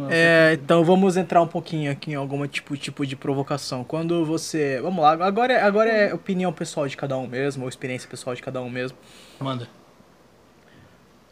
É, 0.10 0.54
então 0.54 0.86
vamos 0.86 1.18
entrar 1.18 1.42
um 1.42 1.48
pouquinho 1.48 1.92
aqui 1.92 2.12
em 2.12 2.16
algum 2.16 2.48
tipo, 2.48 2.78
tipo 2.78 3.06
de 3.06 3.18
provocação. 3.18 3.84
Quando 3.84 4.24
você. 4.24 4.80
Vamos 4.82 5.04
lá, 5.04 5.12
agora, 5.26 5.52
é- 5.52 5.62
agora 5.62 5.90
é 5.92 6.14
opinião 6.14 6.54
pessoal 6.54 6.88
de 6.88 6.96
cada 6.96 7.18
um 7.18 7.28
mesmo, 7.28 7.64
ou 7.64 7.70
experiência 7.70 8.08
pessoal 8.10 8.34
de 8.34 8.42
cada 8.42 8.62
um 8.62 8.70
mesmo. 8.70 8.98
Manda. 9.38 9.68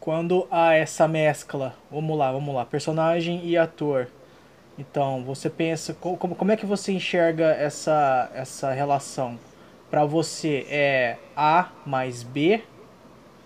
Quando 0.04 0.46
há 0.50 0.74
essa 0.74 1.08
mescla, 1.08 1.74
vamos 1.90 2.18
lá, 2.18 2.30
vamos 2.30 2.54
lá, 2.54 2.66
personagem 2.66 3.40
e 3.42 3.56
ator. 3.56 4.06
Então, 4.78 5.24
você 5.24 5.48
pensa, 5.48 5.94
co- 5.94 6.18
como, 6.18 6.34
como 6.34 6.52
é 6.52 6.58
que 6.58 6.66
você 6.66 6.92
enxerga 6.92 7.46
essa, 7.54 8.30
essa 8.34 8.70
relação? 8.70 9.38
Pra 9.90 10.04
você 10.04 10.66
é 10.68 11.16
A 11.34 11.70
mais 11.86 12.22
B, 12.22 12.62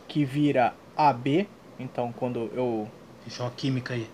que 0.08 0.24
vira 0.24 0.74
AB. 0.96 1.46
Então, 1.78 2.10
quando 2.10 2.50
eu 2.52 2.88
Deixa 3.24 3.44
uma 3.44 3.52
química 3.52 3.94
aí. 3.94 4.08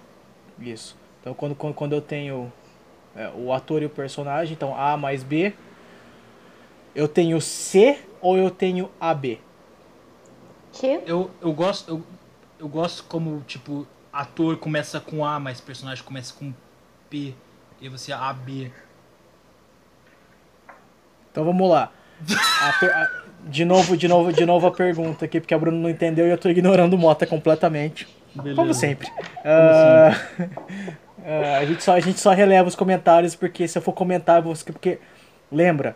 Isso. 0.61 0.99
Então 1.23 1.33
quando, 1.33 1.55
quando, 1.55 1.73
quando 1.73 1.93
eu 1.95 2.03
tenho 2.03 2.53
é, 3.17 3.31
o 3.35 3.55
ator 3.55 3.81
e 3.81 3.87
o 3.87 3.91
personagem, 3.91 4.53
então 4.53 4.77
A 4.79 4.99
mais 4.99 5.23
B, 5.23 5.55
eu 6.95 7.09
tenho 7.09 7.41
C 7.41 7.99
ou 8.21 8.37
eu 8.37 8.51
tenho 8.51 8.91
AB? 9.01 9.41
Que? 10.75 11.01
Eu, 11.07 11.31
eu 11.41 11.51
gosto. 11.55 11.91
Eu, 11.91 12.03
eu 12.59 12.69
gosto 12.69 13.05
como, 13.05 13.43
tipo, 13.47 13.87
ator 14.13 14.57
começa 14.57 15.01
com 15.01 15.25
A, 15.25 15.39
mas 15.41 15.61
personagem 15.61 16.05
começa 16.05 16.33
com 16.35 16.53
P. 17.11 17.35
E 17.81 17.89
você 17.89 18.13
é 18.13 18.15
AB. 18.15 18.73
Então 21.31 21.45
vamos 21.45 21.69
lá. 21.69 21.91
A 22.61 22.69
a- 22.69 23.25
de 23.47 23.65
novo, 23.65 23.97
de 23.97 24.09
novo, 24.09 24.33
de 24.33 24.47
novo 24.47 24.67
a 24.67 24.71
pergunta 24.71 25.25
aqui, 25.25 25.39
porque 25.41 25.53
a 25.53 25.59
Bruna 25.59 25.77
não 25.77 25.91
entendeu 25.91 26.27
e 26.27 26.31
eu 26.31 26.39
tô 26.39 26.49
ignorando 26.49 26.95
o 26.95 26.99
Mota 26.99 27.27
completamente. 27.27 28.09
Beleza. 28.35 28.57
Como 28.57 28.73
sempre. 28.73 29.09
Ah, 29.45 30.11
ah, 31.25 31.59
a, 31.59 31.67
gente 31.67 31.83
só, 31.83 31.93
a 31.93 32.01
gente 32.01 32.19
só 32.19 32.31
releva 32.31 32.69
os 32.69 32.75
comentários, 32.75 33.35
porque 33.35 33.69
se 33.69 33.77
eu 33.77 33.83
for 33.83 33.93
comentar, 33.93 34.41
você, 34.41 34.73
porque 34.73 34.99
lembra, 35.53 35.95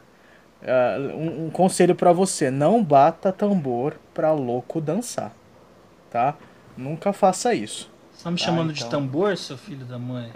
ah, 0.63 0.99
um, 1.15 1.47
um 1.47 1.51
conselho 1.51 1.95
pra 1.95 2.13
você, 2.13 2.51
não 2.51 2.85
bata 2.85 3.33
tambor 3.33 3.95
pra 4.13 4.33
louco 4.33 4.81
dançar, 4.81 5.33
tá? 6.11 6.37
Nunca 6.79 7.13
faça 7.13 7.53
isso. 7.53 7.91
Você 8.13 8.23
tá 8.23 8.31
me 8.31 8.39
chamando 8.39 8.71
então. 8.71 8.85
de 8.85 8.91
tambor, 8.91 9.37
seu 9.37 9.59
filho 9.59 9.85
da 9.85 9.99
mãe? 9.99 10.33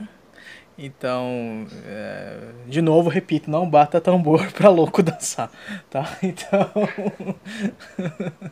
Então, 0.76 1.66
é, 1.86 2.38
de 2.66 2.82
novo, 2.82 3.08
repito, 3.08 3.48
não 3.48 3.68
bata 3.68 4.00
tambor 4.00 4.50
pra 4.52 4.68
louco 4.68 5.02
dançar, 5.04 5.50
tá? 5.88 6.04
Então, 6.20 6.70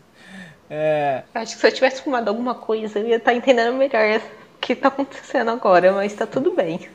é, 0.70 1.24
Acho 1.34 1.54
que 1.54 1.60
se 1.60 1.66
eu 1.66 1.72
tivesse 1.72 2.02
fumado 2.02 2.28
alguma 2.30 2.54
coisa, 2.54 2.98
eu 3.00 3.08
ia 3.08 3.16
estar 3.16 3.34
entendendo 3.34 3.74
melhor 3.76 4.20
o 4.20 4.58
que 4.60 4.76
tá 4.76 4.88
acontecendo 4.88 5.50
agora, 5.50 5.92
mas 5.92 6.14
tá 6.14 6.26
tudo 6.26 6.54
bem. 6.54 6.88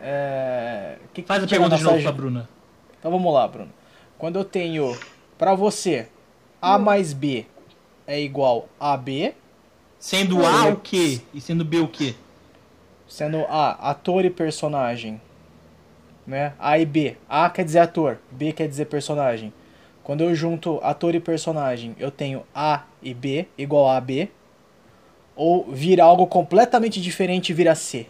é, 0.00 0.96
que- 1.12 1.22
Faz 1.22 1.42
a 1.44 1.46
que 1.46 1.50
pergunta 1.54 1.76
de 1.76 1.84
novo 1.84 2.02
pra 2.02 2.12
Bruna. 2.12 2.48
Então 2.98 3.10
vamos 3.12 3.32
lá, 3.32 3.46
Bruno. 3.46 3.72
Quando 4.18 4.38
eu 4.38 4.44
tenho 4.44 4.98
pra 5.38 5.54
você 5.54 6.08
A 6.60 6.78
mais 6.78 7.12
B 7.12 7.46
é 8.06 8.20
igual 8.20 8.68
a 8.78 8.96
B, 8.96 9.34
Sendo 10.00 10.44
A 10.44 10.66
o 10.66 10.76
quê? 10.76 11.20
E 11.32 11.40
sendo 11.40 11.64
B 11.64 11.78
o 11.78 11.86
quê? 11.86 12.16
sendo 13.10 13.44
A 13.48 13.90
ator 13.90 14.24
e 14.24 14.30
personagem, 14.30 15.20
né? 16.24 16.54
A 16.58 16.78
e 16.78 16.86
B. 16.86 17.16
A 17.28 17.50
quer 17.50 17.64
dizer 17.64 17.80
ator, 17.80 18.18
B 18.30 18.52
quer 18.52 18.68
dizer 18.68 18.86
personagem. 18.86 19.52
Quando 20.04 20.22
eu 20.22 20.34
junto 20.34 20.78
ator 20.82 21.14
e 21.14 21.20
personagem, 21.20 21.94
eu 21.98 22.10
tenho 22.10 22.44
A 22.54 22.84
e 23.02 23.12
B 23.12 23.48
igual 23.58 23.88
a 23.90 24.00
B. 24.00 24.28
Ou 25.34 25.64
vira 25.72 26.04
algo 26.04 26.26
completamente 26.26 27.00
diferente 27.00 27.50
e 27.50 27.54
vira 27.54 27.74
C. 27.74 28.06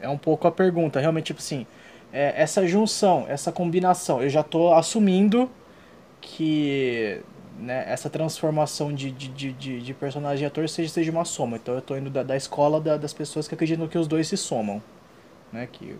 É 0.00 0.08
um 0.08 0.18
pouco 0.18 0.48
a 0.48 0.50
pergunta, 0.52 1.00
realmente, 1.00 1.26
tipo 1.26 1.40
assim, 1.40 1.66
é, 2.12 2.34
essa 2.40 2.66
junção, 2.66 3.26
essa 3.28 3.52
combinação, 3.52 4.22
eu 4.22 4.28
já 4.28 4.42
tô 4.42 4.72
assumindo 4.72 5.50
que 6.20 7.22
né, 7.58 7.84
essa 7.88 8.08
transformação 8.08 8.92
de, 8.92 9.10
de, 9.10 9.28
de, 9.52 9.80
de, 9.80 9.94
personagem 9.94 10.44
e 10.44 10.46
ator 10.46 10.68
seja, 10.68 10.88
seja 10.88 11.10
uma 11.10 11.24
soma. 11.24 11.56
Então 11.56 11.74
eu 11.74 11.82
tô 11.82 11.96
indo 11.96 12.08
da, 12.08 12.22
da 12.22 12.36
escola 12.36 12.80
da- 12.80 12.96
das 12.96 13.12
pessoas 13.12 13.48
que 13.48 13.54
acreditam 13.54 13.88
que 13.88 13.98
os 13.98 14.06
dois 14.06 14.28
se 14.28 14.36
somam. 14.36 14.82
Né, 15.52 15.66
que, 15.70 15.96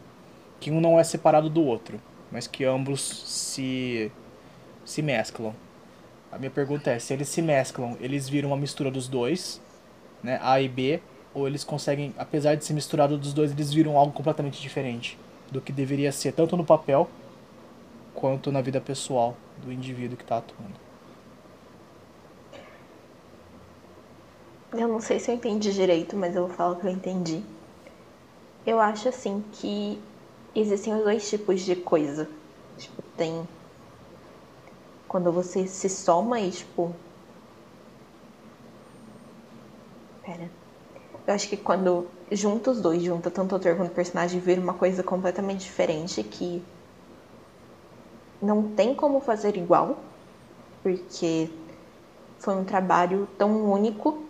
que 0.60 0.70
um 0.70 0.80
não 0.80 0.98
é 1.00 1.04
separado 1.04 1.48
do 1.48 1.64
outro, 1.64 2.00
mas 2.30 2.46
que 2.46 2.64
ambos 2.64 3.00
se, 3.00 4.12
se 4.84 5.00
mesclam. 5.02 5.54
A 6.30 6.38
minha 6.38 6.50
pergunta 6.50 6.90
é, 6.90 6.98
se 6.98 7.14
eles 7.14 7.28
se 7.28 7.40
mesclam, 7.40 7.96
eles 7.98 8.28
viram 8.28 8.50
uma 8.50 8.56
mistura 8.56 8.90
dos 8.90 9.08
dois, 9.08 9.60
né, 10.22 10.38
A 10.42 10.60
e 10.60 10.68
B, 10.68 11.00
ou 11.32 11.46
eles 11.46 11.64
conseguem, 11.64 12.14
apesar 12.18 12.56
de 12.56 12.64
ser 12.64 12.74
misturado 12.74 13.16
dos 13.16 13.32
dois, 13.32 13.52
eles 13.52 13.72
viram 13.72 13.96
algo 13.96 14.12
completamente 14.12 14.60
diferente 14.60 15.18
do 15.50 15.60
que 15.60 15.72
deveria 15.72 16.12
ser, 16.12 16.32
tanto 16.32 16.54
no 16.54 16.64
papel 16.64 17.08
quanto 18.14 18.52
na 18.52 18.60
vida 18.60 18.80
pessoal 18.80 19.34
do 19.62 19.72
indivíduo 19.72 20.16
que 20.16 20.24
está 20.24 20.38
atuando. 20.38 20.74
Eu 24.72 24.86
não 24.86 25.00
sei 25.00 25.18
se 25.18 25.30
eu 25.30 25.34
entendi 25.34 25.72
direito, 25.72 26.16
mas 26.16 26.36
eu 26.36 26.46
vou 26.46 26.54
falar 26.54 26.72
o 26.72 26.76
que 26.76 26.86
eu 26.86 26.90
entendi. 26.90 27.42
Eu 28.66 28.78
acho 28.78 29.08
assim 29.08 29.42
que 29.52 29.98
existem 30.54 30.94
os 30.94 31.02
dois 31.02 31.28
tipos 31.28 31.62
de 31.62 31.74
coisa. 31.74 32.28
Tipo, 32.76 33.02
tem 33.16 33.48
quando 35.08 35.32
você 35.32 35.66
se 35.66 35.88
soma 35.88 36.38
e 36.38 36.50
tipo. 36.50 36.94
Pera. 40.24 40.50
Eu 41.26 41.34
acho 41.34 41.48
que 41.48 41.56
quando 41.56 42.06
junta 42.30 42.70
os 42.70 42.80
dois, 42.80 43.02
junta 43.02 43.30
tanto 43.30 43.52
o 43.52 43.56
ator 43.56 43.74
quanto 43.74 43.90
o 43.90 43.94
personagem, 43.94 44.38
vira 44.38 44.60
uma 44.60 44.74
coisa 44.74 45.02
completamente 45.02 45.60
diferente 45.60 46.22
que 46.22 46.62
não 48.40 48.70
tem 48.70 48.94
como 48.94 49.20
fazer 49.20 49.56
igual, 49.56 49.98
porque 50.82 51.50
foi 52.38 52.54
um 52.54 52.64
trabalho 52.64 53.28
tão 53.36 53.70
único 53.70 54.22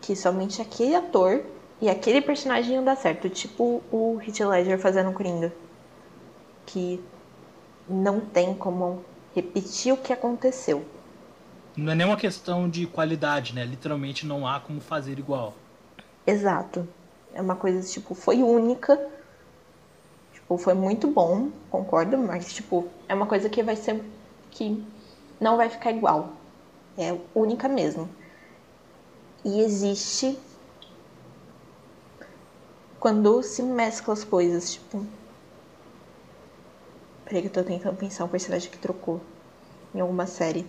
que 0.00 0.16
somente 0.16 0.62
aquele 0.62 0.94
ator 0.94 1.44
e 1.80 1.88
aquele 1.88 2.20
personagem 2.20 2.74
iam 2.74 2.84
dar 2.84 2.96
certo, 2.96 3.28
tipo 3.28 3.82
o 3.90 4.20
Heath 4.20 4.40
Ledger 4.40 4.78
fazendo 4.78 5.12
Coringa, 5.12 5.52
que 6.66 7.02
não 7.88 8.20
tem 8.20 8.54
como 8.54 9.04
repetir 9.34 9.92
o 9.92 9.96
que 9.96 10.12
aconteceu. 10.12 10.84
Não 11.76 11.92
é 11.92 11.94
nem 11.94 12.06
uma 12.06 12.16
questão 12.16 12.68
de 12.68 12.86
qualidade, 12.86 13.54
né? 13.54 13.64
Literalmente 13.64 14.26
não 14.26 14.46
há 14.46 14.60
como 14.60 14.80
fazer 14.80 15.18
igual. 15.18 15.54
Exato. 16.26 16.86
É 17.32 17.40
uma 17.40 17.56
coisa, 17.56 17.88
tipo, 17.88 18.14
foi 18.14 18.42
única. 18.42 19.00
Tipo, 20.50 20.58
foi 20.58 20.74
muito 20.74 21.06
bom, 21.06 21.48
concordo, 21.70 22.18
mas, 22.18 22.52
tipo, 22.52 22.88
é 23.08 23.14
uma 23.14 23.26
coisa 23.26 23.48
que 23.48 23.62
vai 23.62 23.76
ser. 23.76 24.02
que 24.50 24.84
não 25.40 25.56
vai 25.56 25.68
ficar 25.70 25.92
igual. 25.92 26.30
É 26.98 27.16
única 27.32 27.68
mesmo. 27.68 28.08
E 29.44 29.60
existe. 29.60 30.36
Quando 32.98 33.40
se 33.44 33.62
mescla 33.62 34.12
as 34.12 34.24
coisas, 34.24 34.72
tipo. 34.72 35.06
Peraí 37.24 37.42
que 37.42 37.46
eu 37.46 37.52
tô 37.52 37.62
tentando 37.62 37.96
pensar 37.96 38.24
um 38.24 38.28
personagem 38.28 38.72
que 38.72 38.78
trocou 38.78 39.20
em 39.94 40.00
alguma 40.00 40.26
série. 40.26 40.66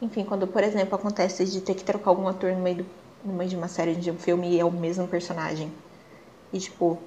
Enfim, 0.00 0.24
quando, 0.24 0.46
por 0.46 0.62
exemplo, 0.62 0.94
acontece 0.94 1.44
de 1.46 1.60
ter 1.60 1.74
que 1.74 1.84
trocar 1.84 2.10
algum 2.10 2.28
ator 2.28 2.52
no 2.52 2.60
meio, 2.60 2.76
do, 2.78 2.86
no 3.24 3.32
meio 3.32 3.48
de 3.48 3.56
uma 3.56 3.68
série, 3.68 3.94
de 3.94 4.10
um 4.10 4.18
filme 4.18 4.50
e 4.50 4.60
é 4.60 4.64
o 4.64 4.70
mesmo 4.70 5.08
personagem. 5.08 5.72
E, 6.52 6.58
tipo, 6.58 6.98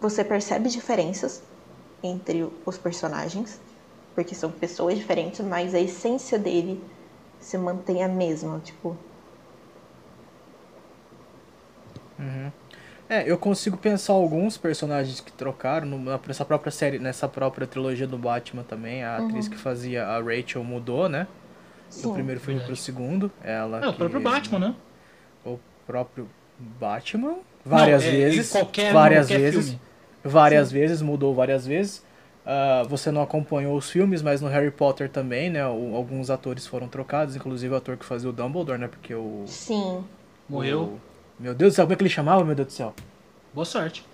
você 0.00 0.24
percebe 0.24 0.68
diferenças 0.68 1.42
entre 2.02 2.48
os 2.66 2.78
personagens, 2.78 3.60
porque 4.14 4.34
são 4.34 4.50
pessoas 4.50 4.96
diferentes, 4.96 5.40
mas 5.40 5.74
a 5.74 5.80
essência 5.80 6.38
dele 6.38 6.82
se 7.40 7.58
mantém 7.58 8.02
a 8.02 8.08
mesma, 8.08 8.58
tipo. 8.60 8.96
Uhum. 12.18 12.50
É, 13.12 13.30
eu 13.30 13.36
consigo 13.36 13.76
pensar 13.76 14.14
alguns 14.14 14.56
personagens 14.56 15.20
que 15.20 15.30
trocaram 15.30 15.86
no, 15.86 15.98
nessa 16.26 16.46
própria 16.46 16.72
série, 16.72 16.98
nessa 16.98 17.28
própria 17.28 17.66
trilogia 17.66 18.06
do 18.06 18.16
Batman 18.16 18.62
também. 18.62 19.04
A 19.04 19.18
uhum. 19.18 19.26
atriz 19.26 19.48
que 19.48 19.56
fazia 19.58 20.06
a 20.06 20.18
Rachel 20.18 20.64
mudou, 20.64 21.10
né? 21.10 21.26
Sim. 21.90 22.08
Do 22.08 22.14
primeiro 22.14 22.40
filme 22.40 22.60
pro 22.60 22.74
segundo. 22.74 23.30
Ela 23.44 23.84
é, 23.84 23.88
o 23.88 23.92
próprio 23.92 24.18
Batman, 24.18 24.58
né? 24.58 24.74
O 25.44 25.58
próprio 25.86 26.26
Batman. 26.58 27.34
Várias 27.62 28.02
Não, 28.02 28.08
é, 28.08 28.12
vezes. 28.12 28.50
Qualquer, 28.50 28.94
várias 28.94 29.26
qualquer 29.26 29.42
vezes. 29.42 29.64
Filme. 29.66 29.80
Várias 30.24 30.68
Sim. 30.68 30.74
vezes, 30.74 31.02
mudou 31.02 31.34
várias 31.34 31.66
vezes. 31.66 31.98
Uh, 32.46 32.88
você 32.88 33.10
não 33.10 33.20
acompanhou 33.20 33.76
os 33.76 33.90
filmes, 33.90 34.22
mas 34.22 34.40
no 34.40 34.48
Harry 34.48 34.70
Potter 34.70 35.10
também, 35.10 35.50
né? 35.50 35.66
O, 35.68 35.94
alguns 35.94 36.30
atores 36.30 36.66
foram 36.66 36.88
trocados, 36.88 37.36
inclusive 37.36 37.74
o 37.74 37.76
ator 37.76 37.98
que 37.98 38.06
fazia 38.06 38.30
o 38.30 38.32
Dumbledore, 38.32 38.78
né? 38.78 38.88
Porque 38.88 39.14
o. 39.14 39.44
Sim. 39.46 40.02
Morreu. 40.48 40.80
O, 40.80 41.11
meu 41.42 41.54
Deus 41.54 41.72
do 41.72 41.76
céu, 41.76 41.84
como 41.84 41.94
é 41.94 41.96
que 41.96 42.02
ele 42.02 42.10
chamava, 42.10 42.44
meu 42.44 42.54
Deus 42.54 42.68
do 42.68 42.72
céu? 42.72 42.94
Boa 43.52 43.64
sorte. 43.64 44.04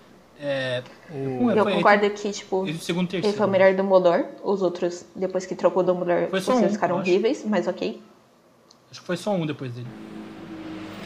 É, 0.41 0.81
o... 1.11 1.51
Eu 1.51 1.63
concordo 1.63 2.09
que, 2.09 2.31
tipo, 2.31 2.65
ele, 2.65 2.77
segundo, 2.79 3.07
terceiro, 3.07 3.27
ele 3.27 3.37
foi 3.37 3.45
o 3.45 3.49
melhor 3.49 3.73
Dumbledore. 3.75 4.25
Os 4.43 4.63
outros, 4.63 5.05
depois 5.15 5.45
que 5.45 5.53
trocou 5.53 5.83
o 5.83 5.85
Dumbledore, 5.85 6.27
foi 6.27 6.41
só 6.41 6.55
vocês 6.55 6.71
um, 6.71 6.73
ficaram 6.73 6.95
horríveis, 6.97 7.45
mas 7.45 7.67
ok. 7.67 8.01
Acho 8.89 9.01
que 9.01 9.05
foi 9.05 9.15
só 9.15 9.31
um 9.31 9.45
depois 9.45 9.71
dele. 9.73 9.87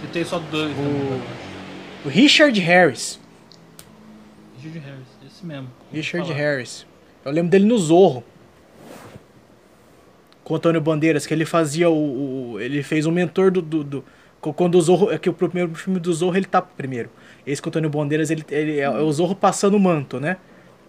Ele 0.01 0.11
tem 0.13 0.23
só 0.23 0.39
dois. 0.39 0.71
O, 0.77 2.07
o 2.07 2.09
Richard 2.09 2.57
Harris. 2.61 3.19
Richard 4.55 4.79
Harris, 4.79 5.07
esse 5.27 5.45
mesmo. 5.45 5.67
Richard 5.91 6.31
Harris. 6.31 6.85
Eu 7.25 7.31
lembro 7.33 7.51
dele 7.51 7.65
no 7.65 7.77
Zorro. 7.77 8.23
Com 10.43 10.53
o 10.53 10.57
Antônio 10.57 10.79
Bandeiras, 10.79 11.25
que 11.25 11.33
ele 11.33 11.45
fazia 11.45 11.89
o. 11.89 12.53
o 12.53 12.59
ele 12.61 12.81
fez 12.81 13.05
o 13.05 13.11
mentor 13.11 13.51
do, 13.51 13.61
do, 13.61 13.83
do 13.83 14.05
quando 14.51 14.75
o 14.75 14.81
Zorro. 14.81 15.11
É 15.11 15.17
que 15.17 15.29
o 15.29 15.33
primeiro 15.33 15.73
filme 15.75 15.99
do 15.99 16.11
Zorro 16.13 16.35
ele 16.35 16.45
tá 16.45 16.61
primeiro. 16.61 17.09
Esse 17.45 17.61
com 17.61 17.67
o 17.67 17.69
Antônio 17.69 17.89
Bandeiras, 17.89 18.29
ele, 18.29 18.43
ele 18.49 18.79
é, 18.79 18.83
é 18.83 18.89
o 18.89 19.11
Zorro 19.11 19.35
passando 19.35 19.75
o 19.75 19.79
manto, 19.79 20.19
né? 20.19 20.37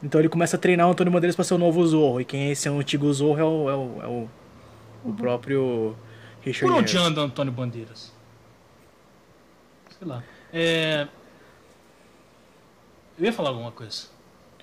Então 0.03 0.21
ele 0.21 0.29
começa 0.29 0.57
a 0.57 0.59
treinar 0.59 0.89
o 0.89 0.91
Antônio 0.91 1.13
Bandeiras 1.13 1.37
para 1.37 1.45
ser 1.45 1.55
o 1.55 1.59
novo 1.59 1.87
Zorro. 1.87 2.21
E 2.21 2.25
quem 2.25 2.49
é 2.49 2.51
esse 2.51 2.69
antigo 2.69 3.13
Zorro 3.13 3.39
é 3.39 3.45
o, 3.45 3.71
é 3.71 3.75
o, 3.75 4.03
é 4.03 4.07
o, 4.07 4.29
o 5.11 5.13
próprio 5.13 5.97
Richard 6.43 6.73
Por 6.73 6.81
onde 6.81 6.93
Harris. 6.93 7.09
anda 7.09 7.21
Antônio 7.23 7.53
Bandeiras? 7.53 8.13
Sei 9.99 10.07
lá. 10.07 10.23
É... 10.53 11.07
Eu 13.19 13.25
ia 13.25 13.33
falar 13.33 13.51
alguma 13.51 13.71
coisa. 13.71 14.09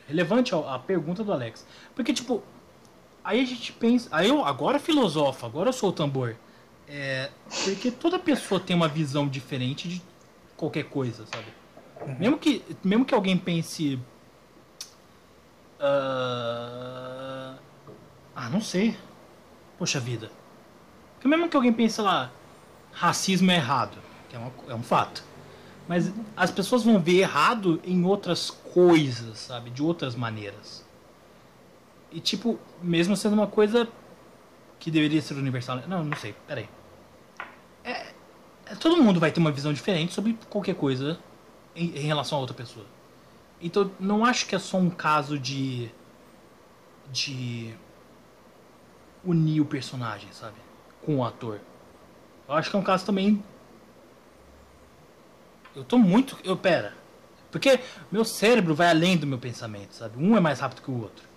Relevante 0.07 0.53
à 0.53 0.77
pergunta 0.77 1.23
do 1.23 1.31
Alex. 1.31 1.65
Porque, 1.95 2.13
tipo, 2.13 2.43
aí 3.23 3.41
a 3.41 3.45
gente 3.45 3.71
pensa. 3.73 4.09
Aí 4.11 4.29
eu 4.29 4.43
agora 4.45 4.77
filosofo, 4.77 5.45
agora 5.45 5.69
eu 5.69 5.73
sou 5.73 5.89
o 5.89 5.93
tambor. 5.93 6.35
É, 6.93 7.29
porque 7.63 7.89
toda 7.89 8.19
pessoa 8.19 8.59
tem 8.59 8.75
uma 8.75 8.89
visão 8.89 9.25
diferente 9.25 9.87
de 9.87 10.01
qualquer 10.57 10.83
coisa, 10.83 11.25
sabe? 11.25 11.45
Uhum. 12.01 12.17
Mesmo, 12.19 12.37
que, 12.37 12.61
mesmo 12.83 13.05
que 13.05 13.15
alguém 13.15 13.37
pense. 13.37 13.95
Uh, 15.79 17.55
ah, 18.35 18.49
não 18.51 18.59
sei. 18.59 18.97
Poxa 19.77 20.01
vida. 20.01 20.29
Porque 21.13 21.29
mesmo 21.29 21.47
que 21.47 21.55
alguém 21.55 21.71
pense 21.71 22.01
lá, 22.01 22.29
racismo 22.91 23.49
é 23.51 23.55
errado, 23.55 23.97
é, 24.33 24.37
uma, 24.37 24.51
é 24.67 24.75
um 24.75 24.83
fato. 24.83 25.23
Mas 25.87 26.11
as 26.35 26.51
pessoas 26.51 26.83
vão 26.83 26.99
ver 26.99 27.19
errado 27.19 27.79
em 27.85 28.03
outras 28.03 28.49
coisas, 28.49 29.39
sabe? 29.39 29.69
De 29.69 29.81
outras 29.81 30.13
maneiras. 30.13 30.85
E 32.11 32.19
tipo, 32.19 32.59
mesmo 32.83 33.15
sendo 33.15 33.33
uma 33.33 33.47
coisa 33.47 33.87
que 34.77 34.91
deveria 34.91 35.21
ser 35.21 35.35
universal. 35.35 35.81
Não, 35.87 36.03
não 36.03 36.17
sei, 36.17 36.35
peraí. 36.45 36.67
Todo 38.79 39.01
mundo 39.01 39.19
vai 39.19 39.31
ter 39.31 39.39
uma 39.39 39.51
visão 39.51 39.73
diferente 39.73 40.13
sobre 40.13 40.37
qualquer 40.49 40.75
coisa 40.75 41.19
em, 41.75 41.97
em, 41.97 42.01
relação 42.01 42.37
a 42.37 42.41
outra 42.41 42.55
pessoa. 42.55 42.85
Então, 43.61 43.91
não 43.99 44.25
acho 44.25 44.47
que 44.47 44.55
é 44.55 44.59
só 44.59 44.77
um 44.77 44.89
caso 44.89 45.37
de. 45.37 45.89
de. 47.11 47.73
unir 49.23 49.61
o 49.61 49.65
personagem, 49.65 50.29
sabe? 50.31 50.57
Com 51.03 51.17
o 51.17 51.25
ator. 51.25 51.59
Eu 52.47 52.55
acho 52.55 52.69
que 52.69 52.75
é 52.75 52.79
um 52.79 52.83
caso 52.83 53.05
também. 53.05 53.43
Eu 55.75 55.83
tô 55.83 55.97
muito. 55.97 56.37
Eu, 56.43 56.57
pera. 56.57 56.93
Porque 57.51 57.79
meu 58.11 58.23
cérebro 58.23 58.73
vai 58.73 58.89
além 58.89 59.17
do 59.17 59.27
meu 59.27 59.37
pensamento, 59.37 59.93
sabe? 59.93 60.17
Um 60.17 60.37
é 60.37 60.39
mais 60.39 60.59
rápido 60.59 60.81
que 60.81 60.89
o 60.89 61.01
outro. 61.01 61.29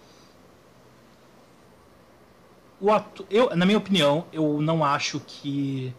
O 2.80 2.92
ator, 2.92 3.26
eu, 3.30 3.54
na 3.56 3.66
minha 3.66 3.78
opinião, 3.78 4.26
eu 4.32 4.60
não 4.60 4.84
acho 4.84 5.20
que 5.20 5.94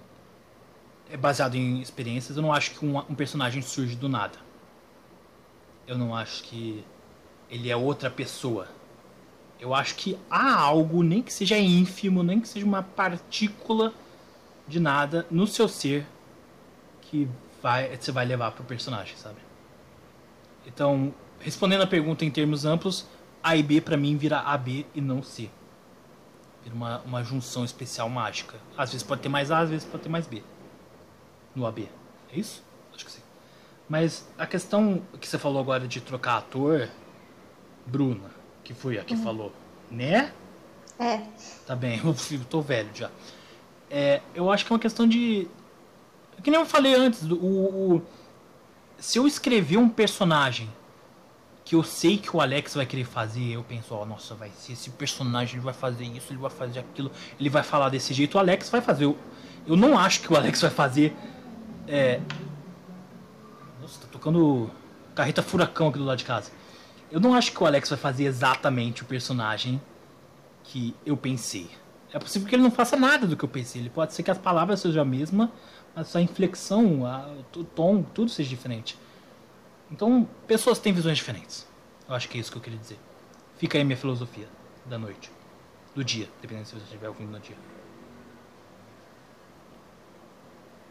é 1.09 1.17
baseado 1.17 1.55
em 1.55 1.81
experiências. 1.81 2.37
Eu 2.37 2.43
não 2.43 2.51
acho 2.51 2.71
que 2.71 2.85
um, 2.85 2.97
um, 2.97 3.15
personagem 3.15 3.61
surge 3.61 3.95
do 3.95 4.09
nada. 4.09 4.37
Eu 5.87 5.97
não 5.97 6.15
acho 6.15 6.43
que 6.43 6.83
ele 7.49 7.69
é 7.69 7.75
outra 7.75 8.09
pessoa. 8.09 8.67
Eu 9.59 9.73
acho 9.73 9.95
que 9.95 10.17
há 10.29 10.53
algo, 10.55 11.03
nem 11.03 11.21
que 11.21 11.31
seja 11.31 11.57
ínfimo, 11.57 12.23
nem 12.23 12.39
que 12.39 12.47
seja 12.47 12.65
uma 12.65 12.83
partícula 12.83 13.93
de 14.67 14.79
nada 14.79 15.25
no 15.29 15.47
seu 15.47 15.67
ser 15.67 16.05
que 17.01 17.27
vai, 17.61 17.95
você 17.95 18.11
vai 18.11 18.25
levar 18.25 18.51
pro 18.51 18.63
personagem, 18.63 19.15
sabe? 19.15 19.37
Então, 20.65 21.13
respondendo 21.39 21.83
a 21.83 21.87
pergunta 21.87 22.25
em 22.25 22.31
termos 22.31 22.65
amplos, 22.65 23.07
A 23.41 23.55
e 23.55 23.61
B 23.61 23.79
para 23.79 23.95
mim 23.95 24.17
vira 24.17 24.39
AB 24.39 24.85
e 24.93 24.99
não 24.99 25.21
C. 25.21 25.49
Vira 26.63 26.75
uma, 26.75 26.99
uma 27.01 27.23
junção 27.23 27.63
especial 27.63 28.09
mágica. 28.09 28.57
Às 28.75 28.91
vezes 28.91 29.03
pode 29.03 29.21
ter 29.21 29.29
mais 29.29 29.51
A, 29.51 29.59
às 29.59 29.69
vezes 29.69 29.85
pode 29.85 30.03
ter 30.03 30.09
mais 30.09 30.27
B 30.27 30.41
no 31.55 31.65
AB. 31.65 31.89
É 32.31 32.39
isso? 32.39 32.63
Acho 32.93 33.05
que 33.05 33.11
sim. 33.11 33.21
Mas 33.87 34.27
a 34.37 34.45
questão 34.45 35.01
que 35.19 35.27
você 35.27 35.37
falou 35.37 35.61
agora 35.61 35.87
de 35.87 36.01
trocar 36.01 36.37
ator, 36.37 36.89
Bruna, 37.85 38.29
que 38.63 38.73
foi 38.73 38.97
a 38.97 39.03
que 39.03 39.13
uhum. 39.13 39.23
falou, 39.23 39.53
né? 39.89 40.33
É. 40.99 41.21
Tá 41.65 41.75
bem, 41.75 42.01
eu 42.03 42.45
tô 42.49 42.61
velho 42.61 42.89
já. 42.93 43.09
É, 43.89 44.21
eu 44.33 44.51
acho 44.51 44.65
que 44.65 44.71
é 44.71 44.73
uma 44.73 44.79
questão 44.79 45.07
de. 45.07 45.47
Que 46.43 46.51
nem 46.51 46.59
eu 46.59 46.65
falei 46.65 46.93
antes, 46.93 47.23
o, 47.23 47.35
o 47.35 48.01
se 48.97 49.17
eu 49.17 49.27
escrever 49.27 49.77
um 49.77 49.89
personagem 49.89 50.69
que 51.63 51.75
eu 51.75 51.83
sei 51.83 52.17
que 52.17 52.35
o 52.35 52.39
Alex 52.39 52.75
vai 52.75 52.85
querer 52.85 53.05
fazer, 53.05 53.53
eu 53.53 53.63
penso, 53.63 53.95
ó, 53.95 54.05
nossa, 54.05 54.35
vai 54.35 54.51
ser 54.51 54.73
esse 54.73 54.91
personagem, 54.91 55.55
ele 55.55 55.63
vai 55.63 55.73
fazer 55.73 56.05
isso, 56.05 56.31
ele 56.31 56.39
vai 56.39 56.51
fazer 56.51 56.79
aquilo, 56.79 57.11
ele 57.39 57.49
vai 57.49 57.63
falar 57.63 57.89
desse 57.89 58.13
jeito, 58.13 58.35
o 58.35 58.39
Alex 58.39 58.69
vai 58.69 58.81
fazer. 58.81 59.05
Eu, 59.05 59.17
eu 59.65 59.75
não 59.75 59.97
acho 59.97 60.21
que 60.21 60.31
o 60.31 60.35
Alex 60.35 60.61
vai 60.61 60.69
fazer. 60.69 61.15
É... 61.87 62.19
Nossa, 63.81 64.01
tá 64.01 64.07
tocando 64.11 64.69
carreta 65.13 65.41
furacão 65.41 65.87
aqui 65.87 65.97
do 65.97 66.05
lado 66.05 66.17
de 66.17 66.25
casa. 66.25 66.51
Eu 67.11 67.19
não 67.19 67.33
acho 67.33 67.51
que 67.51 67.63
o 67.63 67.65
Alex 67.65 67.89
vai 67.89 67.97
fazer 67.97 68.25
exatamente 68.25 69.03
o 69.03 69.05
personagem 69.05 69.81
que 70.63 70.95
eu 71.05 71.15
pensei. 71.15 71.69
É 72.11 72.19
possível 72.19 72.47
que 72.47 72.55
ele 72.55 72.63
não 72.63 72.71
faça 72.71 72.95
nada 72.95 73.27
do 73.27 73.37
que 73.37 73.43
eu 73.43 73.49
pensei. 73.49 73.81
Ele 73.81 73.89
pode 73.89 74.13
ser 74.13 74.23
que 74.23 74.31
as 74.31 74.37
palavras 74.37 74.79
sejam 74.79 75.01
a 75.01 75.05
mesma, 75.05 75.51
mas 75.95 76.15
a 76.15 76.21
inflexão, 76.21 77.05
a, 77.05 77.27
o 77.55 77.63
tom, 77.63 78.03
tudo 78.03 78.29
seja 78.29 78.49
diferente. 78.49 78.97
Então, 79.91 80.27
pessoas 80.47 80.79
têm 80.79 80.93
visões 80.93 81.17
diferentes. 81.17 81.67
Eu 82.07 82.15
acho 82.15 82.27
que 82.27 82.37
é 82.37 82.41
isso 82.41 82.51
que 82.51 82.57
eu 82.57 82.61
queria 82.61 82.79
dizer. 82.79 82.99
Fica 83.57 83.77
aí 83.77 83.83
minha 83.83 83.97
filosofia 83.97 84.47
da 84.85 84.97
noite. 84.97 85.31
Do 85.93 86.03
dia, 86.03 86.27
dependendo 86.41 86.67
se 86.67 86.73
você 86.73 86.83
estiver 86.83 87.07
ouvindo 87.07 87.31
no 87.31 87.39
dia. 87.39 87.55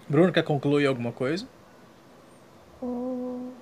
Bruno, 0.09 0.33
quer 0.33 0.43
concluir 0.45 0.87
alguma 0.87 1.13
coisa? 1.13 1.47
Hum, 2.81 3.53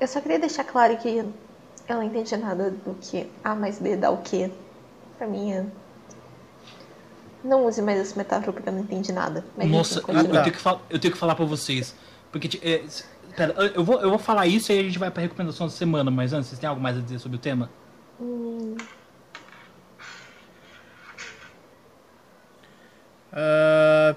Eu 0.00 0.06
só 0.06 0.20
queria 0.20 0.38
deixar 0.38 0.64
claro 0.64 0.96
que 0.98 1.08
eu 1.08 1.24
não 1.88 2.02
entendi 2.02 2.36
nada 2.36 2.70
do 2.70 2.94
que 2.94 3.26
A 3.44 3.54
mais 3.54 3.78
B 3.78 3.96
dá 3.96 4.10
o 4.10 4.22
quê. 4.22 4.50
Pra 5.16 5.26
mim 5.26 5.52
é... 5.52 5.66
Não 7.42 7.64
use 7.66 7.80
mais 7.82 7.98
essa 8.00 8.16
metáfora 8.16 8.52
porque 8.52 8.68
eu 8.68 8.72
não 8.72 8.80
entendi 8.80 9.12
nada. 9.12 9.44
Mas 9.56 9.70
Nossa, 9.70 10.00
eu, 10.08 10.34
eu 10.34 10.42
tenho 10.42 10.54
que 10.54 10.60
fal- 10.60 10.82
eu 10.90 10.98
tenho 10.98 11.12
que 11.12 11.18
falar 11.18 11.34
pra 11.34 11.44
vocês. 11.44 11.94
Porque, 12.30 12.58
é, 12.62 12.84
pera, 13.34 13.54
eu- 13.74 13.84
vou, 13.84 14.00
eu 14.00 14.10
vou 14.10 14.18
falar 14.18 14.46
isso 14.46 14.70
e 14.70 14.74
aí 14.74 14.80
a 14.80 14.82
gente 14.84 14.98
vai 14.98 15.10
pra 15.10 15.22
recomendação 15.22 15.66
da 15.66 15.72
semana, 15.72 16.10
mas 16.10 16.32
antes, 16.32 16.48
vocês 16.48 16.58
têm 16.60 16.68
algo 16.68 16.80
mais 16.80 16.96
a 16.96 17.00
dizer 17.00 17.18
sobre 17.18 17.36
o 17.36 17.40
tema? 17.40 17.70
Ah, 23.32 24.16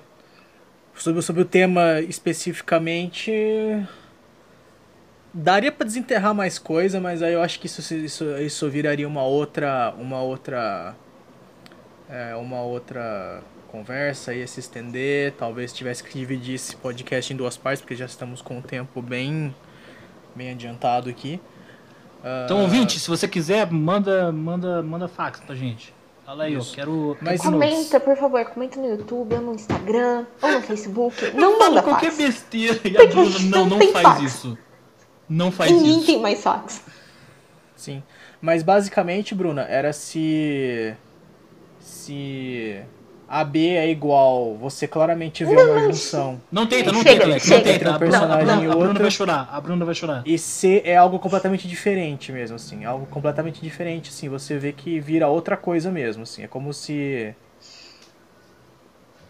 sobre, 1.02 1.22
sobre 1.22 1.42
o 1.42 1.46
tema 1.46 2.00
especificamente. 2.02 3.32
Daria 5.34 5.72
pra 5.72 5.86
desenterrar 5.86 6.34
mais 6.36 6.60
coisa, 6.60 7.00
mas 7.00 7.24
aí 7.24 7.34
eu 7.34 7.42
acho 7.42 7.60
que 7.60 7.66
isso, 7.66 7.94
isso, 7.96 8.26
isso 8.38 8.70
viraria 8.70 9.08
uma 9.08 9.24
outra. 9.24 9.94
Uma 9.98 10.22
outra. 10.22 10.94
é, 12.10 12.36
uma 12.36 12.62
outra 12.62 13.42
conversa, 13.70 14.34
ia 14.34 14.46
se 14.46 14.60
estender. 14.60 15.34
Talvez 15.38 15.72
tivesse 15.72 16.04
que 16.04 16.18
dividir 16.20 16.56
esse 16.56 16.76
podcast 16.76 17.34
em 17.34 17.38
duas 17.38 17.56
partes, 17.56 17.82
porque 17.82 17.96
já 17.96 18.06
estamos 18.06 18.42
com 18.42 18.60
o 18.60 18.62
tempo 18.62 19.02
bem, 19.02 19.56
bem 20.36 20.52
adiantado 20.52 21.10
aqui. 21.10 21.40
Então, 22.46 22.60
Ah, 22.60 22.62
ouvinte, 22.64 23.00
se 23.00 23.10
você 23.10 23.28
quiser, 23.28 23.72
manda, 23.72 24.32
manda, 24.32 24.84
manda 24.84 25.08
fax 25.08 25.40
pra 25.40 25.56
gente. 25.56 25.94
Fala 26.26 26.44
aí, 26.46 26.54
Isso. 26.56 26.72
eu 26.72 26.76
quero. 26.76 27.18
Mas-. 27.22 27.42
Comenta, 27.42 28.00
por 28.00 28.16
favor, 28.16 28.46
comenta 28.46 28.80
no 28.80 28.88
YouTube, 28.88 29.34
ou 29.36 29.42
no 29.42 29.54
Instagram, 29.56 30.26
ou 30.42 30.52
no 30.52 30.62
Facebook. 30.62 31.32
Não 31.34 31.58
manda 31.60 31.82
qualquer 31.82 32.12
fax. 32.12 32.18
besteira 32.18 32.80
e 32.84 32.98
a 32.98 33.08
Bruna 33.08 33.40
não, 33.40 33.66
não 33.66 33.78
não 33.80 33.88
faz 33.92 34.08
fax. 34.08 34.22
isso. 34.22 34.58
Não 35.28 35.52
faz 35.52 35.72
Ninguém 35.72 35.98
isso. 35.98 36.06
tem 36.06 36.20
mais 36.22 36.42
fax. 36.44 36.82
Sim. 37.76 38.04
Mas 38.40 38.64
basicamente, 38.64 39.34
Bruna, 39.34 39.64
era 39.64 39.92
se. 39.94 40.96
Se. 41.80 42.82
AB 43.32 43.70
é 43.70 43.90
igual. 43.90 44.56
Você 44.58 44.88
claramente 44.88 45.46
vê 45.46 45.56
uma 45.56 45.80
junção. 45.80 46.42
Não 46.52 46.68
tenta, 46.68 46.92
não 46.92 47.02
Chega, 47.02 47.12
tenta, 47.22 47.26
Alex. 47.26 47.46
chega. 47.46 47.58
Não 47.58 47.64
tenta. 47.64 47.90
Um 47.90 47.94
A 47.94 47.98
Bruna, 47.98 48.18
a 48.18 48.20
personagem 48.20 48.46
Bruna- 48.46 48.52
e 48.62 48.66
a 48.66 48.70
Bruna 48.72 48.88
outro. 48.88 49.02
vai 49.04 49.12
chorar. 49.12 49.50
A 49.52 49.62
Bruna 49.62 49.86
vai 49.86 49.96
chorar. 49.96 50.24
E 50.26 50.38
C 50.38 50.82
é 50.84 50.98
algo 50.98 51.18
completamente 51.20 51.68
diferente 51.68 52.32
mesmo, 52.32 52.56
assim. 52.58 52.84
Algo 52.84 53.06
completamente 53.06 53.62
diferente, 53.62 54.10
assim. 54.10 54.28
Você 54.30 54.58
vê 54.58 54.72
que 54.74 55.00
vira 55.00 55.28
outra 55.28 55.56
coisa 55.56 55.90
mesmo, 55.90 56.24
assim. 56.24 56.44
É 56.44 56.48
como 56.48 56.74
se. 56.74 57.34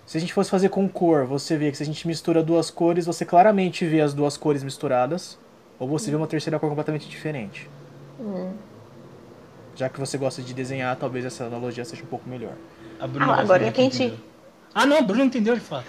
Se 0.06 0.18
a 0.18 0.20
gente 0.20 0.34
fosse 0.34 0.49
fazer 0.49 0.70
com 0.70 0.89
cor, 0.89 1.26
você 1.26 1.56
vê 1.56 1.72
que 1.72 1.78
se 1.78 1.84
a 1.84 1.86
gente 1.86 2.06
mistura 2.06 2.43
duas 2.43 2.70
cores, 2.70 3.06
você 3.06 3.24
claramente 3.24 3.86
vê 3.86 4.02
as 4.02 4.14
duas 4.14 4.36
cores 4.36 4.62
misturadas. 4.64 5.38
Ou 5.80 5.88
você 5.88 6.10
vê 6.12 6.18
uma 6.18 6.28
terceira 6.28 6.60
cor 6.60 6.70
completamente 6.70 7.08
diferente. 7.08 7.70
Já 9.76 9.89
que 9.89 9.99
você 9.99 10.17
gosta 10.17 10.41
de 10.41 10.53
desenhar, 10.53 10.95
talvez 10.95 11.26
essa 11.26 11.45
analogia 11.45 11.84
seja 11.86 12.03
um 12.03 12.07
pouco 12.07 12.28
melhor. 12.30 12.53
A 12.99 13.07
Bruna 13.07 13.34
Ah, 13.34 13.39
agora 13.41 13.65
entendi. 13.67 14.03
entendeu. 14.03 14.17
Ah, 14.74 14.86
não, 14.86 14.97
a 14.97 15.01
Bruna 15.01 15.24
entendeu 15.26 15.55
de 15.55 15.61
fato. 15.61 15.86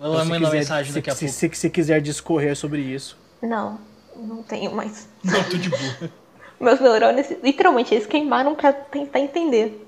Ela 0.00 0.14
Então, 0.14 0.24
se, 0.24 0.28
manda 0.30 0.44
quiser, 0.46 0.58
mensagem 0.58 0.92
se, 0.92 0.98
daqui 0.98 1.10
a 1.10 1.14
se, 1.14 1.24
pouco. 1.26 1.34
se, 1.38 1.50
se 1.54 1.70
quiser 1.70 2.00
discorrer 2.00 2.56
sobre 2.56 2.80
isso. 2.80 3.18
Não, 3.42 3.78
não 4.16 4.42
tenho 4.42 4.74
mais. 4.74 5.08
Não, 5.24 5.42
tô 5.44 5.56
de 5.56 5.68
boa. 5.70 6.10
Meus 6.58 6.80
neurônios, 6.80 7.26
literalmente, 7.42 7.94
eles 7.94 8.06
queimaram 8.06 8.54
pra 8.54 8.72
tentar 8.72 9.20
entender. 9.20 9.86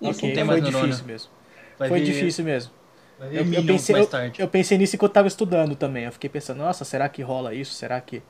Isso. 0.00 0.18
ok, 0.18 0.32
tem 0.34 0.44
foi 0.44 0.60
neurônio. 0.60 0.82
difícil 0.88 1.04
mesmo. 1.06 1.30
Vai 1.78 1.88
foi 1.88 1.98
ver- 2.00 2.04
difícil 2.04 2.44
mesmo. 2.44 2.72
Eu, 3.32 3.52
eu 3.52 3.64
pensei, 3.64 3.92
mais 3.94 4.04
eu, 4.06 4.10
tarde. 4.10 4.40
eu 4.42 4.48
pensei 4.48 4.76
nisso 4.76 4.96
enquanto 4.96 5.10
eu 5.10 5.14
tava 5.14 5.28
estudando 5.28 5.74
também. 5.76 6.04
Eu 6.04 6.12
fiquei 6.12 6.28
pensando, 6.28 6.58
nossa, 6.58 6.84
será 6.84 7.08
que 7.08 7.22
rola 7.22 7.54
isso? 7.54 7.72
Será 7.74 8.00
que. 8.00 8.22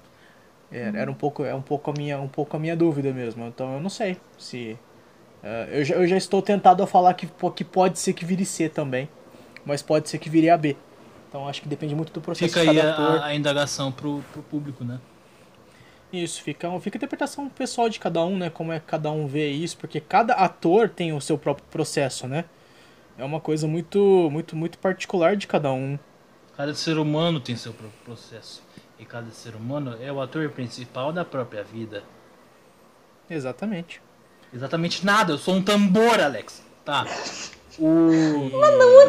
É, 0.75 0.93
Era 0.95 1.11
um 1.11 1.14
pouco, 1.14 1.45
é 1.45 1.55
um 1.55 1.62
pouco 1.62 1.91
a 1.91 1.95
minha, 1.97 2.20
um 2.20 2.27
pouco 2.29 2.57
a 2.57 2.59
minha 2.61 2.77
dúvida 2.77 3.12
mesmo. 3.12 3.47
Então 3.47 3.75
eu 3.75 3.81
não 3.81 3.89
sei 3.91 4.16
se. 4.37 4.77
é, 5.43 5.68
eu, 5.72 5.85
já, 5.85 5.95
eu 5.95 6.07
já 6.09 6.16
estou 6.16 6.43
tentado 6.43 6.83
a 6.83 6.87
falar 6.87 7.14
que, 7.14 7.29
que 7.55 7.64
pode 7.64 7.99
ser 7.99 8.12
que 8.12 8.25
vire 8.25 8.45
C 8.45 8.68
também. 8.68 9.09
Mas 9.64 9.81
pode 9.83 10.09
ser 10.09 10.18
que 10.18 10.29
vire 10.29 10.51
AB. 10.51 10.77
Então 11.29 11.49
acho 11.49 11.62
que 11.62 11.68
depende 11.68 11.95
muito 11.95 12.12
do 12.12 12.20
processo 12.20 12.53
Fica 12.53 12.61
aí 12.61 12.77
cada 12.77 12.93
ator. 12.93 13.18
a, 13.20 13.27
a 13.27 13.35
indagação 13.35 13.93
pro, 13.93 14.22
pro 14.33 14.43
público, 14.43 14.85
né? 14.85 15.01
Isso, 16.12 16.43
fica, 16.43 16.68
fica 16.81 16.97
a 16.97 16.99
interpretação 16.99 17.49
pessoal 17.49 17.89
de 17.89 17.99
cada 17.99 18.25
um, 18.25 18.37
né? 18.37 18.49
Como 18.51 18.72
é 18.72 18.79
que 18.79 18.87
cada 18.87 19.11
um 19.11 19.27
vê 19.27 19.49
isso, 19.51 19.77
porque 19.77 20.01
cada 20.01 20.35
ator 20.35 20.89
tem 20.89 21.12
o 21.12 21.20
seu 21.20 21.37
próprio 21.37 21.66
processo, 21.70 22.29
né? 22.29 22.45
É 23.18 23.25
uma 23.25 23.41
coisa 23.41 23.66
muito, 23.66 24.29
muito, 24.31 24.55
muito 24.57 24.79
particular 24.79 25.37
de 25.37 25.47
cada 25.47 25.72
um. 25.72 25.99
Cada 26.57 26.75
ser 26.75 26.99
humano 26.99 27.41
tem 27.41 27.57
seu 27.57 27.72
próprio 27.72 27.99
processo. 28.05 28.62
E 28.99 29.05
cada 29.05 29.30
ser 29.30 29.55
humano 29.55 29.97
é 30.01 30.12
o 30.12 30.20
ator 30.20 30.49
principal 30.51 31.12
da 31.12 31.24
própria 31.24 31.64
vida. 31.64 32.03
Exatamente. 33.28 34.01
Exatamente 34.53 35.05
nada, 35.05 35.32
eu 35.32 35.38
sou 35.38 35.55
um 35.55 35.62
tambor, 35.62 36.20
Alex. 36.20 36.62
Tá. 36.84 37.05
O. 37.78 37.86
Onde 37.86 38.51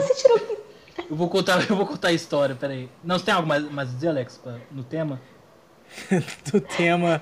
você 0.08 0.16
tirou 0.16 0.66
Eu 1.10 1.16
vou 1.16 1.30
contar, 1.30 1.70
eu 1.70 1.76
vou 1.76 1.86
contar 1.86 2.08
a 2.08 2.14
história, 2.14 2.56
peraí. 2.56 2.90
Não, 3.04 3.20
você 3.20 3.26
tem 3.26 3.34
algo 3.34 3.48
mais, 3.48 3.70
mais 3.72 3.90
a 3.90 3.94
dizer, 3.94 4.08
Alex, 4.08 4.38
pra- 4.38 4.58
no 4.72 4.84
tema? 4.84 5.22
do 6.52 6.60
tema. 6.62 7.22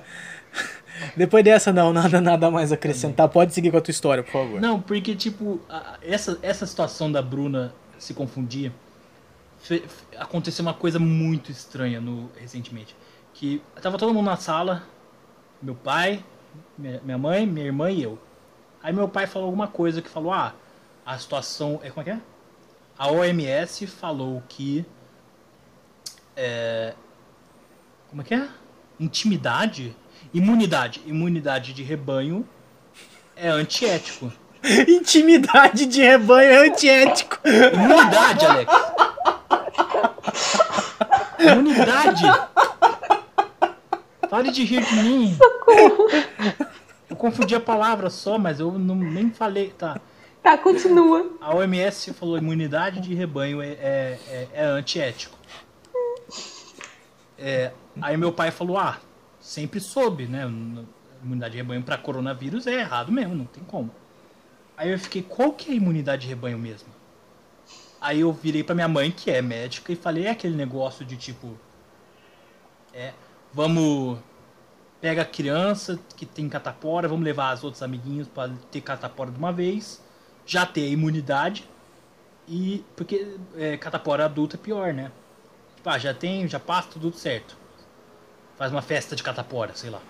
Depois 1.16 1.44
dessa, 1.44 1.72
não, 1.72 1.92
nada, 1.92 2.20
nada 2.20 2.50
mais 2.50 2.70
a 2.72 2.76
acrescentar. 2.76 3.28
Pode 3.28 3.52
seguir 3.52 3.70
com 3.70 3.76
a 3.76 3.80
tua 3.80 3.90
história, 3.90 4.22
por 4.22 4.32
favor. 4.32 4.60
Não, 4.60 4.80
porque, 4.80 5.14
tipo, 5.14 5.60
essa, 6.00 6.38
essa 6.40 6.64
situação 6.66 7.10
da 7.10 7.20
Bruna 7.20 7.74
se 7.98 8.14
confundir, 8.14 8.72
aconteceu 10.18 10.62
uma 10.62 10.74
coisa 10.74 10.98
muito 10.98 11.50
estranha 11.50 12.00
no, 12.00 12.30
recentemente. 12.38 12.94
Que 13.32 13.62
tava 13.80 13.98
todo 13.98 14.12
mundo 14.12 14.26
na 14.26 14.36
sala, 14.36 14.84
meu 15.62 15.74
pai, 15.74 16.24
minha 16.76 17.18
mãe, 17.18 17.46
minha 17.46 17.66
irmã 17.66 17.90
e 17.90 18.02
eu. 18.02 18.18
Aí 18.82 18.92
meu 18.92 19.08
pai 19.08 19.26
falou 19.26 19.46
alguma 19.46 19.66
coisa 19.66 20.02
que 20.02 20.08
falou, 20.08 20.32
ah, 20.32 20.54
a 21.04 21.18
situação. 21.18 21.80
É, 21.82 21.90
como 21.90 22.02
é 22.02 22.04
que 22.04 22.10
é? 22.10 22.20
A 22.98 23.10
OMS 23.10 23.86
falou 23.86 24.42
que. 24.48 24.84
É, 26.36 26.94
como 28.08 28.22
é 28.22 28.24
que 28.24 28.34
é? 28.34 28.48
Intimidade? 28.98 29.96
Imunidade. 30.32 31.02
Imunidade 31.06 31.72
de 31.72 31.82
rebanho 31.82 32.46
é 33.36 33.48
antiético. 33.48 34.32
Intimidade 34.88 35.86
de 35.86 36.02
rebanho 36.02 36.50
é 36.50 36.68
antiético. 36.68 37.38
Imunidade, 37.44 38.46
Alex. 38.46 38.72
Imunidade. 41.38 42.22
Pare 44.30 44.50
de 44.50 44.64
rir 44.64 44.84
de 44.84 44.94
mim. 44.96 45.38
Eu 47.08 47.16
confundi 47.16 47.54
a 47.54 47.60
palavra 47.60 48.10
só, 48.10 48.38
mas 48.38 48.60
eu 48.60 48.72
não, 48.72 48.96
nem 48.96 49.30
falei. 49.30 49.70
Tá. 49.76 50.00
Tá, 50.42 50.58
continua. 50.58 51.30
A 51.40 51.54
OMS 51.54 52.12
falou 52.12 52.36
imunidade 52.36 53.00
de 53.00 53.14
rebanho 53.14 53.62
é, 53.62 53.68
é, 53.68 54.18
é, 54.28 54.48
é 54.52 54.64
antiético. 54.64 55.38
É, 57.38 57.72
aí 58.00 58.16
meu 58.16 58.32
pai 58.32 58.50
falou, 58.50 58.78
ah, 58.78 58.98
sempre 59.40 59.80
soube, 59.80 60.26
né? 60.26 60.42
Imunidade 61.22 61.52
de 61.52 61.58
rebanho 61.58 61.82
para 61.82 61.96
coronavírus 61.96 62.66
é 62.66 62.80
errado 62.80 63.12
mesmo, 63.12 63.34
não 63.34 63.44
tem 63.46 63.62
como. 63.64 63.90
Aí 64.76 64.90
eu 64.90 64.98
fiquei, 64.98 65.22
qual 65.22 65.52
que 65.52 65.70
é 65.70 65.74
a 65.74 65.76
imunidade 65.76 66.22
de 66.22 66.28
rebanho 66.28 66.58
mesmo? 66.58 66.88
Aí 68.04 68.20
eu 68.20 68.30
virei 68.34 68.62
pra 68.62 68.74
minha 68.74 68.86
mãe, 68.86 69.10
que 69.10 69.30
é 69.30 69.40
médica, 69.40 69.90
e 69.90 69.96
falei, 69.96 70.26
é 70.26 70.30
aquele 70.32 70.54
negócio 70.54 71.06
de 71.06 71.16
tipo. 71.16 71.58
É, 72.92 73.14
vamos. 73.50 74.18
Pega 75.00 75.22
a 75.22 75.24
criança 75.24 75.98
que 76.14 76.26
tem 76.26 76.46
catapora, 76.46 77.08
vamos 77.08 77.24
levar 77.24 77.54
os 77.54 77.64
outros 77.64 77.82
amiguinhos 77.82 78.28
para 78.28 78.52
ter 78.70 78.82
catapora 78.82 79.30
de 79.30 79.38
uma 79.38 79.50
vez, 79.50 80.02
já 80.44 80.66
ter 80.66 80.82
a 80.82 80.88
imunidade, 80.88 81.66
e. 82.46 82.84
Porque 82.94 83.38
é, 83.56 83.78
catapora 83.78 84.26
adulta 84.26 84.56
é 84.56 84.58
pior, 84.58 84.92
né? 84.92 85.10
Tipo, 85.76 85.88
ah, 85.88 85.98
já 85.98 86.12
tem, 86.12 86.46
já 86.46 86.60
passa 86.60 86.90
tudo 86.90 87.10
certo. 87.16 87.56
faz 88.58 88.70
uma 88.70 88.82
festa 88.82 89.16
de 89.16 89.22
catapora, 89.22 89.74
sei 89.74 89.88
lá. 89.88 90.02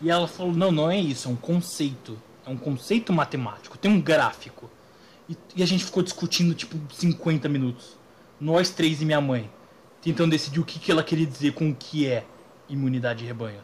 E 0.00 0.08
ela 0.08 0.28
falou: 0.28 0.52
não, 0.52 0.70
não 0.70 0.88
é 0.88 0.98
isso, 0.98 1.28
é 1.28 1.32
um 1.32 1.36
conceito. 1.36 2.16
É 2.46 2.50
um 2.50 2.56
conceito 2.56 3.12
matemático, 3.12 3.76
tem 3.76 3.90
um 3.90 4.00
gráfico. 4.00 4.70
E, 5.28 5.36
e 5.56 5.62
a 5.62 5.66
gente 5.66 5.84
ficou 5.84 6.02
discutindo 6.02 6.54
tipo 6.54 6.76
50 6.94 7.48
minutos. 7.48 7.96
Nós 8.40 8.70
três 8.70 9.00
e 9.00 9.04
minha 9.04 9.20
mãe. 9.20 9.50
Tentando 10.00 10.30
decidir 10.30 10.60
o 10.60 10.64
que, 10.64 10.78
que 10.78 10.90
ela 10.90 11.02
queria 11.02 11.26
dizer 11.26 11.52
com 11.52 11.70
o 11.70 11.74
que 11.74 12.06
é 12.06 12.24
imunidade 12.68 13.20
de 13.20 13.26
rebanho. 13.26 13.60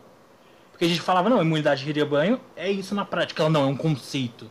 Porque 0.71 0.85
a 0.85 0.89
gente 0.89 1.01
falava, 1.01 1.29
não, 1.29 1.43
imunidade 1.43 1.85
de 1.85 1.93
rebanho 1.93 2.41
é 2.55 2.71
isso 2.71 2.95
na 2.95 3.05
prática. 3.05 3.43
Ela, 3.43 3.51
não, 3.51 3.63
é 3.63 3.67
um 3.67 3.77
conceito. 3.77 4.49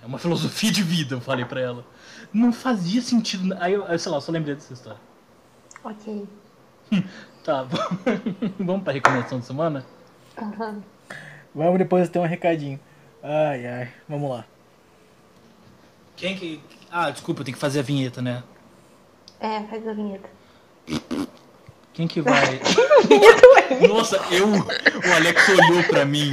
É 0.00 0.06
uma 0.06 0.18
filosofia 0.18 0.70
de 0.70 0.82
vida, 0.82 1.16
eu 1.16 1.20
falei 1.20 1.44
pra 1.44 1.60
ela. 1.60 1.84
Não 2.32 2.52
fazia 2.52 3.02
sentido. 3.02 3.56
Aí 3.58 3.72
eu, 3.72 3.98
sei 3.98 4.12
lá, 4.12 4.18
eu 4.18 4.20
só 4.20 4.30
lembrei 4.30 4.54
dessa 4.54 4.72
história. 4.72 5.00
Ok. 5.82 6.26
Tá, 7.46 7.64
vamos 8.58 8.82
pra 8.82 8.92
recomendação 8.92 9.38
de 9.38 9.46
semana? 9.46 9.86
Aham. 10.36 10.82
Vamos 11.54 11.78
depois 11.78 12.08
ter 12.08 12.18
um 12.18 12.26
recadinho. 12.26 12.80
Ai, 13.22 13.64
ai, 13.64 13.92
vamos 14.08 14.28
lá. 14.28 14.44
Quem 16.16 16.36
que. 16.36 16.60
Ah, 16.90 17.10
desculpa, 17.10 17.40
eu 17.40 17.44
tenho 17.44 17.54
que 17.54 17.60
fazer 17.60 17.80
a 17.80 17.82
vinheta, 17.82 18.22
né? 18.22 18.42
É, 19.38 19.62
faz 19.64 19.86
a 19.86 19.92
vinheta. 19.92 20.28
Quem 21.92 22.06
que 22.06 22.20
vai. 22.20 22.60
Nossa, 23.88 24.16
eu. 24.30 24.48
O 24.48 25.14
Alex 25.14 25.48
olhou 25.48 25.82
pra 25.84 26.04
mim 26.04 26.30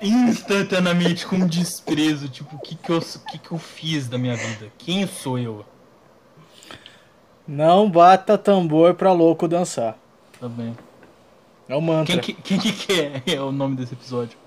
instantaneamente 0.00 1.26
com 1.26 1.46
desprezo. 1.46 2.28
Tipo, 2.28 2.56
o 2.56 2.58
que 2.58 2.74
que, 2.74 2.90
eu, 2.90 2.98
o 2.98 3.30
que 3.30 3.38
que 3.38 3.52
eu 3.52 3.58
fiz 3.58 4.08
da 4.08 4.18
minha 4.18 4.36
vida? 4.36 4.70
Quem 4.78 5.06
sou 5.06 5.38
eu? 5.38 5.64
Não 7.46 7.90
bata 7.90 8.36
tambor 8.36 8.94
pra 8.94 9.12
louco 9.12 9.48
dançar. 9.48 9.98
Tá 10.38 10.48
bem. 10.48 10.76
É 11.68 11.76
o 11.76 11.80
mantra. 11.80 12.18
Quem 12.18 12.34
que, 12.34 12.42
quem 12.42 12.58
que 12.58 12.72
quer. 12.72 13.22
É 13.28 13.40
o 13.40 13.52
nome 13.52 13.76
desse 13.76 13.94
episódio. 13.94 14.38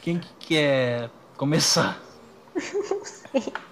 Quem 0.00 0.18
que 0.18 0.28
quer 0.40 1.10
começar? 1.36 2.00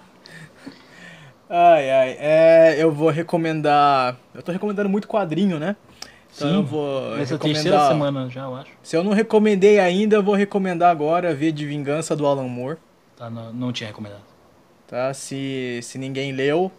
Ai, 1.53 1.91
ai. 1.91 2.17
É, 2.19 2.75
eu 2.81 2.91
vou 2.93 3.09
recomendar. 3.09 4.17
Eu 4.33 4.41
tô 4.41 4.51
recomendando 4.53 4.87
muito 4.89 5.05
quadrinho, 5.07 5.59
né? 5.59 5.75
Então 6.33 6.47
eu 6.55 6.63
vou 6.63 7.13
Essa 7.17 7.33
a 7.33 7.37
recomendar. 7.37 7.41
terceira 7.63 7.87
semana 7.89 8.29
já, 8.29 8.43
eu 8.43 8.55
acho. 8.55 8.71
Se 8.81 8.95
eu 8.95 9.03
não 9.03 9.11
recomendei 9.11 9.79
ainda, 9.79 10.15
eu 10.15 10.23
vou 10.23 10.33
recomendar 10.33 10.89
agora 10.89 11.35
V 11.35 11.51
de 11.51 11.65
Vingança 11.65 12.15
do 12.15 12.25
Alan 12.25 12.47
Moore. 12.47 12.77
Tá, 13.17 13.29
não, 13.29 13.51
não 13.51 13.73
tinha 13.73 13.87
recomendado. 13.87 14.21
Tá? 14.87 15.13
Se, 15.13 15.81
se 15.83 15.97
ninguém 15.97 16.31
leu. 16.31 16.71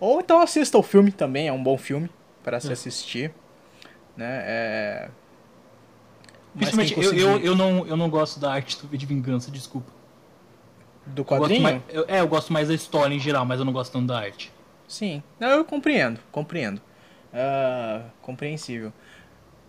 Ou 0.00 0.20
então 0.20 0.40
assista 0.40 0.78
o 0.78 0.82
filme 0.82 1.12
também, 1.12 1.48
é 1.48 1.52
um 1.52 1.62
bom 1.62 1.76
filme 1.76 2.08
para 2.42 2.58
se 2.60 2.70
É. 2.70 2.72
assistir. 2.72 3.32
Né? 4.16 4.42
É... 4.46 5.08
Principalmente, 6.56 6.92
eu, 6.92 6.96
conseguir- 7.02 7.20
eu, 7.20 7.38
eu, 7.40 7.54
não, 7.54 7.86
eu 7.86 7.96
não 7.98 8.08
gosto 8.08 8.40
da 8.40 8.50
arte 8.50 8.80
do 8.80 8.88
V 8.88 8.96
de 8.96 9.04
Vingança, 9.04 9.50
desculpa. 9.50 9.92
Do 11.08 11.22
Eu 11.22 11.24
quadrinho? 11.24 11.62
mais- 11.62 11.82
eu- 11.88 12.04
é, 12.08 12.20
eu 12.20 12.28
gosto 12.28 12.52
mais 12.52 12.68
da 12.68 12.74
história 12.74 13.14
em 13.14 13.18
geral, 13.18 13.44
mas 13.44 13.58
eu 13.58 13.64
não 13.64 13.72
gosto 13.72 13.92
tanto 13.92 14.06
da 14.06 14.18
arte. 14.18 14.52
Sim. 14.86 15.22
Não, 15.40 15.48
eu 15.48 15.64
compreendo, 15.64 16.20
compreendo. 16.30 16.80
Ah, 17.32 18.02
compreensível. 18.22 18.92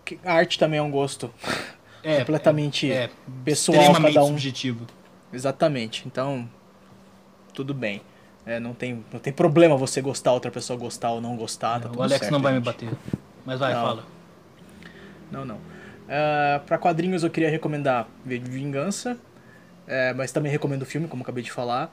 Que- 0.04 0.18
A 0.24 0.32
arte 0.34 0.58
também 0.58 0.78
é 0.78 0.82
um 0.82 0.90
gosto 0.90 1.32
É, 2.02 2.18
completamente 2.20 2.90
é, 2.90 3.10
pessoal, 3.44 3.78
extremamente 3.78 4.14
cada 4.14 4.24
um. 4.24 4.28
subjetivo. 4.28 4.86
Exatamente. 5.32 6.04
Então, 6.06 6.48
tudo 7.52 7.74
bem. 7.74 8.00
É, 8.46 8.58
não, 8.58 8.72
tem, 8.72 9.04
não 9.12 9.20
tem 9.20 9.32
problema 9.32 9.76
você 9.76 10.00
gostar, 10.00 10.32
outra 10.32 10.50
pessoa 10.50 10.78
gostar 10.78 11.10
ou 11.10 11.20
não 11.20 11.36
gostar. 11.36 11.80
tá 11.80 11.90
É, 11.92 11.96
o 11.98 12.02
Alex 12.02 12.20
certo, 12.20 12.32
não 12.32 12.40
vai 12.40 12.52
me 12.52 12.58
gente. 12.58 12.64
bater. 12.64 12.88
Mas 13.44 13.58
vai, 13.60 13.74
Não. 13.74 13.82
fala. 13.82 14.04
Não, 15.30 15.44
não. 15.44 15.58
Ah, 16.08 16.60
pra 16.66 16.78
quadrinhos 16.78 17.22
eu 17.22 17.30
queria 17.30 17.50
recomendar 17.50 18.08
V 18.24 18.38
de 18.38 18.50
Vingança, 18.50 19.18
é, 19.86 20.12
mas 20.12 20.32
também 20.32 20.50
recomendo 20.52 20.82
o 20.82 20.86
filme, 20.86 21.08
como 21.08 21.22
acabei 21.22 21.42
de 21.42 21.52
falar. 21.52 21.92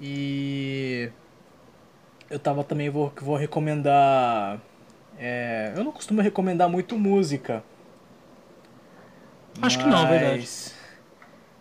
E 0.00 1.10
eu 2.30 2.38
tava 2.38 2.62
também 2.64 2.90
vou, 2.90 3.12
vou 3.20 3.36
recomendar. 3.36 4.60
é, 5.18 5.72
eu 5.76 5.84
não 5.84 5.92
costumo 5.92 6.20
recomendar 6.20 6.68
muito 6.68 6.98
música. 6.98 7.62
Acho 9.60 9.78
que 9.78 9.88
não, 9.88 10.04
é 10.04 10.06
verdade. 10.06 10.48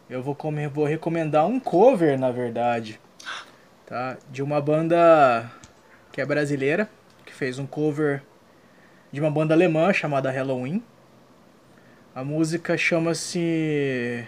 Eu 0.09 0.23
vou, 0.23 0.35
come- 0.35 0.67
vou 0.67 0.85
recomendar 0.85 1.45
um 1.45 1.59
cover, 1.59 2.17
na 2.17 2.31
verdade. 2.31 2.99
Tá? 3.85 4.17
De 4.31 4.43
uma 4.43 4.61
banda 4.61 5.51
que 6.11 6.21
é 6.21 6.25
brasileira, 6.25 6.89
que 7.25 7.33
fez 7.33 7.59
um 7.59 7.67
cover 7.67 8.23
de 9.11 9.21
uma 9.21 9.31
banda 9.31 9.53
alemã 9.53 9.93
chamada 9.93 10.31
Halloween. 10.31 10.83
A 12.15 12.23
música 12.23 12.75
chama-se 12.77 14.25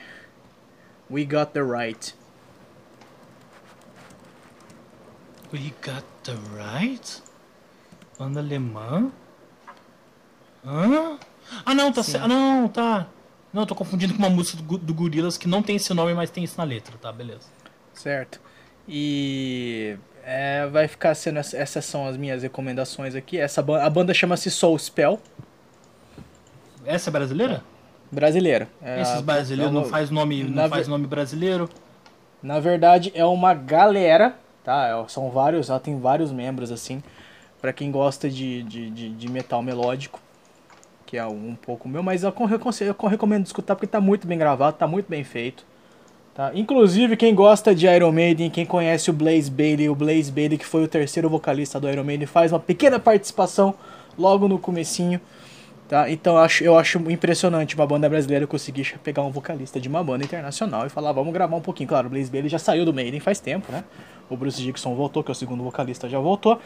We 1.10 1.26
Got 1.26 1.53
the 1.53 1.64
Right. 1.64 2.14
We 5.51 5.74
got 5.82 6.03
the 6.24 6.36
right? 6.55 7.22
Banda 8.20 8.39
alemã? 8.39 9.12
Hã? 10.64 11.18
Ah, 11.66 11.74
não, 11.74 11.91
tá 11.91 12.03
certo. 12.03 12.26
Ah, 12.26 12.28
não, 12.28 12.68
tá. 12.68 13.07
Não, 13.51 13.66
tô 13.66 13.74
confundindo 13.74 14.14
com 14.14 14.20
uma 14.20 14.30
música 14.30 14.62
do, 14.62 14.78
do 14.78 14.93
Gorillaz 14.93 15.38
que 15.39 15.47
não 15.47 15.64
tem 15.64 15.78
esse 15.78 15.91
nome, 15.91 16.14
mas 16.14 16.30
tem 16.30 16.43
isso 16.43 16.55
na 16.55 16.64
letra, 16.64 16.95
tá? 17.01 17.12
Beleza. 17.12 17.47
Certo? 17.95 18.39
E 18.88 19.97
é, 20.24 20.68
vai 20.68 20.88
ficar 20.88 21.16
sendo 21.16 21.39
ess- 21.39 21.55
essas 21.55 21.84
são 21.84 22.05
as 22.05 22.16
minhas 22.16 22.43
recomendações 22.43 23.16
aqui. 23.16 23.39
Essa 23.39 23.62
a 23.62 23.89
banda 23.89 24.14
chama-se 24.14 24.51
Soul 24.51 24.78
Spell, 24.78 25.20
Essa 26.86 27.10
é 27.10 27.12
brasileira? 27.12 27.64
Brasileira. 28.12 28.68
É, 28.82 29.01
Esses 29.01 29.22
brasileiros 29.22 29.74
é 29.74 29.78
uma- 29.78 29.84
não 29.84 29.89
faz 29.89 30.10
nome, 30.10 30.43
não 30.43 30.70
faz 30.70 30.88
nome 30.88 31.07
brasileiro. 31.07 31.70
Na 32.41 32.60
verdade, 32.60 33.12
é 33.16 33.26
uma 33.26 33.53
galera, 33.53 34.36
tá? 34.64 34.88
É- 34.88 35.10
São 35.10 35.30
vários, 35.30 35.70
ela 35.70 35.80
tem 35.80 35.99
vários 35.99 36.32
membros, 36.32 36.72
assim. 36.72 37.01
Pra 37.62 37.74
quem 37.74 37.91
gosta 37.91 38.30
de, 38.30 38.64
de, 38.64 38.89
de, 38.89 39.10
de 39.10 39.30
metal 39.30 39.62
melódico, 39.62 40.20
que 41.05 41.18
é 41.18 41.26
um 41.26 41.55
pouco 41.62 41.89
meu, 41.89 42.01
mas 42.01 42.24
eu, 42.24 42.32
reconse- 42.45 42.86
eu 42.86 42.95
recomendo 43.07 43.45
escutar 43.45 43.76
porque 43.76 43.88
tá 43.88 43.99
muito 43.99 44.26
bem 44.26 44.38
gravado, 44.38 44.78
tá 44.78 44.88
muito 44.88 45.10
bem 45.10 45.24
feito. 45.24 45.66
Tá? 46.34 46.51
Inclusive, 46.55 47.18
quem 47.18 47.36
gosta 47.36 47.76
de 47.76 47.86
Iron 47.86 48.14
Maiden, 48.14 48.49
quem 48.49 48.66
conhece 48.66 49.10
o 49.10 49.14
Blaze 49.14 49.51
Bailey, 49.51 49.89
o 49.89 49.95
Blaze 49.95 50.32
Bailey, 50.32 50.57
que 50.57 50.66
foi 50.66 50.84
o 50.84 50.88
terceiro 50.88 51.30
vocalista 51.30 51.80
do 51.82 51.89
Iron 51.89 52.03
Maiden, 52.05 52.28
faz 52.28 52.53
uma 52.53 52.60
pequena 52.60 52.97
participação 52.97 53.74
logo 54.18 54.47
no 54.47 54.57
comecinho. 54.57 55.20
Tá? 55.90 56.08
Então 56.08 56.36
eu 56.36 56.40
acho, 56.40 56.64
eu 56.64 56.78
acho 56.78 57.00
impressionante 57.12 57.74
uma 57.74 57.88
banda 57.88 58.08
brasileira 58.08 58.46
conseguir 58.46 59.00
pegar 59.04 59.24
um 59.24 59.32
vocalista 59.32 59.82
de 59.82 59.90
uma 59.90 60.04
banda 60.04 60.24
internacional 60.24 60.86
e 60.86 60.90
falar, 60.90 61.12
vamos 61.12 61.34
gravar 61.34 61.58
um 61.58 61.62
pouquinho. 61.62 61.90
Claro, 61.90 62.06
o 62.06 62.12
Blaze 62.12 62.30
Bailey 62.30 62.48
já 62.48 62.60
saiu 62.60 62.86
do 62.86 62.94
Maiden 62.94 63.20
faz 63.20 63.40
tempo, 63.40 63.72
né? 63.72 63.84
O 64.30 64.38
Bruce 64.38 64.62
Dixon 64.62 64.94
voltou, 64.94 65.24
que 65.24 65.32
é 65.32 65.34
o 65.34 65.36
segundo 65.36 65.64
vocalista, 65.64 66.08
já 66.08 66.20
voltou. 66.20 66.62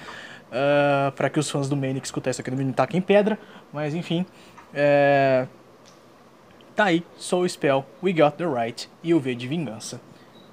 Uh, 0.49 1.09
para 1.13 1.29
que 1.29 1.39
os 1.39 1.49
fãs 1.49 1.69
do 1.69 1.77
Maiden 1.77 2.01
que 2.01 2.05
escutam 2.05 2.29
isso 2.29 2.41
aqui 2.41 2.51
não 2.51 2.57
me 2.57 2.73
taquem 2.73 2.99
pedra. 2.99 3.39
Mas 3.71 3.95
enfim. 3.95 4.25
É... 4.73 5.47
Tá 6.75 6.85
aí, 6.85 7.01
Soul 7.15 7.47
Spell, 7.47 7.85
We 8.03 8.11
Got 8.11 8.35
the 8.35 8.45
Right 8.45 8.89
e 9.01 9.13
o 9.13 9.21
V 9.21 9.35
de 9.35 9.47
Vingança. 9.47 10.01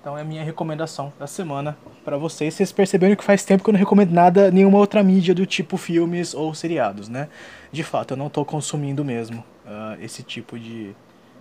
Então 0.00 0.16
é 0.16 0.22
a 0.22 0.24
minha 0.24 0.42
recomendação 0.42 1.12
da 1.18 1.26
semana 1.26 1.76
pra 2.02 2.16
vocês. 2.16 2.54
Vocês 2.54 2.72
perceberam 2.72 3.14
que 3.14 3.22
faz 3.22 3.44
tempo 3.44 3.62
que 3.62 3.68
eu 3.68 3.72
não 3.72 3.78
recomendo 3.78 4.12
nada, 4.12 4.50
nenhuma 4.50 4.78
outra 4.78 5.02
mídia 5.02 5.34
do 5.34 5.44
tipo 5.44 5.76
filmes 5.76 6.32
ou 6.32 6.54
seriados, 6.54 7.06
né? 7.06 7.28
De 7.70 7.84
fato, 7.84 8.12
eu 8.12 8.16
não 8.16 8.30
tô 8.30 8.42
consumindo 8.42 9.04
mesmo 9.04 9.44
ah, 9.66 9.96
esse 10.00 10.22
tipo 10.22 10.58
de, 10.58 10.96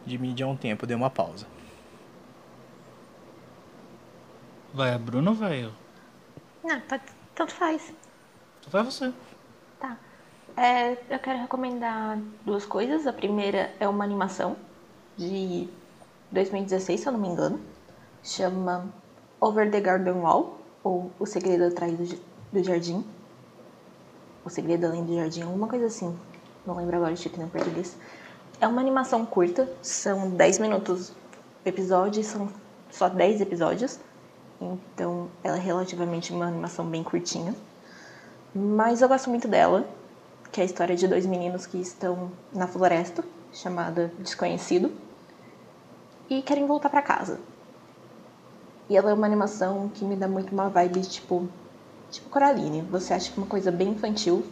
de 0.06 0.18
mídia 0.18 0.46
há 0.46 0.50
um 0.50 0.58
tempo, 0.58 0.86
dei 0.86 0.96
uma 0.96 1.10
pausa. 1.10 1.48
Vai 4.74 4.94
a 4.94 4.98
Bruna 4.98 5.32
ou 5.32 5.38
vai 5.38 5.64
eu? 5.64 5.72
Não, 6.62 6.82
pode, 6.82 7.04
tanto 7.34 7.54
faz. 7.54 7.94
Então 8.60 8.72
vai 8.72 8.84
você. 8.84 9.14
Tá. 9.80 9.98
É, 10.58 10.98
eu 11.10 11.20
quero 11.20 11.40
recomendar 11.40 12.20
duas 12.46 12.66
coisas. 12.66 13.08
A 13.08 13.14
primeira 13.14 13.74
é 13.80 13.88
uma 13.88 14.04
animação 14.04 14.58
de 15.18 15.70
2016, 16.30 17.00
se 17.00 17.08
eu 17.08 17.14
não 17.14 17.20
me 17.22 17.30
engano. 17.30 17.79
Chama 18.24 18.94
Over 19.40 19.72
the 19.72 19.80
Garden 19.80 20.22
Wall, 20.22 20.60
ou 20.84 21.12
O 21.20 21.26
Segredo 21.26 21.66
Atrás 21.66 21.94
do, 22.52 22.64
Jardim. 22.64 23.06
O 24.46 24.50
Segredo 24.50 24.88
Além 24.88 25.06
do 25.06 25.16
Jardim, 25.16 25.44
alguma 25.44 25.68
coisa 25.68 25.86
assim. 25.86 26.18
Não 26.66 26.76
lembro 26.76 26.98
agora 26.98 27.14
o 27.14 27.16
título 27.16 27.44
em 27.44 27.50
português. 27.50 27.96
É 28.60 28.68
uma 28.68 28.82
animação 28.82 29.26
curta, 29.26 29.70
são 29.82 30.30
10 30.32 30.60
minutos 30.60 31.10
o 31.66 31.70
episódio, 31.70 32.24
são 32.24 32.50
só 32.92 33.08
10 33.08 33.42
episódios. 33.42 34.00
Então, 34.60 35.30
ela 35.42 35.58
é 35.58 35.60
relativamente 35.60 36.34
uma 36.34 36.46
animação 36.48 36.86
bem 36.86 37.04
curtinha. 37.04 37.56
Mas 38.54 39.02
eu 39.02 39.08
gosto 39.08 39.30
muito 39.30 39.48
dela, 39.48 39.88
que 40.52 40.60
é 40.60 40.64
a 40.64 40.66
história 40.66 40.96
de 40.96 41.08
dois 41.08 41.26
meninos 41.26 41.66
que 41.66 41.78
estão 41.78 42.32
na 42.54 42.68
floresta, 42.68 43.24
chamada 43.54 44.12
Desconhecido, 44.20 44.92
e 46.30 46.42
querem 46.42 46.68
voltar 46.68 46.90
pra 46.90 47.02
casa. 47.02 47.40
E 48.90 48.98
ela 48.98 49.12
é 49.12 49.14
uma 49.14 49.28
animação 49.28 49.90
que 49.94 50.04
me 50.04 50.16
dá 50.16 50.28
muito 50.28 50.52
uma 50.52 50.68
vibe 50.68 51.02
tipo, 51.02 51.48
tipo 52.10 52.28
Coraline. 52.30 52.82
Você 52.90 53.14
acha 53.14 53.32
que 53.32 53.40
é 53.40 53.44
uma 53.44 53.48
coisa 53.48 53.72
bem 53.72 53.90
infantil, 53.90 54.44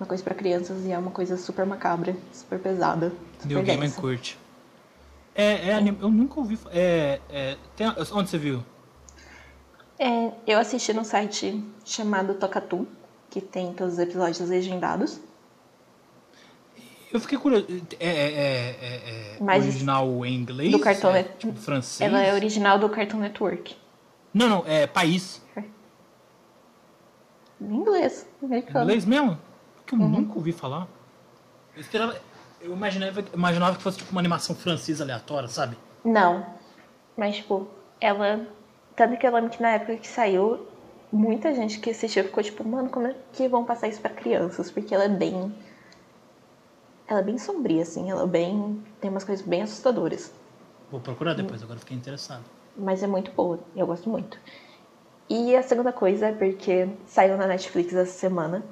uma 0.00 0.06
coisa 0.06 0.22
pra 0.24 0.34
crianças 0.34 0.84
e 0.84 0.90
é 0.90 0.98
uma 0.98 1.10
coisa 1.10 1.36
super 1.36 1.66
macabra, 1.66 2.16
super 2.32 2.58
pesada. 2.58 3.12
Super 3.40 3.62
Game 3.62 3.82
densa. 3.82 4.00
curte. 4.00 4.38
É, 5.34 5.68
é 5.68 5.74
anime. 5.74 5.98
Eu 6.00 6.10
nunca 6.10 6.40
ouvi. 6.40 6.58
É, 6.70 7.20
é, 7.28 7.56
tem, 7.76 7.86
onde 8.12 8.30
você 8.30 8.38
viu? 8.38 8.64
É, 9.98 10.32
eu 10.46 10.58
assisti 10.58 10.92
num 10.92 11.04
site 11.04 11.62
chamado 11.84 12.34
Tokatu, 12.34 12.86
que 13.28 13.40
tem 13.40 13.72
todos 13.74 13.94
os 13.94 13.98
episódios 13.98 14.48
legendados. 14.48 15.20
Eu 17.14 17.20
fiquei 17.20 17.38
curioso. 17.38 17.64
É, 18.00 18.08
é, 18.08 18.10
é, 18.10 18.76
é, 18.82 19.36
é 19.38 19.56
original 19.56 20.26
em 20.26 20.34
inglês? 20.34 20.72
do 20.72 20.80
Cartoon 20.80 21.10
é, 21.14 21.22
tipo, 21.22 21.52
francês? 21.52 22.00
Ela 22.10 22.20
é 22.20 22.34
original 22.34 22.76
do 22.76 22.88
Cartoon 22.88 23.18
Network. 23.18 23.76
Não, 24.34 24.48
não, 24.48 24.64
é 24.66 24.84
país. 24.88 25.40
Em 27.60 27.72
inglês, 27.72 28.26
americano. 28.42 28.84
Inglês 28.84 29.04
mesmo? 29.04 29.38
Que 29.86 29.94
eu 29.94 29.98
Uhum. 30.00 30.08
nunca 30.08 30.34
ouvi 30.34 30.50
falar. 30.50 30.88
Eu 31.76 31.80
esperava. 31.80 32.20
Eu 32.60 32.72
imaginava, 32.72 33.24
imaginava 33.32 33.76
que 33.76 33.82
fosse 33.82 33.98
tipo 33.98 34.10
uma 34.10 34.20
animação 34.20 34.56
francesa 34.56 35.04
aleatória, 35.04 35.48
sabe? 35.48 35.76
Não. 36.04 36.44
Mas, 37.16 37.36
tipo, 37.36 37.68
ela. 38.00 38.44
Tanto 38.96 39.16
que 39.16 39.24
eu 39.24 39.32
lembro 39.32 39.50
que 39.50 39.62
na 39.62 39.70
época 39.70 39.96
que 39.96 40.08
saiu, 40.08 40.66
muita 41.12 41.54
gente 41.54 41.78
que 41.78 41.90
assistiu 41.90 42.24
ficou 42.24 42.42
tipo, 42.42 42.66
mano, 42.68 42.88
como 42.90 43.06
é 43.06 43.14
que 43.32 43.46
vão 43.46 43.64
passar 43.64 43.86
isso 43.86 44.00
pra 44.00 44.10
crianças? 44.10 44.68
Porque 44.68 44.92
ela 44.92 45.04
é 45.04 45.08
bem. 45.08 45.54
Ela 47.06 47.20
é 47.20 47.22
bem 47.22 47.38
sombria, 47.38 47.82
assim. 47.82 48.10
Ela 48.10 48.22
é 48.22 48.26
bem. 48.26 48.82
Tem 49.00 49.10
umas 49.10 49.24
coisas 49.24 49.46
bem 49.46 49.62
assustadoras. 49.62 50.32
Vou 50.90 51.00
procurar 51.00 51.34
depois, 51.34 51.62
agora 51.62 51.78
fiquei 51.78 51.96
interessado. 51.96 52.44
Mas 52.76 53.02
é 53.02 53.06
muito 53.06 53.30
boa. 53.32 53.58
Eu 53.74 53.86
gosto 53.86 54.08
muito. 54.08 54.38
E 55.28 55.54
a 55.56 55.62
segunda 55.62 55.92
coisa 55.92 56.26
é 56.26 56.32
porque 56.32 56.88
saiu 57.06 57.36
na 57.36 57.46
Netflix 57.46 57.94
essa 57.94 58.12
semana 58.12 58.64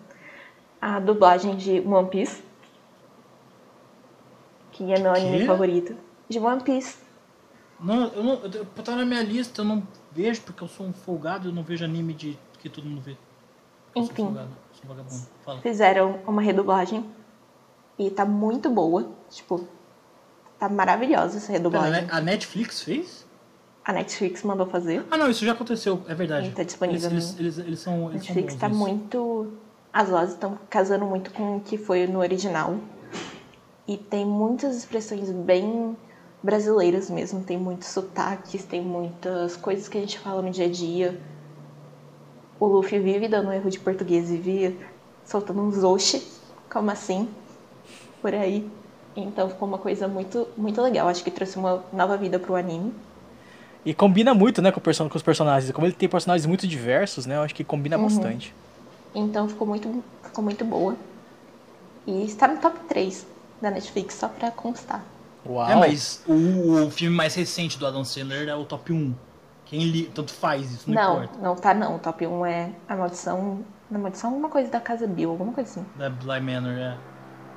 a 0.80 0.98
dublagem 1.00 1.56
de 1.56 1.80
One 1.80 2.08
Piece. 2.08 2.42
Que 4.72 4.92
é 4.92 4.98
meu 4.98 5.12
anime 5.12 5.46
favorito. 5.46 5.96
De 6.28 6.38
One 6.38 6.62
Piece. 6.62 6.98
Não, 7.78 8.08
eu 8.08 8.22
não. 8.22 8.34
Eu, 8.44 8.64
tá 8.66 8.94
na 8.96 9.04
minha 9.04 9.22
lista, 9.22 9.60
eu 9.60 9.64
não 9.64 9.82
vejo 10.12 10.42
porque 10.42 10.62
eu 10.62 10.68
sou 10.68 10.86
um 10.86 10.92
folgado, 10.92 11.48
eu 11.48 11.52
não 11.52 11.62
vejo 11.62 11.84
anime 11.84 12.14
de 12.14 12.38
que 12.58 12.68
todo 12.68 12.84
mundo 12.84 13.00
vê. 13.02 13.12
Eu 13.94 14.04
sou 14.04 14.04
Enfim. 14.04 14.24
folgado, 14.24 14.50
sou 14.72 14.88
vagabundo. 14.88 15.26
Fala. 15.44 15.60
Fizeram 15.60 16.20
uma 16.26 16.40
redublagem 16.40 17.04
e 17.98 18.10
tá 18.10 18.24
muito 18.24 18.68
boa. 18.70 19.08
Tipo, 19.30 19.66
tá 20.58 20.68
maravilhosa 20.68 21.36
essa 21.38 21.46
Pera, 21.48 21.58
redublagem. 21.58 22.06
a 22.10 22.20
Netflix 22.20 22.82
fez? 22.82 23.26
A 23.84 23.92
Netflix 23.92 24.42
mandou 24.44 24.66
fazer. 24.66 25.04
Ah, 25.10 25.16
não, 25.16 25.28
isso 25.28 25.44
já 25.44 25.52
aconteceu, 25.52 26.02
é 26.06 26.14
verdade. 26.14 26.50
Tá 26.52 26.62
disponível 26.62 27.10
Eles, 27.10 27.30
eles, 27.38 27.56
eles, 27.58 27.66
eles 27.66 27.80
são. 27.80 28.06
A 28.06 28.10
Eles 28.10 28.22
Netflix 28.22 28.54
tá 28.54 28.68
nisso. 28.68 28.78
muito. 28.80 29.52
As 29.92 30.08
vozes 30.08 30.34
estão 30.34 30.58
casando 30.70 31.04
muito 31.04 31.32
com 31.32 31.56
o 31.56 31.60
que 31.60 31.76
foi 31.76 32.06
no 32.06 32.20
original. 32.20 32.76
E 33.86 33.96
tem 33.96 34.24
muitas 34.24 34.76
expressões 34.76 35.30
bem 35.30 35.96
brasileiras 36.42 37.10
mesmo. 37.10 37.42
Tem 37.42 37.58
muitos 37.58 37.88
sotaques, 37.88 38.64
tem 38.64 38.80
muitas 38.80 39.56
coisas 39.56 39.88
que 39.88 39.98
a 39.98 40.00
gente 40.00 40.18
fala 40.20 40.40
no 40.40 40.50
dia 40.50 40.66
a 40.66 40.70
dia. 40.70 41.20
O 42.60 42.66
Luffy 42.66 43.00
vive 43.00 43.26
dando 43.26 43.52
erro 43.52 43.68
de 43.68 43.80
português 43.80 44.30
e 44.30 44.36
vive 44.36 44.78
soltando 45.24 45.60
uns 45.60 45.82
oxi, 45.82 46.22
como 46.70 46.90
assim, 46.90 47.28
por 48.22 48.32
aí. 48.34 48.66
Então 49.14 49.48
ficou 49.50 49.68
uma 49.68 49.76
coisa 49.78 50.08
muito, 50.08 50.48
muito 50.56 50.80
legal. 50.80 51.08
Acho 51.08 51.22
que 51.22 51.30
trouxe 51.30 51.58
uma 51.58 51.84
nova 51.92 52.16
vida 52.16 52.38
pro 52.38 52.54
anime. 52.54 52.94
E 53.84 53.92
combina 53.92 54.32
muito, 54.32 54.62
né, 54.62 54.70
com, 54.70 54.78
o 54.78 54.82
person- 54.82 55.08
com 55.08 55.16
os 55.16 55.22
personagens. 55.22 55.70
Como 55.72 55.86
ele 55.86 55.92
tem 55.92 56.08
personagens 56.08 56.46
muito 56.46 56.66
diversos, 56.66 57.26
né, 57.26 57.36
eu 57.36 57.42
acho 57.42 57.54
que 57.54 57.64
combina 57.64 57.98
Uhum. 57.98 58.04
bastante. 58.04 58.54
Então 59.14 59.48
ficou 59.48 59.66
muito, 59.66 60.02
ficou 60.22 60.42
muito 60.42 60.64
boa. 60.64 60.96
E 62.06 62.24
está 62.24 62.48
no 62.48 62.58
top 62.58 62.78
3 62.88 63.26
da 63.60 63.70
Netflix, 63.70 64.14
só 64.14 64.28
pra 64.28 64.50
constar. 64.50 65.04
Uau. 65.44 65.68
É, 65.68 65.74
mas 65.74 66.22
o, 66.26 66.86
o 66.86 66.90
filme 66.90 67.14
mais 67.16 67.34
recente 67.34 67.76
do 67.78 67.86
Adam 67.86 68.04
Sandler 68.04 68.48
é 68.48 68.54
o 68.54 68.64
top 68.64 68.92
1. 68.92 69.14
Quem 69.66 69.84
li, 69.84 70.04
tanto 70.14 70.32
faz, 70.32 70.70
isso 70.70 70.90
não, 70.90 70.94
Não, 70.94 71.24
importa. 71.24 71.38
não 71.42 71.56
tá 71.56 71.74
não. 71.74 71.96
O 71.96 71.98
top 71.98 72.26
1 72.26 72.46
é 72.46 72.70
a 72.88 72.96
maldição. 72.96 73.60
A 73.92 73.98
maldição 73.98 74.30
alguma 74.30 74.48
coisa 74.48 74.70
da 74.70 74.80
Casa 74.80 75.06
Bill, 75.06 75.30
alguma 75.30 75.52
coisa 75.52 75.68
assim. 75.70 75.86
Da 75.96 76.08
Bly 76.08 76.40
Manor, 76.40 76.72
é. 76.78 76.96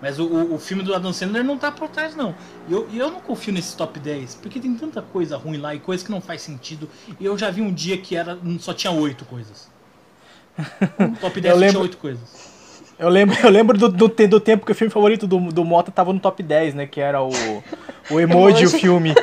Mas 0.02 0.20
o, 0.20 0.26
o, 0.26 0.56
o 0.56 0.60
filme 0.60 0.84
do 0.84 0.94
Adam 0.94 1.14
Sandler 1.14 1.44
não 1.44 1.58
tá 1.58 1.72
por 1.72 1.90
trás, 1.90 2.16
não. 2.16 2.36
E 2.68 2.74
eu, 2.74 2.88
e 2.92 2.98
eu 3.00 3.10
não 3.10 3.20
confio 3.22 3.54
nesse 3.54 3.76
top 3.76 4.00
10, 4.00 4.36
porque 4.36 4.60
tem 4.60 4.76
tanta 4.76 5.02
coisa 5.02 5.38
ruim 5.38 5.58
lá 5.58 5.74
e 5.74 5.80
coisa 5.80 6.04
que 6.04 6.12
não 6.12 6.22
faz 6.22 6.42
sentido. 6.42 6.90
E 7.20 7.26
eu 7.26 7.38
já 7.38 7.50
vi 7.50 7.62
um 7.62 7.74
dia 7.74 7.98
que 7.98 8.16
era 8.16 8.38
só 8.60 8.74
tinha 8.74 8.92
oito 8.92 9.26
coisas. 9.26 9.70
O 11.00 11.16
top 11.20 11.42
10 11.42 11.46
Eu 11.46 11.52
só 11.54 11.60
lembro- 11.60 11.72
tinha 11.72 11.82
oito 11.82 11.98
coisas. 11.98 12.56
Eu 12.98 13.10
lembro, 13.10 13.38
eu 13.44 13.50
lembro 13.50 13.78
do, 13.78 13.90
do, 13.90 14.08
do 14.08 14.40
tempo 14.40 14.66
que 14.66 14.72
o 14.72 14.76
filme 14.76 14.92
favorito 14.92 15.28
do, 15.28 15.38
do 15.52 15.66
Mota 15.66 15.92
tava 15.92 16.14
no 16.14 16.20
top 16.20 16.42
10, 16.42 16.76
né, 16.76 16.88
que 16.88 17.02
era 17.02 17.22
o, 17.22 17.30
o 18.10 18.20
Emoji, 18.22 18.66
o 18.66 18.70
filme. 18.70 19.14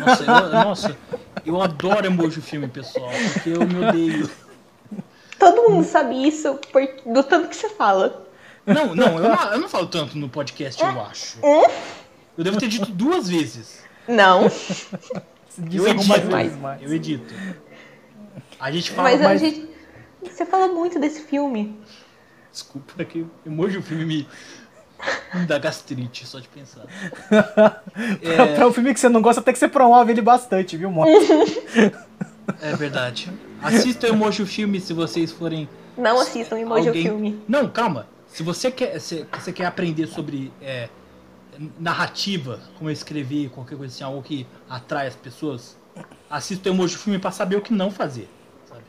Nossa, 0.00 0.22
eu, 0.24 0.50
nossa, 0.52 0.96
eu 1.46 1.62
adoro 1.62 2.06
emoji 2.06 2.42
filme, 2.42 2.68
pessoal, 2.68 3.08
porque 3.32 3.50
eu 3.50 3.66
me 3.66 3.86
odeio. 3.86 4.30
Todo 5.38 5.70
mundo 5.70 5.84
sabe 5.84 6.26
isso 6.26 6.58
por, 6.72 6.82
do 7.06 7.22
tanto 7.22 7.48
que 7.48 7.56
você 7.56 7.70
fala. 7.70 8.25
Não, 8.66 8.94
não, 8.94 9.18
eu 9.18 9.28
não, 9.28 9.52
eu 9.52 9.60
não 9.60 9.68
falo 9.68 9.86
tanto 9.86 10.18
no 10.18 10.28
podcast, 10.28 10.82
eu 10.82 11.00
acho. 11.02 11.38
Eu 12.36 12.44
devo 12.44 12.58
ter 12.58 12.68
dito 12.68 12.86
duas 12.86 13.28
vezes. 13.28 13.84
Não. 14.08 14.50
Eu 15.72 15.88
edito, 15.88 16.30
mais. 16.30 16.82
eu 16.82 16.92
edito. 16.92 17.34
A 18.60 18.70
gente 18.70 18.90
fala 18.90 19.10
Mas, 19.10 19.20
mais... 19.20 19.42
a 19.42 19.44
gente. 19.46 19.68
Você 20.22 20.44
fala 20.44 20.68
muito 20.68 20.98
desse 20.98 21.22
filme. 21.22 21.78
Desculpa, 22.52 22.94
é 22.98 23.04
que 23.04 23.26
emoji 23.46 23.80
filme 23.82 24.04
me, 24.04 24.28
me 25.34 25.46
dá 25.46 25.58
gastrite 25.58 26.26
só 26.26 26.40
de 26.40 26.48
pensar. 26.48 26.86
Pra, 27.30 28.46
pra 28.54 28.66
um 28.66 28.72
filme 28.72 28.92
que 28.92 29.00
você 29.00 29.08
não 29.08 29.22
gosta, 29.22 29.40
até 29.40 29.52
que 29.52 29.58
você 29.58 29.68
promove 29.68 30.12
ele 30.12 30.22
bastante, 30.22 30.76
viu, 30.76 30.90
Mota? 30.90 31.10
É 32.60 32.74
verdade. 32.76 33.32
Assista 33.62 34.06
o 34.06 34.10
emoji 34.10 34.44
filme 34.46 34.80
se 34.80 34.92
vocês 34.92 35.32
forem. 35.32 35.68
Não 35.96 36.20
assistam 36.20 36.58
emoji 36.58 36.88
alguém... 36.88 37.02
filme. 37.02 37.42
Não, 37.48 37.68
calma. 37.68 38.06
Se 38.36 38.42
você 38.42 38.70
quer, 38.70 39.00
se 39.00 39.26
você 39.32 39.50
quer 39.50 39.64
aprender 39.64 40.06
sobre 40.06 40.52
é, 40.60 40.90
narrativa, 41.80 42.60
como 42.76 42.90
escrever, 42.90 43.48
qualquer 43.48 43.78
coisa 43.78 43.94
assim, 43.94 44.04
algo 44.04 44.22
que 44.22 44.46
atrai 44.68 45.06
as 45.06 45.16
pessoas, 45.16 45.74
assista 46.28 46.68
o 46.68 46.72
emoji 46.74 46.98
filme 46.98 47.18
pra 47.18 47.30
saber 47.30 47.56
o 47.56 47.62
que 47.62 47.72
não 47.72 47.90
fazer. 47.90 48.28
Sabe? 48.66 48.82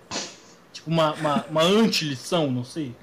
Tipo 0.73 0.89
uma, 0.89 1.13
uma, 1.13 1.45
uma 1.49 1.61
anti-lição, 1.63 2.51
não 2.51 2.65
sei. 2.65 2.93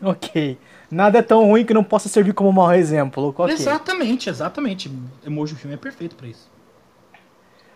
ok. 0.00 0.58
Nada 0.90 1.18
é 1.18 1.22
tão 1.22 1.44
ruim 1.44 1.66
que 1.66 1.74
não 1.74 1.84
possa 1.84 2.08
servir 2.08 2.32
como 2.32 2.50
mau 2.50 2.72
exemplo. 2.72 3.34
Ok. 3.36 3.54
Exatamente, 3.54 4.30
exatamente. 4.30 4.90
Emoji 5.22 5.54
filme 5.54 5.74
é 5.74 5.78
perfeito 5.78 6.16
pra 6.16 6.28
isso. 6.28 6.50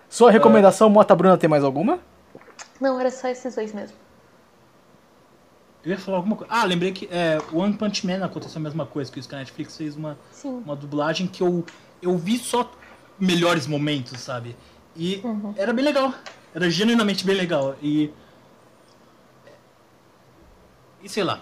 Sua 0.08 0.30
recomendação, 0.30 0.88
Mota 0.88 1.14
Bruna, 1.14 1.36
tem 1.36 1.50
mais 1.50 1.62
alguma? 1.62 1.98
Não, 2.80 2.98
era 2.98 3.10
só 3.10 3.28
esses 3.28 3.54
dois 3.54 3.74
mesmo. 3.74 3.98
Eu 5.84 5.90
ia 5.90 5.98
falar 5.98 6.18
alguma 6.18 6.36
coisa. 6.36 6.52
Ah, 6.52 6.64
lembrei 6.64 6.92
que 6.92 7.08
é, 7.10 7.38
One 7.52 7.76
Punch 7.76 8.06
Man 8.06 8.24
aconteceu 8.24 8.58
a 8.58 8.62
mesma 8.62 8.86
coisa, 8.86 9.10
que 9.10 9.18
o 9.18 9.36
Netflix 9.36 9.76
fez 9.76 9.96
uma, 9.96 10.16
Sim. 10.30 10.62
uma 10.64 10.76
dublagem 10.76 11.26
que 11.26 11.42
eu, 11.42 11.64
eu 12.00 12.16
vi 12.16 12.38
só 12.38 12.70
melhores 13.18 13.66
momentos, 13.66 14.20
sabe? 14.20 14.56
E 14.94 15.20
era 15.56 15.72
bem 15.72 15.84
legal. 15.84 16.14
Era 16.54 16.70
genuinamente 16.70 17.24
bem 17.26 17.34
legal. 17.34 17.76
E. 17.82 18.10
E 21.02 21.08
sei 21.08 21.24
lá. 21.24 21.40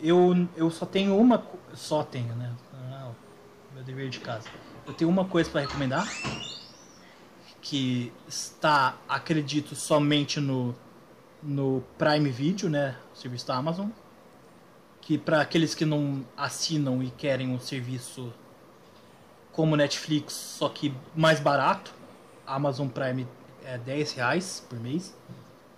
Eu, 0.00 0.48
eu 0.56 0.70
só 0.70 0.84
tenho 0.84 1.16
uma. 1.16 1.44
Só 1.74 2.02
tenho, 2.02 2.34
né? 2.34 2.52
Ah, 2.74 3.10
meu 3.74 3.84
dever 3.84 4.08
de 4.08 4.18
casa. 4.18 4.48
Eu 4.86 4.92
tenho 4.94 5.08
uma 5.08 5.24
coisa 5.24 5.48
pra 5.48 5.60
recomendar. 5.60 6.08
Que 7.60 8.12
está, 8.26 8.96
acredito, 9.08 9.76
somente 9.76 10.40
no, 10.40 10.74
no 11.42 11.82
Prime 11.98 12.30
Video, 12.30 12.68
né? 12.68 12.96
O 13.12 13.16
serviço 13.16 13.46
da 13.46 13.56
Amazon. 13.56 13.88
Que 15.00 15.18
para 15.18 15.40
aqueles 15.40 15.74
que 15.74 15.84
não 15.84 16.24
assinam 16.36 17.02
e 17.02 17.10
querem 17.10 17.48
um 17.48 17.58
serviço 17.58 18.32
como 19.50 19.76
Netflix, 19.76 20.32
só 20.32 20.68
que 20.68 20.94
mais 21.14 21.40
barato, 21.40 21.92
Amazon 22.46 22.88
Prime 22.88 23.26
é 23.64 23.76
10 23.78 24.12
reais 24.12 24.64
por 24.68 24.78
mês. 24.78 25.14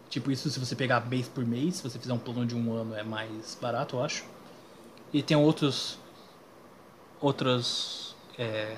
Tipo, 0.08 0.30
isso 0.30 0.48
se 0.50 0.60
você 0.60 0.76
pegar 0.76 1.00
mês 1.08 1.26
por 1.26 1.44
mês, 1.44 1.76
se 1.76 1.82
você 1.82 1.98
fizer 1.98 2.12
um 2.12 2.18
plano 2.18 2.46
de 2.46 2.54
um 2.54 2.72
ano 2.72 2.94
é 2.94 3.02
mais 3.02 3.58
barato, 3.60 3.96
eu 3.96 4.04
acho. 4.04 4.24
E 5.12 5.22
tem 5.22 5.36
outros. 5.36 5.98
Outros. 7.20 8.14
é, 8.38 8.76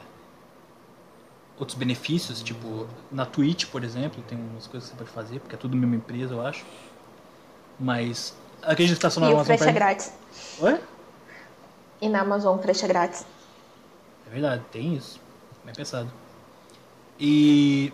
outros 1.59 1.77
benefícios, 1.77 2.43
tipo, 2.43 2.87
na 3.11 3.25
Twitch, 3.25 3.67
por 3.67 3.83
exemplo, 3.83 4.23
tem 4.29 4.39
umas 4.39 4.67
coisas 4.67 4.91
que 4.91 4.97
você 4.97 5.05
pode 5.05 5.11
fazer, 5.11 5.41
porque 5.41 5.55
é 5.55 5.59
tudo 5.59 5.77
mesma 5.77 5.97
empresa, 5.97 6.35
eu 6.35 6.47
acho. 6.47 6.65
Mas. 7.79 8.37
Acredito 8.63 8.97
que 8.97 9.03
tá 9.03 9.11
só 9.11 9.21
na 9.21 9.27
E 9.27 9.31
o 9.31 9.35
Amazon 9.35 9.47
frete 9.47 9.63
é 9.63 9.65
Prime. 9.65 9.79
grátis. 9.79 10.13
Oi? 10.61 10.81
E 12.01 12.09
na 12.09 12.21
Amazon 12.21 12.59
o 12.59 12.63
frete 12.63 12.85
é 12.85 12.89
grátis. 12.89 13.27
É 14.27 14.31
verdade, 14.31 14.63
tem 14.71 14.95
isso. 14.95 15.21
Bem 15.65 15.75
pensado. 15.75 16.11
E. 17.19 17.93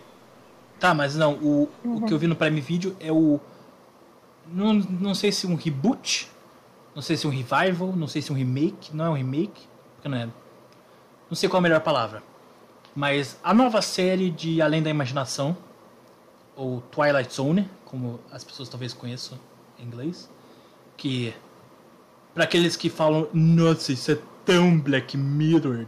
Tá, 0.79 0.93
mas 0.93 1.15
não, 1.15 1.35
o, 1.35 1.69
o 1.85 2.01
que 2.05 2.13
eu 2.13 2.17
vi 2.19 2.27
no 2.27 2.35
Prime 2.35 2.59
Video 2.59 2.95
é 2.99 3.11
o. 3.11 3.39
Não, 4.45 4.73
não 4.73 5.15
sei 5.15 5.31
se 5.31 5.47
um 5.47 5.55
reboot 5.55 6.29
Não 6.93 7.01
sei 7.01 7.15
se 7.15 7.25
é 7.25 7.29
um 7.29 7.31
revival, 7.31 7.93
não 7.95 8.07
sei 8.07 8.21
se 8.21 8.29
é 8.29 8.33
um 8.33 8.37
remake. 8.37 8.93
Não 8.93 9.05
é 9.05 9.09
um 9.09 9.13
remake, 9.13 9.67
porque 9.95 10.09
não 10.09 10.17
é. 10.17 10.25
Não 11.29 11.35
sei 11.35 11.47
qual 11.47 11.59
é 11.59 11.61
a 11.61 11.63
melhor 11.63 11.79
palavra. 11.79 12.21
Mas 12.95 13.39
a 13.43 13.53
nova 13.53 13.81
série 13.81 14.29
de 14.29 14.61
Além 14.61 14.83
da 14.83 14.89
Imaginação, 14.89 15.57
ou 16.55 16.81
Twilight 16.81 17.33
Zone, 17.33 17.69
como 17.85 18.19
as 18.31 18.43
pessoas 18.43 18.69
talvez 18.69 18.93
conheçam 18.93 19.39
em 19.79 19.83
inglês, 19.83 20.29
que 20.95 21.33
para 22.33 22.43
aqueles 22.43 22.75
que 22.75 22.89
falam, 22.89 23.27
nossa, 23.33 23.91
isso 23.91 24.11
é 24.11 24.17
tão 24.45 24.79
Black 24.79 25.17
Mirror, 25.17 25.87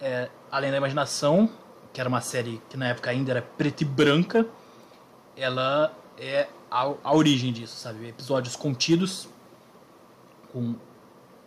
é, 0.00 0.28
Além 0.50 0.70
da 0.70 0.76
Imaginação, 0.76 1.50
que 1.92 2.00
era 2.00 2.08
uma 2.08 2.20
série 2.20 2.62
que 2.68 2.76
na 2.76 2.88
época 2.88 3.10
ainda 3.10 3.32
era 3.32 3.42
preta 3.42 3.82
e 3.82 3.86
branca, 3.86 4.46
ela 5.36 5.92
é 6.16 6.48
a, 6.70 6.92
a 7.02 7.14
origem 7.14 7.52
disso, 7.52 7.76
sabe? 7.76 8.08
Episódios 8.08 8.54
contidos, 8.54 9.28
com 10.52 10.74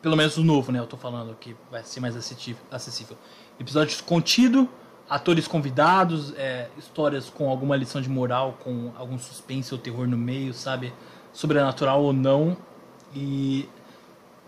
pelo 0.01 0.17
menos 0.17 0.37
o 0.37 0.43
novo, 0.43 0.71
né? 0.71 0.79
Eu 0.79 0.87
tô 0.87 0.97
falando 0.97 1.35
que 1.35 1.55
vai 1.69 1.83
ser 1.83 1.99
mais 1.99 2.15
acessível. 2.15 3.17
Episódios 3.59 4.01
contido, 4.01 4.67
atores 5.11 5.45
convidados, 5.45 6.33
é, 6.37 6.69
histórias 6.77 7.29
com 7.29 7.49
alguma 7.49 7.75
lição 7.75 8.01
de 8.01 8.07
moral, 8.07 8.57
com 8.63 8.93
algum 8.97 9.19
suspense 9.19 9.73
ou 9.73 9.77
terror 9.77 10.07
no 10.07 10.17
meio, 10.17 10.53
sabe? 10.53 10.93
Sobrenatural 11.33 12.01
ou 12.01 12.13
não. 12.13 12.55
E 13.13 13.67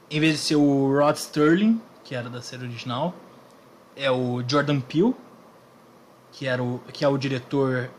em 0.09 0.21
vez 0.21 0.35
de 0.35 0.39
ser 0.39 0.55
o 0.55 0.97
Rod 0.97 1.17
Sterling, 1.17 1.81
que 2.05 2.15
era 2.15 2.29
da 2.29 2.41
série 2.41 2.63
original, 2.63 3.13
é 3.93 4.09
o 4.09 4.41
Jordan 4.47 4.79
Peele, 4.79 5.13
que, 6.31 6.47
era 6.47 6.63
o, 6.63 6.79
que 6.93 7.03
é 7.03 7.09
o 7.09 7.17
diretor, 7.17 7.91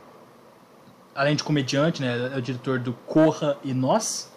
além 1.15 1.37
de 1.37 1.45
comediante, 1.45 2.01
né? 2.01 2.31
É 2.33 2.39
o 2.39 2.41
diretor 2.41 2.79
do 2.79 2.95
Corra 2.95 3.59
e 3.63 3.75
Nós. 3.75 4.33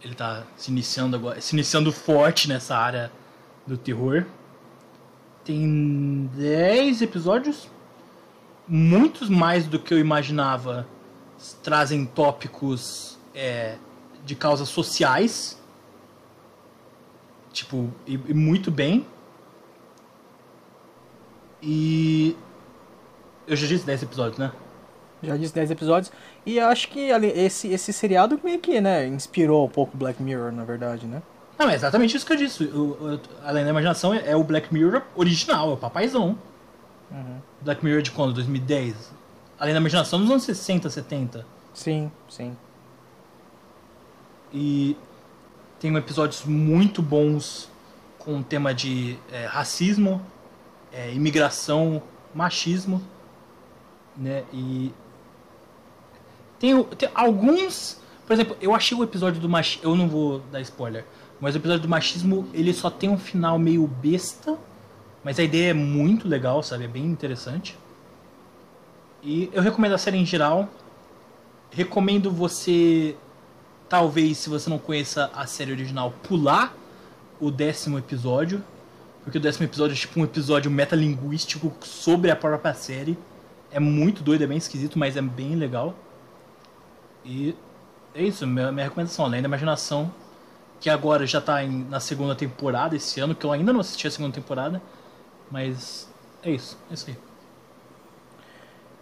Ele 0.00 0.14
tá 0.14 0.44
se 0.56 0.70
iniciando 0.70 1.16
agora, 1.16 1.40
se 1.40 1.52
iniciando 1.52 1.90
forte 1.90 2.48
nessa 2.48 2.76
área 2.76 3.10
do 3.66 3.76
terror. 3.76 4.24
Tem 5.44 6.30
10 6.34 7.02
episódios, 7.02 7.68
muitos 8.66 9.28
mais 9.28 9.66
do 9.66 9.78
que 9.78 9.92
eu 9.92 9.98
imaginava. 9.98 10.86
Trazem 11.62 12.06
tópicos 12.06 13.18
é, 13.34 13.76
de 14.24 14.34
causas 14.34 14.68
sociais. 14.68 15.60
Tipo, 17.52 17.92
e, 18.06 18.14
e 18.14 18.34
muito 18.34 18.70
bem. 18.70 19.06
E. 21.62 22.36
Eu 23.46 23.56
já 23.56 23.66
disse 23.66 23.84
10 23.84 24.02
episódios, 24.04 24.38
né? 24.38 24.50
Já 25.22 25.36
disse 25.36 25.54
10 25.54 25.70
episódios. 25.70 26.12
E 26.46 26.58
acho 26.58 26.88
que 26.88 27.00
esse, 27.00 27.68
esse 27.68 27.92
seriado 27.92 28.40
meio 28.42 28.58
que, 28.58 28.80
né, 28.80 29.06
inspirou 29.06 29.66
um 29.66 29.68
pouco 29.68 29.96
Black 29.96 30.22
Mirror, 30.22 30.52
na 30.52 30.64
verdade, 30.64 31.06
né? 31.06 31.22
Não, 31.58 31.68
é 31.68 31.74
exatamente 31.74 32.16
isso 32.16 32.26
que 32.26 32.32
eu 32.32 32.36
disse. 32.36 32.64
O, 32.64 32.92
o, 32.92 33.20
Além 33.44 33.64
da 33.64 33.70
Imaginação 33.70 34.12
é, 34.12 34.30
é, 34.30 34.36
o 34.36 34.42
Black 34.42 34.72
Mirror 34.72 35.02
original, 35.14 35.70
é 35.70 35.74
o 35.74 35.76
papaizão. 35.76 36.38
Uhum. 37.10 37.38
Black 37.60 37.84
Mirror 37.84 38.02
de 38.02 38.10
quando? 38.10 38.32
2010? 38.34 39.12
Além 39.58 39.72
da 39.72 39.80
Imaginação 39.80 40.20
dos 40.20 40.30
anos 40.30 40.42
60, 40.42 40.90
70. 40.90 41.46
Sim, 41.72 42.10
sim. 42.28 42.56
E 44.52 44.96
tem 45.80 45.94
episódios 45.96 46.44
muito 46.44 47.02
bons 47.02 47.68
com 48.18 48.38
o 48.38 48.42
tema 48.42 48.72
de 48.72 49.18
é, 49.30 49.44
racismo, 49.44 50.24
é, 50.92 51.12
imigração, 51.12 52.02
machismo, 52.34 53.02
né? 54.16 54.44
E 54.52 54.92
tem, 56.58 56.82
tem, 56.84 57.10
alguns, 57.14 58.00
por 58.26 58.32
exemplo, 58.32 58.56
eu 58.60 58.74
achei 58.74 58.96
o 58.96 59.02
episódio 59.02 59.40
do 59.40 59.48
machismo, 59.48 59.90
eu 59.90 59.96
não 59.96 60.08
vou 60.08 60.38
dar 60.50 60.60
spoiler, 60.60 61.04
mas 61.44 61.54
o 61.54 61.58
episódio 61.58 61.82
do 61.82 61.88
machismo 61.88 62.48
ele 62.52 62.72
só 62.72 62.90
tem 62.90 63.08
um 63.08 63.18
final 63.18 63.58
meio 63.58 63.86
besta, 63.86 64.58
mas 65.22 65.38
a 65.38 65.42
ideia 65.42 65.70
é 65.70 65.74
muito 65.74 66.26
legal, 66.26 66.62
sabe? 66.62 66.84
É 66.84 66.88
bem 66.88 67.04
interessante. 67.04 67.78
E 69.22 69.48
eu 69.52 69.62
recomendo 69.62 69.92
a 69.92 69.98
série 69.98 70.18
em 70.18 70.26
geral. 70.26 70.68
Recomendo 71.70 72.30
você, 72.30 73.16
talvez, 73.88 74.38
se 74.38 74.50
você 74.50 74.68
não 74.68 74.78
conheça 74.78 75.30
a 75.34 75.46
série 75.46 75.72
original, 75.72 76.12
pular 76.22 76.74
o 77.40 77.50
décimo 77.50 77.98
episódio 77.98 78.62
porque 79.24 79.38
o 79.38 79.40
décimo 79.40 79.64
episódio 79.64 79.94
é 79.94 79.96
tipo 79.96 80.20
um 80.20 80.24
episódio 80.24 80.70
metalinguístico 80.70 81.72
sobre 81.80 82.30
a 82.30 82.36
própria 82.36 82.74
série. 82.74 83.18
É 83.70 83.80
muito 83.80 84.22
doido, 84.22 84.44
é 84.44 84.46
bem 84.46 84.58
esquisito, 84.58 84.98
mas 84.98 85.16
é 85.16 85.22
bem 85.22 85.56
legal. 85.56 85.94
E 87.24 87.56
é 88.14 88.22
isso, 88.22 88.46
minha, 88.46 88.70
recomendação, 88.70 89.24
além 89.24 89.40
da 89.40 89.48
imaginação, 89.48 90.12
que 90.84 90.90
agora 90.90 91.26
já 91.26 91.40
tá 91.40 91.64
em, 91.64 91.82
na 91.88 91.98
segunda 91.98 92.34
temporada 92.34 92.94
esse 92.94 93.18
ano, 93.18 93.34
que 93.34 93.46
eu 93.46 93.50
ainda 93.50 93.72
não 93.72 93.80
assisti 93.80 94.06
a 94.06 94.10
segunda 94.10 94.34
temporada. 94.34 94.82
Mas 95.50 96.12
é 96.42 96.50
isso, 96.50 96.78
é 96.90 96.92
isso 96.92 97.06
aí. 97.08 97.16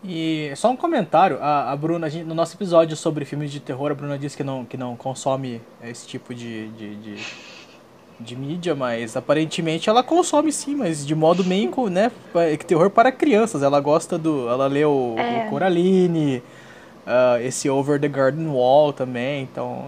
E 0.05 0.53
só 0.55 0.71
um 0.71 0.77
comentário, 0.77 1.43
a, 1.43 1.73
a 1.73 1.77
Bruna, 1.77 2.07
a 2.07 2.09
gente, 2.09 2.25
no 2.25 2.37
nosso 2.37 2.57
episódio 2.57 2.97
sobre 2.97 3.25
filmes 3.25 3.51
de 3.51 3.59
terror, 3.59 3.91
a 3.91 3.95
Bruna 3.95 4.17
disse 4.17 4.37
que 4.37 4.45
não, 4.45 4.65
que 4.65 4.77
não 4.77 4.95
consome 4.95 5.61
esse 5.83 6.07
tipo 6.07 6.33
de, 6.33 6.69
de, 6.69 6.95
de 6.95 7.17
de 8.21 8.37
mídia, 8.37 8.77
mas 8.77 9.17
aparentemente 9.17 9.91
ela 9.91 10.01
consome 10.01 10.53
sim, 10.53 10.77
mas 10.77 11.05
de 11.05 11.13
modo 11.13 11.45
meio, 11.45 11.91
né, 11.91 12.13
terror 12.65 12.89
para 12.91 13.11
crianças. 13.11 13.65
Ela 13.65 13.81
gosta 13.81 14.17
do, 14.17 14.49
ela 14.49 14.69
lê 14.69 14.85
o, 14.85 15.17
é. 15.19 15.47
o 15.47 15.51
Coraline, 15.51 16.41
uh, 17.07 17.41
esse 17.43 17.69
Over 17.69 18.01
the 18.01 18.09
Garden 18.09 18.49
Wall 18.49 18.93
também, 18.93 19.43
então, 19.43 19.87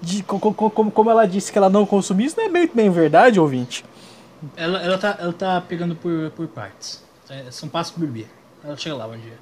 de, 0.00 0.22
como, 0.22 0.90
como 0.90 1.10
ela 1.10 1.26
disse 1.26 1.50
que 1.50 1.58
ela 1.58 1.70
não 1.70 1.86
consumia, 1.86 2.26
isso 2.26 2.36
não 2.36 2.46
é 2.46 2.48
bem, 2.48 2.70
bem 2.72 2.90
verdade, 2.90 3.40
ouvinte. 3.40 3.84
Ela, 4.56 4.82
ela, 4.82 4.98
tá, 4.98 5.16
ela 5.20 5.32
tá 5.32 5.60
pegando 5.60 5.94
por, 5.94 6.30
por 6.32 6.48
partes, 6.48 7.04
é, 7.28 7.50
são 7.50 7.68
passos 7.68 7.92
por 7.92 8.00
bebê, 8.00 8.26
ela 8.64 8.76
chega 8.76 8.96
lá 8.96 9.06
um 9.06 9.18
dia. 9.18 9.38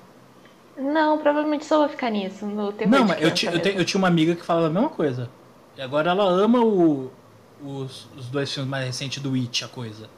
Não, 0.77 1.19
provavelmente 1.19 1.65
só 1.65 1.79
vai 1.79 1.89
ficar 1.89 2.11
nisso, 2.11 2.47
no 2.47 2.73
terror 2.73 2.93
Não, 2.93 3.07
mas 3.07 3.21
eu, 3.21 3.51
eu, 3.51 3.73
eu 3.79 3.85
tinha 3.85 3.99
uma 3.99 4.09
amiga 4.09 4.35
que 4.35 4.45
falava 4.45 4.69
a 4.69 4.71
mesma 4.71 4.89
coisa. 4.89 5.29
E 5.77 5.83
agora 5.83 6.11
ela 6.11 6.25
ama 6.25 6.61
o, 6.61 7.11
os, 7.63 8.09
os 8.17 8.27
dois 8.29 8.53
filmes 8.53 8.71
mais 8.71 8.87
recentes 8.87 9.23
do 9.23 9.35
It, 9.35 9.65
a 9.65 9.69
coisa. 9.69 10.09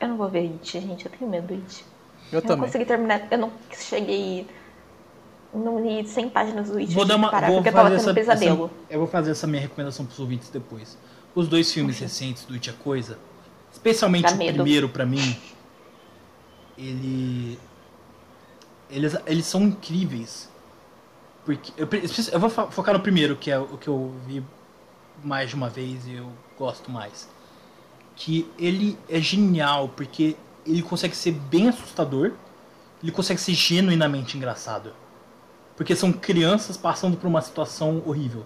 Eu 0.00 0.08
não 0.08 0.16
vou 0.16 0.28
ver 0.28 0.50
It, 0.52 0.80
gente. 0.80 1.06
Eu 1.06 1.12
tenho 1.12 1.30
medo 1.30 1.48
do 1.48 1.54
It. 1.54 1.84
Eu, 2.30 2.38
eu 2.38 2.42
também. 2.42 2.58
não 2.58 2.64
consegui 2.66 2.84
terminar. 2.84 3.26
Eu 3.30 3.38
não 3.38 3.52
cheguei. 3.72 4.46
Não 5.52 5.80
li 5.80 6.06
100 6.06 6.28
páginas 6.28 6.68
do 6.68 6.78
It. 6.78 6.92
Vou 6.92 7.04
dar 7.04 7.16
uma. 7.16 7.30
Parar, 7.30 7.46
vou 7.48 7.56
porque 7.56 7.70
eu 7.70 7.72
tava 7.72 7.94
essa, 7.94 8.12
pesadelo. 8.12 8.66
Essa, 8.66 8.92
eu 8.94 8.98
vou 8.98 9.08
fazer 9.08 9.30
essa 9.30 9.46
minha 9.46 9.62
recomendação 9.62 10.04
pros 10.04 10.18
ouvintes 10.18 10.50
depois. 10.50 10.98
Os 11.34 11.48
dois 11.48 11.72
filmes 11.72 11.98
recentes 11.98 12.44
do 12.44 12.54
It, 12.54 12.70
a 12.70 12.72
coisa. 12.74 13.18
Especialmente 13.72 14.32
o 14.32 14.36
primeiro, 14.36 14.88
pra 14.88 15.06
mim. 15.06 15.36
Ele. 16.76 17.58
Eles, 18.90 19.16
eles 19.26 19.46
são 19.46 19.62
incríveis. 19.62 20.50
Porque. 21.44 21.72
Eu, 21.76 21.88
eu 22.32 22.40
vou 22.40 22.50
focar 22.50 22.94
no 22.94 23.00
primeiro, 23.00 23.34
que 23.34 23.50
é 23.50 23.58
o 23.58 23.78
que 23.78 23.88
eu 23.88 24.14
vi 24.26 24.42
mais 25.24 25.48
de 25.48 25.56
uma 25.56 25.68
vez 25.68 26.06
e 26.06 26.14
eu 26.14 26.30
gosto 26.58 26.90
mais. 26.90 27.28
Que 28.14 28.50
ele 28.58 28.98
é 29.08 29.20
genial 29.20 29.88
porque 29.88 30.36
ele 30.66 30.82
consegue 30.82 31.16
ser 31.16 31.32
bem 31.32 31.68
assustador, 31.68 32.32
ele 33.02 33.12
consegue 33.12 33.40
ser 33.40 33.54
genuinamente 33.54 34.36
engraçado. 34.36 34.92
Porque 35.78 35.94
são 35.94 36.12
crianças 36.12 36.76
passando 36.76 37.16
por 37.16 37.28
uma 37.28 37.40
situação 37.40 38.02
horrível. 38.04 38.44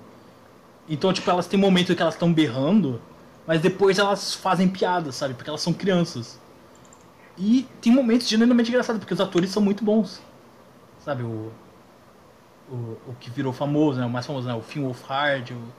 Então, 0.87 1.11
tipo, 1.15 1.31
elas 1.31 1.47
têm 1.47 1.59
momentos 1.59 1.97
que 1.97 2.03
elas 2.03 2.13
estão 2.13 2.31
berrando, 2.31 3.01
mas 3.47 3.59
depois 3.59 3.99
elas 3.99 4.35
fazem 4.35 4.69
piadas, 4.69 5.15
sabe? 5.15 5.33
Porque 5.33 5.49
elas 5.49 5.63
são 5.63 5.73
crianças. 5.73 6.39
E 7.39 7.67
tem 7.81 7.91
momentos 7.91 8.29
genuinamente 8.29 8.69
engraçados, 8.69 9.01
porque 9.01 9.15
os 9.15 9.21
atores 9.21 9.49
são 9.49 9.63
muito 9.63 9.83
bons. 9.83 10.21
Sabe, 11.03 11.23
o. 11.23 11.51
O, 12.71 12.75
o 13.09 13.17
que 13.19 13.31
virou 13.31 13.53
famoso, 13.53 13.99
né? 13.99 14.05
O 14.05 14.11
mais 14.11 14.27
famoso, 14.27 14.47
né? 14.47 14.55
O 14.55 14.61
Finn 14.61 14.83
Wolfhard, 14.83 15.55
o 15.55 15.73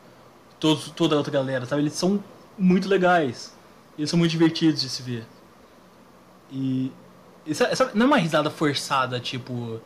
toda 0.95 1.13
a 1.13 1.17
outra 1.19 1.31
galera, 1.31 1.67
sabe? 1.67 1.83
Eles 1.83 1.93
são 1.93 2.23
muito 2.57 2.89
legais. 2.89 3.55
Eles 3.95 4.09
são 4.09 4.17
muito 4.17 4.31
divertidos 4.31 4.81
de 4.81 4.89
se 4.89 5.03
ver. 5.03 5.23
E. 6.51 6.91
Essa, 7.47 7.65
essa 7.65 7.91
não 7.93 8.05
é 8.05 8.07
uma 8.07 8.17
risada 8.17 8.49
forçada, 8.49 9.19
tipo. 9.19 9.79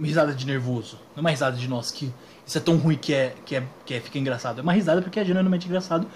Risada 0.00 0.32
de 0.32 0.46
nervoso. 0.46 0.98
Não 1.14 1.18
é 1.18 1.20
uma 1.20 1.30
risada 1.30 1.56
de 1.56 1.68
nossa, 1.68 1.94
que 1.94 2.12
isso 2.46 2.58
é 2.58 2.60
tão 2.60 2.76
ruim 2.76 2.96
que 2.96 3.12
é, 3.14 3.34
que 3.44 3.56
é, 3.56 3.66
que 3.84 3.94
é 3.94 4.00
fica 4.00 4.18
engraçado. 4.18 4.58
É 4.58 4.62
uma 4.62 4.72
risada 4.72 5.02
porque 5.02 5.20
é 5.20 5.24
genuinamente 5.24 5.66
engraçado. 5.66 6.06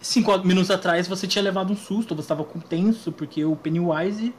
Cinco 0.00 0.36
minutos 0.38 0.70
atrás 0.70 1.08
você 1.08 1.26
tinha 1.26 1.42
levado 1.42 1.72
um 1.72 1.76
susto, 1.76 2.14
você 2.14 2.22
estava 2.22 2.44
tenso 2.68 3.10
porque 3.10 3.44
o 3.44 3.56
Pennywise 3.56 4.34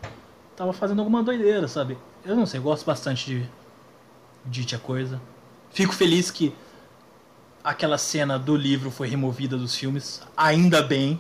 tava 0.55 0.73
fazendo 0.73 0.99
alguma 0.99 1.23
doideira, 1.23 1.67
sabe? 1.67 1.97
Eu 2.23 2.35
não 2.35 2.45
sei, 2.45 2.59
eu 2.59 2.63
gosto 2.63 2.85
bastante 2.85 3.25
de. 3.25 3.49
de 4.45 4.65
Tia 4.65 4.79
Coisa. 4.79 5.21
Fico 5.71 5.93
feliz 5.93 6.31
que 6.31 6.53
aquela 7.63 7.97
cena 7.97 8.37
do 8.37 8.55
livro 8.55 8.91
foi 8.91 9.07
removida 9.07 9.57
dos 9.57 9.75
filmes. 9.75 10.21
Ainda 10.37 10.81
bem. 10.81 11.19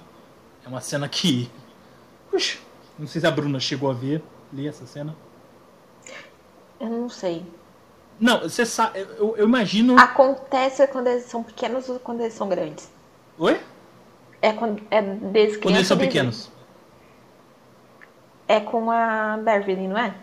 É 0.65 0.69
uma 0.69 0.81
cena 0.81 1.07
que. 1.09 1.49
Puxa, 2.31 2.57
não 2.97 3.07
sei 3.07 3.21
se 3.21 3.27
a 3.27 3.31
Bruna 3.31 3.59
chegou 3.59 3.89
a 3.89 3.93
ver. 3.93 4.23
Ler 4.53 4.67
essa 4.67 4.85
cena. 4.85 5.15
Eu 6.79 6.89
não 6.89 7.09
sei. 7.09 7.45
Não, 8.19 8.41
você 8.41 8.65
sabe. 8.65 8.99
Eu, 8.99 9.35
eu 9.37 9.45
imagino. 9.45 9.97
Acontece 9.99 10.85
quando 10.87 11.07
eles 11.07 11.25
são 11.25 11.43
pequenos 11.43 11.89
ou 11.89 11.99
quando 11.99 12.21
eles 12.21 12.33
são 12.33 12.47
grandes? 12.47 12.89
Oi? 13.37 13.59
É 14.41 14.53
quando 14.53 14.81
é 14.91 15.01
desde 15.01 15.57
Quando 15.59 15.75
eles 15.75 15.87
são 15.87 15.97
desde- 15.97 16.13
pequenos. 16.13 16.49
É 18.47 18.59
com 18.59 18.91
a 18.91 19.37
Beverly, 19.37 19.87
não 19.87 19.97
é? 19.97 20.15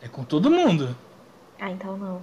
É 0.00 0.08
com 0.08 0.24
todo 0.24 0.50
mundo. 0.50 0.96
Ah, 1.60 1.70
então 1.70 1.96
não. 1.96 2.22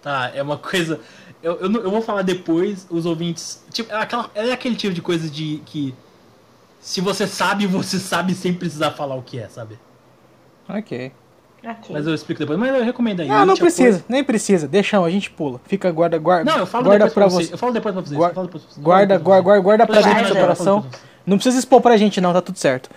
Tá, 0.00 0.30
é 0.34 0.42
uma 0.42 0.56
coisa. 0.58 1.00
Eu, 1.42 1.54
eu, 1.56 1.72
eu 1.72 1.90
vou 1.90 2.00
falar 2.00 2.22
depois, 2.22 2.86
os 2.88 3.06
ouvintes. 3.06 3.64
Tipo, 3.72 3.92
é, 3.92 3.96
aquela, 3.96 4.30
é 4.34 4.52
aquele 4.52 4.76
tipo 4.76 4.94
de 4.94 5.02
coisa 5.02 5.28
de 5.28 5.62
que. 5.66 5.94
Se 6.80 7.00
você 7.00 7.26
sabe, 7.26 7.66
você 7.66 7.98
sabe 7.98 8.34
sem 8.34 8.54
precisar 8.54 8.92
falar 8.92 9.16
o 9.16 9.22
que 9.22 9.38
é, 9.38 9.48
sabe? 9.48 9.78
Ok. 10.68 11.12
Aqui. 11.66 11.92
Mas 11.92 12.06
eu 12.06 12.14
explico 12.14 12.38
depois. 12.38 12.58
Mas 12.58 12.74
eu 12.74 12.84
recomendo 12.84 13.20
aí. 13.20 13.30
Ah, 13.30 13.44
não 13.44 13.54
a 13.54 13.56
precisa, 13.56 14.04
nem 14.08 14.22
precisa. 14.22 14.68
Deixa, 14.68 15.00
a 15.02 15.10
gente 15.10 15.30
pula. 15.30 15.60
Fica, 15.66 15.90
guarda, 15.90 16.16
guarda. 16.18 16.50
Não, 16.50 16.58
eu 16.60 16.66
falo 16.66 16.84
guarda 16.84 17.06
depois 17.06 17.12
pra 17.14 17.26
você. 17.28 17.46
você. 17.48 17.54
Eu 17.54 17.58
falo 17.58 17.72
depois 17.72 17.92
pra 17.94 18.02
vocês. 18.02 18.16
Guarda- 18.16 18.30
eu 18.30 18.34
falo 18.34 18.46
depois 18.46 18.62
pra 18.64 18.72
vocês. 18.72 18.84
Guarda, 18.84 19.18
guarda, 19.18 19.42
guarda, 19.42 19.62
guarda 19.62 19.86
pra 19.86 19.96
dentro 20.00 20.14
do 20.14 20.20
eu 20.20 20.26
seu 20.26 20.36
coração. 20.36 20.86
Não 21.26 21.36
precisa 21.36 21.58
expor 21.58 21.80
pra 21.80 21.96
gente, 21.96 22.20
não, 22.20 22.32
tá 22.32 22.40
tudo 22.40 22.56
certo. 22.58 22.88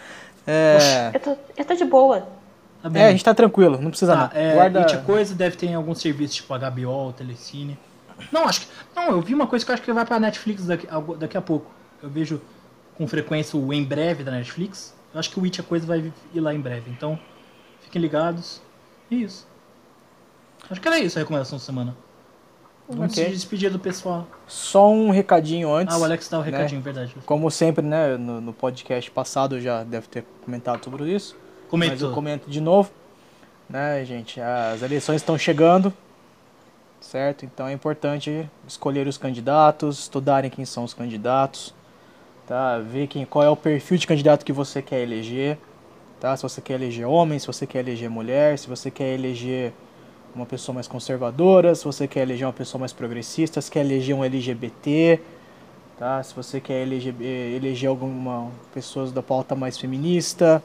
É, 0.45 1.11
Eu 1.13 1.19
tô, 1.19 1.37
eu 1.57 1.65
tô 1.65 1.73
de 1.75 1.85
boa. 1.85 2.27
Tá 2.81 2.89
bem. 2.89 3.01
é, 3.01 3.07
a 3.07 3.11
gente 3.11 3.25
tá 3.25 3.33
tranquilo, 3.33 3.77
não 3.81 3.89
precisa 3.89 4.15
Tá, 4.15 4.31
não. 4.33 4.41
é, 4.41 4.53
Guarda. 4.53 4.79
It, 4.81 4.97
coisa 4.99 5.35
deve 5.35 5.57
ter 5.57 5.65
em 5.67 5.75
alguns 5.75 5.99
serviços, 5.99 6.35
tipo 6.37 6.53
HBO, 6.57 7.11
Telecine. 7.13 7.77
Não, 8.31 8.45
acho 8.47 8.61
que. 8.61 8.67
Não, 8.95 9.09
eu 9.11 9.21
vi 9.21 9.33
uma 9.33 9.47
coisa 9.47 9.65
que 9.65 9.71
eu 9.71 9.73
acho 9.73 9.83
que 9.83 9.91
vai 9.91 10.05
pra 10.05 10.19
Netflix 10.19 10.65
daqui, 10.65 10.87
daqui 11.17 11.37
a 11.37 11.41
pouco. 11.41 11.65
Eu 12.01 12.09
vejo 12.09 12.39
com 12.97 13.07
frequência 13.07 13.57
o 13.59 13.73
em 13.73 13.83
breve 13.83 14.23
da 14.23 14.31
Netflix. 14.31 14.93
Eu 15.13 15.19
acho 15.19 15.29
que 15.31 15.39
o 15.39 15.43
It 15.43 15.59
a 15.59 15.63
coisa 15.63 15.85
vai 15.85 16.11
ir 16.33 16.39
lá 16.39 16.53
em 16.53 16.59
breve. 16.59 16.89
Então, 16.91 17.19
fiquem 17.90 18.02
ligados. 18.02 18.61
E 19.10 19.24
isso. 19.24 19.48
Acho 20.70 20.80
que 20.80 20.88
era 20.88 20.99
isso 20.99 21.18
a 21.18 21.22
recomendação 21.22 21.57
da 21.57 21.64
semana. 21.64 21.95
Vamos 22.88 23.14
Ok. 23.14 23.24
se 23.26 23.32
despedir 23.32 23.72
do 23.72 23.80
pessoal. 23.80 24.28
Só 24.48 24.90
um 24.90 25.10
recadinho 25.11 25.72
antes. 25.74 25.94
Ah, 25.95 25.99
o 25.99 26.03
Alex 26.03 26.28
dá 26.30 26.38
o 26.40 26.41
né? 26.41 26.52
recadinho, 26.52 26.82
verdade. 26.82 27.16
Como 27.26 27.49
sempre, 27.52 27.86
né, 27.86 28.18
no, 28.18 28.40
no 28.41 28.53
podcast 28.53 29.10
passado 29.11 29.57
eu 29.57 29.61
já 29.61 29.84
deve 29.84 30.07
ter 30.07 30.24
comentado 30.44 30.84
sobre 30.84 31.11
isso. 31.11 31.36
Mas 31.36 31.41
eu 31.61 31.70
Comentou. 31.70 32.14
comento 32.14 32.49
de 32.49 32.61
novo. 32.61 32.91
Né, 33.70 34.03
gente, 34.06 34.41
as 34.41 34.82
eleições 34.82 35.18
estão 35.18 35.38
chegando, 35.38 35.94
certo? 36.99 37.45
Então 37.45 37.68
é 37.68 37.74
importante 37.74 38.49
escolher 38.68 39.07
os 39.07 39.16
candidatos, 39.18 39.99
estudarem 39.99 40.49
quem 40.49 40.66
são 40.66 40.84
os 40.84 40.94
candidatos, 40.95 41.76
tá? 42.48 42.80
Ver 42.80 43.06
quem, 43.06 43.24
qual 43.26 43.45
é 43.45 43.49
o 43.49 43.56
perfil 43.56 43.99
de 43.99 44.07
candidato 44.07 44.44
que 44.44 44.52
você 44.52 44.82
quer 44.82 45.02
eleger, 45.02 45.60
tá? 46.19 46.35
Se 46.35 46.43
você 46.43 46.61
quer 46.61 46.73
eleger 46.75 47.07
homem, 47.07 47.39
se 47.39 47.47
você 47.47 47.65
quer 47.65 47.79
eleger 47.79 48.09
mulher, 48.09 48.57
se 48.57 48.67
você 48.67 48.91
quer 48.91 49.13
eleger 49.13 49.73
uma 50.35 50.45
pessoa 50.45 50.75
mais 50.75 50.87
conservadora, 50.87 51.73
se 51.73 51.83
você 51.83 52.07
quer 52.07 52.21
eleger 52.21 52.45
uma 52.45 52.53
pessoa 52.53 52.79
mais 52.79 52.93
progressista, 52.93 53.61
se 53.61 53.71
quer 53.71 53.81
eleger 53.81 54.15
um 54.15 54.23
LGBT, 54.23 55.19
tá? 55.97 56.21
Se 56.23 56.33
você 56.35 56.59
quer 56.59 56.81
eleger, 56.81 57.15
eh, 57.21 57.55
eleger 57.55 57.89
alguma 57.89 58.51
pessoas 58.73 59.11
da 59.11 59.23
pauta 59.23 59.55
mais 59.55 59.77
feminista 59.77 60.61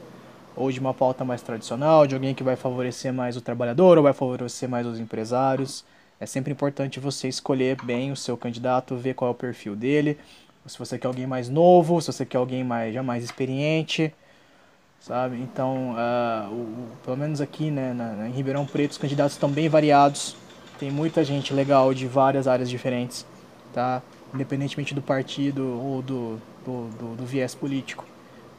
ou 0.57 0.71
de 0.71 0.79
uma 0.79 0.95
pauta 0.95 1.25
mais 1.25 1.43
tradicional, 1.43 2.07
de 2.07 2.15
alguém 2.15 2.35
que 2.35 2.43
vai 2.43 2.57
favorecer 2.57 3.13
mais 3.13 3.37
o 3.37 3.41
trabalhador 3.41 3.97
ou 3.97 4.05
vai 4.05 4.13
favorecer 4.13 4.69
mais 4.69 4.87
os 4.87 5.01
empresários. 5.01 5.85
É 6.21 6.27
sempre 6.27 6.53
importante 6.53 7.01
você 7.01 7.29
escolher 7.29 7.77
bem 7.83 8.13
o 8.13 8.17
seu 8.17 8.37
candidato, 8.37 8.97
ver 8.97 9.15
qual 9.15 9.31
é 9.31 9.33
o 9.33 9.35
perfil 9.35 9.75
dele. 9.75 10.19
Se 10.67 10.79
você 10.79 10.99
quer 10.99 11.09
alguém 11.09 11.27
mais 11.27 11.49
novo, 11.49 12.01
se 12.01 12.13
você 12.13 12.25
quer 12.25 12.39
alguém 12.39 12.65
mais, 12.65 12.95
já 12.95 13.03
mais 13.03 13.25
experiente, 13.25 14.15
sabe? 15.07 15.37
Então, 15.41 15.95
ah, 15.99 16.49
o- 16.51 16.55
o- 16.55 16.89
pelo 17.05 17.17
menos 17.17 17.41
aqui 17.41 17.71
né, 17.71 17.93
na, 17.93 18.27
em 18.27 18.33
Ribeirão 18.33 18.65
Preto, 18.65 18.93
os 18.93 18.99
candidatos 18.99 19.35
estão 19.35 19.51
bem 19.51 19.69
variados. 19.69 20.35
Tem 20.79 20.91
muita 20.91 21.23
gente 21.23 21.53
legal 21.53 21.93
de 21.93 22.07
várias 22.07 22.49
áreas 22.49 22.71
diferentes, 22.71 23.27
tá? 23.73 24.03
Independentemente 24.35 24.95
do 24.95 25.03
partido 25.03 25.63
ou 25.79 26.01
do, 26.03 26.39
do, 26.65 26.89
do- 26.99 27.17
do 27.17 27.27
viés 27.27 27.55
político. 27.55 28.05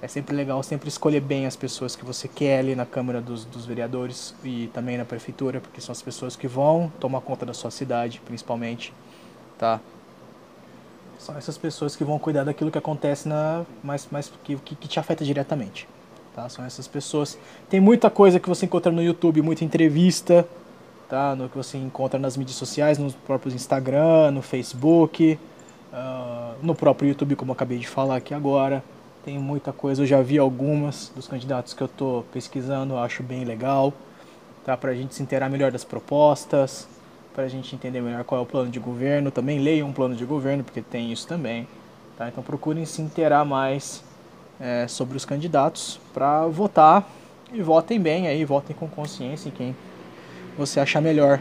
É 0.02 0.08
sempre 0.08 0.36
legal 0.36 0.62
sempre 0.62 0.88
escolher 0.88 1.20
bem 1.20 1.48
as 1.48 1.56
pessoas 1.56 1.96
que 1.96 2.06
você 2.06 2.28
quer 2.28 2.60
ali 2.60 2.76
na 2.76 2.86
Câmara 2.86 3.20
dos, 3.22 3.44
dos 3.46 3.66
Vereadores 3.66 4.36
e 4.44 4.68
também 4.74 4.98
na 4.98 5.06
Prefeitura, 5.06 5.60
porque 5.60 5.82
são 5.82 5.92
as 5.94 6.02
pessoas 6.02 6.36
que 6.36 6.48
vão 6.48 6.92
tomar 7.00 7.22
conta 7.22 7.44
da 7.46 7.54
sua 7.56 7.72
cidade, 7.72 8.22
principalmente, 8.24 8.94
tá? 9.58 9.80
São 11.18 11.36
essas 11.38 11.58
pessoas 11.58 11.96
que 11.96 12.04
vão 12.04 12.20
cuidar 12.20 12.44
daquilo 12.44 12.70
que 12.70 12.78
acontece 12.78 13.28
na, 13.28 13.66
mais, 13.84 14.08
mais 14.12 14.32
que, 14.44 14.56
que 14.58 14.76
te 14.88 15.00
afeta 15.00 15.24
diretamente, 15.26 15.88
tá? 16.36 16.50
São 16.50 16.66
essas 16.66 16.88
pessoas. 16.88 17.38
Tem 17.70 17.80
muita 17.80 18.10
coisa 18.10 18.40
que 18.40 18.50
você 18.50 18.66
encontra 18.66 18.92
no 18.92 19.02
YouTube, 19.02 19.42
muita 19.42 19.64
entrevista, 19.64 20.46
tá? 21.10 21.36
No 21.36 21.48
que 21.48 21.56
você 21.56 21.78
encontra 21.78 22.20
nas 22.20 22.36
mídias 22.36 22.58
sociais, 22.58 22.98
nos 22.98 23.16
próprios 23.16 23.56
Instagram, 23.56 24.32
no 24.32 24.42
Facebook, 24.42 25.40
ah, 25.94 26.54
no 26.62 26.76
próprio 26.76 27.10
YouTube, 27.10 27.36
como 27.36 27.52
eu 27.52 27.54
acabei 27.54 27.78
de 27.78 27.88
falar 27.88 28.18
aqui 28.18 28.34
agora. 28.34 28.84
Tem 29.24 29.40
muita 29.40 29.72
coisa, 29.72 30.04
eu 30.04 30.06
já 30.06 30.22
vi 30.22 30.38
algumas 30.38 31.12
dos 31.16 31.28
candidatos 31.28 31.74
que 31.74 31.82
eu 31.82 31.88
tô 31.88 32.24
pesquisando, 32.32 32.96
acho 32.98 33.24
bem 33.24 33.44
legal, 33.44 33.92
tá? 34.64 34.78
Pra 34.78 34.94
gente 34.94 35.16
se 35.16 35.24
inteirar 35.24 35.50
melhor 35.50 35.72
das 35.72 35.84
propostas, 35.84 36.88
pra 37.34 37.48
gente 37.48 37.74
entender 37.74 38.02
melhor 38.02 38.24
qual 38.24 38.42
é 38.42 38.44
o 38.44 38.46
plano 38.46 38.70
de 38.70 38.80
governo. 38.80 39.32
Também 39.32 39.60
leiam 39.60 39.88
um 39.88 39.94
plano 39.94 40.16
de 40.16 40.26
governo, 40.26 40.64
porque 40.64 40.82
tem 40.82 41.12
isso 41.12 41.28
também, 41.28 41.68
tá? 42.18 42.28
Então 42.28 42.44
procurem 42.44 42.86
se 42.86 43.02
inteirar 43.02 43.44
mais 43.44 44.04
é, 44.60 44.88
sobre 44.88 45.18
os 45.18 45.26
candidatos 45.26 46.00
para 46.14 46.46
votar 46.48 47.10
e 47.52 47.62
votem 47.62 48.00
bem 48.00 48.28
aí, 48.28 48.44
votem 48.46 48.76
com 48.76 48.88
consciência 48.88 49.50
em 49.50 49.52
quem 49.52 49.76
você 50.58 50.80
achar 50.80 51.02
melhor 51.02 51.40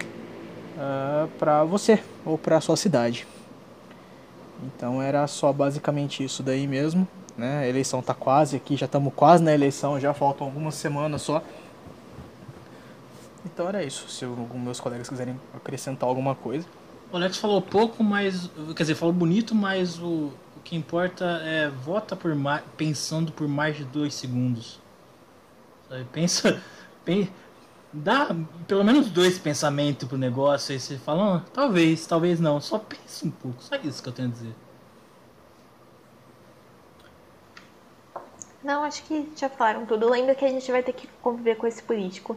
uh, 0.76 1.28
para 1.38 1.64
você 1.64 2.02
ou 2.24 2.36
para 2.36 2.60
sua 2.60 2.76
cidade. 2.76 3.26
Então 4.64 5.02
era 5.02 5.26
só 5.26 5.52
basicamente 5.52 6.24
isso 6.24 6.42
daí 6.42 6.66
mesmo, 6.66 7.06
né? 7.36 7.60
A 7.60 7.68
eleição 7.68 8.00
tá 8.02 8.14
quase 8.14 8.56
aqui, 8.56 8.76
já 8.76 8.86
estamos 8.86 9.12
quase 9.14 9.42
na 9.42 9.52
eleição, 9.52 9.98
já 9.98 10.14
faltam 10.14 10.46
algumas 10.46 10.74
semanas 10.74 11.22
só. 11.22 11.42
Então 13.44 13.68
era 13.68 13.82
isso. 13.82 14.08
Se 14.08 14.24
algum 14.24 14.58
meus 14.58 14.80
colegas 14.80 15.08
quiserem 15.08 15.38
acrescentar 15.54 16.08
alguma 16.08 16.34
coisa. 16.34 16.66
O 17.12 17.16
Alex 17.16 17.36
falou 17.36 17.60
pouco, 17.60 18.02
mas. 18.02 18.50
Quer 18.74 18.82
dizer, 18.84 18.94
falou 18.94 19.12
bonito, 19.12 19.54
mas 19.54 19.98
o 19.98 20.32
que 20.64 20.74
importa 20.76 21.24
é 21.44 21.68
vota 21.68 22.16
por 22.16 22.34
mais, 22.34 22.62
pensando 22.76 23.30
por 23.32 23.46
mais 23.46 23.76
de 23.76 23.84
dois 23.84 24.14
segundos. 24.14 24.80
Sabe? 25.88 26.04
Pensa. 26.12 26.62
pen- 27.04 27.30
dá 27.92 28.28
pelo 28.66 28.82
menos 28.82 29.08
dois 29.10 29.38
pensamentos 29.38 30.08
pro 30.08 30.18
negócio, 30.18 30.72
aí 30.72 30.80
você 30.80 30.98
fala, 30.98 31.36
ah, 31.36 31.50
talvez, 31.52 32.06
talvez 32.06 32.40
não. 32.40 32.60
Só 32.60 32.78
pensa 32.78 33.26
um 33.26 33.30
pouco. 33.30 33.62
Só 33.62 33.76
isso 33.76 34.02
que 34.02 34.08
eu 34.08 34.12
tenho 34.12 34.28
a 34.28 34.32
dizer. 34.32 34.54
Não, 38.62 38.82
acho 38.82 39.02
que 39.04 39.30
já 39.36 39.48
falaram 39.48 39.84
tudo. 39.84 40.08
Lembra 40.08 40.34
que 40.34 40.44
a 40.44 40.48
gente 40.48 40.70
vai 40.72 40.82
ter 40.82 40.94
que 40.94 41.06
conviver 41.20 41.56
com 41.56 41.66
esse 41.66 41.82
político 41.82 42.36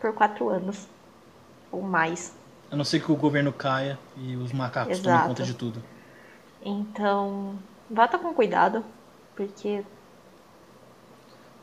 por 0.00 0.12
quatro 0.14 0.48
anos. 0.48 0.86
Ou 1.72 1.82
mais. 1.82 2.34
A 2.70 2.76
não 2.76 2.84
ser 2.84 3.00
que 3.00 3.10
o 3.10 3.16
governo 3.16 3.52
caia 3.52 3.98
e 4.16 4.36
os 4.36 4.52
macacos 4.52 5.00
tomem 5.00 5.16
Exato. 5.16 5.28
conta 5.28 5.42
de 5.42 5.54
tudo. 5.54 5.82
Então, 6.64 7.54
vota 7.90 8.18
com 8.18 8.32
cuidado. 8.34 8.84
Porque 9.34 9.84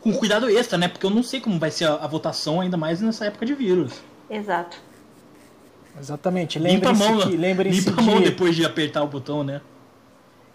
Com 0.01 0.13
cuidado 0.13 0.49
extra, 0.49 0.77
né? 0.77 0.87
Porque 0.87 1.05
eu 1.05 1.09
não 1.09 1.23
sei 1.23 1.39
como 1.41 1.57
vai 1.59 1.71
ser 1.71 1.85
a, 1.85 1.95
a 1.95 2.07
votação, 2.07 2.61
ainda 2.61 2.77
mais 2.77 3.01
nessa 3.01 3.25
época 3.25 3.45
de 3.45 3.53
vírus. 3.53 4.01
Exato. 4.29 4.77
Exatamente. 5.99 6.59
Limpa 6.59 6.89
a 6.89 6.91
Lembrem-se 6.91 7.11
mão, 7.11 7.21
que, 7.21 7.37
lembrem-se 7.37 7.89
limpa 7.89 8.01
a 8.01 8.03
mão 8.03 8.17
de 8.19 8.25
depois 8.25 8.55
de 8.55 8.65
apertar 8.65 9.03
o 9.03 9.07
botão, 9.07 9.43
né? 9.43 9.61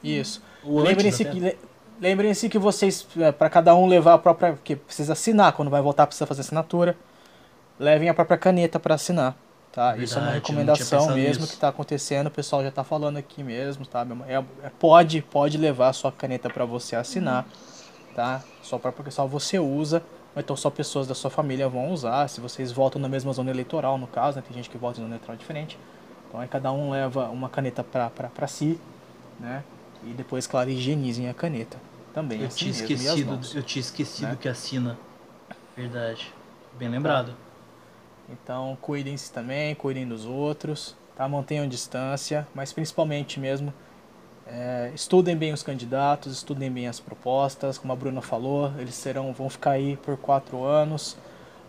Isso. 0.03 0.43
Lembrem-se 0.65 1.25
que, 1.25 1.41
le- 1.41 1.59
lembrem-se 2.01 2.49
que 2.49 2.59
vocês, 2.59 3.07
para 3.39 3.49
cada 3.51 3.75
um 3.75 3.87
levar 3.87 4.15
a 4.15 4.19
própria. 4.19 4.59
que 4.63 4.77
precisa 4.77 5.13
assinar, 5.13 5.53
quando 5.53 5.71
vai 5.71 5.81
votar 5.81 6.07
precisa 6.07 6.27
fazer 6.27 6.41
assinatura. 6.43 6.97
Levem 7.79 8.09
a 8.09 8.15
própria 8.15 8.37
caneta 8.37 8.79
para 8.81 8.95
assinar. 8.97 9.37
Tá? 9.79 9.97
Isso 9.97 10.15
é 10.15 10.17
uma 10.17 10.33
Verdade, 10.33 10.41
recomendação 10.41 11.07
mesmo 11.15 11.43
nisso. 11.43 11.47
que 11.47 11.55
está 11.55 11.69
acontecendo, 11.69 12.27
o 12.27 12.31
pessoal 12.33 12.63
já 12.63 12.69
está 12.69 12.83
falando 12.83 13.17
aqui 13.17 13.45
mesmo, 13.45 13.87
tá? 13.87 14.05
É, 14.27 14.35
é- 14.67 14.71
pode, 14.77 15.23
pode 15.23 15.57
levar 15.57 15.91
a 15.91 15.93
sua 15.93 16.11
caneta 16.11 16.51
para 16.51 16.65
você 16.65 16.97
assinar, 16.97 17.47
tá? 18.13 18.43
Só 18.61 18.77
para 18.77 18.91
porque 18.91 19.13
só 19.13 19.25
você 19.25 19.57
usa, 19.57 20.03
ou 20.35 20.41
então 20.41 20.57
só 20.57 20.69
pessoas 20.69 21.07
da 21.07 21.15
sua 21.15 21.31
família 21.31 21.69
vão 21.69 21.93
usar, 21.93 22.27
se 22.27 22.41
vocês 22.41 22.73
votam 22.73 23.01
na 23.01 23.09
mesma 23.09 23.33
zona 23.33 23.53
eleitoral, 23.53 23.97
no 23.97 24.09
caso, 24.09 24.39
né? 24.39 24.43
Tem 24.45 24.53
gente 24.53 24.69
que 24.69 24.77
vota 24.77 24.99
em 24.99 25.03
zona 25.05 25.11
eleitoral 25.15 25.37
diferente. 25.37 25.79
Então 26.29 26.41
aí 26.41 26.49
cada 26.49 26.73
um 26.73 26.91
leva 26.91 27.29
uma 27.29 27.49
caneta 27.49 27.85
para 27.85 28.49
si, 28.49 28.81
né? 29.39 29.63
E 30.03 30.09
depois, 30.09 30.45
claro, 30.49 30.71
higienizem 30.71 31.29
a 31.29 31.35
caneta. 31.35 31.77
Também 32.13 32.41
Eu 32.41 32.49
assim 32.49 32.73
tinha 32.73 32.73
mesmo, 32.73 32.95
esquecido, 32.97 33.31
mãos. 33.31 33.55
eu 33.55 33.63
tinha 33.63 33.81
esquecido 33.81 34.29
né? 34.31 34.39
que 34.41 34.49
assina. 34.49 34.99
Verdade. 35.77 36.35
Bem 36.77 36.89
lembrado. 36.89 37.33
Então, 38.31 38.77
cuidem-se 38.81 39.33
também, 39.33 39.75
cuidem 39.75 40.07
dos 40.07 40.25
outros, 40.27 40.97
tá? 41.17 41.29
Mantenham 41.29 41.67
distância, 41.67 42.47
mas 42.55 42.73
principalmente 42.73 43.41
mesmo, 43.41 43.73
é, 44.47 44.91
estudem 44.95 45.37
bem 45.37 45.53
os 45.53 45.63
candidatos, 45.63 46.33
estudem 46.33 46.71
bem 46.71 46.89
as 46.89 47.01
propostas, 47.01 47.79
como 47.79 47.93
a 47.93 47.97
Bruna 47.97 48.23
falou, 48.23 48.73
eles 48.79 48.95
serão, 48.95 49.33
vão 49.33 49.49
ficar 49.49 49.73
aí 49.73 49.97
por 49.97 50.17
quatro 50.17 50.65
anos, 50.65 51.17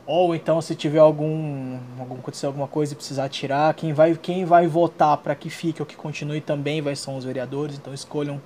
Ou 0.06 0.34
então 0.34 0.60
se 0.60 0.76
tiver 0.76 0.98
algum, 1.00 1.78
algum 2.00 2.16
acontecer 2.16 2.48
alguma 2.48 2.68
coisa 2.68 2.94
e 2.94 2.96
precisar 2.96 3.30
tirar, 3.30 3.74
quem 3.76 3.94
vai 3.94 4.16
quem 4.16 4.44
vai 4.44 4.66
votar 4.68 5.16
para 5.18 5.36
que 5.36 5.52
fique 5.52 5.82
ou 5.82 5.86
que 5.86 5.96
continue 5.96 6.42
também 6.42 6.82
vai 6.82 6.96
são 6.96 7.16
os 7.16 7.26
vereadores, 7.26 7.78
então 7.78 7.94
escolham 7.94 8.42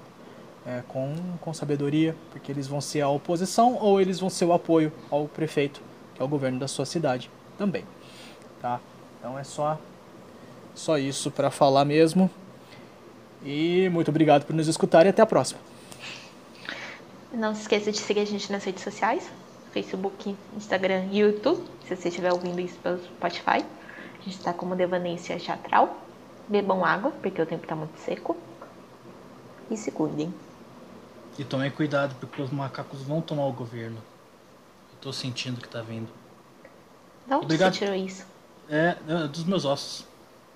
é, 0.65 0.83
com, 0.89 1.15
com 1.39 1.53
sabedoria, 1.53 2.15
porque 2.31 2.51
eles 2.51 2.67
vão 2.67 2.81
ser 2.81 2.99
a 3.01 3.07
oposição 3.07 3.77
ou 3.79 4.01
eles 4.01 4.19
vão 4.19 4.29
ser 4.29 4.43
o 4.43 4.51
apoio 4.51 4.91
ao 5.09 5.25
prefeito, 5.25 5.81
que 6.13 6.21
é 6.21 6.25
o 6.25 6.27
governo 6.27 6.59
da 6.59 6.67
sua 6.67 6.85
cidade 6.85 7.31
também, 7.57 7.85
tá? 8.63 8.79
Então 9.19 9.37
é 9.37 9.43
só 9.43 9.77
só 10.73 10.97
isso 10.97 11.29
para 11.29 11.51
falar 11.51 11.83
mesmo. 11.83 12.31
E 13.43 13.89
muito 13.89 14.07
obrigado 14.07 14.45
por 14.45 14.55
nos 14.55 14.69
escutar 14.69 15.05
e 15.05 15.09
até 15.09 15.21
a 15.21 15.25
próxima. 15.25 15.59
Não 17.33 17.53
se 17.53 17.61
esqueça 17.61 17.91
de 17.91 17.99
seguir 17.99 18.21
a 18.21 18.25
gente 18.25 18.49
nas 18.51 18.63
redes 18.63 18.81
sociais, 18.81 19.29
Facebook, 19.73 20.35
Instagram 20.55 21.07
e 21.11 21.19
YouTube, 21.19 21.61
se 21.85 21.95
você 21.95 22.07
estiver 22.07 22.31
ouvindo 22.31 22.59
isso 22.61 22.77
pelo 22.79 23.03
Spotify. 23.03 23.65
A 24.19 24.23
gente 24.23 24.37
está 24.37 24.53
como 24.53 24.75
Devanência 24.75 25.37
Teatral. 25.37 25.99
Bebam 26.47 26.85
água, 26.85 27.11
porque 27.21 27.41
o 27.41 27.45
tempo 27.45 27.63
está 27.63 27.75
muito 27.75 27.97
seco. 27.99 28.37
E 29.69 29.75
se 29.75 29.91
cuidem. 29.91 30.33
E 31.37 31.43
tomem 31.43 31.69
cuidado, 31.69 32.15
porque 32.19 32.41
os 32.41 32.51
macacos 32.51 33.01
vão 33.01 33.19
tomar 33.19 33.45
o 33.45 33.51
governo. 33.51 33.97
Eu 34.91 34.99
tô 35.01 35.11
sentindo 35.11 35.59
que 35.59 35.67
tá 35.67 35.81
vindo. 35.81 36.07
Onde 37.27 37.45
Obrigado. 37.45 37.73
você 37.73 37.79
tirou 37.79 37.95
isso? 37.95 38.32
É, 38.69 38.95
é 39.07 39.27
dos 39.27 39.43
meus 39.43 39.65
ossos. 39.65 40.05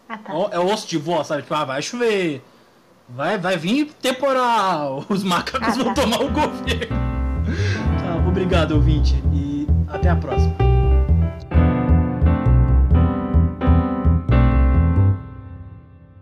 Ah, 0.09 0.17
tá. 0.17 0.33
É 0.51 0.59
o 0.59 0.65
osso 0.71 0.87
de 0.87 0.97
vó, 0.97 1.23
sabe? 1.23 1.41
Tipo, 1.43 1.53
ah, 1.55 1.65
vai 1.65 1.81
chover. 1.81 2.41
Vai, 3.09 3.37
vai 3.37 3.57
vir 3.57 3.91
temporal. 4.01 5.03
Os 5.09 5.23
macacos 5.23 5.67
Ah, 5.67 5.83
vão 5.83 5.93
tá. 5.93 6.01
tomar 6.01 6.21
o 6.21 6.29
governo. 6.29 6.97
Tá, 7.99 8.27
obrigado, 8.27 8.71
ouvinte. 8.73 9.15
E 9.33 9.67
até 9.89 10.09
a 10.09 10.15
próxima. 10.15 10.66